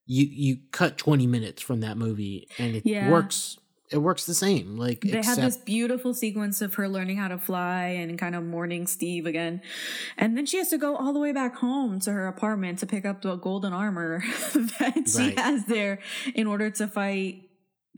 you 0.06 0.26
you 0.26 0.58
cut 0.72 0.98
twenty 0.98 1.28
minutes 1.28 1.62
from 1.62 1.82
that 1.82 1.98
movie, 1.98 2.48
and 2.58 2.76
it 2.76 2.86
Yeah. 2.86 3.10
works. 3.10 3.58
It 3.90 4.00
works 4.00 4.26
the 4.26 4.34
same. 4.34 4.76
Like 4.78 5.00
They 5.00 5.20
except 5.20 5.40
had 5.40 5.48
this 5.48 5.56
beautiful 5.56 6.14
sequence 6.14 6.62
of 6.62 6.74
her 6.76 6.90
learning 6.90 7.16
how 7.18 7.30
to 7.30 7.38
fly 7.38 7.86
and 7.86 8.20
kind 8.20 8.36
of 8.36 8.44
mourning 8.44 8.86
Steve 8.86 9.26
again. 9.26 9.62
And 10.18 10.36
then 10.38 10.46
she 10.46 10.58
has 10.58 10.70
to 10.72 10.78
go 10.78 10.98
all 10.98 11.14
the 11.14 11.20
way 11.20 11.32
back 11.32 11.56
home 11.56 12.02
to 12.02 12.12
her 12.12 12.28
apartment 12.28 12.80
to 12.80 12.86
pick 12.86 13.06
up 13.06 13.22
the 13.22 13.36
golden 13.38 13.72
armor 13.72 14.24
that 14.54 15.04
she 15.10 15.18
Right. 15.18 15.40
has 15.40 15.64
there 15.68 16.00
in 16.36 16.48
order 16.48 16.70
to 16.70 16.88
fight 16.90 17.47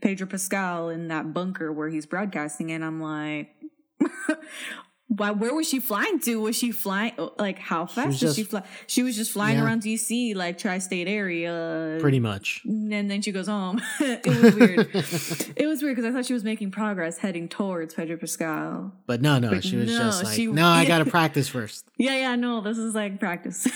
Pedro 0.00 0.26
Pascal 0.26 0.88
in 0.88 1.08
that 1.08 1.32
bunker 1.34 1.72
where 1.72 1.88
he's 1.88 2.06
broadcasting. 2.06 2.70
And 2.72 2.84
I'm 2.84 3.00
like, 3.00 3.50
why, 5.08 5.32
where 5.32 5.52
was 5.52 5.68
she 5.68 5.80
flying 5.80 6.20
to? 6.20 6.40
Was 6.40 6.56
she 6.56 6.70
flying? 6.70 7.12
Like, 7.36 7.58
how 7.58 7.84
fast 7.86 8.20
did 8.20 8.32
she 8.34 8.44
fly? 8.44 8.62
She 8.86 9.02
was 9.02 9.16
just 9.16 9.32
flying 9.32 9.56
Yeah. 9.58 9.64
around 9.64 9.82
DC, 9.82 10.36
like 10.36 10.56
tri 10.56 10.78
state 10.78 11.08
area. 11.08 11.98
pretty 12.00 12.20
much. 12.20 12.62
And 12.64 13.10
then 13.10 13.20
she 13.20 13.32
goes 13.32 13.48
home. 13.48 13.82
it 14.00 14.24
was 14.26 14.54
weird. 14.54 14.88
it 15.56 15.66
was 15.66 15.82
weird 15.82 15.96
because 15.96 16.08
I 16.08 16.14
thought 16.14 16.26
she 16.26 16.32
was 16.32 16.44
making 16.44 16.70
progress 16.70 17.18
heading 17.18 17.48
towards 17.48 17.92
Pedro 17.94 18.18
Pascal. 18.18 18.92
But 19.06 19.20
no, 19.20 19.38
no, 19.40 19.50
But 19.50 19.64
she 19.64 19.76
was 19.76 19.88
no, 19.90 19.98
just 19.98 20.22
like, 20.24 20.34
she- 20.36 20.46
no, 20.46 20.66
I 20.68 20.84
got 20.84 20.98
to 20.98 21.04
practice 21.10 21.48
first. 21.48 21.84
Yeah, 21.98 22.14
yeah, 22.14 22.36
no, 22.36 22.60
this 22.60 22.78
is 22.78 22.94
like 22.94 23.18
practice. 23.18 23.66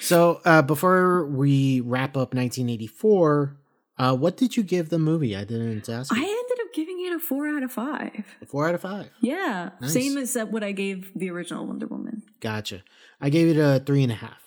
So 0.00 0.40
uh, 0.46 0.62
before 0.62 1.26
we 1.26 1.80
wrap 1.82 2.16
up 2.16 2.32
1984, 2.32 3.56
uh, 4.00 4.16
what 4.16 4.36
did 4.36 4.56
you 4.56 4.62
give 4.62 4.88
the 4.88 4.98
movie? 4.98 5.36
I 5.36 5.44
didn't 5.44 5.88
ask. 5.88 6.12
I 6.12 6.16
ended 6.20 6.58
up 6.66 6.72
giving 6.74 7.04
it 7.06 7.12
a 7.12 7.18
four 7.18 7.46
out 7.48 7.62
of 7.62 7.70
five. 7.72 8.24
Four 8.48 8.66
out 8.68 8.74
of 8.74 8.80
five. 8.80 9.10
Yeah, 9.20 9.70
Nice. 9.80 9.92
same 9.92 10.16
as 10.16 10.36
uh, 10.36 10.46
what 10.46 10.62
I 10.64 10.72
gave 10.72 11.10
the 11.14 11.30
original 11.30 11.66
Wonder 11.66 11.86
Woman. 11.86 12.22
Gotcha. 12.40 12.82
I 13.20 13.28
gave 13.30 13.54
it 13.54 13.60
a 13.60 13.80
three 13.84 14.02
and 14.02 14.12
a 14.12 14.14
half. 14.16 14.40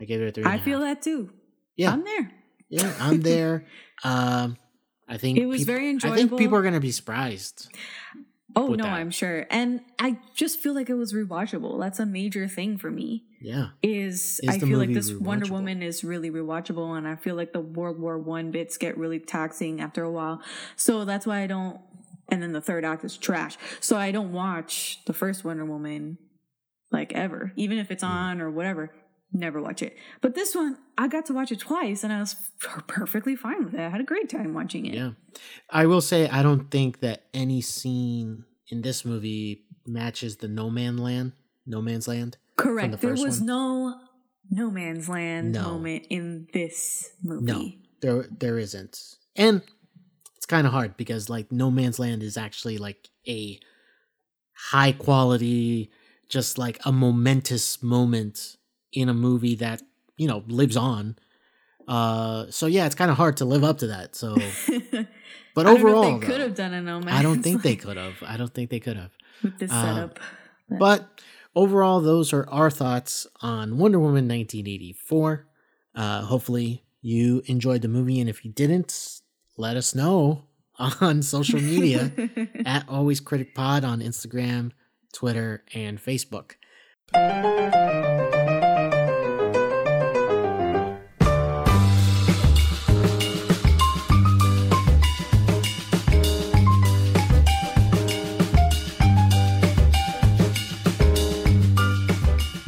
I 0.00 0.04
gave 0.04 0.20
it 0.20 0.28
a 0.28 0.32
three. 0.32 0.42
and 0.44 0.52
I 0.52 0.56
a 0.56 0.62
feel 0.62 0.80
half. 0.80 0.96
that 0.98 1.02
too. 1.02 1.30
Yeah, 1.76 1.92
I'm 1.92 2.04
there. 2.04 2.32
yeah, 2.68 2.94
I'm 3.00 3.20
there. 3.20 3.66
um, 4.04 4.56
I 5.08 5.18
think 5.18 5.38
It 5.38 5.46
was 5.46 5.62
very 5.64 5.96
I 6.02 6.10
think 6.16 6.36
people 6.36 6.56
are 6.58 6.62
gonna 6.62 6.80
be 6.80 6.90
surprised. 6.92 7.68
Oh 8.56 8.68
no, 8.68 8.84
that. 8.84 8.92
I'm 8.92 9.10
sure. 9.10 9.46
And 9.50 9.80
I 9.98 10.18
just 10.34 10.60
feel 10.60 10.74
like 10.74 10.88
it 10.88 10.94
was 10.94 11.12
rewatchable. 11.12 11.80
That's 11.80 11.98
a 11.98 12.06
major 12.06 12.46
thing 12.48 12.78
for 12.78 12.90
me. 12.90 13.24
Yeah, 13.40 13.68
Is, 13.82 14.40
Is 14.42 14.48
I 14.48 14.58
feel 14.58 14.78
like 14.78 14.94
this 14.94 15.12
Wonder? 15.12 15.52
Woman 15.52 15.82
is 15.82 16.02
really 16.02 16.30
rewatchable, 16.30 16.96
and 16.96 17.06
I 17.06 17.14
feel 17.16 17.34
like 17.34 17.52
the 17.52 17.60
World 17.60 17.98
War 18.00 18.18
One 18.18 18.50
bits 18.52 18.78
get 18.78 18.96
really 18.96 19.18
taxing 19.18 19.80
after 19.82 20.02
a 20.02 20.10
while. 20.10 20.40
So 20.76 21.04
that's 21.04 21.26
why 21.26 21.40
I 21.42 21.46
don't. 21.46 21.78
And 22.30 22.42
then 22.42 22.52
the 22.52 22.62
third 22.62 22.86
act 22.86 23.04
is 23.04 23.18
trash. 23.18 23.58
So 23.80 23.98
I 23.98 24.12
don't 24.12 24.32
watch 24.32 25.00
the 25.04 25.12
first 25.12 25.44
Wonder 25.44 25.66
Woman 25.66 26.16
like 26.90 27.12
ever, 27.12 27.52
even 27.56 27.76
if 27.78 27.90
it's 27.90 28.02
Hmm. 28.02 28.08
on 28.10 28.40
or 28.40 28.50
whatever. 28.50 28.90
Never 29.36 29.60
watch 29.60 29.82
it. 29.82 29.96
But 30.20 30.36
this 30.36 30.54
one, 30.54 30.78
I 30.96 31.08
got 31.08 31.26
to 31.26 31.32
watch 31.34 31.50
it 31.50 31.58
twice, 31.58 32.04
and 32.04 32.12
I 32.12 32.20
was 32.20 32.36
perfectly 32.86 33.34
fine 33.34 33.64
with 33.64 33.74
it. 33.74 33.80
I 33.80 33.88
had 33.88 34.00
a 34.00 34.04
great 34.04 34.28
time 34.30 34.54
watching 34.54 34.86
it. 34.86 34.94
yeah. 34.94 35.10
I 35.68 35.86
will 35.86 36.00
say 36.00 36.28
I 36.28 36.42
don't 36.44 36.70
think 36.70 37.00
that 37.00 37.24
any 37.34 37.60
scene 37.60 38.44
in 38.68 38.82
this 38.82 39.04
movie 39.04 39.64
matches 39.84 40.36
the 40.36 40.46
No 40.48 40.70
Man 40.70 40.96
Land, 40.96 41.32
No 41.66 41.82
Man's 41.82 42.06
Land. 42.06 42.36
Correct. 42.56 42.92
the 42.92 42.96
There 42.98 43.10
was 43.16 43.40
one? 43.40 43.46
no 43.46 44.00
no 44.50 44.70
man's 44.70 45.08
land 45.08 45.52
No. 45.52 45.62
moment 45.62 46.06
in 46.10 46.46
this 46.52 47.10
movie. 47.22 47.44
No, 47.44 47.72
there 48.02 48.26
there 48.30 48.58
isn't, 48.58 49.16
and 49.34 49.62
it's 50.36 50.46
kind 50.46 50.66
of 50.66 50.72
hard 50.72 50.96
because 50.96 51.28
like 51.28 51.50
No 51.50 51.70
Man's 51.72 51.98
Land 51.98 52.22
is 52.22 52.36
actually 52.36 52.78
like 52.78 53.08
a 53.26 53.58
high 54.70 54.92
quality, 54.92 55.90
just 56.28 56.56
like 56.58 56.78
a 56.84 56.92
momentous 56.92 57.82
moment 57.82 58.56
in 58.94 59.08
a 59.08 59.14
movie 59.14 59.56
that 59.56 59.82
you 60.16 60.28
know 60.28 60.44
lives 60.46 60.76
on. 60.76 61.16
Uh, 61.86 62.46
so 62.50 62.66
yeah, 62.66 62.86
it's 62.86 62.94
kind 62.94 63.10
of 63.10 63.16
hard 63.16 63.36
to 63.38 63.44
live 63.44 63.62
up 63.62 63.78
to 63.78 63.88
that. 63.88 64.16
So, 64.16 64.36
but 65.54 65.66
overall, 65.66 66.18
they 66.18 66.26
could 66.26 66.40
have 66.40 66.54
done 66.54 66.72
a 66.72 66.80
no 66.80 67.02
I 67.06 67.22
don't 67.22 67.42
think 67.42 67.62
they 67.62 67.76
could 67.76 67.96
have. 67.96 68.22
I 68.22 68.36
don't 68.36 68.52
think 68.52 68.70
they 68.70 68.80
could 68.80 68.96
have. 68.96 69.10
with 69.42 69.58
this 69.58 69.70
uh, 69.70 69.82
setup. 69.82 70.20
But 70.70 71.22
overall, 71.54 72.00
those 72.00 72.32
are 72.32 72.48
our 72.48 72.70
thoughts 72.70 73.26
on 73.42 73.76
Wonder 73.76 73.98
Woman 73.98 74.26
1984. 74.28 75.46
Uh, 75.94 76.22
hopefully, 76.22 76.84
you 77.02 77.42
enjoyed 77.46 77.82
the 77.82 77.88
movie, 77.88 78.18
and 78.20 78.30
if 78.30 78.44
you 78.44 78.50
didn't, 78.50 79.20
let 79.56 79.76
us 79.76 79.94
know 79.94 80.44
on 80.78 81.22
social 81.22 81.60
media 81.60 82.12
at 82.64 82.88
Always 82.88 83.20
Critic 83.20 83.54
Pod 83.54 83.84
on 83.84 84.00
Instagram, 84.00 84.72
Twitter, 85.12 85.64
and 85.74 86.02
Facebook. 86.02 86.52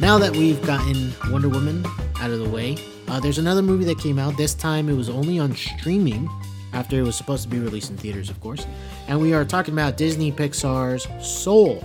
Now 0.07 0.17
that 0.19 0.37
we've 0.37 0.65
gotten 0.65 1.13
Wonder 1.29 1.49
Woman 1.49 1.85
out 2.21 2.31
of 2.31 2.39
the 2.39 2.47
way, 2.47 2.77
uh, 3.09 3.19
there's 3.19 3.39
another 3.39 3.61
movie 3.61 3.83
that 3.83 3.99
came 3.99 4.17
out. 4.17 4.37
This 4.37 4.53
time 4.53 4.87
it 4.87 4.93
was 4.93 5.09
only 5.09 5.37
on 5.37 5.53
streaming 5.53 6.29
after 6.71 6.97
it 6.97 7.01
was 7.01 7.17
supposed 7.17 7.43
to 7.43 7.49
be 7.49 7.59
released 7.59 7.91
in 7.91 7.97
theaters, 7.97 8.29
of 8.29 8.39
course. 8.39 8.65
And 9.09 9.19
we 9.19 9.33
are 9.33 9.43
talking 9.43 9.73
about 9.73 9.97
Disney 9.97 10.31
Pixar's 10.31 11.05
Soul. 11.21 11.83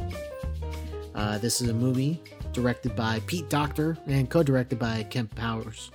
Uh, 1.16 1.38
this 1.38 1.60
is 1.60 1.68
a 1.68 1.74
movie 1.74 2.22
directed 2.52 2.94
by 2.94 3.20
Pete 3.26 3.50
Docter 3.50 3.98
and 4.06 4.30
co 4.30 4.44
directed 4.44 4.78
by 4.78 5.02
Kemp 5.10 5.34
Powers. 5.34 5.90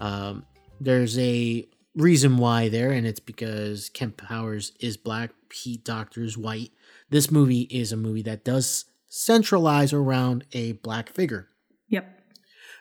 Um, 0.00 0.44
there's 0.80 1.16
a 1.16 1.64
reason 1.94 2.38
why 2.38 2.70
there, 2.70 2.90
and 2.90 3.06
it's 3.06 3.20
because 3.20 3.88
Kemp 3.88 4.16
Powers 4.16 4.72
is 4.80 4.96
black, 4.96 5.30
Pete 5.48 5.84
Docter 5.84 6.24
is 6.24 6.36
white. 6.36 6.72
This 7.10 7.30
movie 7.30 7.68
is 7.70 7.92
a 7.92 7.96
movie 7.96 8.22
that 8.22 8.42
does 8.42 8.86
centralize 9.08 9.92
around 9.92 10.44
a 10.52 10.72
black 10.72 11.08
figure. 11.08 11.50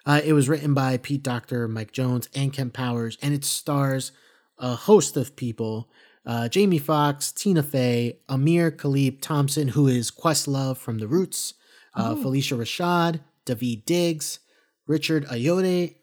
Uh, 0.05 0.21
it 0.23 0.33
was 0.33 0.49
written 0.49 0.73
by 0.73 0.97
Pete 0.97 1.23
Docter, 1.23 1.67
Mike 1.67 1.91
Jones, 1.91 2.27
and 2.35 2.51
Kemp 2.51 2.73
Powers, 2.73 3.17
and 3.21 3.33
it 3.33 3.45
stars 3.45 4.11
a 4.57 4.75
host 4.75 5.17
of 5.17 5.35
people 5.35 5.89
uh, 6.25 6.47
Jamie 6.47 6.77
Foxx, 6.77 7.31
Tina 7.31 7.63
Fey, 7.63 8.19
Ahmir 8.29 8.71
Khalib 8.71 9.21
Thompson, 9.21 9.69
who 9.69 9.87
is 9.87 10.11
Questlove 10.11 10.77
from 10.77 10.99
The 10.99 11.07
Roots, 11.07 11.55
uh, 11.95 12.15
Phylicia 12.15 12.57
Rashad, 12.57 13.21
Daveed 13.45 13.85
Diggs, 13.85 14.39
Richard 14.87 15.23
was 15.23 15.31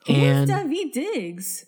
and 0.07 0.49
Daveed 0.49 0.91
Diggs? 0.91 1.65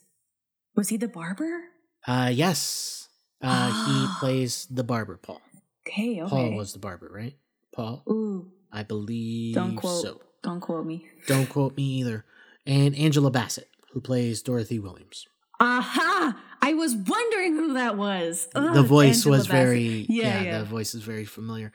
Was 0.75 0.89
he 0.89 0.97
the 0.97 1.07
barber? 1.07 1.61
uh, 2.07 2.31
yes, 2.33 3.07
uh, 3.41 3.85
he 3.85 4.07
plays 4.19 4.67
the 4.69 4.83
barber, 4.83 5.17
Paul. 5.17 5.41
Okay, 5.87 6.21
okay. 6.21 6.29
Paul 6.29 6.51
was 6.53 6.73
the 6.73 6.79
barber, 6.79 7.09
right? 7.13 7.35
Paul, 7.73 8.03
Ooh, 8.09 8.51
I 8.71 8.83
believe 8.83 9.55
don't 9.55 9.75
quote. 9.75 10.01
so. 10.01 10.21
Don't 10.43 10.59
quote 10.59 10.85
me. 10.85 11.07
Don't 11.27 11.47
quote 11.47 11.75
me 11.77 11.83
either. 11.83 12.25
And 12.65 12.95
Angela 12.95 13.31
Bassett, 13.31 13.69
who 13.91 14.01
plays 14.01 14.41
Dorothy 14.41 14.79
Williams. 14.79 15.27
Aha! 15.59 16.35
I 16.61 16.73
was 16.73 16.95
wondering 16.95 17.53
who 17.53 17.73
that 17.73 17.95
was. 17.97 18.47
Ugh, 18.55 18.73
the 18.73 18.81
voice 18.83 19.17
Angela 19.19 19.37
was 19.37 19.47
Bassett. 19.47 19.51
very 19.65 20.05
Yeah, 20.09 20.23
yeah, 20.25 20.41
yeah. 20.43 20.59
the 20.59 20.65
voice 20.65 20.93
is 20.95 21.03
very 21.03 21.25
familiar 21.25 21.71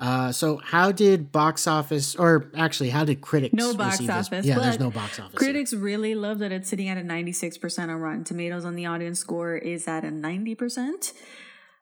uh 0.00 0.30
so 0.30 0.58
how 0.58 0.92
did 0.92 1.32
box 1.32 1.66
office 1.66 2.14
or 2.14 2.48
actually 2.56 2.88
how 2.88 3.04
did 3.04 3.20
critics 3.20 3.52
No 3.52 3.74
box 3.74 3.94
receive 3.94 4.06
this? 4.06 4.26
office. 4.28 4.46
yeah 4.46 4.56
there's 4.56 4.78
no 4.78 4.92
box 4.92 5.18
office 5.18 5.34
Critics 5.34 5.72
really 5.74 6.14
love 6.14 6.38
that 6.38 6.52
it's 6.52 6.68
sitting 6.68 6.88
at 6.88 6.96
a 6.98 7.00
96% 7.00 7.78
on 7.88 7.90
Rotten 8.00 8.22
Tomatoes, 8.22 8.64
On 8.64 8.76
the 8.76 8.86
audience 8.86 9.18
score 9.18 9.56
is 9.56 9.88
at 9.88 10.04
a 10.04 10.08
90%. 10.08 11.12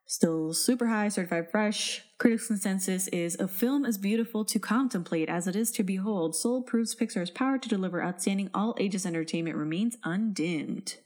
Still 0.09 0.54
super 0.54 0.86
high, 0.86 1.09
certified 1.09 1.50
fresh. 1.50 2.02
Critics' 2.18 2.46
consensus 2.46 3.09
is 3.09 3.36
a 3.40 3.48
film 3.48 3.84
as 3.84 3.98
beautiful 3.98 4.44
to 4.44 4.59
contemplate 4.61 5.28
as 5.28 5.48
it 5.48 5.57
is 5.57 5.72
to 5.72 5.82
behold. 5.82 6.36
Soul 6.36 6.62
proves 6.62 6.94
Pixar's 6.94 7.30
power 7.30 7.59
to 7.59 7.68
deliver 7.68 8.02
outstanding 8.02 8.48
all 8.54 8.76
ages 8.78 9.04
entertainment 9.04 9.57
remains 9.57 9.96
undimmed. 10.04 10.96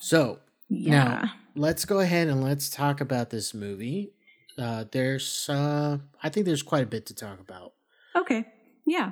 so 0.00 0.38
Yeah. 0.68 0.92
now 1.04 1.32
let's 1.56 1.84
go 1.84 1.98
ahead 1.98 2.28
and 2.28 2.42
let's 2.44 2.70
talk 2.70 3.00
about 3.00 3.30
this 3.30 3.52
movie 3.52 4.12
uh 4.58 4.84
there's 4.92 5.48
uh 5.48 5.98
i 6.22 6.28
think 6.28 6.46
there's 6.46 6.62
quite 6.62 6.84
a 6.84 6.86
bit 6.86 7.06
to 7.06 7.14
talk 7.14 7.40
about 7.40 7.72
Okay. 8.14 8.44
Yeah. 8.86 9.10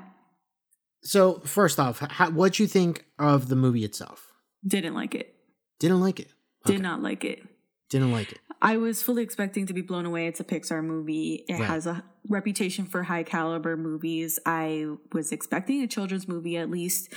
so 1.03 1.41
first 1.45 1.80
off 1.80 1.99
how, 1.99 2.30
what'd 2.30 2.59
you 2.61 2.66
think 2.68 3.05
of 3.18 3.49
the 3.49 3.57
movie 3.57 3.84
itself 3.84 4.32
Didn't 4.66 4.95
like 4.95 5.14
it. 5.16 5.34
didn't 5.80 6.01
like 6.01 6.20
it 6.20 6.30
Did 6.66 6.82
not 6.82 7.03
like 7.03 7.24
it. 7.24 7.43
didn't 7.91 8.12
like 8.12 8.30
it 8.32 8.39
I 8.63 8.77
was 8.79 9.03
fully 9.03 9.23
expecting 9.23 9.67
to 9.67 9.75
be 9.75 9.83
blown 9.83 10.07
away. 10.07 10.27
It's 10.27 10.41
a 10.41 10.45
Pixar 10.45 10.83
movie. 10.85 11.45
It 11.49 11.55
Right. 11.55 11.63
has 11.65 11.87
a 11.87 12.05
reputation 12.29 12.87
for 12.87 13.05
high 13.05 13.23
caliber 13.23 13.77
movies. 13.77 14.39
I 14.47 14.87
was 15.13 15.31
expecting 15.33 15.83
a 15.83 15.87
children's 15.87 16.27
movie 16.27 16.57
at 16.57 16.71
least, 16.71 17.13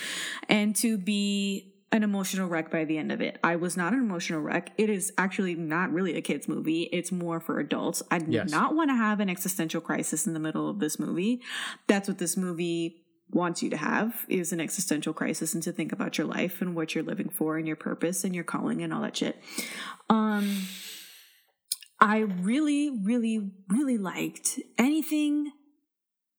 and 0.47 0.75
to 0.77 0.97
be 0.97 1.73
an 1.91 2.03
emotional 2.03 2.47
wreck 2.47 2.69
by 2.69 2.85
the 2.85 2.99
end 2.99 3.11
of 3.11 3.19
it. 3.19 3.39
I 3.43 3.55
was 3.55 3.75
not 3.75 3.93
an 3.93 3.99
emotional 3.99 4.41
wreck. 4.41 4.71
It 4.77 4.91
is 4.91 5.11
actually 5.17 5.55
not 5.55 5.91
really 5.91 6.15
a 6.15 6.21
kids 6.21 6.47
movie. 6.47 6.83
It's 6.91 7.11
more 7.11 7.39
for 7.39 7.59
adults. 7.59 8.03
I 8.11 8.19
did 8.19 8.31
Yes. 8.31 8.51
not 8.51 8.75
want 8.75 8.91
to 8.91 8.95
have 8.95 9.19
an 9.19 9.27
existential 9.27 9.81
crisis 9.81 10.27
in 10.27 10.33
the 10.33 10.39
middle 10.39 10.69
of 10.69 10.77
this 10.77 10.99
movie. 10.99 11.41
That's 11.87 12.07
what 12.07 12.19
this 12.19 12.37
movie 12.37 13.01
wants 13.31 13.63
you 13.63 13.69
to 13.71 13.77
have 13.77 14.25
is 14.27 14.51
an 14.53 14.59
existential 14.59 15.13
crisis 15.13 15.53
and 15.55 15.61
to 15.63 15.71
think 15.71 15.91
about 15.91 16.17
your 16.19 16.27
life 16.27 16.61
and 16.61 16.75
what 16.75 16.93
you're 16.93 17.03
living 17.03 17.29
for 17.29 17.57
and 17.57 17.65
your 17.65 17.75
purpose 17.75 18.23
and 18.23 18.35
your 18.35 18.43
calling 18.43 18.83
and 18.83 18.93
all 18.93 19.01
that 19.01 19.15
shit. 19.17 19.41
Um 20.09 20.63
I 22.01 22.19
really 22.19 22.89
really 23.03 23.51
really 23.69 23.97
liked 23.97 24.59
anything 24.77 25.51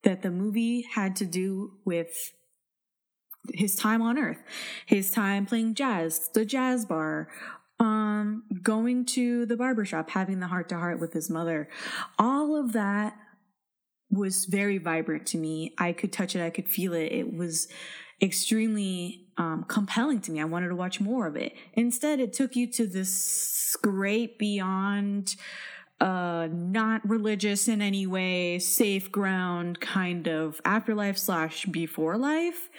that 0.03 0.23
the 0.23 0.31
movie 0.31 0.83
had 0.83 1.17
to 1.17 1.27
do 1.27 1.73
with 1.85 2.33
his 3.53 3.75
time 3.75 4.03
on 4.03 4.19
earth 4.19 4.43
his 4.87 5.11
time 5.11 5.47
playing 5.47 5.75
jazz 5.75 6.31
the 6.35 6.45
jazz 6.45 6.85
bar 6.85 7.29
um 7.81 8.45
going 8.63 9.07
to 9.07 9.47
the 9.47 9.57
barbershop 9.57 10.11
having 10.11 10.39
the 10.39 10.47
heart 10.47 10.69
to 10.69 10.77
heart 10.77 11.01
with 11.01 11.15
his 11.15 11.31
mother. 11.31 11.69
All 12.19 12.55
of 12.55 12.73
that 12.73 13.17
was 14.11 14.45
very 14.45 14.79
vibrant 14.79 15.27
to 15.29 15.39
me. 15.39 15.75
I 15.79 15.93
could 15.93 16.13
touch 16.13 16.37
it. 16.37 16.45
I 16.45 16.51
could 16.51 16.69
feel 16.69 16.93
it. 16.93 17.13
It 17.13 17.35
was 17.35 17.69
extremely 18.21 19.29
um, 19.37 19.65
compelling 19.69 20.21
to 20.23 20.33
me. 20.33 20.41
I 20.41 20.45
wanted 20.45 20.69
to 20.69 20.77
watch 20.77 21.01
more 21.01 21.27
of 21.27 21.37
it. 21.37 21.55
Instead 21.75 22.21
it 22.21 22.33
took 22.33 22.57
you 22.57 22.67
to 22.73 22.87
this 22.87 23.77
great 23.83 24.39
beyond 24.39 25.37
uh 26.01 26.49
not 26.51 27.07
religious 27.09 27.69
in 27.69 27.83
any 27.83 28.07
way 28.07 28.59
safe 28.59 29.13
ground 29.13 29.81
kind 29.81 30.27
of 30.27 30.59
afterlife 30.65 31.19
slash 31.19 31.67
before 31.67 32.17
life 32.17 32.71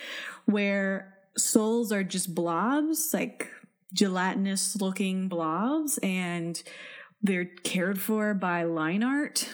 where 0.45 1.13
souls 1.37 1.91
are 1.91 2.03
just 2.03 2.33
blobs 2.33 3.11
like 3.13 3.47
gelatinous 3.93 4.75
looking 4.81 5.27
blobs 5.27 5.99
and 6.01 6.63
they're 7.21 7.45
cared 7.45 7.99
for 7.99 8.33
by 8.33 8.63
line 8.63 9.03
art. 9.03 9.49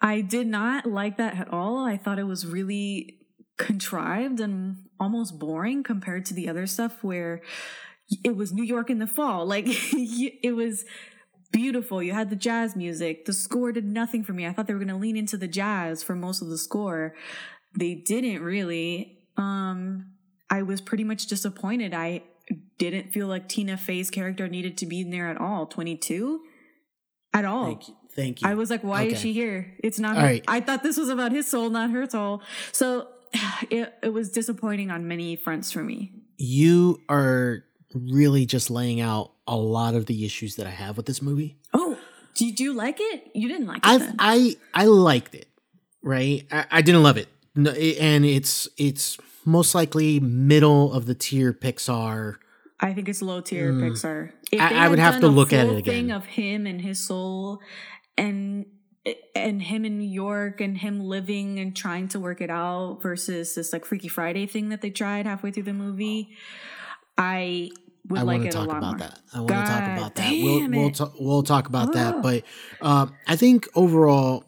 I 0.00 0.20
did 0.20 0.46
not 0.46 0.86
like 0.86 1.16
that 1.16 1.36
at 1.36 1.52
all. 1.52 1.84
I 1.84 1.96
thought 1.96 2.18
it 2.18 2.24
was 2.24 2.46
really 2.46 3.20
contrived 3.56 4.40
and 4.40 4.76
almost 4.98 5.38
boring 5.38 5.82
compared 5.82 6.24
to 6.26 6.34
the 6.34 6.48
other 6.48 6.66
stuff 6.66 7.04
where 7.04 7.40
it 8.24 8.36
was 8.36 8.52
new 8.52 8.64
york 8.64 8.90
in 8.90 8.98
the 8.98 9.06
fall 9.06 9.46
like 9.54 9.64
it 9.68 10.54
was 10.56 10.84
beautiful. 11.52 12.02
You 12.02 12.12
had 12.12 12.30
the 12.30 12.36
jazz 12.36 12.74
music. 12.74 13.26
The 13.26 13.32
score 13.32 13.70
did 13.70 13.84
nothing 13.84 14.24
for 14.24 14.32
me. 14.32 14.44
I 14.44 14.52
thought 14.52 14.66
they 14.66 14.72
were 14.74 14.80
going 14.80 14.88
to 14.88 14.96
lean 14.96 15.16
into 15.16 15.36
the 15.36 15.46
jazz 15.46 16.02
for 16.02 16.16
most 16.16 16.42
of 16.42 16.48
the 16.48 16.58
score. 16.58 17.14
They 17.78 17.94
didn't 17.94 18.42
really. 18.42 19.20
Um, 19.36 20.14
I 20.50 20.62
was 20.62 20.80
pretty 20.80 21.04
much 21.04 21.28
disappointed. 21.28 21.94
I 21.94 22.24
didn't 22.78 23.12
feel 23.12 23.28
like 23.28 23.48
Tina 23.48 23.76
Fey's 23.76 24.10
character 24.10 24.48
needed 24.48 24.76
to 24.78 24.86
be 24.86 25.02
in 25.02 25.10
there 25.10 25.28
at 25.30 25.40
all. 25.40 25.66
22? 25.66 26.40
At 27.32 27.44
all. 27.44 27.66
Thank 27.66 27.88
you. 27.88 27.94
Thank 28.16 28.42
you. 28.42 28.48
I 28.48 28.54
was 28.54 28.68
like, 28.68 28.82
why 28.82 29.04
Okay. 29.04 29.12
is 29.12 29.20
she 29.20 29.32
here? 29.32 29.76
It's 29.78 30.00
not 30.00 30.16
All 30.16 30.22
her. 30.22 30.26
right. 30.26 30.44
I 30.48 30.58
thought 30.58 30.82
this 30.82 30.96
was 30.96 31.08
about 31.08 31.30
his 31.30 31.46
soul, 31.46 31.70
not 31.70 31.90
her 31.90 32.10
soul. 32.10 32.42
So 32.72 33.06
it, 33.70 33.94
it 34.02 34.12
was 34.12 34.30
disappointing 34.30 34.90
on 34.90 35.06
many 35.08 35.36
fronts 35.36 35.70
for 35.72 35.82
me. 35.82 36.12
you 36.38 37.00
are 37.08 37.64
really 37.94 38.44
just 38.46 38.70
laying 38.70 39.00
out 39.00 39.30
a 39.46 39.56
lot 39.56 39.94
of 39.94 40.06
the 40.06 40.24
issues 40.24 40.56
that 40.56 40.66
I 40.66 40.70
have 40.70 40.96
with 40.96 41.06
this 41.06 41.22
movie. 41.22 41.56
Oh, 41.72 41.96
did 42.34 42.58
you 42.58 42.72
like 42.72 42.96
it? 42.98 43.30
You 43.34 43.46
didn't 43.48 43.66
like 43.68 43.82
it. 43.86 44.14
I. 44.18 44.56
I 44.74 44.86
liked 44.86 45.34
it, 45.36 45.46
right? 46.02 46.44
I, 46.50 46.64
I 46.70 46.82
didn't 46.82 47.02
love 47.04 47.16
it, 47.16 47.28
no, 47.54 47.70
it- 47.70 47.98
and 47.98 48.24
it's 48.24 48.68
it's 48.78 49.16
most 49.44 49.74
likely 49.74 50.18
middle 50.20 50.92
of 50.92 51.06
the 51.06 51.14
tier 51.14 51.52
Pixar. 51.52 52.36
I 52.80 52.92
think 52.92 53.08
it's 53.08 53.22
low 53.22 53.40
tier 53.40 53.72
Pixar. 53.72 54.32
Mm. 54.52 54.60
I- 54.60 54.86
I 54.86 54.88
would 54.88 54.98
have 54.98 55.20
to 55.20 55.28
look 55.28 55.52
at 55.52 55.66
it 55.66 55.84
Thing 55.84 56.06
again. 56.06 56.10
of 56.10 56.24
him 56.24 56.66
and 56.66 56.80
his 56.80 56.98
soul, 56.98 57.60
and 58.18 58.66
and 59.34 59.62
him 59.62 59.84
in 59.84 59.98
New 59.98 60.08
York, 60.08 60.60
and 60.60 60.78
him 60.78 61.00
living 61.00 61.58
and 61.58 61.76
trying 61.76 62.08
to 62.08 62.20
work 62.20 62.40
it 62.40 62.50
out 62.50 63.00
versus 63.02 63.54
this 63.54 63.72
like 63.72 63.84
Freaky 63.84 64.08
Friday 64.08 64.46
thing 64.46 64.70
that 64.70 64.80
they 64.80 64.90
tried 64.90 65.26
halfway 65.26 65.50
through 65.50 65.64
the 65.64 65.72
movie. 65.72 66.30
I 67.18 67.70
would 68.08 68.20
I 68.20 68.22
like 68.22 68.40
want 68.40 68.52
to 68.52 68.56
talk 68.56 68.68
about 68.68 68.82
more. 68.82 68.98
that. 68.98 69.18
I 69.32 69.38
want 69.38 69.48
to 69.48 69.54
talk 69.54 69.82
about 69.96 70.14
that. 70.16 70.32
We'll 70.32 70.70
we'll 70.70 70.90
ta- 70.90 71.12
we'll 71.18 71.42
talk 71.42 71.68
about 71.68 71.92
that. 71.92 72.22
But 72.22 72.44
uh, 72.80 73.06
I 73.26 73.36
think 73.36 73.68
overall, 73.74 74.44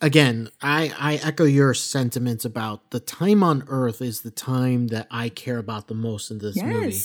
again, 0.00 0.50
I 0.60 0.92
I 0.98 1.14
echo 1.16 1.44
your 1.44 1.74
sentiments 1.74 2.44
about 2.44 2.90
the 2.90 3.00
time 3.00 3.42
on 3.42 3.64
Earth 3.68 4.00
is 4.02 4.22
the 4.22 4.30
time 4.30 4.88
that 4.88 5.06
I 5.10 5.28
care 5.28 5.58
about 5.58 5.88
the 5.88 5.94
most 5.94 6.30
in 6.30 6.38
this 6.38 6.56
movie. 6.60 6.98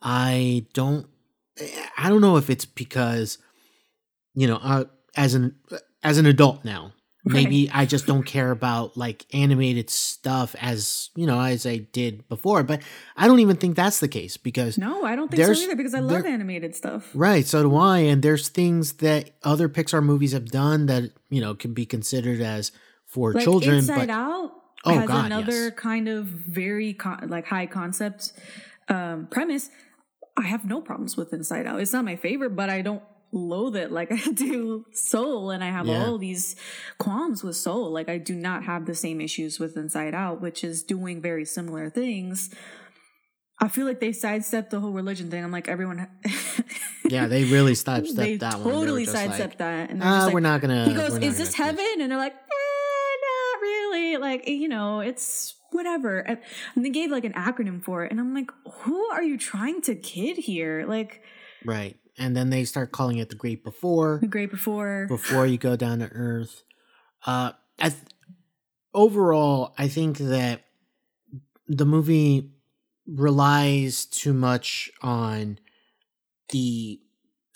I 0.00 0.66
don't 0.74 1.06
I 1.96 2.08
don't 2.08 2.20
know 2.20 2.36
if 2.36 2.50
it's 2.50 2.64
because 2.64 3.38
you 4.34 4.46
know, 4.46 4.60
uh, 4.62 4.84
as 5.16 5.34
an 5.34 5.56
as 6.02 6.18
an 6.18 6.26
adult 6.26 6.64
now, 6.64 6.92
maybe 7.24 7.70
I 7.72 7.84
just 7.84 8.06
don't 8.06 8.22
care 8.22 8.50
about 8.50 8.96
like 8.96 9.26
animated 9.34 9.90
stuff 9.90 10.54
as, 10.60 11.10
you 11.14 11.26
know, 11.26 11.40
as 11.40 11.66
I 11.66 11.78
did 11.78 12.28
before, 12.28 12.62
but 12.62 12.82
I 13.16 13.26
don't 13.26 13.40
even 13.40 13.56
think 13.56 13.76
that's 13.76 14.00
the 14.00 14.08
case 14.08 14.36
because 14.36 14.78
No, 14.78 15.04
I 15.04 15.14
don't 15.16 15.30
think 15.30 15.44
so 15.44 15.52
either 15.52 15.76
because 15.76 15.94
I 15.94 16.00
love 16.00 16.24
animated 16.24 16.74
stuff. 16.74 17.10
Right, 17.14 17.46
so 17.46 17.62
do 17.62 17.76
I. 17.76 17.98
And 18.00 18.22
there's 18.22 18.48
things 18.48 18.94
that 18.94 19.30
other 19.42 19.68
Pixar 19.68 20.02
movies 20.02 20.32
have 20.32 20.46
done 20.46 20.86
that 20.86 21.10
you 21.28 21.40
know 21.40 21.54
can 21.54 21.74
be 21.74 21.84
considered 21.84 22.40
as 22.40 22.72
for 23.06 23.32
Like 23.32 23.44
children. 23.44 23.78
Inside 23.78 24.08
but 24.08 24.10
Out 24.10 24.52
Oh, 24.84 24.94
has 24.94 25.08
God, 25.08 25.26
another 25.26 25.64
yes. 25.64 25.72
kind 25.76 26.08
of 26.08 26.26
very 26.26 26.94
con- 26.94 27.28
like 27.28 27.46
high 27.46 27.66
concept 27.66 28.32
um, 28.88 29.26
premise. 29.30 29.70
I 30.36 30.42
have 30.42 30.64
no 30.64 30.80
problems 30.80 31.16
with 31.16 31.32
Inside 31.32 31.66
Out. 31.66 31.80
It's 31.80 31.92
not 31.92 32.04
my 32.04 32.14
favorite, 32.16 32.54
but 32.54 32.70
I 32.70 32.82
don't 32.82 33.02
loathe 33.32 33.76
it 33.76 33.92
like 33.92 34.10
I 34.12 34.30
do 34.32 34.86
Soul, 34.92 35.50
and 35.50 35.62
I 35.62 35.68
have 35.70 35.86
Yeah. 35.86 36.06
all 36.06 36.18
these 36.18 36.56
qualms 36.98 37.42
with 37.44 37.56
Soul. 37.56 37.90
Like 37.90 38.08
I 38.08 38.18
do 38.18 38.34
not 38.34 38.64
have 38.64 38.86
the 38.86 38.94
same 38.94 39.20
issues 39.20 39.58
with 39.58 39.76
Inside 39.76 40.14
Out, 40.14 40.40
which 40.40 40.64
is 40.64 40.82
doing 40.82 41.20
very 41.20 41.44
similar 41.44 41.90
things. 41.90 42.50
I 43.60 43.66
feel 43.66 43.86
like 43.86 43.98
they 43.98 44.12
sidestepped 44.12 44.70
the 44.70 44.78
whole 44.78 44.92
religion 44.92 45.30
thing. 45.32 45.42
I'm 45.42 45.50
like 45.50 45.66
everyone. 45.68 46.06
yeah, 47.08 47.26
they 47.26 47.44
really 47.44 47.74
sidestepped 47.74 48.16
they 48.16 48.36
that 48.36 48.60
one. 48.60 48.72
Totally 48.72 49.04
just 49.04 49.16
like, 49.16 49.28
sidestepped 49.30 49.58
that, 49.58 49.90
and 49.90 50.00
they're 50.00 50.08
"Ah, 50.08 50.14
just 50.18 50.26
like, 50.26 50.34
we're 50.34 50.40
not 50.40 50.60
gonna. 50.60 50.84
he 50.88 50.94
goes, 50.94 51.16
"Is 51.18 51.38
this 51.38 51.54
heaven?" 51.54 51.84
And 52.00 52.10
they're 52.12 52.18
like, 52.18 52.34
eh, 52.34 53.16
"Not 53.26 53.60
really." 53.60 54.16
Like 54.16 54.46
you 54.48 54.68
know, 54.68 55.00
it's 55.00 55.56
whatever. 55.72 56.18
And 56.20 56.38
and 56.76 56.84
they 56.84 56.90
gave 56.90 57.10
like 57.10 57.24
an 57.24 57.32
acronym 57.32 57.82
for 57.82 58.04
it, 58.04 58.12
and 58.12 58.20
I'm 58.20 58.32
like, 58.32 58.50
"Who 58.82 59.04
are 59.10 59.22
you 59.24 59.36
trying 59.36 59.82
to 59.82 59.96
kid 59.96 60.36
here?" 60.36 60.86
Like 60.86 61.22
Right, 61.64 61.96
and 62.18 62.36
then 62.36 62.50
they 62.50 62.64
start 62.64 62.92
calling 62.92 63.18
it 63.18 63.28
the 63.28 63.34
Great 63.34 63.64
Before. 63.64 64.18
the 64.20 64.26
great 64.26 64.50
before. 64.50 65.06
before 65.08 65.46
you 65.46 65.58
go 65.58 65.76
down 65.76 66.00
to 66.00 66.10
earth. 66.12 66.62
Uh, 67.26 67.52
th- 67.80 67.94
overall, 68.94 69.74
I 69.78 69.88
think 69.88 70.18
that 70.18 70.64
the 71.66 71.86
movie 71.86 72.50
relies 73.06 74.04
too 74.04 74.32
much 74.34 74.90
on 75.02 75.58
the 76.50 77.00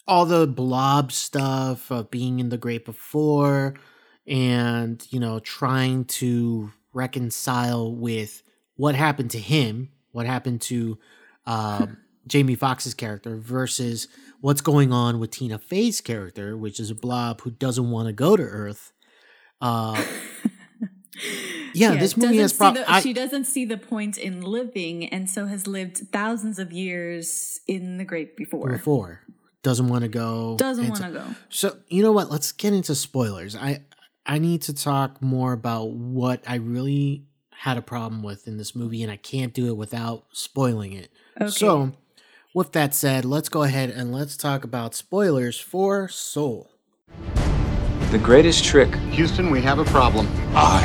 all 0.07 0.27
the 0.27 0.47
blob 0.47 1.13
stuff 1.13 1.91
of 1.91 2.11
being 2.11 2.41
in 2.41 2.49
the 2.49 2.57
great 2.59 2.85
before 2.85 3.75
and 4.27 5.07
you 5.11 5.21
know 5.21 5.39
trying 5.41 6.05
to 6.05 6.73
reconcile 6.93 7.95
with 7.95 8.43
what 8.77 8.95
happened 8.95 9.31
to 9.31 9.39
him 9.39 9.91
what 10.13 10.27
happened 10.27 10.61
to 10.61 10.99
um, 11.47 11.99
jamie 12.27 12.57
foxx's 12.57 12.95
character 12.95 13.37
versus 13.37 14.09
what's 14.43 14.61
going 14.61 14.93
on 14.93 15.19
with 15.19 15.31
tina 15.31 15.59
fey's 15.59 16.01
character 16.03 16.57
which 16.57 16.79
is 16.79 16.91
a 16.91 16.95
blob 16.95 17.41
who 17.41 17.51
doesn't 17.51 17.91
want 17.91 18.07
to 18.07 18.13
go 18.13 18.37
to 18.37 18.43
earth 18.43 18.93
uh, 19.63 20.05
yeah, 21.75 21.95
this 21.95 22.17
movie 22.17 22.39
has 22.39 22.53
see 22.53 22.59
prob- 22.59 22.75
the- 22.75 22.91
I- 22.91 23.01
she 23.01 23.13
doesn't 23.13 23.45
see 23.45 23.65
the 23.65 23.77
point 23.77 24.19
in 24.19 24.41
living, 24.43 25.07
and 25.09 25.29
so 25.31 25.47
has 25.47 25.67
lived 25.67 25.99
thousands 26.13 26.59
of 26.59 26.73
years 26.73 27.61
in 27.67 27.99
the 27.99 28.05
great 28.05 28.37
before. 28.37 28.69
before 28.71 29.21
doesn't 29.63 29.87
want 29.89 30.03
to 30.03 30.09
go 30.09 30.57
Doesn't 30.59 30.85
so- 30.85 30.91
want 30.91 31.03
to 31.05 31.11
go. 31.21 31.25
So 31.49 31.77
you 31.89 32.03
know 32.03 32.11
what? 32.13 32.31
Let's 32.31 32.51
get 32.53 32.73
into 32.73 32.95
spoilers. 32.95 33.55
I 33.55 33.83
I 34.27 34.39
need 34.39 34.63
to 34.63 34.75
talk 34.75 35.23
more 35.23 35.53
about 35.53 35.91
what 35.93 36.43
I 36.47 36.57
really 36.57 37.25
had 37.51 37.77
a 37.79 37.83
problem 37.83 38.23
with 38.25 38.49
in 38.49 38.57
this 38.57 38.75
movie, 38.75 39.03
and 39.03 39.13
I 39.13 39.17
can't 39.17 39.55
do 39.55 39.69
it 39.69 39.77
without 39.77 40.25
spoiling 40.33 40.93
it. 40.93 41.11
Okay. 41.41 41.51
So, 41.51 41.93
with 42.55 42.73
that 42.73 42.95
said, 42.95 43.25
let's 43.25 43.49
go 43.49 43.63
ahead 43.63 43.91
and 43.91 44.13
let's 44.13 44.37
talk 44.37 44.65
about 44.65 44.95
spoilers 44.95 45.59
for 45.59 46.09
Soul. 46.09 46.71
The 48.11 48.19
greatest 48.19 48.65
trick 48.65 48.95
Houston, 49.13 49.51
we 49.51 49.61
have 49.63 49.79
a 49.79 49.85
problem. 49.87 50.29
I 50.55 50.85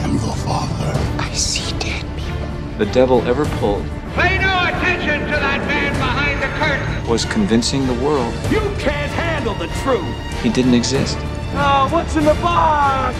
am 0.00 0.12
your 0.14 0.36
father. 0.36 0.92
I 1.20 1.32
see 1.34 1.76
dead 1.78 2.04
people. 2.16 2.78
the 2.78 2.86
devil 2.92 3.22
ever 3.22 3.44
pulled 3.58 3.84
Pay 4.14 4.38
no 4.38 4.64
attention 4.68 5.20
to 5.26 5.32
that 5.36 5.58
man 5.66 5.92
behind 5.94 6.42
the 6.42 6.48
curtain. 6.58 7.08
was 7.08 7.24
convincing 7.24 7.86
the 7.86 7.94
world 8.04 8.32
You 8.50 8.60
can't 8.78 9.10
handle 9.12 9.54
the 9.54 9.68
truth. 9.82 10.42
he 10.42 10.48
didn't 10.50 10.74
exist. 10.74 11.16
Oh, 11.54 11.88
what's 11.90 12.14
in 12.16 12.24
the 12.24 12.34
box? 12.34 13.16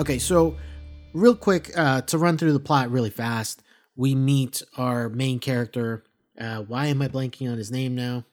Okay, 0.00 0.18
so 0.18 0.56
real 1.12 1.36
quick 1.36 1.70
uh, 1.76 2.00
to 2.02 2.18
run 2.18 2.36
through 2.36 2.52
the 2.52 2.58
plot 2.60 2.90
really 2.90 3.10
fast. 3.10 3.62
We 3.96 4.14
meet 4.14 4.62
our 4.76 5.08
main 5.08 5.38
character. 5.38 6.04
Uh, 6.38 6.62
why 6.62 6.86
am 6.86 7.02
I 7.02 7.08
blanking 7.08 7.50
on 7.50 7.58
his 7.58 7.70
name 7.70 7.94
now? 7.94 8.24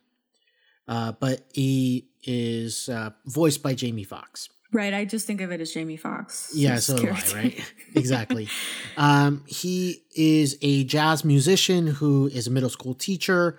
Uh, 0.88 1.12
but 1.14 1.46
he 1.54 2.10
is 2.24 2.90
uh, 2.90 3.12
voiced 3.26 3.64
by 3.64 3.74
Jamie 3.74 4.04
Foxx. 4.04 4.50
Right, 4.74 4.94
I 4.94 5.04
just 5.04 5.28
think 5.28 5.42
of 5.42 5.52
it 5.52 5.60
as 5.60 5.74
Jamie 5.74 5.98
Foxx. 5.98 6.52
Yeah, 6.56 6.78
so 6.78 6.98
do 6.98 7.10
I, 7.10 7.22
right? 7.36 7.74
exactly. 7.96 8.48
Um, 8.96 9.44
he 9.46 10.04
is 10.16 10.58
a 10.62 10.86
jazz 10.86 11.26
musician 11.26 11.88
who 11.88 12.28
is 12.28 12.48
a 12.48 12.52
middle 12.52 12.70
school 12.70 12.94
teacher, 12.94 13.58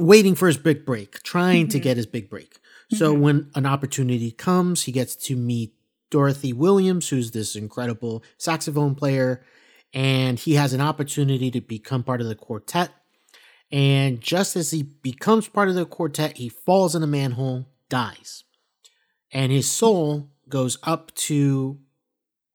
waiting 0.00 0.34
for 0.34 0.48
his 0.48 0.56
big 0.56 0.84
break, 0.84 1.22
trying 1.22 1.68
to 1.68 1.78
get 1.78 1.96
his 1.96 2.06
big 2.06 2.28
break. 2.28 2.58
So 2.92 3.14
when 3.14 3.50
an 3.54 3.66
opportunity 3.66 4.32
comes, 4.32 4.82
he 4.82 4.90
gets 4.90 5.14
to 5.16 5.36
meet 5.36 5.74
Dorothy 6.10 6.52
Williams, 6.52 7.08
who's 7.08 7.30
this 7.30 7.54
incredible 7.54 8.24
saxophone 8.36 8.96
player, 8.96 9.44
and 9.92 10.38
he 10.38 10.54
has 10.54 10.72
an 10.72 10.80
opportunity 10.80 11.50
to 11.50 11.60
become 11.60 12.02
part 12.02 12.20
of 12.20 12.26
the 12.28 12.34
quartet. 12.34 12.90
And 13.72 14.20
just 14.20 14.56
as 14.56 14.70
he 14.72 14.82
becomes 14.82 15.46
part 15.48 15.68
of 15.68 15.74
the 15.74 15.86
quartet, 15.86 16.36
he 16.38 16.48
falls 16.48 16.94
in 16.94 17.02
a 17.02 17.06
manhole, 17.06 17.66
dies. 17.88 18.44
And 19.32 19.52
his 19.52 19.70
soul 19.70 20.28
goes 20.48 20.76
up 20.82 21.14
to 21.14 21.78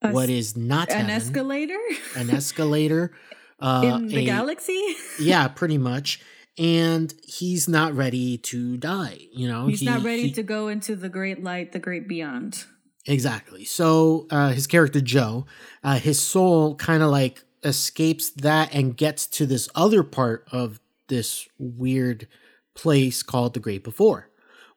A 0.02 0.10
what 0.12 0.28
is 0.28 0.56
not 0.56 0.90
An 0.90 1.06
heaven, 1.06 1.10
escalator 1.10 1.78
an 2.16 2.28
escalator. 2.40 3.12
Uh, 3.58 3.82
in 4.00 4.08
the 4.08 4.18
a- 4.18 4.24
galaxy. 4.26 4.94
yeah, 5.20 5.48
pretty 5.48 5.78
much. 5.78 6.20
And 6.58 7.14
he's 7.26 7.66
not 7.68 7.94
ready 7.94 8.36
to 8.38 8.76
die. 8.76 9.18
You 9.32 9.48
know, 9.48 9.66
He's 9.66 9.80
He- 9.80 9.86
not 9.86 10.02
ready 10.02 10.24
he- 10.24 10.32
to 10.32 10.42
go 10.42 10.68
into 10.68 10.94
the 10.96 11.08
great 11.08 11.42
light, 11.42 11.72
the 11.72 11.78
great 11.78 12.06
beyond. 12.08 12.64
Exactly. 13.06 13.64
So 13.64 14.26
uh, 14.30 14.50
his 14.50 14.66
character 14.66 15.00
Joe, 15.00 15.46
uh, 15.84 15.98
his 15.98 16.20
soul 16.20 16.74
kind 16.74 17.02
of 17.02 17.10
like 17.10 17.44
escapes 17.62 18.30
that 18.30 18.74
and 18.74 18.96
gets 18.96 19.26
to 19.26 19.46
this 19.46 19.68
other 19.74 20.02
part 20.02 20.46
of 20.50 20.80
this 21.08 21.48
weird 21.58 22.26
place 22.74 23.22
called 23.22 23.54
the 23.54 23.60
Great 23.60 23.84
Before, 23.84 24.28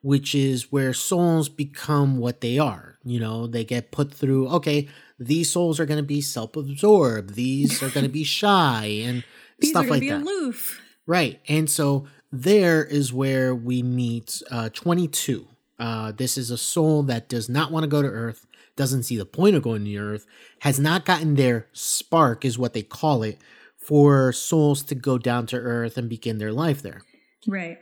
which 0.02 0.36
is 0.36 0.72
where 0.72 0.94
souls 0.94 1.50
become 1.50 2.18
what 2.18 2.42
they 2.42 2.58
are. 2.60 3.00
You 3.04 3.20
know, 3.20 3.48
they 3.48 3.64
get 3.64 3.92
put 3.92 4.14
through. 4.14 4.48
Okay, 4.50 4.88
these 5.18 5.52
souls 5.52 5.80
are 5.80 5.86
going 5.86 6.00
to 6.00 6.04
be 6.04 6.22
self-absorbed. 6.22 7.36
These 7.36 7.82
are 7.82 7.90
going 7.90 8.06
to 8.06 8.12
be 8.12 8.24
shy 8.40 9.02
and 9.04 9.24
stuff 9.62 9.90
like 9.90 10.02
be 10.02 10.10
that. 10.10 10.22
aloof. 10.22 10.82
Right. 11.06 11.40
And 11.48 11.70
so 11.70 12.08
there 12.32 12.84
is 12.84 13.12
where 13.12 13.56
we 13.56 13.82
meet 13.82 14.42
uh, 14.52 14.70
22. 14.70 15.48
Uh, 15.80 16.12
this 16.12 16.38
is 16.38 16.52
a 16.52 16.58
soul 16.58 17.04
that 17.04 17.30
does 17.30 17.48
not 17.48 17.72
want 17.72 17.84
to 17.84 17.88
go 17.88 18.02
to 18.02 18.08
Earth, 18.08 18.46
doesn't 18.76 19.04
see 19.04 19.18
the 19.18 19.26
point 19.26 19.56
of 19.56 19.64
going 19.64 19.86
to 19.86 19.98
Earth, 19.98 20.26
has 20.60 20.80
not 20.80 21.06
gotten 21.06 21.36
their 21.36 21.68
spark, 21.72 22.44
is 22.44 22.58
what 22.58 22.74
they 22.74 22.84
call 22.84 23.24
it, 23.24 23.40
for 23.78 24.34
souls 24.34 24.84
to 24.84 24.96
go 24.96 25.18
down 25.18 25.46
to 25.48 25.58
Earth 25.58 25.98
and 25.98 26.10
begin 26.10 26.38
their 26.38 26.52
life 26.52 26.82
there. 26.82 27.02
Right. 27.48 27.80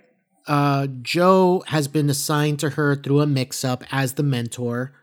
Uh, 0.47 0.87
Joe 1.01 1.63
has 1.67 1.87
been 1.87 2.09
assigned 2.09 2.59
to 2.59 2.71
her 2.71 2.95
through 2.95 3.21
a 3.21 3.27
mix 3.27 3.65
up 3.65 3.83
as 3.91 4.13
the 4.13 4.23
mentor, 4.23 4.93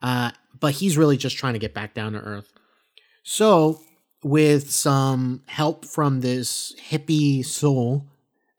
uh, 0.00 0.30
but 0.60 0.74
he's 0.74 0.96
really 0.96 1.16
just 1.16 1.36
trying 1.36 1.54
to 1.54 1.58
get 1.58 1.74
back 1.74 1.94
down 1.94 2.12
to 2.12 2.20
Earth. 2.20 2.52
So, 3.24 3.80
with 4.22 4.70
some 4.70 5.42
help 5.46 5.84
from 5.84 6.20
this 6.20 6.74
hippie 6.90 7.44
soul, 7.44 8.06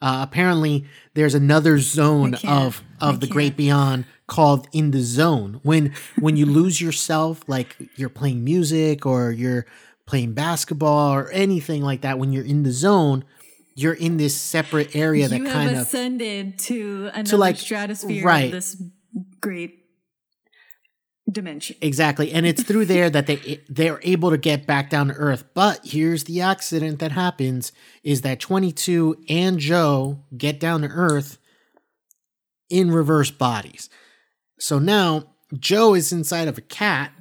uh, 0.04 0.20
apparently 0.22 0.86
there's 1.14 1.34
another 1.34 1.80
zone 1.80 2.36
of 2.46 2.84
of 3.00 3.16
I 3.16 3.18
the 3.20 3.28
great 3.28 3.46
can't. 3.46 3.58
beyond 3.58 4.06
called 4.28 4.68
in 4.74 4.92
the 4.92 5.00
zone. 5.02 5.62
When 5.64 5.94
when 6.20 6.36
you 6.36 6.46
lose 6.46 6.82
yourself, 6.82 7.42
like 7.48 7.78
you're 7.96 8.10
playing 8.10 8.44
music 8.44 9.06
or 9.06 9.32
you're 9.32 9.66
playing 10.06 10.34
basketball 10.34 11.14
or 11.14 11.30
anything 11.32 11.82
like 11.82 12.02
that, 12.02 12.20
when 12.20 12.34
you're 12.34 12.44
in 12.44 12.64
the 12.64 12.72
zone, 12.74 13.24
you're 13.76 13.94
in 13.94 14.18
this 14.18 14.36
separate 14.36 14.94
area 14.94 15.30
that 15.30 15.38
you 15.38 15.46
have 15.46 15.54
kind 15.54 15.70
of 15.72 15.78
ascended 15.78 16.60
to 16.60 17.10
another 17.14 17.38
like- 17.38 17.58
stratosphere 17.58 18.26
right. 18.26 18.52
this 18.52 18.76
great 19.40 19.83
dimension. 21.32 21.78
Exactly. 21.82 22.32
And 22.32 22.46
it's 22.46 22.64
through 22.64 22.86
there 22.86 23.10
that 23.10 23.28
they 23.28 23.62
they're 23.70 24.00
able 24.04 24.30
to 24.30 24.38
get 24.38 24.68
back 24.68 24.90
down 24.90 25.08
to 25.08 25.14
earth. 25.14 25.46
But 25.54 25.82
here's 25.84 26.26
the 26.26 26.42
accident 26.42 27.00
that 27.00 27.12
happens 27.12 27.72
is 28.04 28.22
that 28.22 28.40
22 28.40 29.24
and 29.30 29.58
Joe 29.60 30.20
get 30.36 30.60
down 30.60 30.82
to 30.82 30.90
earth 30.90 31.38
in 32.70 32.92
reverse 32.92 33.32
bodies. 33.32 33.90
So 34.60 34.80
now 34.80 35.26
Joe 35.58 35.94
is 35.94 36.12
inside 36.12 36.48
of 36.48 36.58
a 36.58 36.62
cat 36.62 37.14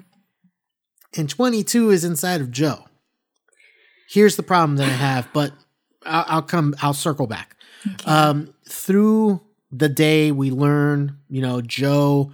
and 1.17 1.29
22 1.29 1.91
is 1.91 2.05
inside 2.05 2.41
of 2.41 2.51
Joe. 2.51 2.87
Here's 4.09 4.37
the 4.37 4.43
problem 4.43 4.77
that 4.77 4.89
I 4.89 4.93
have, 4.93 5.29
but 5.33 5.53
I'll, 6.05 6.25
I'll 6.27 6.43
come 6.43 6.75
I'll 6.83 6.95
circle 6.95 7.27
back. 7.27 7.57
Um 8.05 8.55
through 8.69 9.41
the 9.71 9.89
day 9.89 10.33
we 10.33 10.51
learn, 10.51 11.19
you 11.29 11.41
know, 11.41 11.61
Joe 11.61 12.33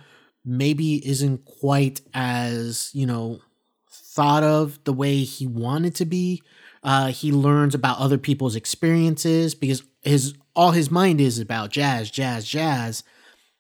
maybe 0.49 1.07
isn't 1.07 1.45
quite 1.45 2.01
as 2.15 2.91
you 2.95 3.07
know 3.07 3.41
thought 3.91 4.43
of 4.43 4.83
the 4.85 4.93
way 4.93 5.19
he 5.19 5.47
wanted 5.47 5.95
to 5.97 6.05
be. 6.05 6.43
Uh 6.83 7.09
he 7.09 7.31
learns 7.31 7.75
about 7.75 7.99
other 7.99 8.19
people's 8.19 8.57
experiences 8.57 9.55
because 9.55 9.83
his 10.03 10.35
all 10.57 10.73
his 10.73 10.91
mind 10.91 11.21
is 11.21 11.39
about 11.39 11.71
jazz 11.71 12.11
jazz 12.11 12.47
jazz. 12.47 13.05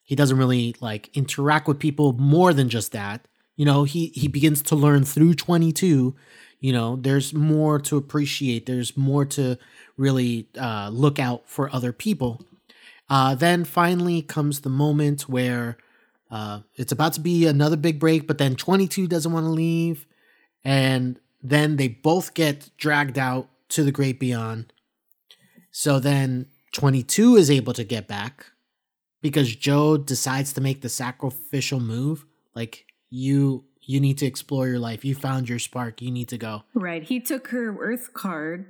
He 0.02 0.16
doesn't 0.16 0.38
really 0.38 0.74
like 0.80 1.14
interact 1.14 1.68
with 1.68 1.78
people 1.78 2.14
more 2.14 2.54
than 2.54 2.68
just 2.68 2.92
that. 2.92 3.28
You 3.56 3.66
know 3.66 3.84
he 3.84 4.06
he 4.14 4.26
begins 4.28 4.62
to 4.62 4.76
learn 4.76 5.04
through 5.04 5.34
22 5.34 6.16
you 6.60 6.72
know 6.72 6.96
there's 6.96 7.32
more 7.34 7.78
to 7.80 7.96
appreciate. 7.96 8.66
There's 8.66 8.96
more 8.96 9.24
to 9.26 9.58
really 9.96 10.48
uh 10.58 10.90
look 10.92 11.18
out 11.18 11.42
for 11.46 11.72
other 11.74 11.92
people. 11.92 12.40
Uh 13.10 13.34
then 13.34 13.64
finally 13.64 14.22
comes 14.22 14.60
the 14.60 14.70
moment 14.70 15.28
where 15.28 15.76
uh, 16.30 16.60
it's 16.76 16.92
about 16.92 17.14
to 17.14 17.20
be 17.20 17.46
another 17.46 17.76
big 17.76 17.98
break, 17.98 18.26
but 18.26 18.38
then 18.38 18.54
22 18.56 19.06
doesn't 19.06 19.32
want 19.32 19.44
to 19.46 19.50
leave. 19.50 20.06
And 20.64 21.18
then 21.42 21.76
they 21.76 21.88
both 21.88 22.34
get 22.34 22.70
dragged 22.76 23.18
out 23.18 23.48
to 23.70 23.82
the 23.82 23.92
great 23.92 24.18
beyond. 24.20 24.72
So 25.70 25.98
then 26.00 26.46
22 26.72 27.36
is 27.36 27.50
able 27.50 27.72
to 27.74 27.84
get 27.84 28.08
back 28.08 28.46
because 29.22 29.54
Joe 29.54 29.96
decides 29.96 30.52
to 30.54 30.60
make 30.60 30.80
the 30.82 30.88
sacrificial 30.88 31.80
move. 31.80 32.24
Like, 32.54 32.84
you 33.10 33.64
you 33.80 34.00
need 34.00 34.18
to 34.18 34.26
explore 34.26 34.68
your 34.68 34.78
life. 34.78 35.02
You 35.02 35.14
found 35.14 35.48
your 35.48 35.58
spark. 35.58 36.02
You 36.02 36.10
need 36.10 36.28
to 36.28 36.36
go. 36.36 36.64
Right. 36.74 37.02
He 37.02 37.20
took 37.20 37.48
her 37.48 37.74
Earth 37.80 38.12
card 38.12 38.66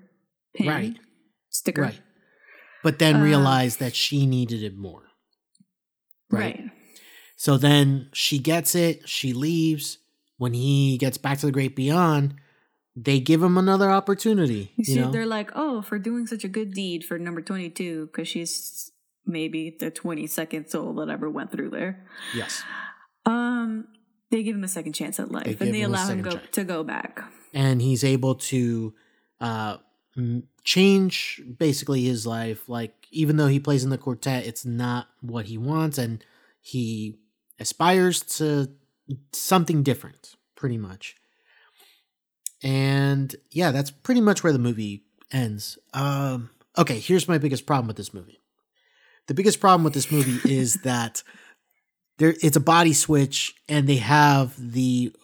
pin 0.55 0.69
Right. 0.69 0.97
sticker. 1.49 1.83
Right. 1.83 2.01
But 2.85 3.01
then 3.01 3.17
Uh, 3.17 3.23
realized 3.25 3.81
that 3.81 3.97
she 3.97 4.27
needed 4.27 4.63
it 4.63 4.77
more. 4.77 5.03
Right. 6.31 6.71
So 7.39 7.57
then 7.57 8.11
she 8.13 8.41
gets 8.41 8.75
it, 8.75 9.09
she 9.09 9.33
leaves. 9.33 9.99
When 10.39 10.55
he 10.55 10.99
gets 10.99 11.19
back 11.19 11.39
to 11.39 11.47
the 11.47 11.53
great 11.53 11.77
beyond, 11.77 12.35
they 12.97 13.21
give 13.21 13.41
him 13.43 13.57
another 13.57 13.91
opportunity. 13.91 14.73
You 14.77 14.79
You, 14.79 14.85
see, 14.85 15.01
know? 15.01 15.11
they're 15.13 15.25
like, 15.25 15.51
oh, 15.55 15.81
for 15.83 15.99
doing 16.01 16.27
such 16.27 16.43
a 16.43 16.49
good 16.49 16.75
deed 16.75 17.05
for 17.05 17.17
number 17.17 17.41
22, 17.41 18.07
because 18.07 18.27
she's 18.27 18.91
maybe 19.25 19.77
the 19.79 19.91
22nd 19.91 20.69
soul 20.69 20.95
that 20.95 21.09
ever 21.11 21.31
went 21.31 21.53
through 21.53 21.71
there. 21.71 22.05
yes. 22.35 22.63
Um, 23.25 23.87
they 24.31 24.43
give 24.43 24.57
him 24.57 24.65
a 24.65 24.69
second 24.69 24.95
chance 24.95 25.21
at 25.21 25.31
life, 25.31 25.45
They 25.59 25.67
and 25.67 25.75
they 25.75 25.83
him 25.83 25.91
allow 25.95 26.09
him 26.09 26.23
go, 26.23 26.41
to 26.53 26.65
go 26.65 26.83
back. 26.83 27.21
And 27.55 27.81
he's 27.81 28.03
able 28.03 28.35
to 28.35 28.95
uh 29.41 29.77
change 30.65 31.41
basically 31.59 32.03
his 32.05 32.27
life. 32.27 32.69
Like 32.69 33.07
even 33.11 33.37
though 33.37 33.47
he 33.47 33.61
plays 33.61 33.85
in 33.85 33.91
the 33.91 33.99
quartet, 33.99 34.47
it's 34.47 34.65
not 34.65 35.07
what 35.21 35.47
he 35.47 35.57
wants 35.57 35.99
and 35.99 36.25
he 36.61 37.19
aspires 37.59 38.23
to 38.37 38.71
something 39.33 39.83
different, 39.83 40.35
pretty 40.55 40.79
much. 40.79 41.17
And 42.63 43.35
yeah, 43.51 43.71
that's 43.71 43.91
pretty 43.91 44.21
much 44.21 44.43
where 44.43 44.53
the 44.53 44.59
movie 44.59 45.05
ends. 45.33 45.79
Um, 45.95 46.51
okay, 46.77 46.99
here's 46.99 47.29
my 47.29 47.39
biggest 47.39 47.67
problem 47.67 47.87
with 47.87 47.97
this 47.97 48.13
movie. 48.13 48.41
The 49.27 49.35
biggest 49.35 49.61
problem 49.61 49.85
with 49.85 49.95
this 49.95 50.11
movie 50.11 50.39
is 50.51 50.75
that 50.83 51.23
there 52.19 52.35
it's 52.43 52.57
a 52.57 52.61
body 52.61 52.93
switch, 52.93 53.55
and 53.69 53.89
they 53.89 53.97
have 53.97 54.55
the 54.59 55.15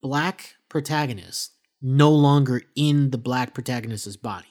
black 0.00 0.54
protagonist 0.68 1.52
no 1.80 2.10
longer 2.12 2.62
in 2.76 3.10
the 3.10 3.18
black 3.18 3.54
protagonist's 3.54 4.16
body. 4.16 4.46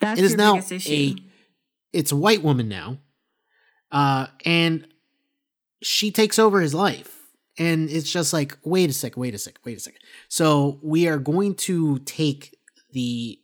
That's 0.00 0.18
it 0.18 0.24
is 0.24 0.32
your 0.32 0.38
now 0.38 0.54
biggest 0.54 0.72
issue. 0.72 0.92
a 0.92 1.16
it's 1.92 2.12
a 2.12 2.16
white 2.16 2.42
woman 2.42 2.68
now, 2.68 2.98
uh, 3.90 4.28
and 4.44 4.86
she 5.82 6.10
takes 6.10 6.38
over 6.38 6.60
his 6.60 6.74
life. 6.74 7.18
And 7.58 7.90
it's 7.90 8.10
just 8.10 8.32
like, 8.32 8.56
wait 8.64 8.88
a 8.88 8.92
second, 8.94 9.20
wait 9.20 9.34
a 9.34 9.38
second, 9.38 9.60
wait 9.64 9.76
a 9.76 9.80
second. 9.80 10.00
So 10.28 10.78
we 10.82 11.06
are 11.06 11.18
going 11.18 11.54
to 11.56 11.98
take 12.00 12.56
the 12.92 13.38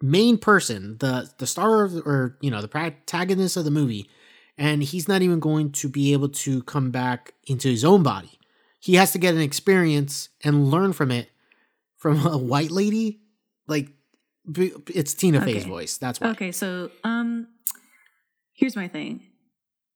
main 0.00 0.38
person, 0.38 0.98
the 0.98 1.30
the 1.38 1.46
star 1.46 1.84
of, 1.84 1.94
or 2.06 2.38
you 2.40 2.50
know, 2.50 2.60
the 2.62 2.68
protagonist 2.68 3.56
of 3.56 3.64
the 3.64 3.70
movie, 3.70 4.08
and 4.56 4.82
he's 4.82 5.08
not 5.08 5.22
even 5.22 5.40
going 5.40 5.72
to 5.72 5.88
be 5.88 6.12
able 6.12 6.28
to 6.28 6.62
come 6.62 6.90
back 6.90 7.34
into 7.44 7.68
his 7.68 7.84
own 7.84 8.02
body. 8.02 8.38
He 8.78 8.94
has 8.94 9.12
to 9.12 9.18
get 9.18 9.34
an 9.34 9.40
experience 9.40 10.28
and 10.42 10.70
learn 10.70 10.92
from 10.92 11.10
it 11.10 11.30
from 11.96 12.24
a 12.26 12.36
white 12.36 12.70
lady. 12.70 13.20
Like 13.66 13.88
It's 14.54 15.14
Tina 15.14 15.40
Fey's 15.40 15.64
voice. 15.64 15.98
That's 15.98 16.20
why. 16.20 16.30
Okay, 16.30 16.52
so 16.52 16.90
um 17.04 17.48
here's 18.52 18.76
my 18.76 18.88
thing. 18.88 19.22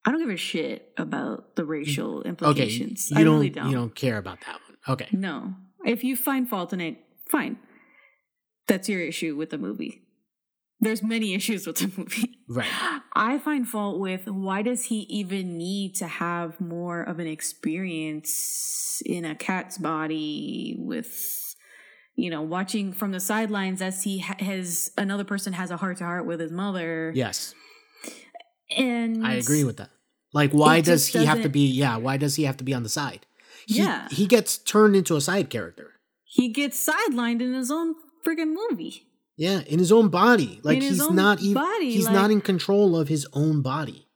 I 0.07 0.11
don't 0.13 0.21
give 0.21 0.31
a 0.31 0.37
shit 0.37 0.93
about 0.97 1.57
the 1.57 1.63
mm. 1.65 1.69
racial 1.69 2.19
Okay, 2.21 2.29
implications. 2.29 3.11
you 3.11 3.19
I 3.19 3.25
don't, 3.25 3.35
really 3.35 3.51
don't. 3.51 3.71
you 3.71 3.77
don't 3.77 3.95
care 3.95 4.17
about 4.19 4.39
that 4.47 4.55
one. 4.55 4.79
Okay. 4.89 5.09
No. 5.13 5.55
If 5.85 6.05
you 6.05 6.17
find 6.17 6.49
fault 6.49 6.73
in 6.73 6.81
it, 6.81 6.99
fine. 7.29 7.59
That's 8.69 8.89
your 8.89 9.01
issue 9.01 9.37
with 9.37 9.51
the 9.51 9.59
movie. 9.59 10.03
There's 10.81 11.03
many 11.03 11.35
issues 11.39 11.67
with 11.67 11.77
the 11.77 11.93
movie. 11.97 12.39
Right. 12.49 12.71
I 13.15 13.39
find 13.39 13.67
fault 13.69 13.99
with 13.99 14.29
why 14.29 14.63
does 14.63 14.85
he 14.85 15.01
even 15.09 15.59
need 15.59 15.97
to 15.97 16.07
have 16.07 16.61
more 16.61 17.03
of 17.03 17.19
an 17.19 17.27
experience 17.27 19.03
in 19.05 19.25
a 19.25 19.35
cat's 19.35 19.77
body 19.79 20.77
with 20.79 21.43
you 22.15 22.31
know 22.31 22.43
watching 22.43 22.93
from 22.93 23.11
the 23.13 23.21
sidelines 23.21 23.83
as 23.83 24.05
he 24.05 24.19
has 24.19 24.91
another 24.97 25.25
person 25.25 25.53
has 25.53 25.71
a 25.71 25.77
heart 25.77 25.99
to 25.99 26.05
heart 26.05 26.25
with 26.27 26.41
his 26.41 26.51
mother 26.53 27.13
Yes. 27.15 27.55
and 28.77 29.27
I 29.27 29.35
agree 29.35 29.65
with 29.65 29.77
that. 29.79 29.91
Like, 30.33 30.53
why 30.53 30.81
does 30.81 31.07
he 31.07 31.25
have 31.25 31.43
to 31.43 31.49
be? 31.49 31.67
Yeah, 31.67 31.97
why 31.97 32.17
does 32.17 32.37
he 32.37 32.45
have 32.45 32.57
to 32.59 32.65
be 32.65 32.75
on 32.75 32.83
the 32.83 32.89
side? 32.89 33.27
He, 33.67 33.79
Yeah. 33.79 34.09
he 34.11 34.27
gets 34.27 34.59
turned 34.59 34.95
into 34.97 35.17
a 35.17 35.21
side 35.21 35.51
character. 35.51 35.93
he 36.25 36.49
gets 36.51 36.77
sidelined 36.87 37.41
in 37.41 37.55
his 37.55 37.71
own 37.71 37.95
friggin' 38.25 38.53
movie 38.55 39.07
Yeah, 39.37 39.61
in 39.67 39.79
his 39.79 39.91
own 39.91 40.09
body. 40.09 40.61
Like 40.63 40.83
he's 40.83 41.09
not 41.11 41.41
even. 41.41 41.55
body, 41.55 41.91
he's 41.93 42.05
like- 42.07 42.15
not 42.15 42.31
in 42.31 42.41
control 42.43 42.97
of 42.97 43.09
his 43.09 43.27
own 43.33 43.63
body. 43.63 44.07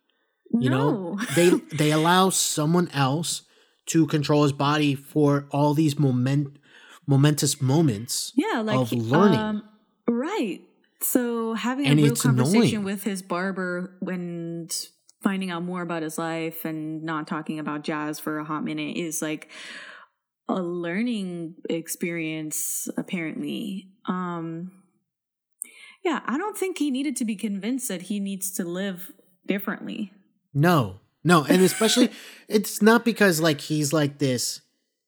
You 0.53 0.69
know, 0.69 1.19
they 1.37 1.49
they 1.81 1.91
allow 1.93 2.31
someone 2.31 2.89
else 2.93 3.43
to 3.87 4.07
control 4.07 4.43
his 4.43 4.53
body 4.53 4.95
for 4.95 5.47
all 5.51 5.73
these 5.75 5.99
moment 5.99 6.59
momentous 7.07 7.61
moments. 7.63 8.33
yeah 8.37 8.61
like 8.61 8.79
of 8.79 8.93
learning. 8.93 9.39
um, 9.39 9.63
right 10.07 10.61
so 11.01 11.55
having 11.55 11.87
And 11.87 11.99
a 11.99 12.03
real 12.03 12.17
conversation 12.17 12.61
annoying. 12.81 12.85
with 12.85 13.03
his 13.05 13.23
barber 13.23 13.97
when 14.01 14.69
finding 15.23 15.51
out 15.51 15.63
more 15.63 15.83
about 15.83 16.03
his 16.03 16.19
life 16.19 16.65
and 16.65 17.03
not 17.03 17.27
talking 17.27 17.59
about 17.59 17.83
jazz 17.83 18.19
for 18.19 18.39
a 18.39 18.45
hot 18.45 18.65
minute 18.65 18.97
is 18.97 19.21
like 19.21 19.51
a 20.49 20.61
learning 20.63 21.55
experience 21.69 22.89
apparently 22.97 23.89
um 24.07 24.73
yeah 26.05 26.21
i 26.27 26.37
don't 26.39 26.57
think 26.57 26.79
he 26.79 26.91
needed 26.91 27.15
to 27.17 27.25
be 27.25 27.37
convinced 27.37 27.89
that 27.89 28.03
he 28.03 28.19
needs 28.19 28.51
to 28.51 28.65
live 28.65 29.13
differently 29.47 30.13
No, 30.53 31.01
no, 31.23 31.45
and 31.45 31.63
especially 31.63 32.11
it's 32.49 32.81
not 32.83 33.05
because 33.05 33.41
like 33.41 33.61
he's 33.61 33.93
like 33.93 34.19
this 34.19 34.63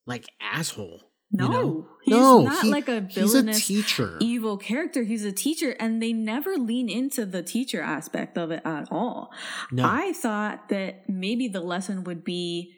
like 0.07 0.27
asshole. 0.41 1.12
No 1.33 1.45
you 1.45 1.51
know? 1.51 1.89
he's 2.05 2.15
no, 2.15 2.43
not 2.43 2.63
he- 2.65 2.71
like 2.71 2.89
a 2.89 3.01
he's 3.09 3.17
a 3.17 3.21
villainous 3.27 3.67
teacher. 3.67 4.17
evil 4.21 4.57
character. 4.57 5.03
He's 5.03 5.25
a 5.25 5.33
teacher, 5.33 5.75
and 5.81 6.03
they 6.03 6.13
never 6.13 6.57
lean 6.57 6.89
into 6.89 7.25
the 7.25 7.43
teacher 7.43 7.81
aspect 7.81 8.37
of 8.37 8.51
it 8.51 8.63
at 8.65 8.89
all. 8.91 9.31
No. 9.71 9.85
I 9.85 10.13
thought 10.13 10.69
that 10.69 11.09
maybe 11.09 11.49
the 11.49 11.61
lesson 11.61 12.05
would 12.05 12.25
be 12.25 12.75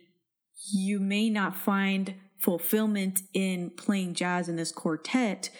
you 0.72 1.00
may 1.00 1.30
not 1.30 1.56
find 1.56 2.14
fulfillment 2.38 3.20
in 3.32 3.70
playing 3.70 4.14
jazz 4.14 4.48
in 4.48 4.56
this 4.56 4.72
quartet. 4.72 5.50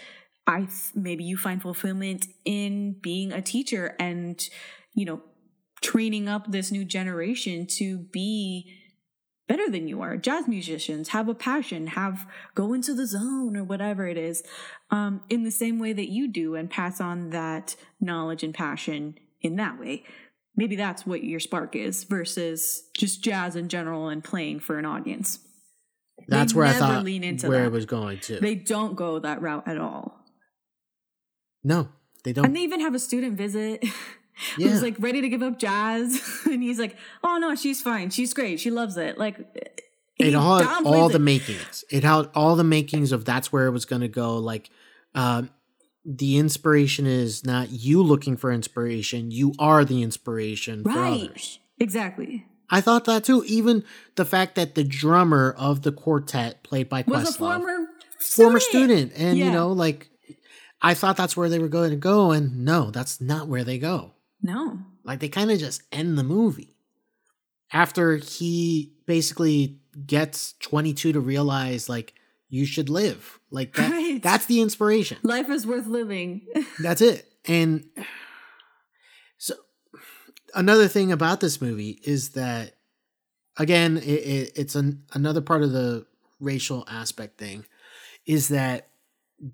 I 0.46 0.60
th- 0.60 0.94
maybe 0.94 1.24
you 1.24 1.36
find 1.36 1.60
fulfillment 1.62 2.26
in 2.44 2.96
being 3.00 3.32
a 3.32 3.40
teacher 3.40 3.96
and 3.98 4.46
you 4.94 5.06
know 5.06 5.22
training 5.80 6.28
up 6.28 6.50
this 6.50 6.70
new 6.70 6.84
generation 6.84 7.66
to 7.66 7.98
be 7.98 8.72
better 9.46 9.68
than 9.70 9.88
you 9.88 10.00
are. 10.00 10.16
Jazz 10.16 10.48
musicians 10.48 11.08
have 11.08 11.28
a 11.28 11.34
passion, 11.34 11.88
have 11.88 12.26
go 12.54 12.72
into 12.72 12.94
the 12.94 13.06
zone 13.06 13.56
or 13.56 13.64
whatever 13.64 14.06
it 14.06 14.16
is, 14.16 14.42
um, 14.90 15.22
in 15.28 15.44
the 15.44 15.50
same 15.50 15.78
way 15.78 15.92
that 15.92 16.10
you 16.10 16.28
do, 16.28 16.54
and 16.54 16.70
pass 16.70 17.00
on 17.00 17.30
that 17.30 17.76
knowledge 18.00 18.42
and 18.42 18.54
passion 18.54 19.16
in 19.40 19.56
that 19.56 19.78
way. 19.78 20.04
Maybe 20.56 20.76
that's 20.76 21.04
what 21.04 21.24
your 21.24 21.40
spark 21.40 21.74
is 21.76 22.04
versus 22.04 22.84
just 22.96 23.22
jazz 23.22 23.56
in 23.56 23.68
general 23.68 24.08
and 24.08 24.22
playing 24.22 24.60
for 24.60 24.78
an 24.78 24.84
audience. 24.84 25.40
That's 26.28 26.52
They 26.52 26.58
where 26.58 26.66
I 26.68 26.72
thought 26.74 27.04
lean 27.04 27.24
into 27.24 27.48
where 27.48 27.60
that. 27.62 27.66
it 27.66 27.72
was 27.72 27.86
going 27.86 28.20
to. 28.20 28.38
They 28.38 28.54
don't 28.54 28.94
go 28.94 29.18
that 29.18 29.42
route 29.42 29.66
at 29.66 29.78
all. 29.78 30.20
no, 31.62 31.88
they 32.22 32.32
don't. 32.32 32.46
And 32.46 32.56
they 32.56 32.60
even 32.60 32.80
have 32.80 32.94
a 32.94 32.98
student 33.00 33.36
visit 33.36 33.84
Yeah. 34.58 34.68
who's 34.68 34.82
like 34.82 34.96
ready 34.98 35.20
to 35.20 35.28
give 35.28 35.42
up 35.42 35.58
jazz. 35.58 36.40
and 36.46 36.62
he's 36.62 36.78
like, 36.78 36.96
oh 37.22 37.38
no, 37.38 37.54
she's 37.54 37.80
fine. 37.80 38.10
She's 38.10 38.34
great. 38.34 38.58
She 38.60 38.70
loves 38.70 38.96
it. 38.96 39.16
Like, 39.16 39.38
it 40.18 40.34
all 40.34 40.62
all 40.86 41.08
it. 41.08 41.12
the 41.12 41.18
makings. 41.18 41.84
It 41.90 42.04
had 42.04 42.30
all 42.34 42.56
the 42.56 42.64
makings 42.64 43.12
of 43.12 43.24
that's 43.24 43.52
where 43.52 43.66
it 43.66 43.70
was 43.70 43.84
going 43.84 44.02
to 44.02 44.08
go. 44.08 44.36
Like, 44.38 44.70
um, 45.14 45.50
the 46.04 46.36
inspiration 46.36 47.06
is 47.06 47.44
not 47.44 47.70
you 47.70 48.02
looking 48.02 48.36
for 48.36 48.52
inspiration. 48.52 49.30
You 49.30 49.54
are 49.58 49.84
the 49.84 50.02
inspiration 50.02 50.82
for 50.82 50.90
Right. 50.90 51.22
others. 51.22 51.58
Exactly. 51.78 52.46
I 52.70 52.80
thought 52.80 53.04
that 53.04 53.24
too. 53.24 53.44
Even 53.46 53.84
the 54.16 54.24
fact 54.24 54.54
that 54.56 54.74
the 54.74 54.84
drummer 54.84 55.54
of 55.56 55.82
the 55.82 55.92
quartet, 55.92 56.62
played 56.62 56.88
by 56.88 57.04
Was 57.06 57.24
Questlove, 57.24 57.34
a 57.34 57.38
former 57.38 57.86
former 58.18 58.60
student, 58.60 59.12
and 59.16 59.38
you 59.38 59.50
know, 59.50 59.68
like, 59.72 60.08
I 60.82 60.94
thought 60.94 61.16
that's 61.16 61.36
where 61.36 61.48
they 61.48 61.58
were 61.58 61.68
going 61.68 61.90
to 61.90 61.96
go, 61.96 62.30
and 62.30 62.64
no, 62.64 62.90
that's 62.90 63.20
not 63.20 63.48
where 63.48 63.64
they 63.64 63.78
go. 63.78 64.13
No. 64.44 64.78
Like 65.02 65.18
they 65.20 65.28
kind 65.28 65.50
of 65.50 65.58
just 65.58 65.82
end 65.90 66.16
the 66.16 66.22
movie 66.22 66.76
after 67.72 68.16
he 68.16 68.92
basically 69.06 69.80
gets 70.06 70.52
22 70.60 71.12
to 71.14 71.20
realize 71.20 71.88
like 71.88 72.14
you 72.48 72.64
should 72.66 72.88
live. 72.88 73.40
Like 73.50 73.74
that 73.74 73.90
Right. 73.90 74.22
that's 74.22 74.46
the 74.46 74.60
inspiration. 74.60 75.16
Life 75.22 75.48
is 75.48 75.66
worth 75.66 75.86
living. 75.86 76.42
That's 76.80 77.00
it. 77.00 77.26
And 77.46 77.86
so 79.38 79.54
another 80.54 80.88
thing 80.88 81.10
about 81.10 81.40
this 81.40 81.60
movie 81.60 82.00
is 82.04 82.30
that 82.30 82.74
again 83.56 83.96
it, 83.98 84.02
it, 84.06 84.52
it's 84.56 84.74
an, 84.74 85.02
another 85.12 85.40
part 85.40 85.62
of 85.62 85.72
the 85.72 86.06
racial 86.40 86.84
aspect 86.88 87.38
thing 87.38 87.64
is 88.26 88.48
that 88.48 88.88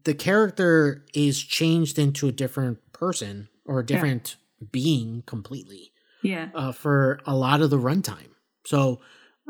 the 0.04 0.14
character 0.14 1.04
is 1.14 1.40
changed 1.42 1.98
into 1.98 2.28
a 2.28 2.32
different 2.32 2.78
person 2.92 3.48
or 3.64 3.80
a 3.80 3.86
different 3.86 4.36
being 4.72 5.22
completely 5.26 5.92
yeah. 6.22 6.48
uh, 6.54 6.72
for 6.72 7.20
a 7.26 7.34
lot 7.34 7.60
of 7.60 7.70
the 7.70 7.78
runtime. 7.78 8.30
So 8.64 9.00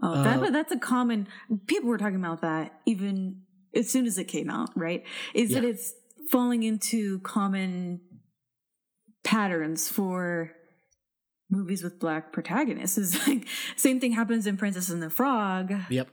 Oh, 0.03 0.23
that, 0.23 0.43
Uh, 0.43 0.51
that's 0.51 0.73
a 0.73 0.79
common. 0.79 1.29
People 1.67 1.89
were 1.89 1.99
talking 1.99 2.17
about 2.17 2.41
that 2.41 2.81
even 2.87 3.43
as 3.75 3.91
soon 3.91 4.07
as 4.07 4.19
it 4.19 4.25
came 4.25 4.51
out, 4.51 4.71
right? 4.75 5.05
Is 5.35 5.51
that 5.51 5.65
it's 5.65 5.93
falling 6.31 6.63
into 6.63 7.21
common 7.21 8.01
patterns 9.23 9.89
for 9.89 10.53
movies 11.51 11.83
with 11.83 11.99
black 11.99 12.33
protagonists. 12.33 12.97
Is 12.97 13.27
like 13.29 13.47
same 13.77 14.01
thing 14.01 14.13
happens 14.13 14.47
in 14.47 14.57
Princess 14.57 14.89
and 14.89 15.03
the 15.03 15.11
Frog 15.11 15.75
yep. 15.91 16.09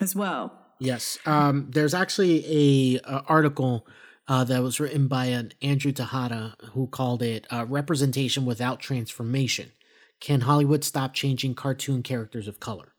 as 0.00 0.16
well. 0.16 0.56
Yes. 0.78 1.18
Um, 1.26 1.68
there's 1.70 1.92
actually 1.92 2.96
a, 2.96 3.00
uh 3.00 3.22
article 3.26 3.86
uh, 4.30 4.44
that 4.44 4.62
was 4.62 4.78
written 4.78 5.08
by 5.08 5.26
an 5.26 5.52
Andrew 5.60 5.90
Tejada 5.92 6.54
who 6.72 6.86
called 6.86 7.20
it 7.20 7.46
uh, 7.50 7.66
"Representation 7.68 8.46
Without 8.46 8.80
Transformation: 8.80 9.72
Can 10.20 10.42
Hollywood 10.42 10.84
Stop 10.84 11.12
Changing 11.14 11.54
Cartoon 11.54 12.02
Characters 12.02 12.46
of 12.48 12.60
Color?" 12.60 12.92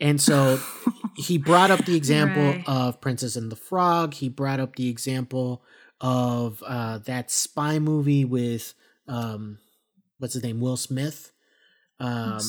And 0.00 0.20
so 0.20 0.58
he 1.16 1.38
brought 1.38 1.70
up 1.70 1.84
the 1.86 1.96
example 1.96 2.42
Right. 2.42 2.64
of 2.66 3.00
Princess 3.00 3.36
and 3.36 3.50
the 3.50 3.56
Frog. 3.56 4.14
He 4.14 4.28
brought 4.28 4.60
up 4.60 4.76
the 4.76 4.88
example 4.90 5.62
of 6.00 6.62
uh, 6.66 6.98
that 6.98 7.30
spy 7.30 7.78
movie 7.78 8.24
with 8.24 8.74
um, 9.08 9.58
what's 10.18 10.34
his 10.34 10.42
name, 10.42 10.60
Will 10.60 10.76
Smith. 10.76 11.32
Um, 11.98 12.40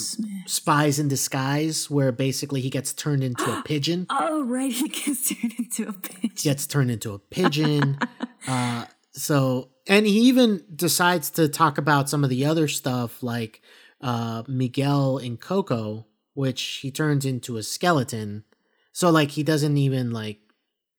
Spies 0.45 0.99
in 0.99 1.07
Disguise, 1.07 1.89
where 1.89 2.11
basically 2.11 2.59
he 2.59 2.69
gets 2.69 2.91
turned 2.91 3.23
into 3.23 3.45
a 3.45 3.61
pigeon 3.65 4.05
Oh, 4.09 4.43
right. 4.43 4.71
He 4.71 4.89
gets 4.89 5.29
turned 5.33 5.53
into 5.57 5.87
a 5.87 5.93
pigeon. 5.93 6.31
gets 6.35 6.67
turned 6.67 6.91
into 6.91 7.13
a 7.13 7.19
pigeon. 7.19 7.97
uh, 8.47 8.85
so, 9.13 9.69
and 9.87 10.05
he 10.05 10.19
even 10.21 10.63
decides 10.75 11.29
to 11.31 11.47
talk 11.47 11.77
about 11.77 12.09
some 12.09 12.23
of 12.23 12.29
the 12.29 12.45
other 12.45 12.67
stuff 12.67 13.23
like 13.23 13.61
uh, 14.01 14.43
Miguel 14.47 15.17
in 15.17 15.37
Coco, 15.37 16.05
which 16.33 16.61
he 16.81 16.91
turns 16.91 17.25
into 17.25 17.57
a 17.57 17.63
skeleton. 17.63 18.43
So, 18.91 19.09
like, 19.09 19.31
he 19.31 19.43
doesn't 19.43 19.77
even 19.77 20.11
like, 20.11 20.39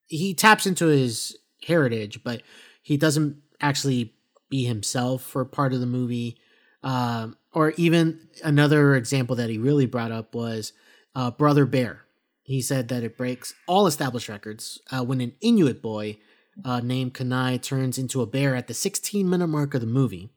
he 0.06 0.32
taps 0.34 0.66
into 0.66 0.86
his 0.86 1.36
heritage, 1.66 2.24
but 2.24 2.42
he 2.82 2.96
doesn't 2.96 3.36
actually 3.60 4.14
be 4.48 4.64
himself 4.64 5.22
for 5.22 5.44
part 5.44 5.72
of 5.72 5.80
the 5.80 5.86
movie. 5.86 6.38
Um, 6.82 7.36
or 7.52 7.72
even 7.76 8.28
another 8.44 8.94
example 8.94 9.36
that 9.36 9.50
he 9.50 9.58
really 9.58 9.86
brought 9.86 10.12
up 10.12 10.34
was 10.34 10.72
uh, 11.14 11.30
Brother 11.30 11.66
Bear. 11.66 12.04
He 12.42 12.62
said 12.62 12.88
that 12.88 13.02
it 13.02 13.16
breaks 13.16 13.54
all 13.66 13.86
established 13.86 14.28
records 14.28 14.80
uh, 14.90 15.04
when 15.04 15.20
an 15.20 15.34
Inuit 15.40 15.82
boy 15.82 16.18
uh, 16.64 16.80
named 16.80 17.14
Kenai 17.14 17.56
turns 17.58 17.98
into 17.98 18.22
a 18.22 18.26
bear 18.26 18.54
at 18.54 18.68
the 18.68 18.74
16 18.74 19.28
minute 19.28 19.48
mark 19.48 19.74
of 19.74 19.80
the 19.80 19.86
movie. 19.86 20.30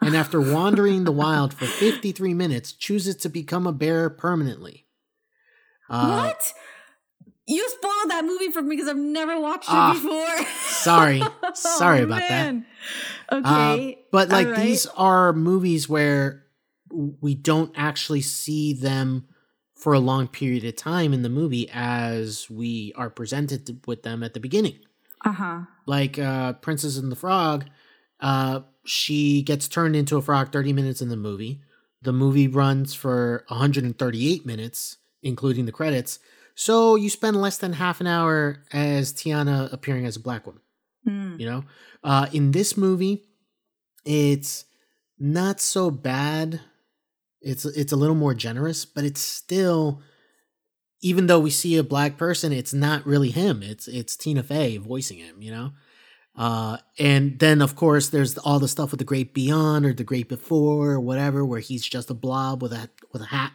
And 0.00 0.14
after 0.14 0.40
wandering 0.52 1.04
the 1.04 1.12
wild 1.12 1.54
for 1.54 1.66
53 1.66 2.34
minutes, 2.34 2.72
chooses 2.72 3.16
to 3.16 3.28
become 3.28 3.66
a 3.66 3.72
bear 3.72 4.10
permanently. 4.10 4.86
Uh, 5.88 6.24
what? 6.24 6.52
You 7.46 7.68
spoiled 7.68 8.10
that 8.10 8.24
movie 8.24 8.50
for 8.50 8.60
me 8.62 8.74
because 8.76 8.88
I've 8.88 8.96
never 8.96 9.38
watched 9.40 9.68
it 9.68 9.72
Ah, 9.74 9.92
before. 9.92 10.46
Sorry. 10.82 11.22
Sorry 11.54 12.00
Oh, 12.00 12.04
about 12.04 12.18
that. 12.28 12.28
man. 12.28 12.66
Uh, 13.28 13.36
Okay. 13.38 13.98
but 14.10 14.28
like 14.28 14.48
right. 14.48 14.56
these 14.56 14.86
are 14.96 15.32
movies 15.32 15.88
where 15.88 16.44
we 16.90 17.34
don't 17.34 17.72
actually 17.76 18.22
see 18.22 18.72
them 18.72 19.26
for 19.74 19.92
a 19.92 19.98
long 20.00 20.26
period 20.26 20.64
of 20.64 20.74
time 20.76 21.12
in 21.12 21.22
the 21.22 21.28
movie 21.28 21.68
as 21.72 22.48
we 22.50 22.92
are 22.96 23.10
presented 23.10 23.80
with 23.86 24.02
them 24.02 24.22
at 24.22 24.34
the 24.34 24.40
beginning. 24.40 24.78
Uh 25.24 25.32
huh. 25.32 25.60
Like 25.86 26.18
uh 26.18 26.54
Princess 26.54 26.96
and 26.96 27.12
the 27.12 27.16
Frog, 27.16 27.66
uh 28.20 28.60
she 28.84 29.42
gets 29.42 29.68
turned 29.68 29.94
into 29.96 30.16
a 30.16 30.22
frog 30.22 30.52
30 30.52 30.72
minutes 30.72 31.00
in 31.02 31.08
the 31.10 31.16
movie. 31.16 31.60
The 32.02 32.12
movie 32.12 32.48
runs 32.48 32.94
for 32.94 33.44
138 33.48 34.46
minutes 34.46 34.98
including 35.22 35.66
the 35.66 35.72
credits. 35.72 36.18
So 36.58 36.96
you 36.96 37.10
spend 37.10 37.36
less 37.40 37.58
than 37.58 37.74
half 37.74 38.00
an 38.00 38.06
hour 38.06 38.64
as 38.72 39.12
Tiana 39.12 39.70
appearing 39.72 40.06
as 40.06 40.16
a 40.16 40.20
black 40.20 40.46
woman 40.46 40.62
Mm. 41.06 41.38
you 41.38 41.46
know? 41.46 41.62
Uh 42.02 42.26
in 42.32 42.50
this 42.50 42.76
movie 42.76 43.22
it's 44.04 44.64
not 45.18 45.60
so 45.60 45.88
bad. 45.90 46.60
It's 47.40 47.64
it's 47.64 47.92
a 47.92 47.96
little 47.96 48.16
more 48.16 48.34
generous 48.34 48.84
but 48.84 49.04
it's 49.04 49.20
still 49.20 50.02
even 51.02 51.26
though 51.28 51.38
we 51.38 51.50
see 51.50 51.76
a 51.76 51.84
black 51.84 52.16
person 52.16 52.52
it's 52.52 52.72
not 52.74 53.06
really 53.06 53.30
him. 53.30 53.62
It's 53.62 53.86
it's 53.86 54.16
tina 54.16 54.42
fey 54.42 54.78
voicing 54.78 55.18
him 55.18 55.40
you 55.42 55.52
know? 55.52 55.70
Uh 56.34 56.78
and 56.98 57.38
then 57.38 57.62
of 57.62 57.76
course 57.76 58.08
there's 58.08 58.36
all 58.38 58.58
the 58.58 58.66
stuff 58.66 58.90
with 58.90 58.98
the 58.98 59.04
great 59.12 59.32
beyond 59.34 59.86
or 59.86 59.92
the 59.92 60.02
great 60.04 60.28
before 60.28 60.92
or 60.92 61.00
whatever 61.00 61.44
where 61.44 61.60
he's 61.60 61.86
just 61.86 62.10
a 62.10 62.14
blob 62.14 62.62
with 62.62 62.72
a 62.72 62.88
with 63.12 63.22
a 63.22 63.26
hat 63.26 63.52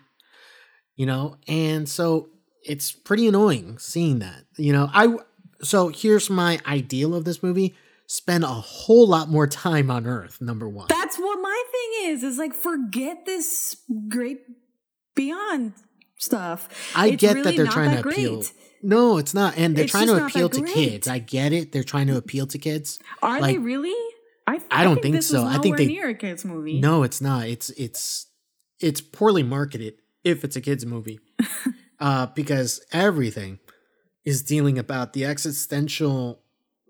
you 0.96 1.06
know? 1.06 1.36
And 1.48 1.90
so 1.90 2.30
it's 2.64 2.92
pretty 2.92 3.28
annoying 3.28 3.78
seeing 3.80 4.20
that 4.20 4.46
you 4.58 4.72
know 4.74 4.90
i 4.94 5.16
so 5.62 5.90
here's 5.90 6.30
my 6.30 6.60
ideal 6.68 7.14
of 7.16 7.26
this 7.26 7.42
movie 7.44 7.76
spend 8.08 8.44
a 8.44 8.48
whole 8.48 9.08
lot 9.08 9.30
more 9.30 9.48
time 9.48 9.90
on 9.90 10.06
earth 10.06 10.40
number 10.42 10.68
one 10.68 10.88
That's 10.90 11.18
what 11.18 11.38
my 11.42 11.64
thing 11.72 12.12
is. 12.12 12.24
Is 12.24 12.38
like 12.38 12.54
forget 12.54 13.26
this 13.26 13.78
great 14.10 14.40
beyond 15.16 15.74
stuff. 16.18 16.68
i 16.96 17.08
It's 17.10 17.22
get 17.22 17.36
really 17.36 17.44
that 17.52 17.56
they're 17.56 17.66
not 17.66 17.74
trying 17.74 17.92
that 17.96 18.04
to 18.04 18.10
appeal 18.10 18.36
great. 18.38 18.54
no 18.84 19.18
it's 19.18 19.34
not 19.34 19.58
and 19.58 19.76
they're 19.76 19.84
It's 19.86 19.92
trying 19.92 20.08
to 20.08 20.26
appeal 20.26 20.50
to 20.50 20.62
kids 20.64 21.08
i 21.08 21.20
get 21.20 21.54
it 21.54 21.72
they're 21.72 21.84
trying 21.84 22.08
to 22.08 22.18
appeal 22.18 22.48
to 22.48 22.58
kids 22.58 23.00
Are 23.22 23.40
like- 23.40 23.56
they 23.56 23.60
really? 23.60 23.96
I, 24.48 24.60
I 24.72 24.84
don't 24.84 25.02
think 25.02 25.16
this 25.16 25.28
so. 25.28 25.46
I 25.46 25.60
think 25.60 25.78
they- 25.78 25.86
near 25.86 26.10
a 26.10 26.16
kids 26.16 26.44
movie. 26.44 26.82
No, 26.82 27.04
it's 27.04 27.22
not. 27.22 27.48
It's 27.48 27.70
it's 27.72 28.26
it's 28.80 29.00
poorly 29.00 29.44
marketed 29.44 29.94
if 30.24 30.44
it's 30.44 30.56
a 30.56 30.62
kids 30.62 30.84
movie. 30.86 31.20
uh 32.02 32.26
because 32.28 32.86
everything 32.92 33.60
is 34.26 34.44
dealing 34.44 34.78
about 34.78 35.14
the 35.14 35.26
existential 35.26 36.42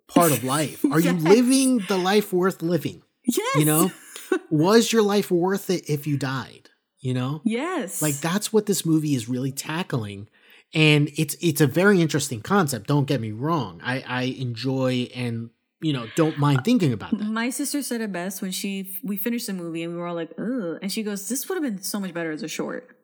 part 0.07 0.31
of 0.31 0.43
life. 0.43 0.83
Are 0.91 0.99
you 0.99 1.13
living 1.13 1.79
the 1.88 1.97
life 1.97 2.33
worth 2.33 2.61
living? 2.61 3.03
Yes. 3.25 3.55
You 3.55 3.65
know? 3.65 3.91
Was 4.49 4.91
your 4.91 5.03
life 5.03 5.29
worth 5.31 5.69
it 5.69 5.89
if 5.89 6.07
you 6.07 6.17
died? 6.17 6.69
You 6.99 7.13
know? 7.13 7.41
Yes. 7.43 8.01
Like 8.01 8.15
that's 8.15 8.51
what 8.53 8.65
this 8.65 8.85
movie 8.85 9.15
is 9.15 9.29
really 9.29 9.51
tackling. 9.51 10.27
And 10.73 11.09
it's 11.17 11.35
it's 11.41 11.61
a 11.61 11.67
very 11.67 12.01
interesting 12.01 12.41
concept, 12.41 12.88
don't 12.88 13.05
get 13.05 13.19
me 13.19 13.31
wrong. 13.31 13.81
I 13.83 14.03
I 14.07 14.21
enjoy 14.23 15.09
and 15.13 15.49
you 15.81 15.93
know, 15.93 16.05
don't 16.15 16.38
mind 16.38 16.63
thinking 16.63 16.93
about 16.93 17.17
that. 17.17 17.25
My 17.25 17.49
sister 17.49 17.81
said 17.81 18.01
it 18.01 18.11
best 18.11 18.41
when 18.41 18.51
she 18.51 18.93
we 19.03 19.17
finished 19.17 19.47
the 19.47 19.53
movie 19.53 19.83
and 19.83 19.93
we 19.93 19.99
were 19.99 20.07
all 20.07 20.15
like, 20.15 20.31
"Ugh," 20.38 20.77
and 20.79 20.91
she 20.91 21.01
goes, 21.01 21.27
"This 21.27 21.49
would 21.49 21.55
have 21.55 21.63
been 21.63 21.81
so 21.81 21.99
much 21.99 22.13
better 22.13 22.31
as 22.31 22.43
a 22.43 22.47
short. 22.47 22.95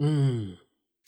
Mm. 0.00 0.56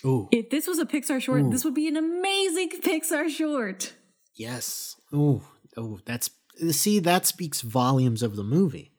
Ooh. 0.04 0.28
If 0.30 0.50
this 0.50 0.66
was 0.66 0.78
a 0.78 0.84
Pixar 0.86 1.20
short, 1.20 1.42
Ooh. 1.42 1.50
this 1.50 1.64
would 1.64 1.74
be 1.74 1.88
an 1.88 1.96
amazing 1.96 2.70
Pixar 2.82 3.28
short." 3.28 3.94
Yes. 4.34 4.94
Oh, 5.12 5.42
oh, 5.76 6.00
that's 6.04 6.30
see 6.70 6.98
that 7.00 7.26
speaks 7.26 7.60
volumes 7.62 8.22
of 8.22 8.36
the 8.36 8.42
movie. 8.44 8.92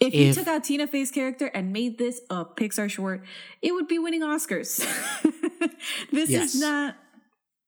If 0.00 0.14
you 0.14 0.32
took 0.32 0.46
out 0.48 0.64
Tina 0.64 0.86
Fey's 0.86 1.10
character 1.10 1.46
and 1.46 1.72
made 1.72 1.98
this 1.98 2.22
a 2.30 2.44
Pixar 2.46 2.88
short, 2.90 3.22
it 3.60 3.72
would 3.72 3.86
be 3.86 3.98
winning 3.98 4.22
Oscars. 4.22 4.78
this 6.10 6.30
Yes. 6.30 6.54
is 6.54 6.60
not 6.60 6.96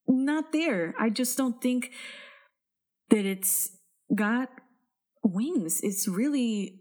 not 0.08 0.52
there. 0.52 0.94
I 0.98 1.10
just 1.10 1.36
don't 1.36 1.60
think 1.60 1.90
that 3.10 3.26
it's 3.26 3.70
got 4.14 4.48
wings. 5.22 5.80
It's 5.82 6.08
really 6.08 6.80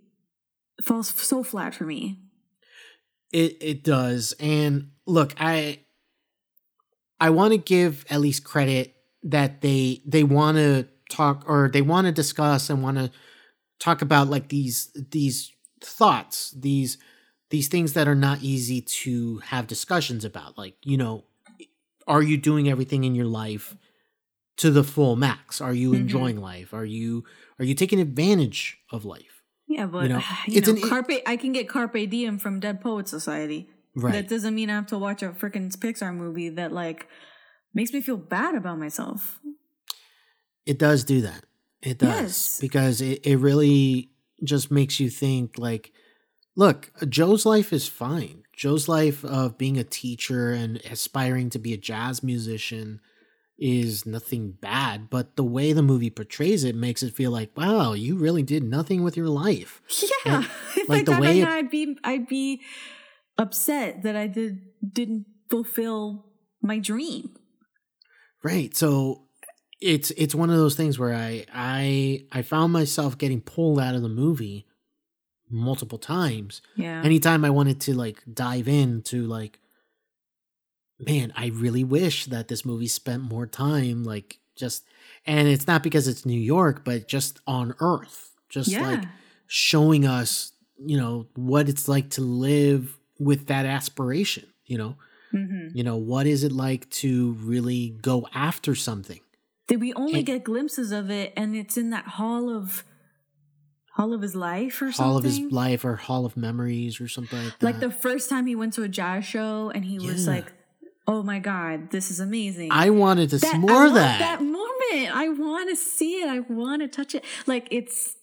falls 0.83 1.09
so 1.09 1.43
flat 1.43 1.75
for 1.75 1.83
me. 1.85 2.19
It 3.33 3.57
it 3.61 3.83
does. 3.83 4.33
And 4.39 4.91
look, 5.05 5.33
I 5.37 5.79
I 7.21 7.29
want 7.29 7.53
to 7.53 7.57
give 7.57 8.03
at 8.09 8.19
least 8.19 8.43
credit 8.43 8.95
that 9.23 9.61
they 9.61 10.01
they 10.05 10.23
want 10.23 10.57
to 10.57 10.87
talk 11.09 11.43
or 11.47 11.69
they 11.71 11.81
want 11.83 12.07
to 12.07 12.11
discuss 12.11 12.69
and 12.69 12.81
want 12.83 12.97
to 12.97 13.11
talk 13.79 14.01
about 14.01 14.27
like 14.29 14.49
these 14.49 14.91
these 15.11 15.51
thoughts, 15.81 16.51
these 16.51 16.97
these 17.51 17.67
things 17.67 17.93
that 17.93 18.07
are 18.07 18.15
not 18.15 18.41
easy 18.41 18.81
to 18.81 19.37
have 19.39 19.67
discussions 19.67 20.25
about. 20.25 20.57
Like, 20.57 20.75
you 20.83 20.97
know, 20.97 21.25
are 22.07 22.23
you 22.23 22.37
doing 22.37 22.69
everything 22.69 23.03
in 23.03 23.13
your 23.13 23.25
life 23.25 23.75
to 24.57 24.71
the 24.71 24.83
full 24.83 25.15
max? 25.15 25.61
Are 25.61 25.73
you 25.73 25.91
Mhm. 25.91 25.97
enjoying 25.97 26.41
life? 26.41 26.73
Are 26.73 26.85
you 26.85 27.23
are 27.59 27.65
you 27.65 27.75
taking 27.75 27.99
advantage 27.99 28.79
of 28.91 29.05
life? 29.05 29.43
Yeah, 29.67 29.85
but 29.85 30.03
you 30.03 30.09
know, 30.09 30.17
know, 30.17 30.23
it's 30.47 30.67
an- 30.67 30.81
carpe. 30.81 31.21
I 31.27 31.35
can 31.37 31.51
get 31.51 31.69
carpe 31.69 32.09
diem 32.09 32.39
from 32.39 32.59
Dead 32.59 32.81
Poet 32.81 33.07
Society. 33.07 33.69
Right. 33.95 34.13
That 34.13 34.29
doesn't 34.29 34.55
mean 34.55 34.69
I 34.69 34.75
have 34.75 34.87
to 34.87 34.97
watch 34.97 35.21
a 35.21 35.29
freaking 35.29 35.69
Pixar 35.75 36.15
movie 36.15 36.49
that 36.49 36.71
like 36.71 37.07
makes 37.73 37.91
me 37.93 38.01
feel 38.01 38.17
bad 38.17 38.55
about 38.55 38.79
myself. 38.79 39.39
It 40.65 40.77
does 40.77 41.03
do 41.03 41.21
that. 41.21 41.43
It 41.81 41.97
does. 41.97 42.09
Yes. 42.21 42.59
Because 42.61 43.01
it, 43.01 43.25
it 43.25 43.37
really 43.37 44.11
just 44.43 44.71
makes 44.71 44.99
you 44.99 45.09
think 45.09 45.57
like, 45.57 45.91
look, 46.55 46.91
Joe's 47.09 47.45
life 47.45 47.73
is 47.73 47.87
fine. 47.87 48.43
Joe's 48.55 48.87
life 48.87 49.25
of 49.25 49.57
being 49.57 49.77
a 49.77 49.83
teacher 49.83 50.51
and 50.51 50.77
aspiring 50.89 51.49
to 51.49 51.59
be 51.59 51.73
a 51.73 51.77
jazz 51.77 52.21
musician 52.21 52.99
is 53.57 54.05
nothing 54.05 54.51
bad, 54.59 55.09
but 55.09 55.35
the 55.35 55.43
way 55.43 55.71
the 55.73 55.83
movie 55.83 56.09
portrays 56.09 56.63
it 56.63 56.75
makes 56.75 57.03
it 57.03 57.13
feel 57.13 57.29
like, 57.31 57.55
wow, 57.55 57.93
you 57.93 58.15
really 58.15 58.41
did 58.43 58.63
nothing 58.63 59.03
with 59.03 59.15
your 59.17 59.27
life. 59.29 59.81
Yeah, 60.25 60.35
And, 60.37 60.45
if 60.75 60.89
like, 60.89 61.05
the 61.05 61.19
way 61.19 61.41
it- 61.41 61.47
I'd 61.47 61.69
be 61.71 61.97
I'd 62.03 62.27
be 62.27 62.61
upset 63.41 64.03
that 64.03 64.15
I 64.15 64.27
did 64.27 64.61
didn't 64.93 65.25
fulfill 65.49 66.25
my 66.61 66.79
dream. 66.79 67.35
Right. 68.43 68.75
So 68.75 69.27
it's 69.81 70.11
it's 70.11 70.35
one 70.35 70.49
of 70.49 70.57
those 70.57 70.75
things 70.75 70.99
where 70.99 71.13
I 71.13 71.45
I 71.53 72.25
I 72.31 72.41
found 72.43 72.71
myself 72.71 73.17
getting 73.17 73.41
pulled 73.41 73.79
out 73.79 73.95
of 73.95 74.01
the 74.01 74.09
movie 74.09 74.67
multiple 75.49 75.97
times 75.97 76.61
Yeah, 76.75 77.01
anytime 77.03 77.43
I 77.43 77.49
wanted 77.49 77.81
to 77.81 77.93
like 77.93 78.23
dive 78.31 78.67
into 78.67 79.25
like, 79.25 79.59
man, 80.99 81.33
I 81.35 81.47
really 81.47 81.83
wish 81.83 82.25
that 82.27 82.47
this 82.47 82.63
movie 82.63 82.87
spent 82.87 83.23
more 83.23 83.45
time 83.47 84.03
like 84.03 84.37
just, 84.55 84.83
and 85.25 85.47
it's 85.47 85.67
not 85.67 85.81
because 85.83 86.07
it's 86.07 86.25
New 86.25 86.39
York, 86.39 86.85
but 86.85 87.07
just 87.07 87.39
on 87.47 87.73
Earth, 87.79 88.31
just 88.49 88.69
yeah, 88.69 88.87
like 88.87 89.03
showing 89.47 90.05
us, 90.05 90.51
you 90.77 90.97
know, 90.97 91.27
what 91.35 91.67
it's 91.67 91.87
like 91.87 92.11
to 92.11 92.21
live 92.21 92.97
with 93.23 93.47
that 93.47 93.65
aspiration. 93.65 94.45
You 94.65 94.77
know, 94.77 94.95
hmm 95.31 95.67
you 95.73 95.83
know, 95.83 95.97
what 95.97 96.25
is 96.27 96.43
it 96.43 96.51
like 96.51 96.89
to 97.01 97.33
really 97.33 97.97
go 98.01 98.27
after 98.33 98.75
something? 98.75 99.19
Did 99.67 99.79
we 99.81 99.93
only 99.93 100.19
And- 100.19 100.25
get 100.25 100.43
glimpses 100.43 100.91
of 100.91 101.09
it, 101.09 101.33
and 101.37 101.55
it's 101.55 101.77
in 101.77 101.89
that 101.91 102.05
hall 102.19 102.49
of 102.49 102.83
hall 103.95 104.13
of 104.13 104.21
his 104.21 104.35
life 104.35 104.81
or 104.81 104.91
something? 104.91 105.05
Hall 105.05 105.17
of 105.17 105.23
his 105.23 105.39
life 105.39 105.83
or 105.85 105.95
Hall 105.95 106.25
of 106.25 106.35
Memories 106.37 106.99
or 107.01 107.07
something 107.07 107.41
like 107.43 107.59
that. 107.59 107.65
Like 107.65 107.79
the 107.79 107.91
first 107.91 108.29
time 108.29 108.45
he 108.47 108.55
went 108.55 108.73
to 108.73 108.83
a 108.83 108.87
jazz 108.89 109.25
show, 109.25 109.69
and 109.73 109.83
he 109.85 109.99
was 109.99 110.27
like, 110.27 110.51
"Oh 111.07 111.23
my 111.23 111.39
god, 111.39 111.91
this 111.91 112.11
is 112.11 112.19
amazing." 112.19 112.69
I 112.71 112.89
wanted 112.89 113.29
to 113.31 113.39
see 113.39 113.57
more 113.57 113.85
of 113.87 113.93
that. 113.95 114.19
that 114.19 114.41
moment. 114.41 115.15
I 115.15 115.29
want 115.29 115.69
to 115.69 115.75
see 115.75 116.21
it. 116.21 116.27
I 116.29 116.39
want 116.39 116.81
to 116.81 116.87
touch 116.87 117.15
it. 117.15 117.23
Like 117.47 117.67
it's 117.71 118.15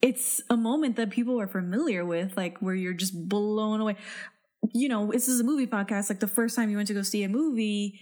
it's 0.00 0.40
a 0.48 0.56
moment 0.56 0.96
that 0.96 1.10
people 1.10 1.40
are 1.40 1.48
familiar 1.48 2.04
with, 2.04 2.36
like 2.36 2.58
where 2.58 2.74
you're 2.74 2.92
just 2.94 3.14
blown 3.28 3.80
away. 3.80 3.96
You 4.74 4.88
know, 4.88 5.10
this 5.12 5.28
is 5.28 5.40
a 5.40 5.44
movie 5.44 5.66
podcast. 5.66 6.08
Like 6.10 6.20
the 6.20 6.26
first 6.28 6.56
time 6.56 6.70
you 6.70 6.76
went 6.76 6.88
to 6.88 6.94
go 6.94 7.02
see 7.02 7.22
a 7.22 7.28
movie, 7.28 8.00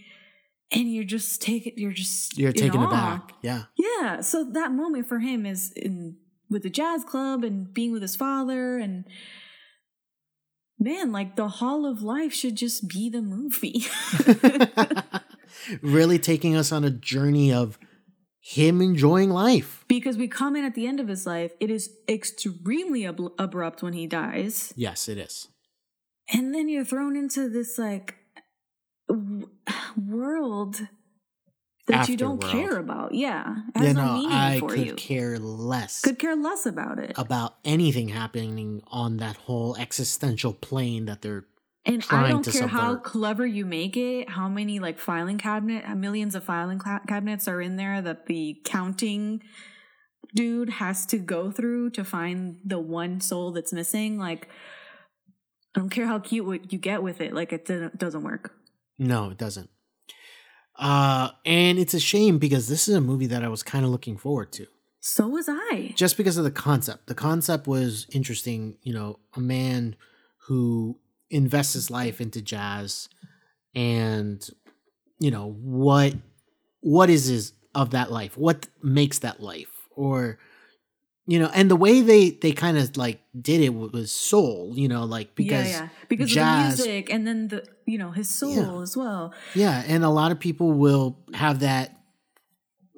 and 0.72 0.92
you're 0.92 1.04
just 1.04 1.40
taking, 1.42 1.74
you're 1.76 1.92
just 1.92 2.36
You're 2.38 2.52
taken 2.52 2.80
awe. 2.80 2.88
aback. 2.88 3.32
Yeah. 3.42 3.64
Yeah. 3.76 4.20
So 4.20 4.44
that 4.52 4.72
moment 4.72 5.06
for 5.06 5.20
him 5.20 5.46
is 5.46 5.72
in 5.76 6.16
with 6.50 6.62
the 6.62 6.70
jazz 6.70 7.04
club 7.04 7.44
and 7.44 7.72
being 7.72 7.92
with 7.92 8.02
his 8.02 8.16
father 8.16 8.78
and 8.78 9.04
man, 10.78 11.10
like 11.12 11.36
the 11.36 11.48
Hall 11.48 11.86
of 11.86 12.02
Life 12.02 12.32
should 12.32 12.56
just 12.56 12.88
be 12.88 13.08
the 13.10 13.22
movie. 13.22 13.84
really 15.82 16.18
taking 16.18 16.54
us 16.56 16.72
on 16.72 16.84
a 16.84 16.90
journey 16.90 17.52
of 17.52 17.78
him 18.40 18.80
enjoying 18.80 19.30
life. 19.30 19.84
because 19.88 20.16
we 20.16 20.28
come 20.28 20.54
in 20.54 20.64
at 20.64 20.74
the 20.74 20.86
end 20.86 21.00
of 21.00 21.08
his 21.08 21.26
life, 21.26 21.50
it 21.60 21.70
is 21.70 21.90
extremely 22.08 23.04
ab- 23.06 23.32
abrupt 23.38 23.82
when 23.82 23.92
he 23.92 24.06
dies, 24.06 24.72
Yes, 24.76 25.08
it 25.08 25.18
is. 25.18 25.48
And 26.32 26.54
then 26.54 26.68
you're 26.68 26.84
thrown 26.84 27.16
into 27.16 27.48
this 27.48 27.78
like 27.78 28.16
w- 29.08 29.48
world 29.96 30.80
that 31.86 32.08
you 32.08 32.16
don't 32.16 32.40
Afterworld. 32.40 32.50
care 32.50 32.78
about. 32.78 33.14
Yeah, 33.14 33.56
has 33.74 33.88
You 33.88 33.94
no 33.94 34.04
know, 34.06 34.12
meaning 34.14 34.32
I 34.32 34.58
for 34.58 34.70
could 34.70 34.86
you. 34.86 34.94
care 34.94 35.38
less 35.38 36.00
could 36.00 36.18
care 36.18 36.34
less 36.36 36.66
about 36.66 36.98
it. 36.98 37.12
about 37.16 37.56
anything 37.64 38.08
happening 38.08 38.82
on 38.88 39.18
that 39.18 39.36
whole 39.36 39.76
existential 39.76 40.52
plane 40.52 41.04
that 41.06 41.22
they're 41.22 41.44
And 41.84 42.04
I 42.10 42.30
don't 42.30 42.42
to 42.44 42.50
care 42.50 42.66
how 42.66 42.96
clever 42.96 43.46
you 43.46 43.64
make 43.64 43.96
it, 43.96 44.28
how 44.30 44.48
many 44.48 44.80
like 44.80 44.98
filing 44.98 45.38
cabinet, 45.38 45.84
uh, 45.88 45.94
millions 45.94 46.34
of 46.34 46.42
filing 46.42 46.80
cla- 46.80 47.02
cabinets 47.06 47.46
are 47.46 47.60
in 47.60 47.76
there 47.76 48.02
that 48.02 48.26
the 48.26 48.60
counting 48.64 49.42
dude 50.34 50.70
has 50.70 51.06
to 51.06 51.18
go 51.18 51.52
through 51.52 51.90
to 51.90 52.04
find 52.04 52.58
the 52.64 52.80
one 52.80 53.20
soul 53.20 53.52
that's 53.52 53.72
missing. 53.72 54.18
Like, 54.18 54.48
I 55.76 55.80
don't 55.80 55.90
care 55.90 56.06
how 56.06 56.18
cute 56.18 56.46
what 56.46 56.72
you 56.72 56.78
get 56.78 57.02
with 57.02 57.20
it. 57.20 57.34
Like, 57.34 57.52
it 57.52 57.66
doesn't 57.66 57.98
doesn't 57.98 58.22
work. 58.22 58.54
No, 58.98 59.30
it 59.30 59.36
doesn't. 59.36 59.68
Uh, 60.78 61.30
and 61.44 61.78
it's 61.78 61.94
a 61.94 62.00
shame 62.00 62.38
because 62.38 62.68
this 62.68 62.88
is 62.88 62.94
a 62.94 63.00
movie 63.00 63.26
that 63.26 63.44
I 63.44 63.48
was 63.48 63.62
kind 63.62 63.84
of 63.84 63.90
looking 63.90 64.16
forward 64.16 64.52
to. 64.52 64.66
So 65.00 65.28
was 65.28 65.48
I. 65.48 65.92
Just 65.94 66.16
because 66.16 66.36
of 66.36 66.44
the 66.44 66.50
concept. 66.50 67.06
The 67.06 67.14
concept 67.14 67.66
was 67.66 68.06
interesting, 68.10 68.76
you 68.82 68.92
know, 68.92 69.18
a 69.34 69.40
man 69.40 69.96
who 70.46 70.98
invests 71.30 71.74
his 71.74 71.90
life 71.90 72.20
into 72.20 72.40
jazz 72.40 73.08
and 73.74 74.48
you 75.18 75.30
know, 75.30 75.56
what 75.60 76.14
what 76.80 77.10
is 77.10 77.26
his 77.26 77.52
of 77.74 77.90
that 77.90 78.10
life? 78.10 78.36
What 78.36 78.68
makes 78.82 79.18
that 79.20 79.40
life? 79.40 79.70
Or 79.90 80.38
you 81.26 81.38
know, 81.40 81.50
and 81.54 81.70
the 81.70 81.76
way 81.76 82.00
they 82.02 82.30
they 82.30 82.52
kind 82.52 82.78
of 82.78 82.96
like 82.96 83.20
did 83.40 83.60
it 83.60 83.70
was 83.74 84.12
soul, 84.12 84.72
you 84.74 84.88
know, 84.88 85.04
like 85.04 85.34
because 85.34 85.68
yeah, 85.68 85.80
yeah. 85.82 85.88
Because 86.08 86.30
jazz, 86.30 86.78
of 86.80 86.84
the 86.86 86.90
music 86.92 87.12
and 87.12 87.26
then 87.26 87.48
the 87.48 87.66
you 87.84 87.98
know 87.98 88.10
his 88.12 88.28
soul 88.30 88.54
Yeah. 88.54 88.82
as 88.82 88.96
well. 88.96 89.34
Yeah, 89.54 89.82
and 89.86 90.04
a 90.04 90.08
lot 90.10 90.30
of 90.32 90.38
people 90.38 90.72
will 90.72 91.18
have 91.34 91.60
that 91.60 91.92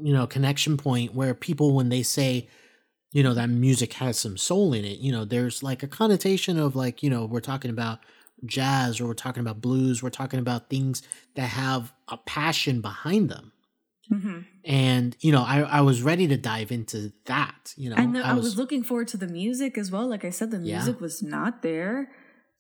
you 0.01 0.13
know 0.13 0.27
connection 0.27 0.77
point 0.77 1.15
where 1.15 1.35
people 1.35 1.75
when 1.75 1.89
they 1.89 2.03
say 2.03 2.49
you 3.13 3.23
know 3.23 3.35
that 3.35 3.49
music 3.49 3.95
has 3.95 4.19
some 4.19 4.37
soul 4.37 4.75
in 4.75 4.85
it, 4.85 4.99
you 4.99 5.11
know, 5.11 5.25
there's 5.25 5.63
like 5.63 5.83
a 5.83 5.89
connotation 5.89 6.59
of 6.59 6.77
like, 6.77 7.03
you 7.03 7.09
know, 7.09 7.25
we're 7.25 7.41
talking 7.41 7.71
about 7.71 8.01
jazz 8.45 9.01
or 9.01 9.07
we're 9.07 9.15
talking 9.15 9.41
about 9.41 9.61
blues, 9.63 10.03
we're 10.03 10.11
talking 10.11 10.39
about 10.39 10.69
things 10.69 11.03
that 11.35 11.49
have 11.49 11.93
a 12.09 12.19
passion 12.19 12.81
behind 12.83 13.31
them. 13.31 13.53
Hmm 14.09 14.41
And 14.65 15.17
you 15.21 15.33
know, 15.33 15.43
I 15.43 15.61
I 15.61 15.81
was 15.83 16.03
ready 16.03 16.27
to 16.29 16.37
dive 16.37 16.71
into 16.73 17.13
that, 17.27 17.75
you 17.77 17.91
know. 17.91 17.97
and 17.97 18.15
the, 18.15 18.21
I, 18.21 18.35
was, 18.35 18.57
looking 18.57 18.83
forward 18.83 19.09
to 19.09 19.17
the 19.17 19.27
music 19.29 19.77
as 19.79 19.91
well. 19.91 20.07
Like 20.09 20.25
I 20.25 20.31
said, 20.31 20.51
the 20.51 20.59
Yeah. 20.59 20.77
music 20.77 21.01
was 21.01 21.23
not 21.23 21.63
there. 21.63 22.11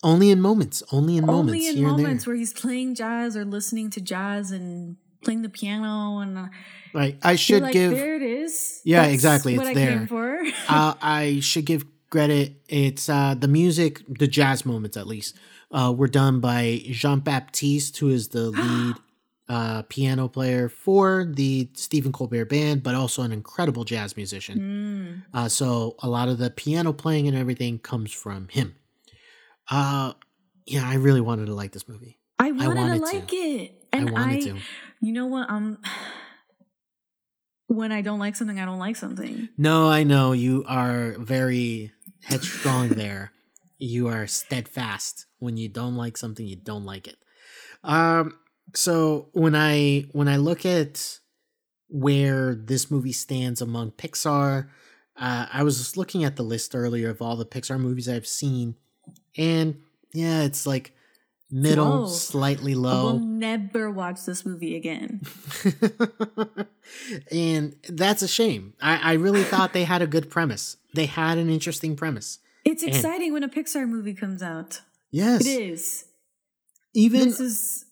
only 0.02 0.30
in 0.30 0.40
moments, 0.40 0.82
only 0.92 1.16
in 1.16 1.26
moments 1.26 1.66
Only 1.66 1.66
in 1.68 1.82
moments 1.82 2.26
where 2.26 2.36
he's 2.36 2.52
playing 2.52 2.94
jazz 2.94 3.36
or 3.36 3.44
listening 3.44 3.90
to 3.90 4.00
jazz 4.00 4.50
and 4.52 4.96
playing 5.24 5.42
the 5.42 5.48
piano 5.48 6.18
and 6.20 6.38
uh, 6.38 6.46
Right. 6.94 7.18
I 7.22 7.34
should 7.36 7.62
like, 7.62 7.72
give 7.72 7.90
there 7.90 8.14
it 8.14 8.22
is. 8.22 8.80
Yeah, 8.84 9.02
That's 9.02 9.14
exactly, 9.14 9.54
it's 9.56 9.64
I 9.66 9.74
there. 9.74 10.08
uh, 10.68 10.94
I 11.02 11.40
should 11.40 11.64
give 11.66 11.84
credit. 12.10 12.52
It's 12.68 13.08
uh, 13.08 13.34
the 13.38 13.48
music, 13.48 14.02
the 14.08 14.26
jazz 14.28 14.64
moments 14.64 14.96
at 14.96 15.06
least, 15.06 15.36
uh, 15.70 15.92
were 15.96 16.08
done 16.08 16.40
by 16.40 16.80
Jon 16.90 17.20
Batiste, 17.20 17.98
who 17.98 18.08
is 18.08 18.28
the 18.28 18.50
lead 18.64 18.96
uh, 19.48 19.82
piano 19.88 20.28
player 20.28 20.68
for 20.68 21.24
the 21.24 21.70
Stephen 21.74 22.12
Colbert 22.12 22.46
Band, 22.46 22.82
but 22.82 22.94
also 22.94 23.22
an 23.22 23.32
incredible 23.32 23.84
jazz 23.84 24.16
musician. 24.16 25.24
Mm. 25.32 25.36
Uh, 25.38 25.48
so 25.48 25.96
a 26.00 26.08
lot 26.08 26.28
of 26.28 26.38
the 26.38 26.50
piano 26.50 26.92
playing 26.92 27.28
and 27.28 27.36
everything 27.36 27.78
comes 27.78 28.12
from 28.12 28.48
him. 28.48 28.74
Uh, 29.70 30.12
yeah, 30.66 30.86
I 30.86 30.94
really 30.94 31.20
wanted 31.20 31.46
to 31.46 31.54
like 31.54 31.72
this 31.72 31.88
movie. 31.88 32.18
I 32.38 32.52
wanted, 32.52 32.76
wanted 32.76 32.92
to 32.92 32.98
to. 32.98 33.04
like 33.04 33.32
it, 33.32 33.84
I 33.92 34.04
wanted 34.04 34.36
I, 34.36 34.40
to. 34.40 34.56
you 35.00 35.12
know 35.12 35.26
what? 35.26 35.48
Um, 35.50 35.78
when 37.68 37.90
I 37.90 38.02
don't 38.02 38.18
like 38.18 38.36
something, 38.36 38.60
I 38.60 38.66
don't 38.66 38.78
like 38.78 38.96
something. 38.96 39.48
No, 39.56 39.88
I 39.88 40.04
know 40.04 40.32
you 40.32 40.64
are 40.68 41.12
very 41.18 41.92
headstrong 42.22 42.88
there. 42.90 43.32
You 43.78 44.08
are 44.08 44.26
steadfast. 44.26 45.26
When 45.38 45.56
you 45.56 45.68
don't 45.68 45.96
like 45.96 46.16
something, 46.16 46.46
you 46.46 46.56
don't 46.56 46.84
like 46.84 47.06
it. 47.06 47.16
Um 47.84 48.34
so 48.74 49.28
when 49.32 49.54
I 49.54 50.06
when 50.12 50.28
I 50.28 50.36
look 50.36 50.64
at 50.66 51.18
where 51.88 52.54
this 52.54 52.90
movie 52.90 53.12
stands 53.12 53.60
among 53.62 53.92
Pixar, 53.92 54.68
uh, 55.16 55.46
I 55.52 55.62
was 55.62 55.78
just 55.78 55.96
looking 55.96 56.24
at 56.24 56.36
the 56.36 56.42
list 56.42 56.74
earlier 56.74 57.10
of 57.10 57.22
all 57.22 57.36
the 57.36 57.46
Pixar 57.46 57.78
movies 57.80 58.08
I've 58.08 58.26
seen, 58.26 58.74
and 59.36 59.80
yeah, 60.12 60.42
it's 60.42 60.66
like 60.66 60.92
middle, 61.50 62.00
low. 62.02 62.06
slightly 62.06 62.72
I 62.72 62.76
will 62.76 62.82
low. 62.82 63.18
never 63.18 63.90
watch 63.90 64.24
this 64.26 64.44
movie 64.44 64.76
again. 64.76 65.22
and 67.30 67.76
that's 67.88 68.22
a 68.22 68.28
shame. 68.28 68.74
I, 68.80 68.96
I 68.96 69.12
really 69.14 69.42
thought 69.44 69.72
they 69.72 69.84
had 69.84 70.02
a 70.02 70.06
good 70.06 70.30
premise. 70.30 70.76
They 70.94 71.06
had 71.06 71.38
an 71.38 71.48
interesting 71.50 71.96
premise. 71.96 72.38
It's 72.64 72.82
And- 72.82 72.94
exciting 72.94 73.32
when 73.32 73.42
a 73.42 73.48
Pixar 73.48 73.88
movie 73.88 74.14
comes 74.14 74.42
out. 74.42 74.82
Yes. 75.10 75.46
It 75.46 75.48
is. 75.62 76.04
Even 76.94 77.20
This 77.24 77.40
is 77.40 77.84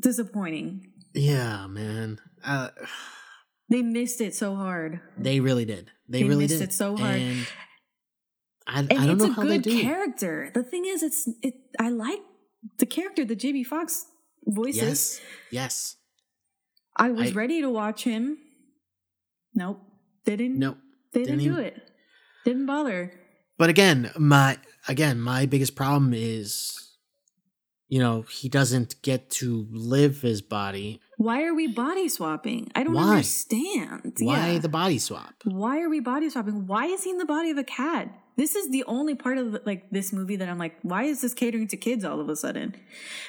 disappointing. 0.00 0.92
yeah, 1.14 1.66
man. 1.66 2.18
Uh, 2.44 2.68
They 3.70 3.82
missed 3.82 4.20
it 4.20 4.34
so 4.34 4.54
hard. 4.56 5.00
they 5.16 5.40
really 5.40 5.64
did. 5.64 5.90
They, 6.08 6.22
They 6.22 6.28
missed 6.28 6.58
did 6.58 6.62
it 6.62 6.72
so 6.72 6.96
hard. 6.96 7.16
And 7.16 7.46
I, 8.66 8.80
And 8.80 8.92
I 8.92 9.06
don't 9.06 9.10
it's 9.16 9.24
know 9.24 9.30
a 9.30 9.32
how 9.34 9.42
they 9.44 9.58
good 9.58 9.62
do. 9.70 9.78
it. 9.78 9.82
character. 9.82 10.50
The 10.54 10.62
thing 10.62 10.84
is, 10.86 11.02
it's 11.02 11.28
it. 11.42 11.54
I 11.80 11.88
like 11.88 12.20
the 12.78 12.86
character 12.86 13.24
that 13.24 13.38
JB 13.38 13.64
Fox 13.66 14.06
voices. 14.46 14.76
Yes. 14.82 15.20
Yes. 15.50 15.96
I 16.96 17.10
was 17.10 17.30
I- 17.30 17.34
ready 17.34 17.60
to 17.62 17.70
watch 17.70 18.04
him. 18.04 18.38
Nope, 19.54 19.80
They 20.24 20.36
didn't. 20.36 20.58
Nope. 20.58 20.78
they 21.12 21.22
didn't, 21.24 21.38
didn't 21.38 21.54
do 21.54 21.60
it. 21.60 21.80
Didn't 22.44 22.66
bother. 22.66 23.12
But 23.56 23.70
again, 23.70 24.10
my 24.18 24.58
again, 24.88 25.20
my 25.20 25.46
biggest 25.46 25.74
problem 25.76 26.12
is 26.12 26.83
you 27.88 27.98
know, 27.98 28.22
he 28.22 28.48
doesn't 28.48 29.00
get 29.02 29.30
to 29.30 29.66
live 29.70 30.22
his 30.22 30.40
body. 30.42 31.00
Why 31.18 31.44
are 31.44 31.54
we 31.54 31.66
body 31.68 32.08
swapping? 32.08 32.70
I 32.74 32.82
don't 32.84 32.94
Why? 32.94 33.10
understand. 33.10 34.14
Why 34.18 34.52
Yeah. 34.52 34.58
the 34.58 34.68
body 34.68 34.98
swap? 34.98 35.34
Why 35.44 35.80
are 35.80 35.88
we 35.88 36.00
body 36.00 36.28
swapping? 36.30 36.66
Why 36.66 36.86
is 36.86 37.04
he 37.04 37.10
in 37.10 37.18
the 37.18 37.24
body 37.26 37.50
of 37.50 37.58
a 37.58 37.64
cat? 37.64 38.08
This 38.36 38.56
is 38.56 38.70
the 38.70 38.82
only 38.88 39.14
part 39.14 39.38
of 39.38 39.56
like 39.64 39.90
this 39.90 40.12
movie 40.12 40.34
that 40.36 40.48
I'm 40.48 40.58
like, 40.58 40.76
why 40.82 41.04
is 41.04 41.20
this 41.20 41.34
catering 41.34 41.68
to 41.68 41.76
kids 41.76 42.04
all 42.04 42.18
of 42.20 42.28
a 42.28 42.34
sudden? 42.34 42.74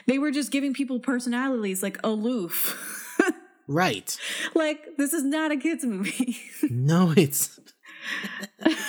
They 0.08 0.18
were 0.18 0.32
just 0.32 0.50
giving 0.52 0.74
people 0.74 1.00
personalities 1.00 1.84
like 1.84 2.00
aloof. 2.04 3.12
Right. 3.68 4.16
like 4.54 4.96
this 4.98 5.12
is 5.12 5.24
not 5.24 5.52
a 5.52 5.58
kids 5.58 5.84
movie. 5.84 6.38
No, 6.70 7.14
it's 7.18 7.60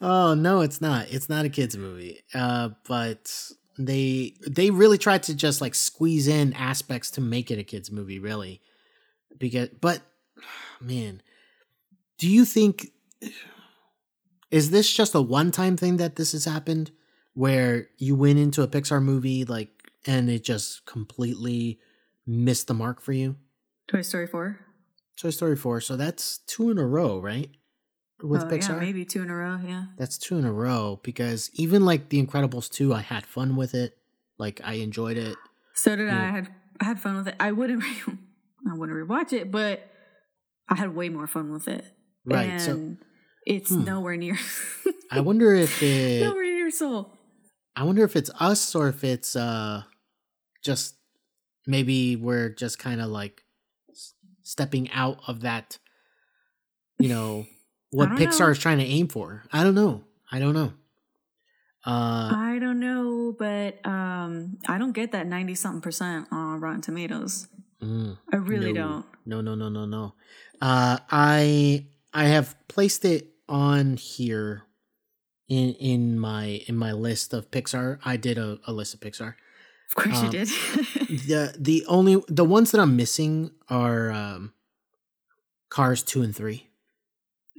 Oh 0.00 0.34
no, 0.34 0.60
it's 0.62 0.80
not. 0.80 1.06
It's 1.10 1.28
not 1.28 1.44
a 1.44 1.48
kids 1.48 1.76
movie. 1.76 2.22
Uh 2.34 2.70
but 2.88 3.30
they 3.78 4.34
they 4.46 4.70
really 4.70 4.98
tried 4.98 5.22
to 5.24 5.34
just 5.34 5.60
like 5.60 5.74
squeeze 5.74 6.28
in 6.28 6.52
aspects 6.54 7.10
to 7.12 7.20
make 7.20 7.50
it 7.50 7.58
a 7.58 7.64
kids 7.64 7.90
movie, 7.90 8.18
really. 8.18 8.60
Because 9.38 9.68
but 9.80 10.02
man, 10.80 11.22
do 12.18 12.28
you 12.28 12.44
think 12.44 12.88
is 14.50 14.70
this 14.70 14.92
just 14.92 15.14
a 15.14 15.20
one-time 15.20 15.76
thing 15.76 15.96
that 15.98 16.16
this 16.16 16.32
has 16.32 16.44
happened 16.44 16.90
where 17.34 17.88
you 17.98 18.14
went 18.14 18.38
into 18.38 18.62
a 18.62 18.68
Pixar 18.68 19.02
movie 19.02 19.44
like 19.44 19.70
and 20.06 20.30
it 20.30 20.44
just 20.44 20.86
completely 20.86 21.80
missed 22.26 22.68
the 22.68 22.74
mark 22.74 23.00
for 23.00 23.12
you? 23.12 23.36
Toy 23.88 24.02
Story 24.02 24.26
4. 24.26 24.58
Toy 25.16 25.30
Story 25.30 25.56
4. 25.56 25.80
So 25.80 25.96
that's 25.96 26.38
two 26.38 26.70
in 26.70 26.78
a 26.78 26.86
row, 26.86 27.18
right? 27.20 27.50
With 28.22 28.42
Oh, 28.42 28.46
Pixar? 28.46 28.68
Yeah, 28.70 28.80
maybe 28.80 29.04
two 29.04 29.22
in 29.22 29.30
a 29.30 29.36
row, 29.36 29.58
yeah. 29.66 29.84
That's 29.98 30.16
two 30.16 30.38
in 30.38 30.44
a 30.44 30.52
row 30.52 31.00
because 31.02 31.50
even 31.54 31.84
like 31.84 32.08
The 32.08 32.24
Incredibles 32.24 32.70
2, 32.70 32.94
I 32.94 33.00
had 33.02 33.26
fun 33.26 33.56
with 33.56 33.74
it. 33.74 33.96
Like 34.38 34.60
I 34.64 34.74
enjoyed 34.74 35.16
it. 35.18 35.36
So 35.74 35.94
did 35.96 36.08
I. 36.08 36.12
Yeah. 36.12 36.22
I 36.22 36.30
had 36.30 36.48
I 36.80 36.84
had 36.84 37.00
fun 37.00 37.16
with 37.16 37.28
it. 37.28 37.36
I 37.40 37.52
wouldn't 37.52 37.82
re- 38.06 38.14
I 38.70 38.74
wouldn't 38.74 38.96
rewatch 38.98 39.32
it, 39.32 39.50
but 39.50 39.88
I 40.68 40.74
had 40.76 40.94
way 40.94 41.08
more 41.10 41.26
fun 41.26 41.52
with 41.52 41.68
it. 41.68 41.84
Right. 42.24 42.50
And 42.50 42.60
so 42.60 42.96
it's 43.46 43.70
Hmm. 43.70 43.84
nowhere 43.84 44.16
near 44.16 44.36
I 45.10 45.20
wonder 45.20 45.54
if 45.54 45.82
it 45.82 46.22
nowhere 46.24 46.44
near 46.44 46.70
soul. 46.70 47.12
I 47.76 47.84
wonder 47.84 48.02
if 48.04 48.16
it's 48.16 48.30
us 48.40 48.74
or 48.74 48.88
if 48.88 49.04
it's 49.04 49.36
uh 49.36 49.82
just 50.64 50.96
maybe 51.66 52.16
we're 52.16 52.48
just 52.48 52.78
kind 52.78 53.00
of 53.00 53.08
like 53.08 53.42
stepping 54.42 54.90
out 54.92 55.20
of 55.28 55.40
that 55.42 55.78
you 56.98 57.08
know 57.08 57.46
what 57.96 58.10
Pixar 58.10 58.40
know. 58.40 58.48
is 58.50 58.58
trying 58.58 58.78
to 58.78 58.84
aim 58.84 59.08
for. 59.08 59.42
I 59.52 59.64
don't 59.64 59.74
know. 59.74 60.04
I 60.30 60.38
don't 60.38 60.54
know. 60.54 60.72
Uh 61.84 62.30
I 62.34 62.58
don't 62.60 62.80
know, 62.80 63.34
but 63.38 63.84
um 63.86 64.58
I 64.68 64.78
don't 64.78 64.92
get 64.92 65.12
that 65.12 65.26
90 65.26 65.54
something 65.54 65.80
percent 65.80 66.26
on 66.32 66.60
Rotten 66.60 66.80
Tomatoes. 66.80 67.48
mm. 67.82 68.18
I 68.32 68.36
really 68.36 68.72
no. 68.72 68.80
don't. 68.88 69.06
No, 69.24 69.40
no, 69.40 69.54
no, 69.54 69.68
no, 69.68 69.84
no. 69.86 70.14
Uh, 70.60 70.98
I 71.10 71.86
I 72.14 72.24
have 72.26 72.54
placed 72.68 73.04
it 73.04 73.28
on 73.48 73.96
here 73.96 74.62
in 75.48 75.74
in 75.74 76.18
my 76.18 76.62
in 76.66 76.76
my 76.76 76.92
list 76.92 77.32
of 77.34 77.50
Pixar. 77.50 77.98
I 78.04 78.16
did 78.16 78.38
a, 78.38 78.58
a 78.66 78.72
list 78.72 78.94
of 78.94 79.00
Pixar. 79.00 79.34
Of 79.90 79.94
course 80.02 80.18
Um, 80.18 80.24
you 80.26 80.30
did. 80.32 80.48
the 81.28 81.54
the 81.58 81.84
only 81.86 82.22
the 82.28 82.44
ones 82.44 82.70
that 82.72 82.80
I'm 82.80 82.96
missing 82.96 83.50
are 83.68 84.10
um, 84.10 84.52
Cars 85.68 86.02
two 86.02 86.22
and 86.22 86.34
three, 86.34 86.68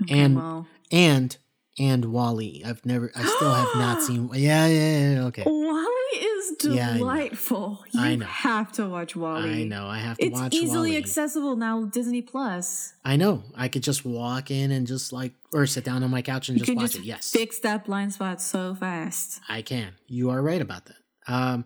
Okay, 0.04 0.20
and 0.20 0.66
and 0.92 1.38
and 1.80 2.06
Wall-E. 2.06 2.64
I've 2.66 2.84
never, 2.88 3.12
I 3.16 3.24
still 3.24 3.54
have 3.54 3.76
not 3.76 4.02
seen. 4.08 4.30
Yeah, 4.34 4.66
yeah, 4.68 5.12
yeah. 5.14 5.24
Okay, 5.26 5.44
Wall-E 5.46 6.18
is 6.18 6.56
Yeah, 6.64 6.90
I 6.90 6.94
know. 6.94 6.98
delightful. 6.98 7.84
You 7.92 8.02
I 8.02 8.16
know. 8.16 8.26
have 8.26 8.72
to 8.74 8.90
watch 8.90 9.16
Wall-E. 9.16 9.62
I 9.62 9.64
know. 9.64 9.86
I 9.88 10.00
have 10.00 10.18
to 10.18 10.26
It's 10.26 10.34
watch. 10.40 10.54
easily 10.56 10.92
Wall-E. 10.92 10.98
accessible 10.98 11.56
now 11.56 11.80
with 11.82 11.92
Disney 11.92 12.24
Plus. 12.24 12.94
I 13.06 13.16
know. 13.16 13.44
I 13.56 13.68
could 13.68 13.84
just 13.84 14.04
walk 14.06 14.50
in 14.50 14.72
and 14.72 14.88
just 14.88 15.14
like, 15.14 15.34
or 15.54 15.68
sit 15.68 15.84
down 15.84 16.04
on 16.04 16.10
my 16.10 16.24
couch 16.24 16.50
and 16.50 16.58
You 16.60 16.66
just 16.66 16.76
watch 16.76 16.86
just 16.94 16.96
it. 17.04 17.04
Yes, 17.06 17.32
fix 17.32 17.60
that 17.60 17.86
blind 17.86 18.14
spot 18.14 18.42
so 18.42 18.74
fast. 18.74 19.40
I 19.48 19.62
can. 19.62 19.94
You 20.08 20.32
are 20.32 20.42
right 20.42 20.62
about 20.62 20.86
that. 20.86 20.98
Um, 21.32 21.66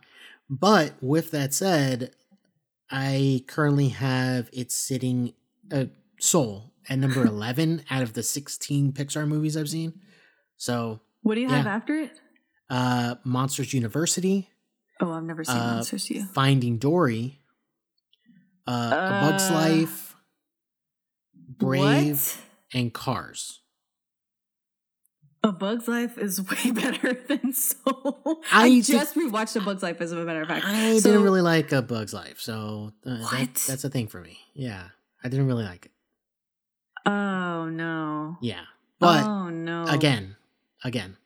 but 0.50 0.94
with 1.02 1.32
that 1.32 1.54
said, 1.54 2.12
I 2.90 3.46
currently 3.48 3.90
have 3.90 4.50
it 4.52 4.72
sitting 4.72 5.34
uh, 5.72 5.86
Soul 6.20 6.71
at 6.90 6.98
number 7.00 7.24
eleven 7.26 7.84
out 7.90 8.02
of 8.04 8.14
the 8.14 8.24
sixteen 8.24 8.92
Pixar 8.94 9.28
movies 9.28 9.56
I've 9.58 9.70
seen. 9.70 10.00
So, 10.58 11.00
What 11.24 11.36
do 11.36 11.42
you 11.42 11.50
have 11.50 11.68
after 11.68 11.96
it? 12.00 12.12
uh, 12.70 13.16
Monsters 13.24 13.74
University, 13.74 14.50
Oh, 15.00 15.12
I've 15.12 15.24
never 15.24 15.44
seen 15.44 15.58
Uh, 15.58 15.74
Monsters 15.76 16.10
U. 16.12 16.26
Finding 16.34 16.78
Dory, 16.78 17.40
uh, 18.68 18.72
A 18.94 19.30
Bug's 19.30 19.50
Uh, 19.50 19.54
Life, 19.54 20.16
Brave, 21.34 22.18
What? 22.22 22.38
and 22.74 22.94
Cars. 22.94 23.60
A 25.44 25.52
Bug's 25.52 25.88
Life 25.88 26.20
is 26.20 26.40
way 26.52 26.72
better 26.72 27.14
than 27.14 27.52
Soul. 27.54 28.42
I 28.52 28.66
I, 28.66 28.70
did- 28.70 28.86
just 28.86 29.16
rewatched 29.16 29.56
A 29.60 29.62
Bug's 29.66 29.82
Life, 29.82 30.00
as 30.02 30.12
a 30.12 30.18
matter 30.24 30.42
of 30.44 30.48
fact. 30.48 30.66
I 30.66 31.00
So- 31.00 31.10
didn't 31.10 31.24
really 31.24 31.42
like 31.42 31.72
A 31.72 31.82
Bug's 31.82 32.14
Life, 32.14 32.40
so 32.40 32.94
uh, 33.06 33.18
that, 33.32 33.56
that's 33.68 33.84
a 33.84 33.90
thing 33.90 34.08
for 34.08 34.22
me. 34.22 34.38
Yeah, 34.54 34.90
I 35.24 35.30
didn't 35.30 35.48
really 35.48 35.64
like 35.64 35.88
it. 35.88 35.91
Oh 37.06 37.70
no. 37.70 38.38
Yeah, 38.42 38.62
but 39.00 39.24
oh 39.26 39.50
no. 39.50 39.86
again, 39.86 40.36
again, 40.84 41.18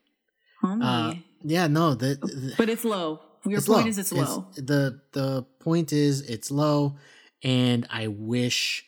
Homie. 0.63 0.83
uh, 0.83 1.15
yeah, 1.43 1.67
no, 1.67 1.93
the, 1.95 2.15
the 2.15 2.53
but 2.57 2.69
it's 2.69 2.85
low. 2.85 3.21
Your 3.45 3.59
it's 3.59 3.67
point 3.67 3.83
low. 3.83 3.89
is 3.89 3.97
it's 3.97 4.11
low. 4.11 4.47
the 4.55 5.01
the 5.11 5.45
point 5.59 5.93
is 5.93 6.21
it's 6.21 6.49
low, 6.49 6.95
and 7.43 7.85
I 7.89 8.07
wish 8.07 8.85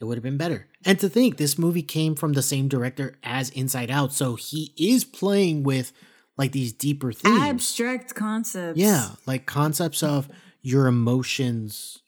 it 0.00 0.04
would 0.04 0.16
have 0.16 0.22
been 0.22 0.38
better. 0.38 0.68
And 0.84 0.98
to 1.00 1.08
think 1.08 1.36
this 1.36 1.58
movie 1.58 1.82
came 1.82 2.14
from 2.14 2.32
the 2.32 2.42
same 2.42 2.68
director 2.68 3.18
as 3.22 3.50
Inside 3.50 3.90
Out, 3.90 4.12
so 4.12 4.36
he 4.36 4.72
is 4.78 5.04
playing 5.04 5.64
with 5.64 5.92
like 6.36 6.52
these 6.52 6.72
deeper 6.72 7.12
themes. 7.12 7.40
Abstract 7.40 8.14
concepts. 8.14 8.78
Yeah, 8.78 9.10
like 9.26 9.44
concepts 9.44 10.02
of 10.02 10.28
your 10.62 10.86
emotions 10.86 11.98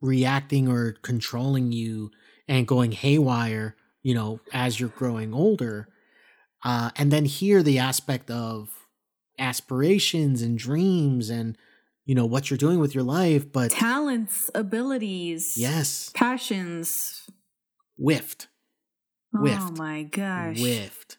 reacting 0.00 0.68
or 0.68 0.92
controlling 1.02 1.72
you 1.72 2.10
and 2.48 2.66
going 2.66 2.92
haywire, 2.92 3.76
you 4.02 4.14
know, 4.14 4.40
as 4.52 4.80
you're 4.80 4.88
growing 4.88 5.34
older. 5.34 5.88
Uh, 6.64 6.90
and 6.96 7.12
then 7.12 7.24
here 7.24 7.62
the 7.62 7.78
aspect 7.78 8.30
of 8.30 8.70
aspirations 9.38 10.42
and 10.42 10.58
dreams 10.58 11.30
and, 11.30 11.56
you 12.04 12.14
know, 12.14 12.26
what 12.26 12.50
you're 12.50 12.58
doing 12.58 12.78
with 12.80 12.94
your 12.94 13.04
life. 13.04 13.52
But 13.52 13.70
Talents, 13.70 14.50
abilities. 14.54 15.56
yes, 15.56 16.10
Passions. 16.14 17.28
whiffed, 17.96 18.48
Oh 19.34 19.70
my 19.76 20.02
gosh. 20.04 20.58
whiffed. 20.60 21.18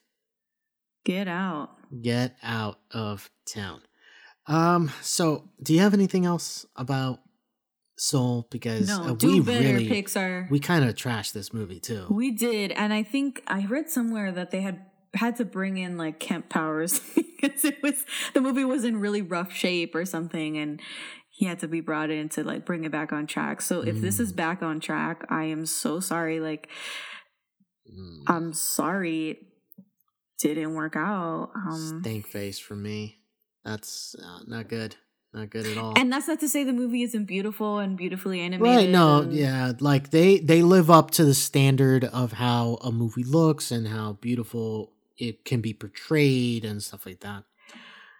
Get 1.06 1.27
out. 1.27 1.69
Get 2.01 2.35
out 2.43 2.80
of 2.91 3.30
town. 3.51 3.81
Um, 4.47 4.91
so 5.01 5.49
do 5.61 5.73
you 5.73 5.80
have 5.80 5.93
anything 5.93 6.26
else 6.26 6.65
about 6.76 7.19
Soul? 7.99 8.47
Because 8.49 8.88
No, 8.88 9.09
uh, 9.09 9.13
we 9.13 9.39
better, 9.41 9.59
really 9.73 9.89
Pixar. 9.89 10.49
we 10.49 10.59
kind 10.59 10.85
of 10.85 10.95
trashed 10.95 11.34
this 11.34 11.53
movie 11.53 11.80
too. 11.80 12.05
We 12.09 12.31
did, 12.31 12.71
and 12.71 12.93
I 12.93 13.03
think 13.03 13.43
I 13.47 13.65
read 13.65 13.89
somewhere 13.89 14.31
that 14.31 14.51
they 14.51 14.61
had 14.61 14.85
had 15.15 15.35
to 15.38 15.45
bring 15.45 15.77
in 15.77 15.97
like 15.97 16.19
Kemp 16.19 16.49
Powers 16.49 16.99
because 17.15 17.65
it 17.65 17.81
was 17.84 18.05
the 18.34 18.41
movie 18.41 18.63
was 18.63 18.84
in 18.85 18.99
really 18.99 19.21
rough 19.21 19.51
shape 19.51 19.95
or 19.95 20.05
something, 20.05 20.57
and 20.57 20.81
he 21.30 21.45
had 21.45 21.59
to 21.59 21.67
be 21.67 21.81
brought 21.81 22.09
in 22.09 22.30
to 22.30 22.43
like 22.43 22.65
bring 22.65 22.84
it 22.85 22.91
back 22.91 23.11
on 23.11 23.27
track. 23.27 23.61
So 23.61 23.81
if 23.81 23.99
this 24.01 24.17
Mm. 24.17 24.21
is 24.21 24.34
back 24.34 24.61
on 24.61 24.80
track, 24.80 25.26
I 25.30 25.45
am 25.45 25.65
so 25.65 25.99
sorry. 25.99 26.39
Like 26.39 26.69
Mm, 27.91 28.23
I'm 28.27 28.53
sorry, 28.53 29.30
it 29.31 29.38
didn't 30.39 30.76
work 30.76 30.95
out. 30.95 31.49
Um, 31.55 32.01
Stink 32.01 32.27
face 32.27 32.59
for 32.59 32.76
me. 32.76 33.17
That's 33.65 34.15
uh, 34.23 34.39
not 34.47 34.67
good. 34.69 34.95
Not 35.34 35.51
good 35.51 35.68
at 35.68 35.77
all. 35.77 35.93
and 35.95 36.11
that's 36.11 36.27
not 36.27 36.39
to 36.39 36.49
say 36.49 36.64
the 36.64 36.73
movie 36.73 37.03
isn't 37.03 37.26
beautiful 37.26 37.77
and 37.77 37.95
beautifully 37.95 38.39
animated. 38.39 38.76
right? 38.77 38.89
No, 38.89 39.22
and- 39.22 39.34
yeah, 39.34 39.73
like 39.80 40.10
they 40.10 40.39
they 40.39 40.61
live 40.64 40.89
up 40.89 41.11
to 41.11 41.23
the 41.26 41.35
standard 41.35 42.03
of 42.06 42.34
how 42.34 42.80
a 42.84 42.91
movie 42.91 43.23
looks 43.23 43.69
and 43.72 43.88
how 43.88 44.14
beautiful 44.14 44.91
it 45.18 45.45
can 45.45 45.61
be 45.61 45.73
portrayed 45.73 46.65
and 46.65 46.81
stuff 46.81 47.06
like 47.06 47.19
that. 47.19 47.43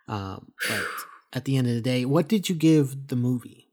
Um, 0.08 0.52
but 0.68 0.84
at 1.34 1.46
the 1.46 1.58
end 1.58 1.68
of 1.68 1.74
the 1.74 1.82
day, 1.82 2.06
what 2.06 2.28
did 2.28 2.48
you 2.50 2.56
give 2.56 3.08
the 3.08 3.16
movie? 3.16 3.68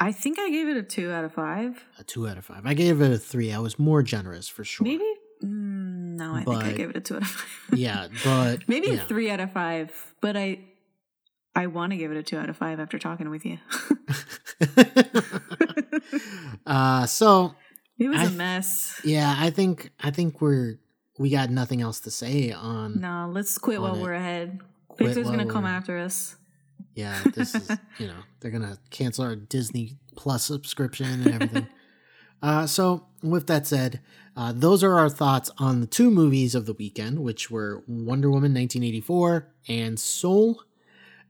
I 0.00 0.12
think 0.12 0.38
I 0.38 0.48
gave 0.48 0.68
it 0.68 0.76
a 0.76 0.82
two 0.82 1.10
out 1.10 1.24
of 1.24 1.32
five. 1.34 1.84
A 1.98 2.04
two 2.04 2.28
out 2.28 2.38
of 2.38 2.44
five. 2.44 2.62
I 2.64 2.72
gave 2.74 3.00
it 3.02 3.10
a 3.10 3.18
three. 3.18 3.52
I 3.52 3.58
was 3.58 3.78
more 3.78 4.02
generous 4.02 4.48
for 4.48 4.62
sure. 4.64 4.84
Maybe. 4.86 5.04
Mm, 5.44 6.16
no, 6.16 6.34
I 6.34 6.44
think 6.44 6.64
I 6.64 6.72
gave 6.72 6.90
it 6.90 6.96
a 6.96 7.00
two 7.00 7.16
out 7.16 7.22
of 7.22 7.28
five. 7.28 7.78
Yeah, 7.78 8.06
but 8.24 8.60
Maybe 8.68 8.88
yeah. 8.88 9.02
a 9.02 9.06
three 9.06 9.28
out 9.30 9.40
of 9.40 9.52
five, 9.52 9.92
but 10.20 10.36
I 10.36 10.60
I 11.58 11.66
want 11.66 11.90
to 11.90 11.96
give 11.96 12.12
it 12.12 12.16
a 12.16 12.22
two 12.22 12.38
out 12.38 12.48
of 12.48 12.56
five 12.56 12.78
after 12.78 13.00
talking 13.00 13.30
with 13.30 13.44
you. 13.44 13.58
uh, 16.66 17.04
so 17.06 17.56
it 17.98 18.08
was 18.08 18.20
I 18.20 18.24
a 18.26 18.30
mess. 18.30 19.00
yeah, 19.02 19.34
I 19.36 19.50
think 19.50 19.90
I 19.98 20.12
think 20.12 20.40
we're 20.40 20.78
we 21.18 21.30
got 21.30 21.50
nothing 21.50 21.82
else 21.82 21.98
to 22.00 22.12
say 22.12 22.52
on. 22.52 23.00
No, 23.00 23.28
let's 23.32 23.58
quit 23.58 23.80
while 23.80 23.96
it. 23.96 24.00
we're 24.00 24.12
ahead. 24.12 24.60
Quit 24.86 25.16
Pixar's 25.16 25.30
gonna 25.30 25.46
come 25.46 25.66
after 25.66 25.98
us. 25.98 26.36
Yeah, 26.94 27.20
this 27.34 27.56
is 27.56 27.68
you 27.98 28.06
know 28.06 28.20
they're 28.40 28.52
gonna 28.52 28.78
cancel 28.90 29.24
our 29.24 29.34
Disney 29.34 29.96
Plus 30.14 30.44
subscription 30.44 31.06
and 31.06 31.26
everything. 31.26 31.66
uh, 32.42 32.68
so 32.68 33.06
with 33.20 33.48
that 33.48 33.66
said, 33.66 33.98
uh, 34.36 34.52
those 34.54 34.84
are 34.84 34.96
our 34.96 35.10
thoughts 35.10 35.50
on 35.58 35.80
the 35.80 35.88
two 35.88 36.12
movies 36.12 36.54
of 36.54 36.66
the 36.66 36.74
weekend, 36.74 37.18
which 37.18 37.50
were 37.50 37.82
Wonder 37.88 38.28
Woman 38.28 38.54
1984 38.54 39.48
and 39.66 39.98
Soul. 39.98 40.62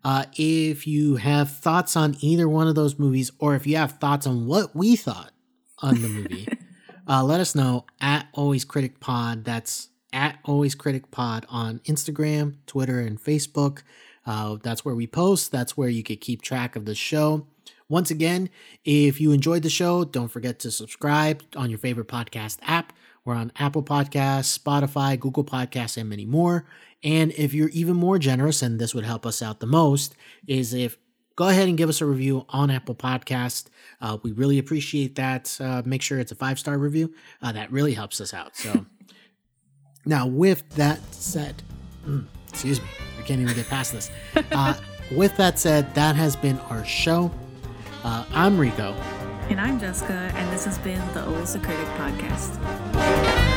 Uh, 0.05 0.25
if 0.37 0.87
you 0.87 1.17
have 1.17 1.51
thoughts 1.51 1.97
on 1.97 2.17
either 2.21 2.49
one 2.49 2.69
of 2.69 2.75
those 2.75 2.99
movies, 2.99 3.31
or 3.39 3.55
if 3.55 3.67
you 3.67 3.77
have 3.77 3.93
thoughts 3.93 4.27
on 4.27 4.47
what 4.47 4.75
we 4.75 4.97
thought 4.97 5.33
on 5.79 6.01
the 6.01 6.09
movie, 6.09 6.49
uh, 7.09 7.23
let 7.25 7.41
us 7.41 7.55
know 7.55 7.85
at 8.01 8.29
Always 8.33 8.65
Critic 8.65 9.01
Pod. 9.01 9.45
That's 9.45 9.89
at 10.13 10.39
Always 10.45 10.75
Critic 10.75 11.11
Pod 11.11 11.47
on 11.49 11.81
Instagram, 11.81 12.57
Twitter, 12.67 13.01
and 13.01 13.23
Facebook. 13.23 13.83
Uh, 14.25 14.57
that's 14.63 14.85
where 14.85 14.95
we 14.95 15.07
post. 15.07 15.51
That's 15.51 15.77
where 15.77 15.89
you 15.89 16.03
could 16.03 16.21
keep 16.21 16.43
track 16.43 16.77
of 16.77 16.85
the 16.85 16.95
show. 16.95 17.47
Once 17.89 18.11
again, 18.11 18.51
if 18.85 19.21
you 19.21 19.33
enjoyed 19.33 19.63
the 19.63 19.71
show, 19.71 20.05
don't 20.05 20.29
forget 20.29 20.59
to 20.61 20.71
subscribe 20.71 21.43
on 21.57 21.71
your 21.71 21.79
favorite 21.79 22.09
podcast 22.09 22.59
app. 22.63 22.93
We're 23.25 23.35
on 23.35 23.53
Apple 23.59 23.83
Podcasts, 23.83 24.59
Spotify, 24.59 25.19
Google 25.19 25.45
Podcasts, 25.45 25.97
and 25.97 26.09
many 26.09 26.27
more. 26.27 26.67
And 27.03 27.33
if 27.33 27.55
you're 27.55 27.69
even 27.69 27.97
more 27.97 28.19
generous, 28.19 28.63
and 28.63 28.79
this 28.79 28.95
would 28.95 29.05
help 29.05 29.25
us 29.25 29.41
out 29.41 29.61
the 29.61 29.67
most, 29.67 30.15
is 30.47 30.75
if 30.75 30.99
go 31.39 31.49
ahead 31.49 31.69
and 31.69 31.79
give 31.79 31.89
us 31.89 32.01
a 32.01 32.05
review 32.05 32.45
on 32.49 32.69
Apple 32.69 32.97
Podcast. 32.97 33.67
Uh, 34.01 34.19
we 34.25 34.33
really 34.33 34.59
appreciate 34.59 35.15
that. 35.15 35.57
Uh, 35.61 35.83
make 35.85 36.03
sure 36.03 36.19
it's 36.19 36.33
a 36.33 36.35
five 36.35 36.59
star 36.59 36.77
review. 36.77 37.15
Uh, 37.41 37.53
that 37.53 37.71
really 37.71 37.95
helps 37.95 38.21
us 38.21 38.35
out. 38.35 38.57
So 38.57 38.85
now, 40.05 40.27
with 40.27 40.69
that 40.71 40.99
said, 41.15 41.63
mm, 42.05 42.27
excuse 42.49 42.81
me, 42.81 42.89
I 43.19 43.23
can't 43.23 43.41
even 43.41 43.55
get 43.55 43.69
past 43.69 43.93
this. 43.93 44.11
Uh, 44.51 44.75
with 45.13 45.37
that 45.37 45.59
said, 45.59 45.95
that 45.95 46.17
has 46.17 46.37
been 46.37 46.59
our 46.71 46.85
show. 46.85 47.31
Uh, 48.03 48.25
I'm 48.33 48.59
Rico. 48.59 48.93
And 49.49 49.61
I'm 49.61 49.81
Jessica, 49.81 50.13
and 50.35 50.53
this 50.53 50.65
has 50.65 50.77
been 50.79 51.01
the 51.15 51.25
Always 51.25 51.55
a 51.55 51.59
Critic 51.61 51.87
podcast. 51.97 53.48